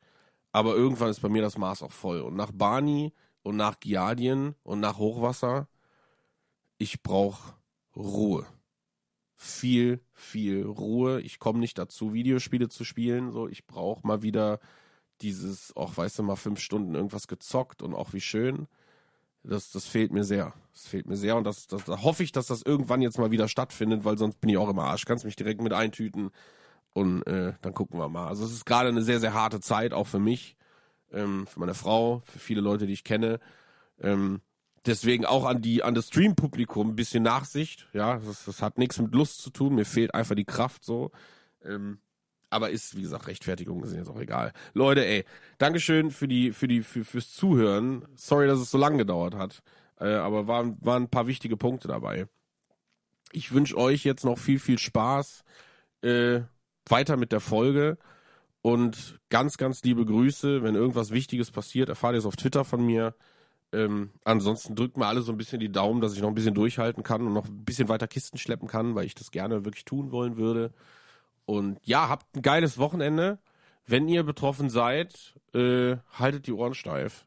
aber 0.51 0.75
irgendwann 0.75 1.09
ist 1.09 1.21
bei 1.21 1.29
mir 1.29 1.41
das 1.41 1.57
Maß 1.57 1.83
auch 1.83 1.91
voll. 1.91 2.21
Und 2.21 2.35
nach 2.35 2.51
Barney 2.51 3.13
und 3.43 3.57
nach 3.57 3.79
Giardien 3.79 4.55
und 4.63 4.79
nach 4.79 4.97
Hochwasser 4.97 5.67
ich 6.77 7.01
brauche 7.01 7.55
Ruhe. 7.95 8.45
Viel, 9.35 10.01
viel 10.13 10.63
Ruhe. 10.63 11.21
Ich 11.21 11.39
komme 11.39 11.59
nicht 11.59 11.77
dazu, 11.77 12.13
Videospiele 12.13 12.69
zu 12.69 12.83
spielen. 12.83 13.31
So, 13.31 13.47
ich 13.47 13.65
brauche 13.65 14.05
mal 14.05 14.21
wieder 14.21 14.59
dieses, 15.21 15.75
auch 15.75 15.97
weißt 15.97 16.19
du, 16.19 16.23
mal 16.23 16.35
fünf 16.35 16.59
Stunden 16.59 16.95
irgendwas 16.95 17.27
gezockt 17.27 17.81
und 17.81 17.93
auch 17.93 18.13
wie 18.13 18.21
schön. 18.21 18.67
Das, 19.47 19.71
das 19.71 19.85
fehlt 19.85 20.11
mir 20.11 20.23
sehr. 20.23 20.53
Das 20.73 20.87
fehlt 20.87 21.07
mir 21.07 21.17
sehr 21.17 21.35
und 21.37 21.43
das, 21.43 21.67
das, 21.67 21.85
da 21.85 22.01
hoffe 22.01 22.23
ich, 22.23 22.31
dass 22.31 22.47
das 22.47 22.61
irgendwann 22.61 23.01
jetzt 23.01 23.17
mal 23.17 23.31
wieder 23.31 23.47
stattfindet, 23.47 24.05
weil 24.05 24.17
sonst 24.17 24.39
bin 24.39 24.49
ich 24.49 24.57
auch 24.57 24.69
im 24.69 24.79
Arsch. 24.79 25.05
Kannst 25.05 25.25
mich 25.25 25.35
direkt 25.35 25.61
mit 25.61 25.73
eintüten 25.73 26.31
und 26.93 27.23
äh, 27.23 27.53
dann 27.61 27.73
gucken 27.73 27.99
wir 27.99 28.09
mal. 28.09 28.27
Also 28.27 28.45
es 28.45 28.51
ist 28.51 28.65
gerade 28.65 28.89
eine 28.89 29.01
sehr, 29.01 29.19
sehr 29.19 29.33
harte 29.33 29.59
Zeit, 29.59 29.93
auch 29.93 30.07
für 30.07 30.19
mich, 30.19 30.55
ähm, 31.11 31.47
für 31.47 31.59
meine 31.59 31.73
Frau, 31.73 32.21
für 32.25 32.39
viele 32.39 32.61
Leute, 32.61 32.87
die 32.87 32.93
ich 32.93 33.03
kenne. 33.03 33.39
Ähm, 33.99 34.41
Deswegen 34.87 35.25
auch 35.25 35.43
an 35.43 35.61
die 35.61 35.83
an 35.83 35.95
das 35.95 36.07
Stream-Publikum 36.07 36.91
ein 36.91 36.95
bisschen 36.95 37.21
Nachsicht. 37.21 37.87
Ja, 37.91 38.19
das, 38.19 38.45
das 38.45 38.61
hat 38.61 38.77
nichts 38.77 38.97
mit 38.99 39.13
Lust 39.13 39.41
zu 39.41 39.49
tun. 39.49 39.75
Mir 39.75 39.83
fehlt 39.83 40.15
einfach 40.15 40.35
die 40.35 40.45
Kraft 40.45 40.85
so. 40.85 41.11
Ähm, 41.63 41.99
aber 42.49 42.69
ist, 42.69 42.95
wie 42.95 43.01
gesagt, 43.01 43.27
Rechtfertigung 43.27 43.83
ist 43.83 43.93
jetzt 43.93 44.09
auch 44.09 44.19
egal. 44.19 44.53
Leute, 44.73 45.05
ey, 45.05 45.25
Dankeschön 45.57 46.11
für 46.11 46.27
die, 46.27 46.51
für 46.51 46.67
die, 46.67 46.81
für, 46.81 47.03
fürs 47.03 47.33
Zuhören. 47.33 48.05
Sorry, 48.15 48.47
dass 48.47 48.59
es 48.59 48.71
so 48.71 48.77
lange 48.77 48.97
gedauert 48.97 49.35
hat. 49.35 49.61
Äh, 49.99 50.13
aber 50.13 50.47
waren, 50.47 50.77
waren 50.81 51.03
ein 51.03 51.09
paar 51.09 51.27
wichtige 51.27 51.57
Punkte 51.57 51.87
dabei. 51.87 52.27
Ich 53.31 53.51
wünsche 53.51 53.77
euch 53.77 54.03
jetzt 54.03 54.23
noch 54.23 54.37
viel, 54.37 54.59
viel 54.59 54.79
Spaß. 54.79 55.43
Äh, 56.01 56.41
weiter 56.87 57.17
mit 57.17 57.31
der 57.31 57.41
Folge. 57.41 57.97
Und 58.61 59.19
ganz, 59.29 59.57
ganz 59.57 59.83
liebe 59.83 60.05
Grüße. 60.05 60.63
Wenn 60.63 60.75
irgendwas 60.75 61.11
Wichtiges 61.11 61.51
passiert, 61.51 61.89
erfahrt 61.89 62.13
ihr 62.13 62.19
es 62.19 62.25
auf 62.25 62.35
Twitter 62.35 62.63
von 62.63 62.85
mir. 62.85 63.15
Ähm, 63.73 64.11
ansonsten 64.23 64.75
drückt 64.75 64.97
mir 64.97 65.07
alle 65.07 65.21
so 65.21 65.31
ein 65.31 65.37
bisschen 65.37 65.59
die 65.59 65.71
Daumen, 65.71 65.99
dass 65.99 66.13
ich 66.13 66.21
noch 66.21 66.29
ein 66.29 66.35
bisschen 66.35 66.53
durchhalten 66.53 67.03
kann 67.03 67.27
und 67.27 67.33
noch 67.33 67.45
ein 67.45 67.65
bisschen 67.65 67.89
weiter 67.89 68.07
Kisten 68.07 68.37
schleppen 68.37 68.67
kann, 68.67 68.95
weil 68.95 69.05
ich 69.05 69.15
das 69.15 69.31
gerne 69.31 69.65
wirklich 69.65 69.83
tun 69.83 70.11
wollen 70.11 70.37
würde. 70.37 70.73
Und 71.47 71.79
ja, 71.83 72.09
habt 72.09 72.35
ein 72.35 72.41
geiles 72.41 72.77
Wochenende. 72.77 73.39
Wenn 73.85 74.09
ihr 74.09 74.23
betroffen 74.23 74.69
seid, 74.69 75.39
äh, 75.53 75.95
haltet 76.11 76.45
die 76.45 76.51
Ohren 76.51 76.73
steif. 76.73 77.25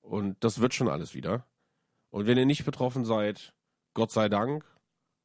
Und 0.00 0.36
das 0.42 0.60
wird 0.60 0.74
schon 0.74 0.88
alles 0.88 1.14
wieder. 1.14 1.46
Und 2.10 2.26
wenn 2.26 2.36
ihr 2.36 2.44
nicht 2.44 2.64
betroffen 2.64 3.04
seid, 3.04 3.54
Gott 3.94 4.10
sei 4.10 4.28
Dank 4.28 4.64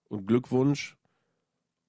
und 0.08 0.28
Glückwunsch. 0.28 0.98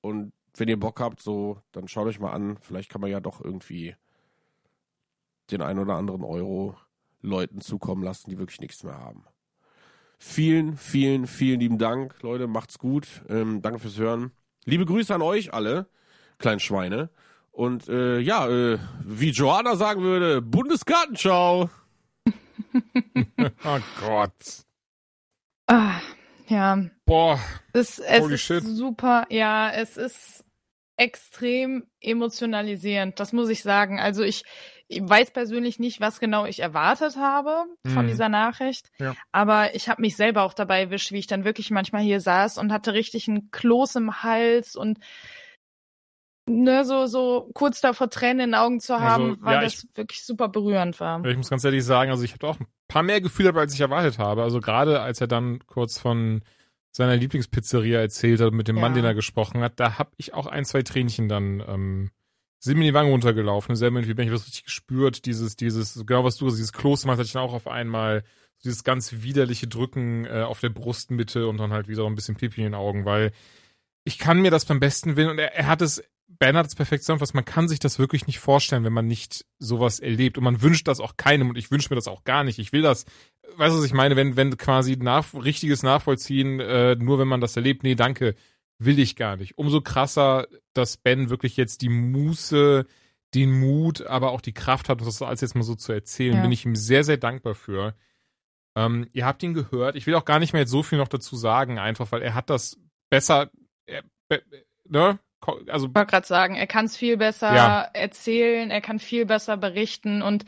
Und 0.00 0.32
wenn 0.54 0.68
ihr 0.68 0.80
Bock 0.80 1.00
habt, 1.00 1.20
so, 1.20 1.60
dann 1.70 1.86
schaut 1.86 2.06
euch 2.06 2.18
mal 2.18 2.32
an. 2.32 2.56
Vielleicht 2.62 2.90
kann 2.90 3.02
man 3.02 3.10
ja 3.10 3.20
doch 3.20 3.44
irgendwie 3.44 3.94
den 5.50 5.60
ein 5.60 5.78
oder 5.78 5.96
anderen 5.96 6.24
Euro 6.24 6.78
Leuten 7.20 7.60
zukommen 7.60 8.02
lassen, 8.02 8.30
die 8.30 8.38
wirklich 8.38 8.60
nichts 8.62 8.84
mehr 8.84 8.98
haben. 8.98 9.26
Vielen, 10.18 10.78
vielen, 10.78 11.26
vielen 11.26 11.60
lieben 11.60 11.78
Dank, 11.78 12.22
Leute. 12.22 12.46
Macht's 12.46 12.78
gut. 12.78 13.22
Ähm, 13.28 13.60
danke 13.60 13.80
fürs 13.80 13.98
Hören. 13.98 14.32
Liebe 14.64 14.86
Grüße 14.86 15.14
an 15.14 15.20
euch 15.20 15.52
alle, 15.52 15.90
kleinen 16.38 16.60
Schweine. 16.60 17.10
Und 17.50 17.88
äh, 17.88 18.20
ja, 18.20 18.48
äh, 18.48 18.78
wie 19.04 19.30
Joanna 19.30 19.76
sagen 19.76 20.02
würde, 20.02 20.40
Bundesgartenschau. 20.40 21.70
oh 23.64 23.78
Gott. 24.00 24.64
Ah, 25.66 26.00
ja. 26.46 26.84
Boah. 27.04 27.40
Es, 27.72 27.98
es 27.98 28.26
ist 28.26 28.40
shit. 28.40 28.62
super. 28.62 29.26
Ja, 29.28 29.70
es 29.70 29.96
ist 29.96 30.44
extrem 30.96 31.86
emotionalisierend. 32.00 33.18
Das 33.18 33.32
muss 33.32 33.48
ich 33.48 33.62
sagen. 33.62 33.98
Also 34.00 34.22
ich, 34.22 34.44
ich 34.88 35.00
weiß 35.02 35.32
persönlich 35.32 35.78
nicht, 35.78 36.00
was 36.00 36.20
genau 36.20 36.46
ich 36.46 36.60
erwartet 36.60 37.16
habe 37.16 37.64
von 37.86 38.04
mhm. 38.04 38.08
dieser 38.08 38.28
Nachricht, 38.28 38.90
ja. 38.98 39.14
aber 39.32 39.74
ich 39.74 39.88
habe 39.88 40.00
mich 40.00 40.16
selber 40.16 40.42
auch 40.42 40.54
dabei 40.54 40.82
erwischt, 40.82 41.12
wie 41.12 41.18
ich 41.18 41.26
dann 41.26 41.44
wirklich 41.44 41.70
manchmal 41.70 42.02
hier 42.02 42.20
saß 42.20 42.58
und 42.58 42.72
hatte 42.72 42.94
richtig 42.94 43.28
einen 43.28 43.50
Kloß 43.50 43.96
im 43.96 44.22
Hals 44.22 44.76
und 44.76 44.98
ne, 46.48 46.84
so, 46.84 47.06
so 47.06 47.50
kurz 47.54 47.80
davor 47.80 48.10
Tränen 48.10 48.40
in 48.40 48.50
den 48.50 48.54
Augen 48.54 48.80
zu 48.80 48.94
also, 48.94 49.04
haben, 49.04 49.30
also, 49.30 49.42
weil 49.42 49.54
ja, 49.54 49.60
das 49.62 49.84
ich, 49.84 49.96
wirklich 49.96 50.24
super 50.24 50.48
berührend 50.48 50.98
war. 51.00 51.24
Ich 51.24 51.36
muss 51.36 51.50
ganz 51.50 51.64
ehrlich 51.64 51.84
sagen, 51.84 52.10
also 52.10 52.24
ich 52.24 52.32
habe 52.32 52.46
auch 52.46 52.58
ein 52.58 52.66
paar 52.88 53.02
mehr 53.02 53.20
Gefühle, 53.20 53.54
als 53.54 53.74
ich 53.74 53.80
erwartet 53.80 54.18
habe. 54.18 54.42
Also 54.42 54.60
gerade 54.60 55.00
als 55.00 55.20
er 55.20 55.26
dann 55.26 55.60
kurz 55.66 55.98
von 55.98 56.42
seiner 56.90 57.16
Lieblingspizzeria 57.16 58.00
erzählt 58.00 58.40
hat, 58.40 58.52
mit 58.52 58.68
dem 58.68 58.76
ja. 58.76 58.82
Mann, 58.82 58.94
den 58.94 59.04
er 59.04 59.14
gesprochen 59.14 59.60
hat, 59.60 59.78
da 59.78 59.98
habe 59.98 60.10
ich 60.16 60.34
auch 60.34 60.46
ein, 60.46 60.64
zwei 60.64 60.82
Tränchen 60.82 61.28
dann 61.28 61.62
ähm, 61.66 62.10
sind 62.60 62.78
mir 62.78 62.84
die 62.84 62.94
Wangen 62.94 63.10
runtergelaufen. 63.10 63.76
Selber 63.76 63.98
irgendwie 63.98 64.14
bin 64.14 64.26
ich 64.26 64.32
das 64.32 64.46
richtig 64.46 64.64
gespürt. 64.64 65.26
Dieses, 65.26 65.56
dieses, 65.56 66.04
genau 66.06 66.24
was 66.24 66.36
du, 66.36 66.48
dieses 66.48 66.72
Kloster 66.72 67.10
hatte 67.10 67.22
ich 67.22 67.32
dann 67.32 67.42
auch 67.42 67.54
auf 67.54 67.66
einmal. 67.68 68.24
Dieses 68.64 68.82
ganz 68.82 69.22
widerliche 69.22 69.68
Drücken 69.68 70.24
äh, 70.24 70.42
auf 70.42 70.58
der 70.58 70.70
Brustmitte 70.70 71.46
und 71.46 71.58
dann 71.58 71.72
halt 71.72 71.86
wieder 71.86 72.02
so 72.02 72.06
ein 72.06 72.16
bisschen 72.16 72.34
Pipi 72.34 72.60
in 72.60 72.64
den 72.64 72.74
Augen, 72.74 73.04
weil 73.04 73.30
ich 74.02 74.18
kann 74.18 74.40
mir 74.40 74.50
das 74.50 74.64
beim 74.64 74.80
besten 74.80 75.14
Willen 75.14 75.30
und 75.30 75.38
er, 75.38 75.54
er 75.54 75.68
hat 75.68 75.80
es, 75.80 76.02
Ben 76.28 76.56
hat 76.56 76.66
es 76.66 76.74
perfekt 76.74 77.02
zusammengefasst, 77.02 77.34
man 77.34 77.44
kann 77.44 77.68
sich 77.68 77.78
das 77.78 77.98
wirklich 77.98 78.26
nicht 78.26 78.38
vorstellen, 78.38 78.84
wenn 78.84 78.92
man 78.92 79.06
nicht 79.06 79.46
sowas 79.58 79.98
erlebt 79.98 80.36
und 80.36 80.44
man 80.44 80.60
wünscht 80.62 80.86
das 80.86 81.00
auch 81.00 81.16
keinem 81.16 81.48
und 81.48 81.56
ich 81.56 81.70
wünsche 81.70 81.88
mir 81.90 81.96
das 81.96 82.06
auch 82.06 82.24
gar 82.24 82.44
nicht. 82.44 82.58
Ich 82.58 82.72
will 82.72 82.82
das, 82.82 83.06
weißt 83.56 83.74
du, 83.74 83.78
was 83.78 83.86
ich 83.86 83.94
meine, 83.94 84.14
wenn, 84.14 84.36
wenn 84.36 84.56
quasi 84.56 84.96
nach, 84.96 85.32
richtiges 85.34 85.82
Nachvollziehen, 85.82 86.60
äh, 86.60 86.96
nur 86.96 87.18
wenn 87.18 87.28
man 87.28 87.40
das 87.40 87.56
erlebt, 87.56 87.82
nee, 87.82 87.94
danke, 87.94 88.34
will 88.78 88.98
ich 88.98 89.16
gar 89.16 89.36
nicht. 89.36 89.58
Umso 89.58 89.80
krasser, 89.80 90.46
dass 90.74 90.96
Ben 90.96 91.30
wirklich 91.30 91.56
jetzt 91.56 91.80
die 91.82 91.88
Muße, 91.88 92.86
den 93.34 93.58
Mut, 93.58 94.06
aber 94.06 94.30
auch 94.30 94.40
die 94.40 94.54
Kraft 94.54 94.88
hat, 94.88 95.00
das 95.00 95.22
alles 95.22 95.40
jetzt 95.40 95.54
mal 95.54 95.62
so 95.62 95.74
zu 95.74 95.92
erzählen. 95.92 96.36
Ja. 96.36 96.42
Bin 96.42 96.52
ich 96.52 96.64
ihm 96.64 96.76
sehr, 96.76 97.04
sehr 97.04 97.16
dankbar 97.16 97.54
für. 97.54 97.94
Ähm, 98.76 99.08
ihr 99.12 99.26
habt 99.26 99.42
ihn 99.42 99.54
gehört. 99.54 99.96
Ich 99.96 100.06
will 100.06 100.14
auch 100.14 100.24
gar 100.24 100.38
nicht 100.38 100.52
mehr 100.52 100.62
jetzt 100.62 100.70
so 100.70 100.82
viel 100.82 100.98
noch 100.98 101.08
dazu 101.08 101.36
sagen, 101.36 101.78
einfach, 101.78 102.12
weil 102.12 102.22
er 102.22 102.34
hat 102.34 102.48
das 102.48 102.78
besser, 103.10 103.50
er, 103.86 104.02
ne? 104.88 105.18
Also, 105.68 105.86
ich 105.86 105.94
wollte 105.94 106.10
gerade 106.10 106.26
sagen, 106.26 106.56
er 106.56 106.66
kann 106.66 106.86
es 106.86 106.96
viel 106.96 107.16
besser 107.16 107.54
ja. 107.54 107.80
erzählen, 107.92 108.70
er 108.70 108.80
kann 108.80 108.98
viel 108.98 109.24
besser 109.24 109.56
berichten 109.56 110.22
und 110.22 110.44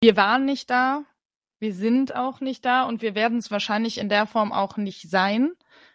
wir 0.00 0.16
waren 0.16 0.44
nicht 0.44 0.70
da, 0.70 1.04
wir 1.60 1.72
sind 1.72 2.14
auch 2.14 2.40
nicht 2.40 2.64
da 2.64 2.82
und 2.84 3.00
wir 3.00 3.14
werden 3.14 3.38
es 3.38 3.50
wahrscheinlich 3.50 3.98
in 3.98 4.08
der 4.08 4.26
Form 4.26 4.52
auch 4.52 4.76
nicht 4.76 5.08
sein. 5.08 5.52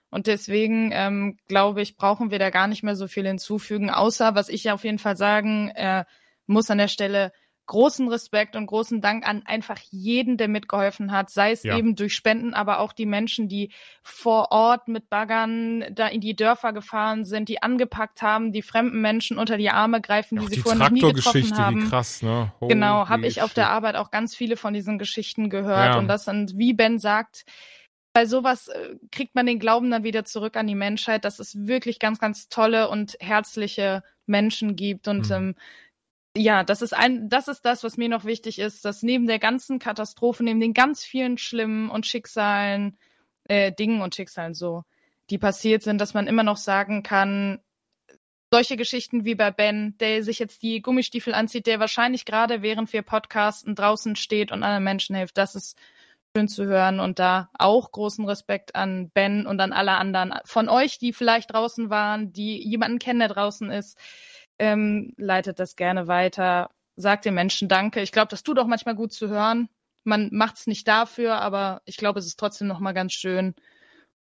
Und 0.10 0.26
deswegen 0.26 0.90
ähm, 0.92 1.38
glaube 1.48 1.82
ich, 1.82 1.96
brauchen 1.96 2.32
wir 2.32 2.40
da 2.40 2.50
gar 2.50 2.68
nicht 2.68 2.82
mehr 2.82 2.96
so 2.96 3.08
viel 3.08 3.28
hinzufügen, 3.28 3.92
außer 3.92 4.34
was 4.34 4.50
ich 4.50 4.72
auf 4.72 4.84
jeden 4.84 4.98
Fall 4.98 5.16
sagen 5.16 5.70
äh, 5.70 6.06
muss 6.48 6.72
an 6.72 6.80
der 6.80 6.88
Stelle, 6.88 7.32
großen 7.70 8.08
Respekt 8.10 8.56
und 8.56 8.66
großen 8.66 9.00
Dank 9.00 9.28
an 9.28 9.44
einfach 9.46 9.78
jeden, 9.92 10.38
der 10.38 10.48
mitgeholfen 10.48 11.12
hat, 11.12 11.30
sei 11.30 11.52
es 11.52 11.62
ja. 11.62 11.78
eben 11.78 11.96
durch 11.96 12.16
Spenden, 12.16 12.56
aber 12.56 12.80
auch 12.80 12.94
die 12.94 13.06
Menschen, 13.06 13.48
die 13.48 13.72
vor 14.02 14.52
Ort 14.52 14.88
mit 14.88 15.08
Baggern 15.10 15.86
da 15.92 16.08
in 16.08 16.20
die 16.20 16.36
Dörfer 16.36 16.74
gefahren 16.74 17.26
sind, 17.26 17.48
die 17.48 17.62
angepackt 17.62 18.24
haben, 18.24 18.52
die 18.52 18.64
fremden 18.64 19.02
Menschen 19.02 19.38
unter 19.38 19.56
die 19.56 19.70
Arme 19.70 20.02
greifen, 20.02 20.40
die, 20.40 20.48
die 20.48 20.56
sie 20.56 20.62
vorher 20.62 20.80
noch 20.80 20.90
nie 20.90 21.02
getroffen 21.02 21.58
haben. 21.58 21.86
Wie 21.86 21.90
krass, 21.90 22.24
ne? 22.24 22.52
Holy 22.60 22.74
genau, 22.74 23.08
habe 23.08 23.28
ich 23.28 23.44
auf 23.44 23.54
der 23.54 23.70
Arbeit 23.70 23.96
auch 23.96 24.10
ganz 24.10 24.36
viele 24.36 24.58
von 24.58 24.74
diesen 24.74 24.98
Geschichten 24.98 25.52
gehört 25.52 25.94
ja. 25.94 25.98
und 26.00 26.08
das 26.08 26.26
sind, 26.26 26.58
wie 26.58 26.74
Ben 26.74 26.98
sagt, 26.98 27.46
bei 28.14 28.26
sowas 28.26 28.68
äh, 28.68 28.96
kriegt 29.12 29.36
man 29.36 29.46
den 29.46 29.60
Glauben 29.60 29.92
dann 29.92 30.04
wieder 30.04 30.26
zurück 30.26 30.58
an 30.58 30.66
die 30.66 30.74
Menschheit, 30.74 31.24
dass 31.24 31.38
es 31.38 31.68
wirklich 31.68 32.00
ganz, 32.00 32.18
ganz 32.18 32.50
tolle 32.50 32.90
und 32.90 33.16
herzliche 33.20 34.02
Menschen 34.26 34.76
gibt 34.76 35.08
und 35.08 35.30
mhm. 35.30 35.36
ähm, 35.36 35.56
ja, 36.36 36.64
das 36.64 36.82
ist 36.82 36.94
ein, 36.94 37.30
das 37.30 37.48
ist 37.48 37.64
das, 37.66 37.84
was 37.84 37.98
mir 37.98 38.10
noch 38.10 38.26
wichtig 38.26 38.60
ist, 38.60 38.86
dass 38.86 39.04
neben 39.04 39.28
der 39.28 39.40
ganzen 39.40 39.80
Katastrophe, 39.80 40.44
neben 40.44 40.60
den 40.60 40.74
ganz 40.74 41.04
vielen 41.04 41.38
schlimmen 41.38 41.90
und 41.90 42.06
Schicksalen, 42.06 42.98
äh, 43.46 43.72
Dingen 43.72 44.02
und 44.02 44.16
Schicksalen 44.16 44.54
so, 44.54 44.84
die 45.30 45.38
passiert 45.38 45.84
sind, 45.84 46.00
dass 46.00 46.14
man 46.14 46.28
immer 46.28 46.44
noch 46.44 46.58
sagen 46.58 47.04
kann, 47.04 47.60
solche 48.52 48.78
Geschichten 48.78 49.26
wie 49.26 49.36
bei 49.36 49.52
Ben, 49.52 49.96
der 50.00 50.24
sich 50.24 50.40
jetzt 50.40 50.64
die 50.64 50.82
Gummistiefel 50.82 51.34
anzieht, 51.34 51.68
der 51.68 51.80
wahrscheinlich 51.80 52.26
gerade 52.26 52.62
während 52.62 52.92
wir 52.94 53.04
podcasten 53.04 53.76
draußen 53.76 54.16
steht 54.16 54.52
und 54.52 54.64
anderen 54.64 54.84
Menschen 54.84 55.16
hilft, 55.16 55.38
das 55.38 55.56
ist 55.56 55.78
schön 56.36 56.48
zu 56.48 56.66
hören. 56.66 57.00
Und 57.00 57.20
da 57.20 57.50
auch 57.58 57.92
großen 57.92 58.26
Respekt 58.26 58.76
an 58.76 59.10
Ben 59.12 59.46
und 59.46 59.60
an 59.60 59.74
alle 59.74 59.94
anderen 59.94 60.34
von 60.46 60.70
euch, 60.70 60.98
die 60.98 61.14
vielleicht 61.14 61.54
draußen 61.54 61.90
waren, 61.90 62.34
die 62.34 62.58
jemanden 62.68 63.00
kennen, 63.00 63.20
der 63.20 63.30
draußen 63.30 63.72
ist 63.72 63.98
ähm, 64.60 65.14
leitet 65.18 65.60
das 65.60 65.76
gerne 65.76 66.08
weiter, 66.08 66.70
sagt 66.96 67.26
den 67.26 67.34
Menschen 67.34 67.68
Danke. 67.68 68.02
Ich 68.02 68.12
glaube, 68.12 68.30
das 68.30 68.44
tut 68.44 68.60
auch 68.60 68.68
manchmal 68.68 68.96
gut 68.96 69.14
zu 69.14 69.30
hören. 69.30 69.70
Man 70.04 70.30
macht 70.32 70.58
es 70.58 70.68
nicht 70.68 70.88
dafür, 70.88 71.42
aber 71.42 71.82
ich 71.86 71.98
glaube, 71.98 72.20
es 72.20 72.26
ist 72.26 72.40
trotzdem 72.40 72.68
noch 72.68 72.80
mal 72.80 72.94
ganz 72.94 73.14
schön. 73.14 73.56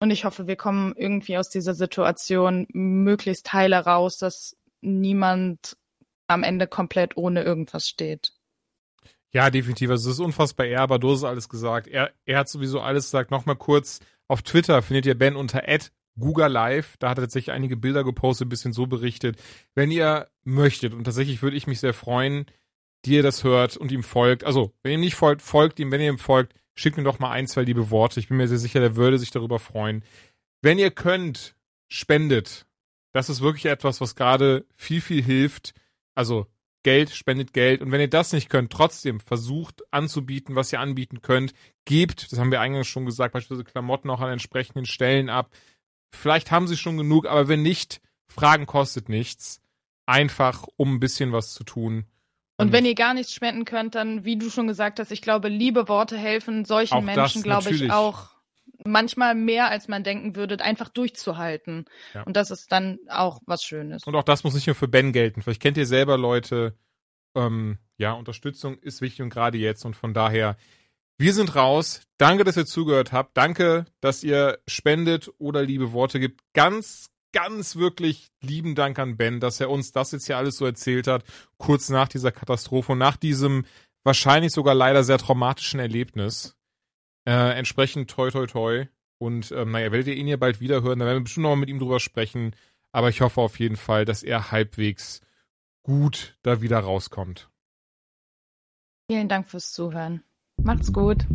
Und 0.01 0.11
ich 0.11 0.25
hoffe, 0.25 0.47
wir 0.47 0.57
kommen 0.57 0.95
irgendwie 0.97 1.39
aus 1.39 1.49
dieser 1.49 1.75
Situation 1.75 2.67
möglichst 2.73 3.53
heile 3.53 3.79
raus, 3.79 4.19
dass 4.19 4.57
niemand 4.81 5.77
am 6.27 6.43
Ende 6.43 6.67
komplett 6.67 7.17
ohne 7.17 7.43
irgendwas 7.43 7.87
steht. 7.87 8.33
Ja, 9.33 9.49
definitiv. 9.49 9.91
Also 9.91 10.11
es 10.11 10.17
ist 10.17 10.25
unfassbar 10.25 10.67
er, 10.67 10.81
aber 10.81 10.99
du 10.99 11.13
hast 11.13 11.25
alles 11.25 11.49
gesagt. 11.49 11.89
Er, 11.89 12.11
er 12.27 12.39
hat 12.39 12.49
sowieso 12.49 12.81
alles 12.81 13.07
gesagt. 13.07 13.31
Nochmal 13.31 13.57
kurz, 13.57 14.01
auf 14.29 14.43
Twitter 14.43 14.83
findet 14.83 15.07
ihr 15.07 15.17
Ben 15.17 15.37
unter 15.37 15.69
Google 16.19 16.49
Live. 16.49 16.97
Da 16.99 17.11
hat 17.11 17.19
er 17.19 17.25
tatsächlich 17.25 17.55
einige 17.55 17.77
Bilder 17.77 18.05
gepostet, 18.05 18.47
ein 18.47 18.51
bisschen 18.51 18.73
so 18.73 18.87
berichtet. 18.87 19.37
Wenn 19.75 19.91
ihr 19.91 20.29
möchtet, 20.45 20.95
und 20.95 21.05
tatsächlich 21.05 21.43
würde 21.43 21.57
ich 21.57 21.67
mich 21.67 21.81
sehr 21.81 21.95
freuen, 21.95 22.47
die 23.05 23.15
ihr 23.15 23.23
das 23.23 23.45
hört 23.45 23.77
und 23.77 23.91
ihm 23.93 24.03
folgt. 24.03 24.45
Also, 24.45 24.73
wenn 24.83 24.93
ihr 24.93 24.99
ihm 24.99 25.01
nicht 25.03 25.17
folgt, 25.17 25.43
folgt 25.43 25.81
ihm. 25.81 25.91
Wenn 25.91 26.01
ihr 26.01 26.11
ihm 26.11 26.19
folgt, 26.19 26.55
schickt 26.75 26.97
mir 26.97 27.03
doch 27.03 27.19
mal 27.19 27.31
ein, 27.31 27.47
zwei 27.47 27.63
liebe 27.63 27.91
Worte. 27.91 28.21
Ich 28.21 28.29
bin 28.29 28.37
mir 28.37 28.49
sehr 28.49 28.59
sicher, 28.59 28.81
der 28.81 28.97
würde 28.97 29.19
sich 29.19 29.31
darüber 29.31 29.59
freuen. 29.59 30.05
Wenn 30.61 30.79
ihr 30.79 30.91
könnt, 30.91 31.57
spendet. 31.89 32.67
Das 33.13 33.29
ist 33.29 33.41
wirklich 33.41 33.67
etwas, 33.67 34.01
was 34.01 34.15
gerade 34.15 34.65
viel, 34.77 35.01
viel 35.01 35.23
hilft. 35.23 35.75
Also, 36.15 36.47
Geld, 36.83 37.11
spendet 37.11 37.53
Geld. 37.53 37.81
Und 37.81 37.93
wenn 37.93 38.01
ihr 38.01 38.09
das 38.09 38.33
nicht 38.33 38.49
könnt, 38.49 38.73
trotzdem 38.73 39.21
versucht 39.21 39.83
anzubieten, 39.93 40.57
was 40.57 40.73
ihr 40.73 40.81
anbieten 40.81 41.23
könnt. 41.23 41.55
Gebt, 41.85 42.33
das 42.33 42.39
haben 42.39 42.51
wir 42.51 42.61
eingangs 42.61 42.89
schon 42.89 43.07
gesagt, 43.07 43.35
beispielsweise 43.35 43.65
Klamotten 43.65 44.11
auch 44.11 44.21
an 44.21 44.31
entsprechenden 44.31 44.87
Stellen 44.87 45.29
ab. 45.29 45.51
Vielleicht 46.13 46.51
haben 46.51 46.69
sie 46.69 46.77
schon 46.77 46.97
genug, 46.97 47.27
aber 47.27 47.49
wenn 47.49 47.63
nicht, 47.63 48.01
Fragen 48.29 48.67
kostet 48.67 49.09
nichts. 49.09 49.61
Einfach, 50.07 50.67
um 50.77 50.95
ein 50.95 51.01
bisschen 51.01 51.33
was 51.33 51.55
zu 51.55 51.65
tun. 51.65 52.07
Und, 52.57 52.67
und 52.67 52.73
wenn 52.73 52.85
ihr 52.85 52.95
gar 52.95 53.15
nichts 53.15 53.33
spenden 53.33 53.65
könnt, 53.65 53.95
dann, 53.95 54.25
wie 54.25 54.37
du 54.37 54.51
schon 54.51 54.67
gesagt 54.67 54.99
hast, 54.99 55.11
ich 55.11 55.23
glaube, 55.23 55.49
liebe 55.49 55.89
Worte 55.89 56.17
helfen 56.17 56.65
solchen 56.65 57.05
Menschen, 57.05 57.43
glaube 57.43 57.71
ich, 57.71 57.91
auch 57.91 58.31
manchmal 58.85 59.35
mehr, 59.35 59.69
als 59.69 59.89
man 59.89 60.05
denken 60.05 60.37
würde, 60.37 60.63
einfach 60.63 60.89
durchzuhalten. 60.89 61.87
Ja. 62.15 62.23
Und 62.23 62.37
das 62.37 62.51
ist 62.51 62.73
dann 62.73 62.99
auch 63.09 63.41
was 63.47 63.65
Schönes. 63.65 64.05
Und 64.05 64.15
auch 64.15 64.25
das 64.25 64.45
muss 64.45 64.55
nicht 64.55 64.67
nur 64.67 64.77
für 64.77 64.89
Ben 64.89 65.13
gelten. 65.13 65.43
Vielleicht 65.43 65.63
kennt 65.63 65.77
ihr 65.77 65.87
selber 65.87 66.19
Leute, 66.19 66.77
ähm, 67.35 67.79
ja, 67.97 68.13
Unterstützung 68.13 68.79
ist 68.79 69.01
wichtig 69.01 69.23
und 69.23 69.31
gerade 69.31 69.59
jetzt 69.59 69.85
und 69.85 69.97
von 69.97 70.15
daher 70.15 70.57
wir 71.23 71.33
sind 71.33 71.55
raus. 71.55 72.01
Danke, 72.19 72.43
dass 72.43 72.57
ihr 72.57 72.67
zugehört 72.67 73.13
habt. 73.13 73.37
Danke, 73.37 73.85
dass 74.01 74.25
ihr 74.25 74.59
spendet 74.67 75.31
oder 75.39 75.63
liebe 75.63 75.93
Worte 75.93 76.19
gibt. 76.19 76.41
Ganz, 76.53 77.11
ganz 77.33 77.77
wirklich 77.77 78.33
lieben 78.41 78.75
Dank 78.75 78.99
an 78.99 79.17
Ben, 79.17 79.39
dass 79.39 79.61
er 79.61 79.71
uns 79.71 79.93
das 79.93 80.11
jetzt 80.11 80.27
hier 80.27 80.37
alles 80.37 80.57
so 80.57 80.67
erzählt 80.67 81.07
hat, 81.07 81.25
kurz 81.59 81.91
nach 81.91 82.09
dieser 82.09 82.33
Katastrophe 82.33 82.93
und 82.93 82.99
nach 82.99 83.17
diesem 83.17 83.65
wahrscheinlich 84.03 84.53
sogar 84.53 84.75
leider 84.75 85.05
sehr 85.05 85.19
traumatischen 85.19 85.79
Erlebnis. 85.79 86.57
Äh, 87.25 87.57
entsprechend 87.57 88.11
toi 88.11 88.31
toi 88.33 88.47
toi. 88.47 88.87
Und 89.19 89.53
ähm, 89.53 89.71
naja, 89.71 89.93
werdet 89.93 90.09
ihr 90.09 90.17
ihn 90.17 90.27
ja 90.27 90.37
bald 90.37 90.61
wieder 90.61 90.83
hören, 90.83 90.99
da 90.99 91.07
werden 91.07 91.19
wir 91.19 91.25
bestimmt 91.25 91.45
noch 91.45 91.51
mal 91.51 91.57
mit 91.57 91.69
ihm 91.69 91.79
drüber 91.79 92.01
sprechen. 92.01 92.57
Aber 92.91 93.11
ich 93.11 93.21
hoffe 93.21 93.41
auf 93.41 93.61
jeden 93.61 93.77
Fall, 93.77 94.05
dass 94.05 94.25
er 94.25 94.51
halbwegs 94.51 95.21
gut 95.85 96.37
da 96.43 96.61
wieder 96.61 96.81
rauskommt. 96.81 97.49
Vielen 99.09 99.29
Dank 99.29 99.49
fürs 99.49 99.71
Zuhören. 99.71 100.25
Macht's 100.65 100.93
gut. 100.93 101.27